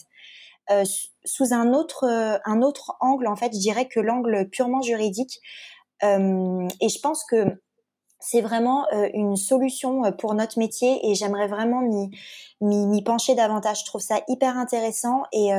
Euh, 0.71 0.83
sous 1.25 1.53
un 1.53 1.73
autre 1.73 2.05
euh, 2.05 2.37
un 2.45 2.61
autre 2.61 2.95
angle 3.01 3.27
en 3.27 3.35
fait 3.35 3.53
je 3.53 3.59
dirais 3.59 3.89
que 3.89 3.99
l'angle 3.99 4.49
purement 4.49 4.81
juridique 4.81 5.41
euh, 6.03 6.67
et 6.79 6.87
je 6.87 6.99
pense 7.01 7.25
que 7.25 7.61
c'est 8.25 8.39
vraiment 8.39 8.85
une 9.13 9.35
solution 9.35 10.01
pour 10.13 10.33
notre 10.33 10.57
métier 10.57 10.97
et 11.05 11.13
j'aimerais 11.13 11.47
vraiment 11.47 11.81
m'y 12.61 13.03
pencher 13.03 13.35
davantage. 13.35 13.81
Je 13.81 13.85
trouve 13.85 13.99
ça 13.99 14.21
hyper 14.29 14.57
intéressant 14.57 15.23
et, 15.33 15.49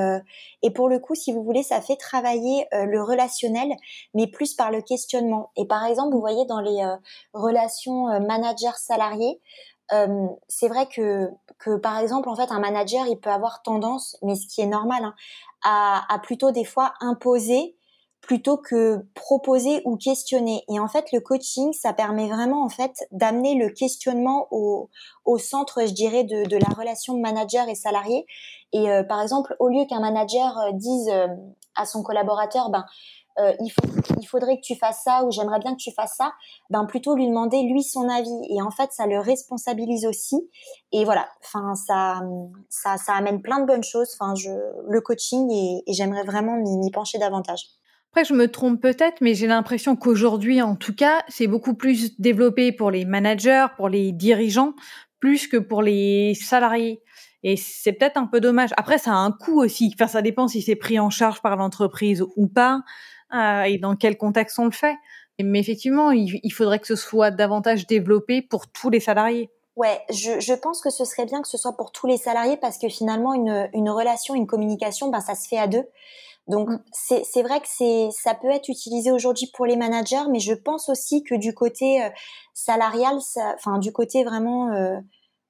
et 0.63 0.71
pour 0.71 0.89
le 0.89 0.99
coup, 0.99 1.15
si 1.15 1.31
vous 1.31 1.45
voulez, 1.45 1.63
ça 1.63 1.83
fait 1.83 1.97
travailler 1.97 2.67
le 2.73 3.03
relationnel, 3.03 3.69
mais 4.15 4.29
plus 4.29 4.55
par 4.55 4.71
le 4.71 4.81
questionnement. 4.81 5.51
Et 5.59 5.67
par 5.67 5.85
exemple, 5.85 6.15
vous 6.15 6.21
voyez 6.21 6.47
dans 6.47 6.61
les 6.61 6.83
relations 7.35 8.07
manager-salarié, 8.21 9.43
euh, 9.93 10.27
c'est 10.49 10.69
vrai 10.69 10.87
que, 10.87 11.29
que 11.59 11.77
par 11.77 11.99
exemple 11.99 12.29
en 12.29 12.37
fait 12.37 12.51
un 12.51 12.59
manager 12.59 13.07
il 13.07 13.19
peut 13.19 13.31
avoir 13.31 13.63
tendance, 13.63 14.17
mais 14.23 14.35
ce 14.35 14.47
qui 14.47 14.61
est 14.61 14.67
normal, 14.67 15.05
hein, 15.05 15.15
à, 16.09 16.19
plutôt 16.23 16.51
des 16.51 16.65
fois 16.65 16.95
imposer 17.01 17.77
plutôt 18.21 18.57
que 18.57 19.05
proposer 19.15 19.83
ou 19.85 19.99
questionner. 19.99 20.65
Et 20.71 20.81
en 20.81 20.89
fait 20.89 21.13
le 21.13 21.21
coaching 21.21 21.75
ça 21.75 21.93
permet 21.93 22.29
vraiment 22.29 22.65
en 22.65 22.71
fait 22.71 22.93
d'amener 23.13 23.55
le 23.55 23.69
questionnement 23.69 24.49
au, 24.51 24.89
au 25.27 25.37
centre 25.37 25.83
je 25.87 25.93
dirais 25.93 26.25
de, 26.25 26.49
de 26.49 26.57
la 26.57 26.75
relation 26.75 27.19
manager 27.19 27.69
et 27.69 27.75
salarié. 27.75 28.25
Et 28.73 28.91
euh, 28.91 29.03
par 29.03 29.21
exemple 29.21 29.55
au 29.59 29.69
lieu 29.69 29.85
qu'un 29.85 30.01
manager 30.01 30.59
euh, 30.59 30.71
dise 30.73 31.11
à 31.77 31.85
son 31.85 32.03
collaborateur 32.03 32.71
ben 32.71 32.87
euh, 33.39 33.53
il, 33.61 34.27
faudrait 34.27 34.57
que 34.57 34.63
tu 34.63 34.77
fasses 34.77 35.03
ça 35.05 35.25
ou 35.25 35.31
j'aimerais 35.31 35.59
bien 35.59 35.73
que 35.73 35.81
tu 35.83 35.93
fasses 35.93 36.15
ça, 36.17 36.33
ben 36.71 36.85
plutôt 36.85 37.17
lui 37.17 37.27
demander 37.27 37.63
lui 37.63 37.83
son 37.83 38.09
avis 38.09 38.41
et 38.49 38.63
en 38.63 38.71
fait 38.71 38.93
ça 38.93 39.07
le 39.07 39.19
responsabilise 39.19 40.07
aussi 40.07 40.37
et 40.93 41.05
voilà, 41.05 41.29
enfin 41.45 41.75
ça, 41.75 42.21
ça 42.69 42.97
ça 42.97 43.15
amène 43.15 43.43
plein 43.43 43.61
de 43.61 43.67
bonnes 43.67 43.83
choses, 43.83 44.17
enfin 44.19 44.35
je 44.35 44.51
le 44.89 45.01
coaching 45.01 45.51
et, 45.51 45.83
et 45.87 45.93
j'aimerais 45.95 46.25
vraiment 46.25 46.57
m'y 46.57 46.91
pencher 46.91 47.19
davantage. 47.19 47.67
Après, 48.13 48.25
je 48.25 48.35
me 48.35 48.47
trompe 48.47 48.81
peut-être, 48.81 49.21
mais 49.21 49.35
j'ai 49.35 49.49
l'impression 49.49 49.97
qu'aujourd'hui, 49.97 50.63
en 50.63 50.77
tout 50.77 50.95
cas, 50.95 51.25
c'est 51.27 51.49
beaucoup 51.49 51.75
plus 51.75 52.21
développé 52.21 52.71
pour 52.71 52.93
les 52.93 53.05
managers, 53.05 53.67
pour 53.77 53.89
les 53.89 54.13
dirigeants, 54.13 54.75
plus 55.19 55.49
que 55.49 55.57
pour 55.57 55.83
les 55.83 56.35
salariés. 56.37 57.03
Et 57.43 57.57
c'est 57.57 57.93
peut-être 57.93 58.17
un 58.17 58.27
peu 58.27 58.41
dommage. 58.41 58.71
Après, 58.77 58.99
ça 58.99 59.11
a 59.11 59.17
un 59.17 59.33
coût 59.33 59.61
aussi. 59.61 59.93
Enfin, 59.95 60.07
ça 60.07 60.23
dépend 60.23 60.47
si 60.47 60.63
c'est 60.63 60.77
pris 60.77 61.01
en 61.01 61.11
charge 61.11 61.43
par 61.43 61.57
l'entreprise 61.57 62.25
ou 62.37 62.47
pas. 62.47 62.83
Euh, 63.33 63.63
et 63.63 63.79
dans 63.79 63.97
quel 63.97 64.17
contexte 64.17 64.59
on 64.59 64.67
le 64.67 64.71
fait. 64.71 64.97
Mais 65.43 65.59
effectivement, 65.59 66.13
il, 66.13 66.53
faudrait 66.53 66.79
que 66.79 66.87
ce 66.87 66.97
soit 66.97 67.31
davantage 67.31 67.87
développé 67.87 68.43
pour 68.43 68.69
tous 68.69 68.91
les 68.91 69.01
salariés. 69.01 69.51
Ouais, 69.75 70.01
je, 70.09 70.39
je, 70.39 70.55
pense 70.55 70.81
que 70.81 70.91
ce 70.91 71.05
serait 71.05 71.27
bien 71.27 71.43
que 71.43 71.49
ce 71.49 71.59
soit 71.59 71.77
pour 71.77 71.91
tous 71.91 72.07
les 72.07 72.17
salariés 72.17 72.57
parce 72.57 72.79
que 72.79 72.89
finalement, 72.89 73.35
une, 73.35 73.69
une 73.73 73.91
relation, 73.91 74.37
une 74.37 74.47
communication, 74.47 75.11
ben, 75.11 75.21
ça 75.21 75.35
se 75.35 75.49
fait 75.49 75.59
à 75.59 75.67
deux. 75.67 75.85
Donc, 76.49 76.69
mm. 76.69 76.79
c'est 76.93 77.43
vrai 77.43 77.61
que 77.61 77.67
c'est 77.69 78.11
ça 78.13 78.35
peut 78.35 78.51
être 78.51 78.69
utilisé 78.69 79.11
aujourd'hui 79.11 79.51
pour 79.55 79.67
les 79.67 79.77
managers, 79.77 80.29
mais 80.31 80.41
je 80.41 80.55
pense 80.55 80.89
aussi 80.89 81.23
que 81.23 81.35
du 81.35 81.55
côté 81.55 82.03
euh, 82.03 82.09
salarial, 82.53 83.19
enfin, 83.55 83.79
du 83.79 83.93
côté 83.93 84.25
vraiment, 84.25 84.73
euh, 84.73 84.99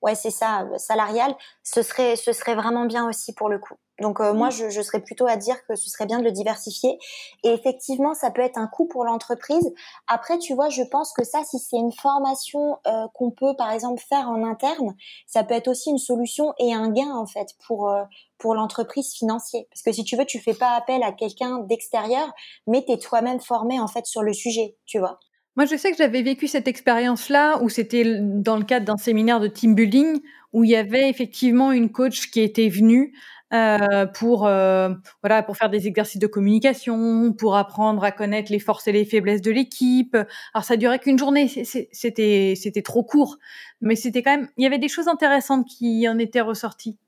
ouais, 0.05 0.15
c'est 0.15 0.31
ça, 0.31 0.69
salarial, 0.77 1.35
ce 1.63 1.83
serait, 1.83 2.15
ce 2.17 2.33
serait 2.33 2.55
vraiment 2.55 2.85
bien 2.85 3.09
aussi 3.09 3.33
pour 3.33 3.49
le 3.49 3.59
coup. 3.59 3.75
Donc 4.01 4.21
euh, 4.21 4.35
moi, 4.35 4.51
je, 4.51 4.69
je, 4.71 4.83
serais 4.83 5.01
plutôt 5.01 5.27
à 5.27 5.37
dire 5.37 5.57
que 5.67 5.77
ce 5.77 5.89
serait 5.89 6.05
bien 6.05 6.19
de 6.19 6.25
le 6.25 6.33
diversifier. 6.33 6.99
Et 7.43 7.49
effectivement, 7.49 8.13
ça 8.13 8.31
peut 8.31 8.43
être 8.43 8.59
un 8.59 8.67
coût 8.67 8.87
pour 8.87 9.05
l'entreprise. 9.05 9.73
Après, 10.09 10.39
tu 10.39 10.55
vois, 10.55 10.69
je 10.69 10.83
pense 10.83 11.13
que 11.13 11.25
ça, 11.25 11.43
si 11.45 11.59
c'est 11.59 11.77
une 11.77 11.93
formation 11.93 12.77
euh, 12.87 13.07
qu'on 13.15 13.31
peut, 13.31 13.55
par 13.57 13.71
exemple, 13.71 14.03
faire 14.07 14.29
en 14.29 14.45
interne, 14.45 14.95
ça 15.27 15.43
peut 15.43 15.55
être 15.55 15.69
aussi 15.69 15.91
une 15.91 15.99
solution 15.99 16.53
et 16.59 16.75
un 16.75 16.91
gain 16.91 17.15
en 17.15 17.27
fait 17.27 17.49
pour 17.67 17.89
euh, 17.89 18.03
pour 18.37 18.55
l'entreprise 18.55 19.15
financier. 19.15 19.69
Parce 19.71 19.83
que 19.83 19.93
si 19.93 20.05
tu 20.05 20.17
veux, 20.17 20.27
tu 20.27 20.39
fais 20.39 20.55
pas 20.55 20.73
appel 20.77 21.03
à 21.03 21.13
quelqu'un 21.13 21.61
d'extérieur, 21.61 22.31
mais 22.67 22.85
tu 22.85 22.93
es 22.93 22.99
toi-même 22.99 23.41
formé 23.41 23.81
en 23.81 23.87
fait 23.87 24.05
sur 24.07 24.23
le 24.23 24.35
sujet, 24.35 24.77
tu 24.85 24.99
vois. 24.99 25.19
Moi, 25.57 25.67
je 25.67 25.77
sais 25.77 25.93
que 25.93 25.97
j'avais 25.97 26.23
vécu 26.23 26.49
cette 26.49 26.67
expérience-là 26.67 27.63
où 27.63 27.69
c'était 27.69 28.19
dans 28.21 28.57
le 28.57 28.65
cadre 28.65 28.87
d'un 28.87 28.97
séminaire 28.97 29.39
de 29.39 29.47
team 29.47 29.75
building 29.75 30.21
où 30.53 30.65
il 30.65 30.71
y 30.71 30.77
avait 30.77 31.09
effectivement 31.09 31.71
une 31.73 31.91
coach 31.91 32.31
qui 32.31 32.41
était 32.41 32.69
venue 32.69 33.15
euh, 33.53 34.07
pour 34.07 34.47
euh, 34.47 34.89
voilà 35.23 35.43
pour 35.45 35.57
faire 35.57 35.71
des 35.71 35.87
exercices 35.87 36.21
de 36.21 36.27
communication, 36.27 37.33
pour 37.33 37.57
apprendre 37.57 38.03
à 38.03 38.11
connaître 38.11 38.51
les 38.51 38.59
forces 38.59 38.89
et 38.89 38.93
les 38.93 39.05
faiblesses 39.05 39.43
de 39.43 39.53
l'équipe. 39.53 40.17
Alors 40.55 40.65
ça 40.65 40.77
durait 40.77 40.99
qu'une 40.99 41.19
journée, 41.19 41.49
c'était 41.49 42.55
c'était 42.57 42.83
trop 42.83 43.05
court, 43.05 43.37
mais 43.81 43.95
c'était 43.95 44.23
quand 44.23 44.37
même 44.37 44.49
il 44.57 44.65
y 44.65 44.67
avait 44.67 44.79
des 44.79 44.89
choses 44.89 45.07
intéressantes 45.09 45.67
qui 45.69 46.09
en 46.09 46.19
étaient 46.19 46.41
ressorties. 46.41 46.99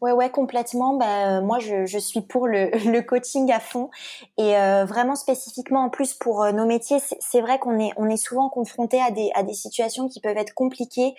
Ouais, 0.00 0.12
ouais, 0.12 0.30
complètement. 0.30 0.94
Bah, 0.96 1.40
moi, 1.40 1.58
je, 1.58 1.86
je 1.86 1.98
suis 1.98 2.20
pour 2.20 2.46
le, 2.48 2.70
le 2.90 3.00
coaching 3.02 3.50
à 3.52 3.60
fond 3.60 3.90
et 4.38 4.56
euh, 4.56 4.84
vraiment 4.84 5.14
spécifiquement 5.16 5.84
en 5.84 5.90
plus 5.90 6.14
pour 6.14 6.44
nos 6.52 6.66
métiers. 6.66 6.98
C'est 7.20 7.40
vrai 7.40 7.58
qu'on 7.58 7.78
est, 7.78 7.90
on 7.96 8.08
est 8.08 8.16
souvent 8.16 8.48
confronté 8.48 9.00
à 9.00 9.10
des, 9.10 9.30
à 9.34 9.42
des 9.42 9.54
situations 9.54 10.08
qui 10.08 10.20
peuvent 10.20 10.36
être 10.36 10.54
compliquées, 10.54 11.14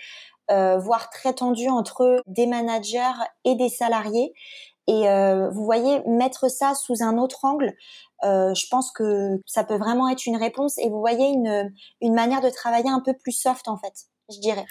euh, 0.50 0.78
voire 0.78 1.10
très 1.10 1.34
tendues 1.34 1.70
entre 1.70 2.22
des 2.26 2.46
managers 2.46 3.00
et 3.44 3.54
des 3.56 3.68
salariés. 3.68 4.34
Et 4.88 5.08
euh, 5.08 5.50
vous 5.50 5.64
voyez, 5.64 6.02
mettre 6.06 6.50
ça 6.50 6.74
sous 6.74 7.02
un 7.02 7.18
autre 7.18 7.44
angle, 7.44 7.74
euh, 8.24 8.54
je 8.54 8.66
pense 8.70 8.92
que 8.92 9.40
ça 9.46 9.64
peut 9.64 9.76
vraiment 9.78 10.08
être 10.08 10.26
une 10.26 10.36
réponse. 10.36 10.78
Et 10.78 10.90
vous 10.90 11.00
voyez 11.00 11.28
une, 11.28 11.72
une 12.00 12.14
manière 12.14 12.40
de 12.40 12.50
travailler 12.50 12.90
un 12.90 13.00
peu 13.00 13.14
plus 13.14 13.32
soft, 13.32 13.68
en 13.68 13.76
fait, 13.78 13.94
je 14.32 14.40
dirais. 14.40 14.66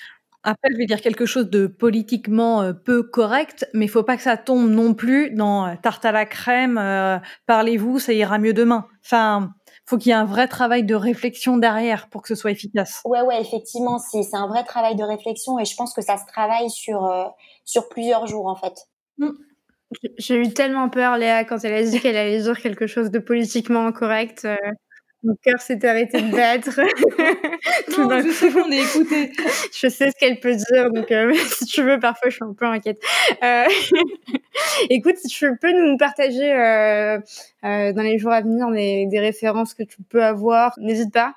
Après, 0.48 0.70
je 0.72 0.78
vais 0.78 0.86
dire 0.86 1.02
quelque 1.02 1.26
chose 1.26 1.50
de 1.50 1.68
politiquement 1.68 2.62
euh, 2.62 2.74
peu 2.74 3.04
correct, 3.04 3.68
mais 3.74 3.86
il 3.86 3.88
faut 3.90 4.04
pas 4.04 4.16
que 4.16 4.24
ça 4.24 4.38
tombe 4.38 4.70
non 4.70 4.94
plus 4.94 5.32
dans 5.32 5.66
euh, 5.66 5.74
tarte 5.82 6.06
à 6.06 6.12
la 6.12 6.26
crème, 6.26 6.78
euh, 6.78 7.18
parlez-vous, 7.48 8.00
ça 8.00 8.14
ira 8.14 8.38
mieux 8.38 8.54
demain. 8.54 8.88
Enfin, 9.04 9.54
faut 9.86 9.98
qu'il 9.98 10.10
y 10.10 10.12
ait 10.12 10.16
un 10.16 10.26
vrai 10.26 10.48
travail 10.48 10.84
de 10.84 10.96
réflexion 10.96 11.58
derrière 11.58 12.10
pour 12.10 12.22
que 12.22 12.28
ce 12.28 12.36
soit 12.36 12.52
efficace. 12.52 13.02
Ouais, 13.06 13.22
ouais, 13.22 13.42
effectivement, 13.42 13.98
c'est 13.98 14.24
un 14.34 14.48
vrai 14.48 14.64
travail 14.64 14.96
de 14.96 15.04
réflexion 15.04 15.60
et 15.60 15.66
je 15.66 15.76
pense 15.76 15.94
que 15.94 16.02
ça 16.02 16.18
se 16.18 16.26
travaille 16.26 16.70
sur 16.70 17.12
sur 17.66 17.90
plusieurs 17.90 18.28
jours 18.28 18.48
en 18.48 18.56
fait. 18.56 18.74
Mmh. 19.18 19.32
J'ai 20.18 20.42
eu 20.42 20.54
tellement 20.54 20.90
peur, 20.90 21.18
Léa, 21.18 21.44
quand 21.46 21.64
elle 21.64 21.74
a 21.74 21.84
dit 21.84 22.00
qu'elle 22.00 22.18
allait 22.18 22.42
dire 22.42 22.60
quelque 22.60 22.88
chose 22.88 23.12
de 23.12 23.20
politiquement 23.20 23.88
incorrect. 23.88 24.46
Euh, 24.46 24.56
Mon 25.26 25.36
cœur 25.42 25.60
s'est 25.60 25.84
arrêté 25.88 26.22
de 26.22 26.32
battre. 26.32 26.80
non, 27.98 28.22
je 28.22 28.32
sais 28.32 28.52
qu'on 28.52 28.72
est 28.72 28.84
écouté. 28.84 29.32
je 29.74 29.88
sais 29.88 30.12
ce 30.12 30.16
qu'elle 30.20 30.40
peut 30.40 30.56
dire, 30.56 30.92
donc 30.92 31.12
euh, 31.12 31.34
si 31.58 31.66
tu 31.66 31.82
veux, 31.82 32.00
parfois 32.00 32.30
je 32.30 32.36
suis 32.36 32.44
un 32.44 32.54
peu 32.54 32.66
inquiète. 32.66 33.00
Euh, 33.44 33.64
écoute, 34.92 35.16
si 35.18 35.28
tu 35.28 35.58
peux 35.60 35.72
nous 35.72 35.98
partager 35.98 36.54
euh, 36.54 37.18
dans 37.64 38.04
les 38.04 38.20
jours 38.20 38.34
à 38.34 38.42
venir 38.42 38.70
des, 38.70 39.08
des, 39.08 39.20
références 39.20 39.74
que 39.74 39.82
tu 39.82 40.04
peux 40.04 40.24
avoir, 40.24 40.74
n'hésite 40.78 41.12
pas. 41.12 41.34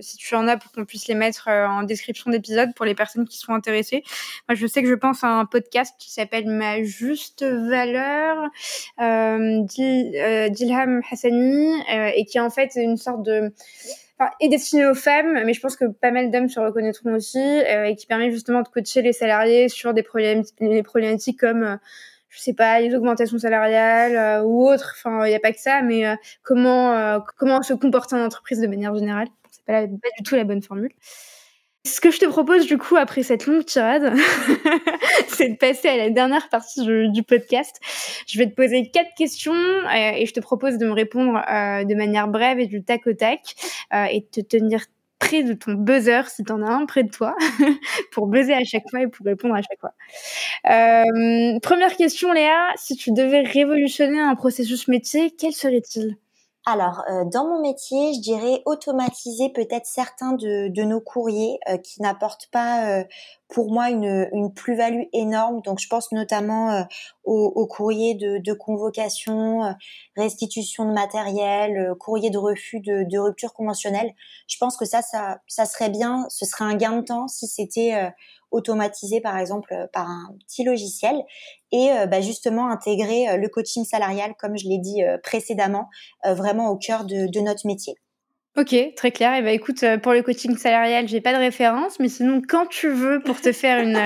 Si 0.00 0.16
tu 0.16 0.36
en 0.36 0.46
as, 0.46 0.56
pour 0.56 0.70
qu'on 0.70 0.84
puisse 0.84 1.08
les 1.08 1.16
mettre 1.16 1.48
en 1.48 1.82
description 1.82 2.30
d'épisode 2.30 2.72
pour 2.76 2.86
les 2.86 2.94
personnes 2.94 3.26
qui 3.26 3.38
sont 3.38 3.52
intéressées. 3.52 4.04
Moi, 4.48 4.54
je 4.54 4.66
sais 4.66 4.82
que 4.82 4.88
je 4.88 4.94
pense 4.94 5.24
à 5.24 5.28
un 5.28 5.46
podcast 5.46 5.94
qui 5.98 6.12
s'appelle 6.12 6.46
Ma 6.46 6.84
juste 6.84 7.42
valeur 7.42 8.36
d'Ilham 8.98 9.66
Hassani 11.10 11.82
et 12.14 12.24
qui 12.26 12.38
est 12.38 12.40
en 12.40 12.50
fait 12.50 12.70
une 12.76 12.91
sorte 12.96 13.22
de 13.22 13.52
est 14.40 14.48
destiné 14.48 14.86
aux 14.86 14.94
femmes, 14.94 15.44
mais 15.44 15.52
je 15.52 15.60
pense 15.60 15.76
que 15.76 15.86
pas 15.86 16.10
mal 16.10 16.30
d'hommes 16.30 16.48
se 16.48 16.60
reconnaîtront 16.60 17.14
aussi, 17.14 17.38
euh, 17.38 17.84
et 17.84 17.96
qui 17.96 18.06
permet 18.06 18.30
justement 18.30 18.62
de 18.62 18.68
coacher 18.68 19.02
les 19.02 19.12
salariés 19.12 19.68
sur 19.68 19.94
des 19.94 20.02
problématiques 20.02 21.40
comme, 21.40 21.62
euh, 21.62 21.76
je 22.28 22.40
sais 22.40 22.54
pas, 22.54 22.80
les 22.80 22.94
augmentations 22.94 23.38
salariales 23.38 24.16
euh, 24.16 24.44
ou 24.44 24.68
autres. 24.68 24.94
Enfin, 24.96 25.26
il 25.26 25.30
n'y 25.30 25.34
a 25.34 25.40
pas 25.40 25.52
que 25.52 25.60
ça, 25.60 25.82
mais 25.82 26.04
comment 26.42 27.20
comment 27.36 27.62
se 27.62 27.74
comporter 27.74 28.16
en 28.16 28.24
entreprise 28.24 28.60
de 28.60 28.66
manière 28.66 28.94
générale. 28.94 29.28
C'est 29.50 29.64
pas, 29.64 29.82
pas 29.82 30.08
du 30.18 30.22
tout 30.24 30.36
la 30.36 30.44
bonne 30.44 30.62
formule. 30.62 30.92
Ce 31.84 32.00
que 32.00 32.12
je 32.12 32.20
te 32.20 32.26
propose 32.26 32.66
du 32.66 32.78
coup 32.78 32.96
après 32.96 33.24
cette 33.24 33.46
longue 33.46 33.64
tirade, 33.64 34.14
c'est 35.28 35.48
de 35.48 35.56
passer 35.56 35.88
à 35.88 35.96
la 35.96 36.10
dernière 36.10 36.48
partie 36.48 36.80
du, 36.80 37.22
podcast. 37.24 37.80
Je 38.28 38.38
vais 38.38 38.46
te 38.46 38.54
poser 38.54 38.88
quatre 38.92 39.12
questions 39.16 39.52
euh, 39.52 40.12
et 40.16 40.24
je 40.26 40.32
te 40.32 40.38
propose 40.38 40.78
de 40.78 40.86
me 40.86 40.92
répondre 40.92 41.38
euh, 41.38 41.82
de 41.82 41.94
manière 41.96 42.28
brève 42.28 42.60
et 42.60 42.66
du 42.68 42.84
tac 42.84 43.04
au 43.08 43.14
tac 43.14 43.40
euh, 43.94 44.04
et 44.04 44.20
de 44.20 44.26
te 44.26 44.40
tenir 44.40 44.84
près 45.18 45.42
de 45.42 45.54
ton 45.54 45.72
buzzer 45.72 46.28
si 46.28 46.44
tu 46.44 46.52
en 46.52 46.62
as 46.62 46.70
un 46.70 46.86
près 46.86 47.02
de 47.02 47.10
toi 47.10 47.34
pour 48.12 48.28
buzzer 48.28 48.54
à 48.54 48.64
chaque 48.64 48.88
fois 48.88 49.00
et 49.00 49.08
pour 49.08 49.26
répondre 49.26 49.56
à 49.56 49.62
chaque 49.62 49.80
fois. 49.80 49.94
première 50.62 51.96
question 51.96 52.32
Léa, 52.32 52.68
si 52.76 52.94
tu 52.94 53.10
devais 53.10 53.40
révolutionner 53.40 54.20
un 54.20 54.36
processus 54.36 54.86
métier, 54.86 55.34
quel 55.36 55.52
serait-il? 55.52 56.16
Alors, 56.64 57.02
euh, 57.10 57.24
dans 57.24 57.44
mon 57.48 57.60
métier, 57.60 58.14
je 58.14 58.20
dirais 58.20 58.62
automatiser 58.66 59.48
peut-être 59.48 59.86
certains 59.86 60.34
de, 60.34 60.82
nos 60.84 61.00
courriers 61.00 61.58
euh, 61.68 61.76
qui 61.76 62.00
n'apportent 62.00 62.48
pas 62.52 62.86
euh, 62.86 63.04
pour 63.48 63.72
moi 63.72 63.90
une, 63.90 64.52
plus-value 64.54 65.02
énorme. 65.12 65.60
Donc, 65.62 65.80
je 65.80 65.88
pense 65.88 66.12
notamment 66.12 66.86
aux, 67.24 67.46
aux, 67.46 67.66
courriers 67.66 68.14
de, 68.14 68.52
convocation, 68.52 69.74
restitution 70.16 70.84
de 70.84 70.92
matériel, 70.92 71.94
courrier 71.98 72.30
de 72.30 72.38
refus 72.38 72.80
de, 72.80 73.02
de, 73.10 73.18
rupture 73.18 73.52
conventionnelle. 73.54 74.12
Je 74.46 74.56
pense 74.58 74.76
que 74.76 74.84
ça, 74.84 75.02
ça 75.02 75.66
serait 75.66 75.90
bien, 75.90 76.26
ce 76.30 76.46
serait 76.46 76.64
un 76.64 76.76
gain 76.76 76.98
de 76.98 77.02
temps 77.02 77.28
si 77.28 77.46
c'était 77.46 78.12
automatisé 78.52 79.20
par 79.20 79.36
exemple 79.38 79.72
euh, 79.72 79.86
par 79.92 80.08
un 80.08 80.34
petit 80.46 80.62
logiciel 80.62 81.16
et 81.72 81.90
euh, 81.90 82.06
bah, 82.06 82.20
justement 82.20 82.68
intégrer 82.68 83.28
euh, 83.28 83.36
le 83.36 83.48
coaching 83.48 83.84
salarial 83.84 84.34
comme 84.38 84.56
je 84.56 84.68
l'ai 84.68 84.78
dit 84.78 85.02
précédemment 85.22 85.88
vraiment 86.24 86.68
au 86.68 86.76
cœur 86.76 87.04
de, 87.04 87.30
de, 87.30 87.40
notre 87.40 87.66
métier. 87.66 87.94
Ok, 88.56 88.74
très 88.96 89.10
clair. 89.10 89.34
Et 89.34 89.42
bah 89.42 89.52
écoute, 89.52 89.82
pour 90.02 90.12
le 90.12 90.22
coaching 90.22 90.56
salarial, 90.56 91.08
j'ai 91.08 91.20
pas 91.20 91.32
de 91.32 91.38
référence, 91.38 91.98
mais 91.98 92.08
sinon 92.08 92.42
quand 92.46 92.66
tu 92.66 92.88
veux 92.88 93.22
pour 93.22 93.40
te 93.40 93.50
faire 93.52 93.82
une, 93.82 93.98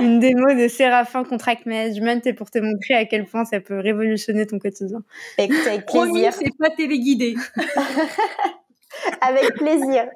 une 0.00 0.20
démo 0.20 0.54
de 0.54 0.68
Séraphin 0.68 1.24
Contract 1.24 1.64
Management 1.66 2.26
et 2.26 2.34
pour 2.34 2.50
te 2.50 2.58
montrer 2.58 2.94
à 2.94 3.06
quel 3.06 3.24
point 3.24 3.44
ça 3.44 3.60
peut 3.60 3.78
révolutionner 3.78 4.46
ton 4.46 4.58
quotidien. 4.58 4.98
Écoute, 5.38 5.66
avec 5.66 5.86
plaisir. 5.86 6.32
c'est 6.32 6.56
pas 6.58 6.70
téléguidé. 6.76 7.34
Avec 9.20 9.54
plaisir. 9.54 10.06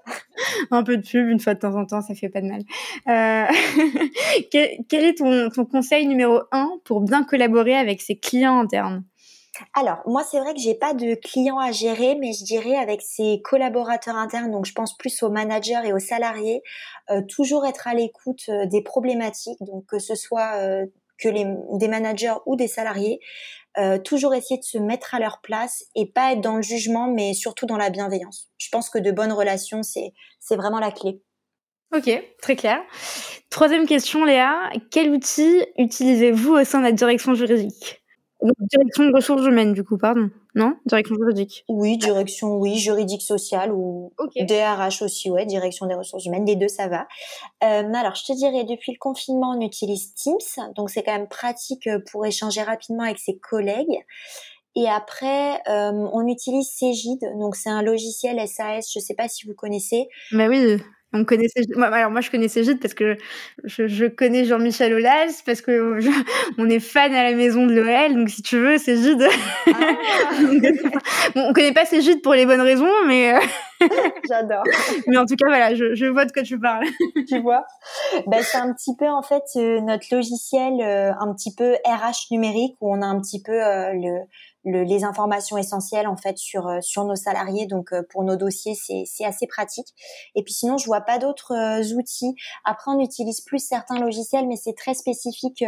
Un 0.70 0.82
peu 0.82 0.96
de 0.96 1.02
pub 1.06 1.28
une 1.28 1.40
fois 1.40 1.54
de 1.54 1.60
temps 1.60 1.74
en 1.74 1.86
temps, 1.86 2.02
ça 2.02 2.14
fait 2.14 2.28
pas 2.28 2.40
de 2.40 2.46
mal. 2.46 2.62
Euh... 3.08 3.46
quel, 4.50 5.04
est 5.04 5.18
ton, 5.18 5.50
ton, 5.50 5.64
conseil 5.64 6.06
numéro 6.06 6.40
un 6.52 6.70
pour 6.84 7.00
bien 7.00 7.24
collaborer 7.24 7.74
avec 7.74 8.00
ses 8.00 8.16
clients 8.16 8.58
internes? 8.60 9.04
Alors, 9.74 9.98
moi, 10.06 10.22
c'est 10.24 10.38
vrai 10.38 10.54
que 10.54 10.60
j'ai 10.60 10.74
pas 10.74 10.94
de 10.94 11.14
clients 11.14 11.58
à 11.58 11.72
gérer, 11.72 12.16
mais 12.16 12.32
je 12.32 12.44
dirais 12.44 12.76
avec 12.76 13.02
ses 13.02 13.40
collaborateurs 13.42 14.16
internes, 14.16 14.50
donc 14.50 14.64
je 14.64 14.72
pense 14.72 14.96
plus 14.96 15.22
aux 15.22 15.30
managers 15.30 15.80
et 15.84 15.92
aux 15.92 15.98
salariés, 15.98 16.62
euh, 17.10 17.22
toujours 17.28 17.66
être 17.66 17.86
à 17.86 17.94
l'écoute 17.94 18.42
euh, 18.48 18.66
des 18.66 18.82
problématiques, 18.82 19.58
donc 19.60 19.86
que 19.86 19.98
ce 19.98 20.14
soit 20.14 20.56
euh, 20.56 20.86
que 21.18 21.28
les, 21.28 21.46
des 21.74 21.88
managers 21.88 22.34
ou 22.46 22.56
des 22.56 22.68
salariés, 22.68 23.20
euh, 23.78 23.98
toujours 23.98 24.34
essayer 24.34 24.58
de 24.58 24.64
se 24.64 24.78
mettre 24.78 25.14
à 25.14 25.20
leur 25.20 25.40
place 25.40 25.84
et 25.94 26.06
pas 26.06 26.32
être 26.32 26.40
dans 26.40 26.56
le 26.56 26.62
jugement, 26.62 27.06
mais 27.06 27.34
surtout 27.34 27.66
dans 27.66 27.76
la 27.76 27.90
bienveillance. 27.90 28.50
Je 28.58 28.68
pense 28.70 28.90
que 28.90 28.98
de 28.98 29.10
bonnes 29.12 29.32
relations, 29.32 29.82
c'est 29.82 30.12
c'est 30.40 30.56
vraiment 30.56 30.80
la 30.80 30.90
clé. 30.90 31.22
Ok, 31.94 32.10
très 32.40 32.56
clair. 32.56 32.80
Troisième 33.50 33.86
question, 33.86 34.24
Léa. 34.24 34.70
Quel 34.90 35.10
outil 35.10 35.64
utilisez-vous 35.76 36.52
au 36.52 36.64
sein 36.64 36.78
de 36.78 36.84
la 36.84 36.92
direction 36.92 37.34
juridique? 37.34 37.99
Direction 38.42 39.04
de 39.04 39.14
ressources 39.14 39.44
humaines, 39.44 39.72
du 39.72 39.84
coup, 39.84 39.98
pardon. 39.98 40.30
Non? 40.54 40.74
Direction 40.86 41.14
juridique. 41.16 41.64
Oui, 41.68 41.98
direction, 41.98 42.56
oui, 42.56 42.78
juridique 42.78 43.22
sociale 43.22 43.72
ou 43.72 44.12
DRH 44.36 45.02
aussi, 45.02 45.30
ouais, 45.30 45.46
direction 45.46 45.86
des 45.86 45.94
ressources 45.94 46.24
humaines. 46.24 46.46
Les 46.46 46.56
deux, 46.56 46.68
ça 46.68 46.88
va. 46.88 47.06
Euh, 47.62 47.92
alors, 47.92 48.14
je 48.14 48.24
te 48.24 48.32
dirais, 48.32 48.64
depuis 48.64 48.92
le 48.92 48.98
confinement, 48.98 49.54
on 49.56 49.60
utilise 49.60 50.14
Teams. 50.14 50.72
Donc, 50.74 50.90
c'est 50.90 51.02
quand 51.02 51.12
même 51.12 51.28
pratique 51.28 51.86
euh, 51.86 51.98
pour 52.10 52.24
échanger 52.24 52.62
rapidement 52.62 53.04
avec 53.04 53.18
ses 53.18 53.38
collègues. 53.38 54.04
Et 54.76 54.88
après, 54.88 55.56
euh, 55.68 56.08
on 56.12 56.26
utilise 56.26 56.68
Cégide. 56.68 57.20
Donc, 57.38 57.56
c'est 57.56 57.70
un 57.70 57.82
logiciel 57.82 58.38
SAS. 58.46 58.90
Je 58.94 59.00
sais 59.00 59.14
pas 59.14 59.28
si 59.28 59.46
vous 59.46 59.54
connaissez. 59.54 60.08
Bah 60.32 60.46
oui. 60.48 60.78
On 61.12 61.24
connaissait, 61.24 61.62
alors 61.76 62.10
moi 62.12 62.20
je 62.20 62.30
connaissais 62.30 62.62
Gide 62.62 62.78
parce 62.80 62.94
que 62.94 63.16
je, 63.64 63.88
je 63.88 64.06
connais 64.06 64.44
Jean-Michel 64.44 64.94
Aulas 64.94 65.42
parce 65.44 65.60
que 65.60 65.98
on 66.58 66.70
est 66.70 66.78
fan 66.78 67.12
à 67.12 67.24
la 67.24 67.34
maison 67.34 67.66
de 67.66 67.72
l'OL 67.74 68.14
donc 68.14 68.28
si 68.30 68.42
tu 68.42 68.56
veux 68.58 68.78
c'est 68.78 68.96
Gide. 68.96 69.26
Ah. 69.66 69.72
bon, 71.34 71.48
on 71.48 71.52
connaît 71.52 71.72
pas 71.72 71.84
ces 71.84 72.00
Gide 72.00 72.22
pour 72.22 72.34
les 72.34 72.46
bonnes 72.46 72.60
raisons 72.60 72.86
mais 73.08 73.34
euh, 73.34 73.40
j'adore. 74.28 74.62
mais 75.08 75.16
en 75.16 75.26
tout 75.26 75.34
cas 75.34 75.48
voilà 75.48 75.74
je, 75.74 75.94
je 75.96 76.06
vois 76.06 76.26
de 76.26 76.32
quoi 76.32 76.44
tu 76.44 76.60
parles. 76.60 76.86
tu 77.28 77.40
vois, 77.40 77.64
ben, 78.28 78.40
c'est 78.42 78.58
un 78.58 78.72
petit 78.72 78.94
peu 78.96 79.08
en 79.08 79.22
fait 79.22 79.42
euh, 79.56 79.80
notre 79.80 80.06
logiciel 80.14 80.74
euh, 80.80 81.12
un 81.18 81.34
petit 81.34 81.52
peu 81.56 81.74
RH 81.86 82.30
numérique 82.30 82.76
où 82.80 82.94
on 82.94 83.02
a 83.02 83.06
un 83.06 83.20
petit 83.20 83.42
peu 83.42 83.52
le 83.52 84.20
les 84.64 85.04
informations 85.04 85.56
essentielles 85.56 86.06
en 86.06 86.16
fait 86.16 86.38
sur 86.38 86.66
euh, 86.68 86.80
sur 86.80 87.04
nos 87.04 87.16
salariés. 87.16 87.66
Donc 87.66 87.92
euh, 87.92 88.02
pour 88.10 88.24
nos 88.24 88.36
dossiers, 88.36 88.74
c'est 88.74 89.04
c'est 89.06 89.24
assez 89.24 89.46
pratique. 89.46 89.88
Et 90.34 90.42
puis 90.42 90.52
sinon, 90.52 90.76
je 90.76 90.86
vois 90.86 91.00
pas 91.00 91.18
d'autres 91.18 91.52
euh, 91.54 91.96
outils. 91.96 92.34
Après, 92.64 92.90
on 92.90 93.00
utilise 93.00 93.40
plus 93.40 93.58
certains 93.58 93.98
logiciels, 93.98 94.46
mais 94.46 94.56
c'est 94.56 94.74
très 94.74 94.94
spécifique 94.94 95.64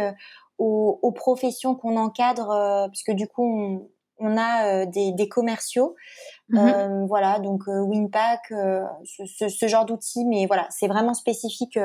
aux, 0.57 0.99
aux, 1.01 1.11
professions 1.11 1.75
qu'on 1.75 1.97
encadre, 1.97 2.87
puisque 2.91 3.11
du 3.11 3.27
coup, 3.27 3.43
on, 3.43 3.89
on 4.19 4.37
a 4.37 4.85
des, 4.85 5.11
des, 5.11 5.27
commerciaux. 5.27 5.95
Mm-hmm. 6.51 7.07
voilà, 7.07 7.39
donc 7.39 7.63
Winpack, 7.65 8.41
ce, 8.49 9.25
ce, 9.25 9.49
ce, 9.49 9.67
genre 9.67 9.85
d'outils, 9.85 10.25
mais 10.25 10.45
voilà, 10.45 10.67
c'est 10.69 10.87
vraiment 10.87 11.15
spécifique 11.15 11.79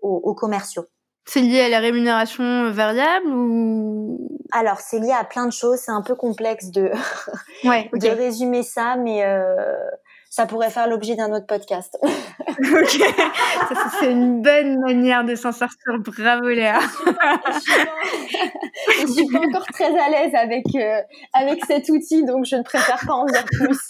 aux, 0.00 0.16
aux 0.16 0.34
commerciaux. 0.34 0.86
C'est 1.28 1.40
lié 1.40 1.60
à 1.60 1.68
la 1.68 1.80
rémunération 1.80 2.70
variable 2.70 3.26
ou? 3.26 4.30
Alors, 4.52 4.78
c'est 4.80 5.00
lié 5.00 5.10
à 5.10 5.24
plein 5.24 5.46
de 5.46 5.52
choses. 5.52 5.80
C'est 5.80 5.90
un 5.90 6.02
peu 6.02 6.14
complexe 6.14 6.70
de, 6.70 6.90
ouais, 7.64 7.90
de 7.92 8.08
résumer 8.08 8.62
ça, 8.62 8.96
mais 8.96 9.24
euh, 9.24 9.74
ça 10.30 10.46
pourrait 10.46 10.70
faire 10.70 10.86
l'objet 10.86 11.16
d'un 11.16 11.32
autre 11.32 11.46
podcast. 11.46 11.98
ok, 12.02 13.02
c'est 13.98 14.12
une 14.12 14.40
bonne 14.40 14.78
manière 14.80 15.24
de 15.24 15.34
s'en 15.34 15.50
sortir. 15.50 15.98
Bravo 15.98 16.48
Léa. 16.48 16.78
je 19.00 19.06
suis 19.12 19.26
pas 19.26 19.38
encore 19.40 19.66
très 19.72 19.98
à 19.98 20.08
l'aise 20.08 20.34
avec 20.34 20.66
euh, 20.76 21.00
avec 21.32 21.64
cet 21.64 21.88
outil, 21.88 22.24
donc 22.24 22.44
je 22.44 22.56
ne 22.56 22.62
préfère 22.62 23.00
pas 23.04 23.14
en 23.14 23.24
dire 23.24 23.44
plus. 23.44 23.88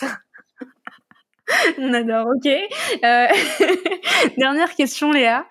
On 1.78 1.92
adore, 1.92 2.26
ok. 2.36 2.46
Euh... 3.04 3.26
Dernière 4.38 4.74
question, 4.74 5.12
Léa. 5.12 5.46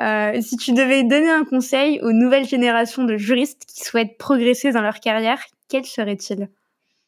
Euh, 0.00 0.40
si 0.40 0.56
tu 0.56 0.72
devais 0.72 1.02
donner 1.02 1.30
un 1.30 1.44
conseil 1.44 2.00
aux 2.00 2.12
nouvelles 2.12 2.46
générations 2.46 3.04
de 3.04 3.16
juristes 3.16 3.64
qui 3.66 3.82
souhaitent 3.84 4.16
progresser 4.18 4.70
dans 4.72 4.82
leur 4.82 5.00
carrière, 5.00 5.40
quel 5.68 5.84
serait-il? 5.84 6.48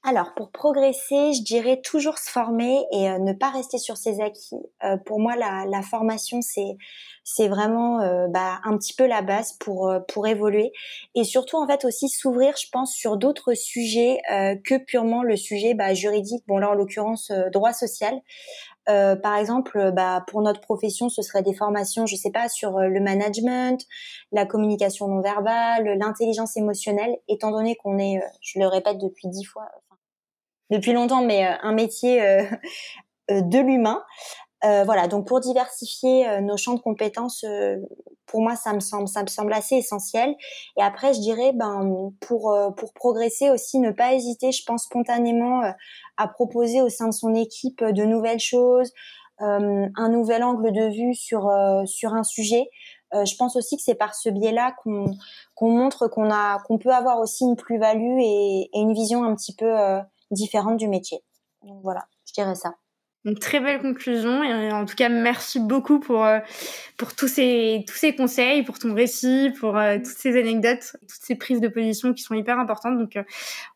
Alors, 0.05 0.35
pour 0.35 0.51
progresser, 0.51 1.33
je 1.33 1.45
dirais 1.45 1.81
toujours 1.81 2.19
se 2.19 2.29
former 2.29 2.85
et 2.91 3.09
euh, 3.09 3.19
ne 3.19 3.33
pas 3.33 3.51
rester 3.51 3.79
sur 3.79 3.97
ses 3.97 4.21
acquis. 4.21 4.57
Euh, 4.83 4.97
pour 4.97 5.21
moi, 5.21 5.37
la, 5.37 5.65
la 5.71 5.81
formation, 5.81 6.43
c'est 6.43 6.77
c'est 7.23 7.47
vraiment 7.47 8.01
euh, 8.01 8.27
bah, 8.29 8.61
un 8.65 8.77
petit 8.77 8.95
peu 8.95 9.07
la 9.07 9.23
base 9.23 9.53
pour 9.61 9.89
euh, 9.89 10.01
pour 10.09 10.27
évoluer 10.27 10.73
et 11.15 11.23
surtout 11.23 11.57
en 11.57 11.69
fait 11.69 11.85
aussi 11.85 12.09
s'ouvrir, 12.09 12.57
je 12.57 12.67
pense, 12.73 12.93
sur 12.93 13.17
d'autres 13.17 13.55
sujets 13.55 14.19
que 14.65 14.77
purement 14.77 15.23
le 15.23 15.37
sujet 15.37 15.75
bah, 15.75 15.95
juridique. 15.95 16.43
Bon 16.49 16.59
là, 16.59 16.71
en 16.71 16.75
l'occurrence, 16.75 17.31
droit 17.53 17.73
social. 17.73 18.21
par 18.87 19.37
exemple, 19.37 19.93
bah, 19.93 20.25
pour 20.27 20.43
notre 20.43 20.61
profession, 20.61 21.09
ce 21.11 21.23
serait 21.23 21.43
des 21.43 21.55
formations, 21.55 22.07
je 22.07 22.17
sais 22.17 22.33
pas, 22.33 22.49
sur 22.49 22.81
le 22.81 23.01
management, 23.01 23.81
la 24.33 24.47
communication 24.47 25.07
non 25.09 25.21
verbale, 25.21 25.97
l'intelligence 25.99 26.57
émotionnelle, 26.57 27.17
étant 27.29 27.53
donné 27.53 27.77
qu'on 27.77 27.99
est, 27.99 28.21
je 28.41 28.59
le 28.59 28.67
répète 28.67 28.99
depuis 28.99 29.29
dix 29.29 29.45
fois, 29.45 29.69
depuis 30.71 30.93
longtemps, 30.93 31.23
mais 31.23 31.47
euh, 31.47 31.55
un 31.63 31.73
métier 31.73 32.23
euh, 32.23 32.43
de 33.31 33.59
l'humain. 33.59 34.03
voilà, 34.63 35.09
donc 35.09 35.27
pour 35.27 35.41
diversifier 35.41 36.41
nos 36.41 36.57
champs 36.57 36.75
de 36.75 36.81
compétences, 36.81 37.45
pour 38.27 38.43
moi, 38.43 38.55
ça 38.57 38.73
me 38.73 38.81
semble, 38.81 39.09
ça 39.09 39.23
me 39.23 39.27
semble 39.27 39.53
assez 39.53 39.77
essentiel. 39.77 40.35
Et 40.77 40.83
après, 40.83 41.15
je 41.15 41.21
dirais, 41.21 41.53
ben, 41.53 42.13
pour 42.21 42.57
pour 42.77 42.93
progresser 42.95 43.51
aussi, 43.51 43.81
ne 43.81 43.91
pas 43.91 44.15
hésiter, 44.15 44.53
je 44.53 44.63
pense 44.65 44.85
spontanément 44.85 45.63
à 46.17 46.29
proposer 46.29 46.81
au 46.81 46.89
sein 46.89 47.09
de 47.09 47.13
son 47.13 47.35
équipe 47.35 47.83
de 47.83 48.05
nouvelles 48.05 48.41
choses, 48.41 48.93
un 49.39 50.09
nouvel 50.09 50.45
angle 50.45 50.73
de 50.73 50.89
vue 50.95 51.15
sur 51.15 51.51
sur 51.87 52.15
un 52.15 52.23
sujet. 52.23 52.69
Euh, 53.15 53.25
je 53.25 53.37
pense 53.37 53.57
aussi 53.57 53.77
que 53.77 53.83
c'est 53.83 53.95
par 53.95 54.15
ce 54.15 54.29
biais-là 54.31 54.75
qu'on 54.83 55.05
qu'on 55.55 55.71
montre 55.71 56.09
qu'on 56.09 56.31
a 56.31 56.59
qu'on 56.61 56.79
peut 56.79 56.93
avoir 56.93 57.19
aussi 57.19 57.45
une 57.45 57.57
plus-value 57.57 58.19
et, 58.21 58.71
et, 58.73 58.81
une 58.81 58.95
vision 58.95 59.25
un 59.25 59.35
petit 59.35 59.55
peu 59.55 59.67
euh, 59.67 60.01
différente 60.33 60.77
du 60.77 60.89
métier. 60.89 61.21
Donc 61.63 61.81
voilà, 61.83 62.07
je 62.27 62.33
dirais 62.33 62.55
ça. 62.55 62.75
Une 63.25 63.39
très 63.39 63.61
belle 63.61 63.81
conclusion 63.81 64.43
et 64.43 64.73
en 64.73 64.85
tout 64.85 64.97
cas 64.97 65.09
merci 65.09 65.61
beaucoup 65.61 66.01
pour 66.01 66.25
euh, 66.25 66.41
pour 66.99 67.15
tous 67.15 67.29
ces 67.29 67.85
tous 67.87 67.95
ces 67.95 68.17
conseils, 68.17 68.65
pour 68.65 68.81
ton 68.81 68.95
récit, 68.95 69.53
pour 69.61 69.75
toutes 69.75 70.07
ces 70.07 70.37
anecdotes, 70.37 70.97
toutes 71.03 71.23
ces 71.23 71.37
prises 71.37 71.61
de 71.61 71.69
position 71.69 72.15
qui 72.15 72.23
sont 72.23 72.35
hyper 72.35 72.59
importantes. 72.59 72.99
Donc 72.99 73.17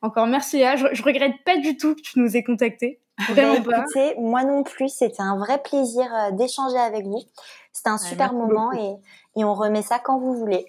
encore 0.03 0.27
merci 0.27 0.57
Léa. 0.57 0.75
Je, 0.75 0.87
je 0.93 1.03
regrette 1.05 1.45
pas 1.45 1.59
du 1.59 1.77
tout 1.77 1.95
que 1.95 2.01
tu 2.01 2.19
nous 2.19 2.37
aies 2.37 2.43
contacté. 2.43 3.01
Vraiment 3.31 3.63
pas. 3.63 3.85
Écoutez, 3.85 4.15
moi 4.19 4.43
non 4.43 4.65
plus, 4.65 4.89
c'était 4.89 5.23
un 5.23 5.39
vrai 5.39 5.63
plaisir 5.63 6.05
d'échanger 6.33 6.79
avec 6.79 7.07
vous. 7.07 7.23
C'était 7.73 7.91
un 7.91 7.99
super 7.99 8.33
moment 8.33 8.73
et, 8.73 8.97
et 9.41 9.45
on 9.45 9.55
remet 9.55 9.83
ça 9.83 9.99
quand 9.99 10.19
vous 10.19 10.35
voulez. 10.35 10.67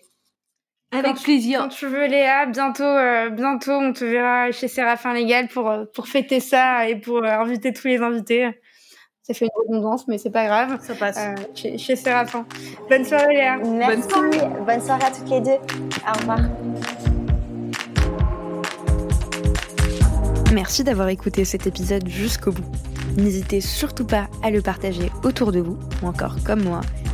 Avec 0.91 1.17
plaisir. 1.17 1.59
Quand 1.59 1.67
tu 1.67 1.85
veux, 1.85 2.07
Léa, 2.07 2.45
bientôt, 2.45 2.83
euh, 2.83 3.29
bientôt, 3.29 3.73
on 3.73 3.91
te 3.91 4.05
verra 4.05 4.51
chez 4.51 4.69
Séraphin 4.69 5.13
Légal 5.13 5.49
pour, 5.49 5.69
euh, 5.69 5.83
pour 5.93 6.07
fêter 6.07 6.39
ça 6.39 6.87
et 6.87 6.95
pour 6.95 7.17
euh, 7.17 7.27
inviter 7.27 7.73
tous 7.73 7.87
les 7.87 7.97
invités. 7.97 8.47
Ça 9.21 9.33
fait 9.33 9.45
une 9.45 9.75
redondance, 9.75 10.07
mais 10.07 10.17
c'est 10.17 10.31
pas 10.31 10.45
grave. 10.45 10.79
Ça 10.81 10.95
passe. 10.95 11.19
chez, 11.53 11.77
chez 11.77 11.97
Séraphin. 11.97 12.45
Bonne 12.89 13.03
soirée, 13.03 13.35
Léa. 13.35 13.57
Merci. 13.57 13.95
Bonne 13.97 14.09
soirée. 14.09 14.49
Bonne 14.65 14.81
soirée 14.81 15.03
à 15.03 15.11
toutes 15.11 15.29
les 15.29 15.41
deux. 15.41 15.59
Au 16.07 16.19
revoir. 16.19 16.39
Merci 20.53 20.85
d'avoir 20.85 21.09
écouté 21.09 21.43
cet 21.43 21.67
épisode 21.67 22.07
jusqu'au 22.07 22.53
bout. 22.53 22.63
N'hésitez 23.17 23.59
surtout 23.59 24.05
pas 24.05 24.29
à 24.41 24.51
le 24.51 24.61
partager 24.61 25.11
autour 25.23 25.51
de 25.51 25.59
vous, 25.59 25.77
ou 26.01 26.07
encore 26.07 26.37
comme 26.45 26.63
moi, 26.63 26.79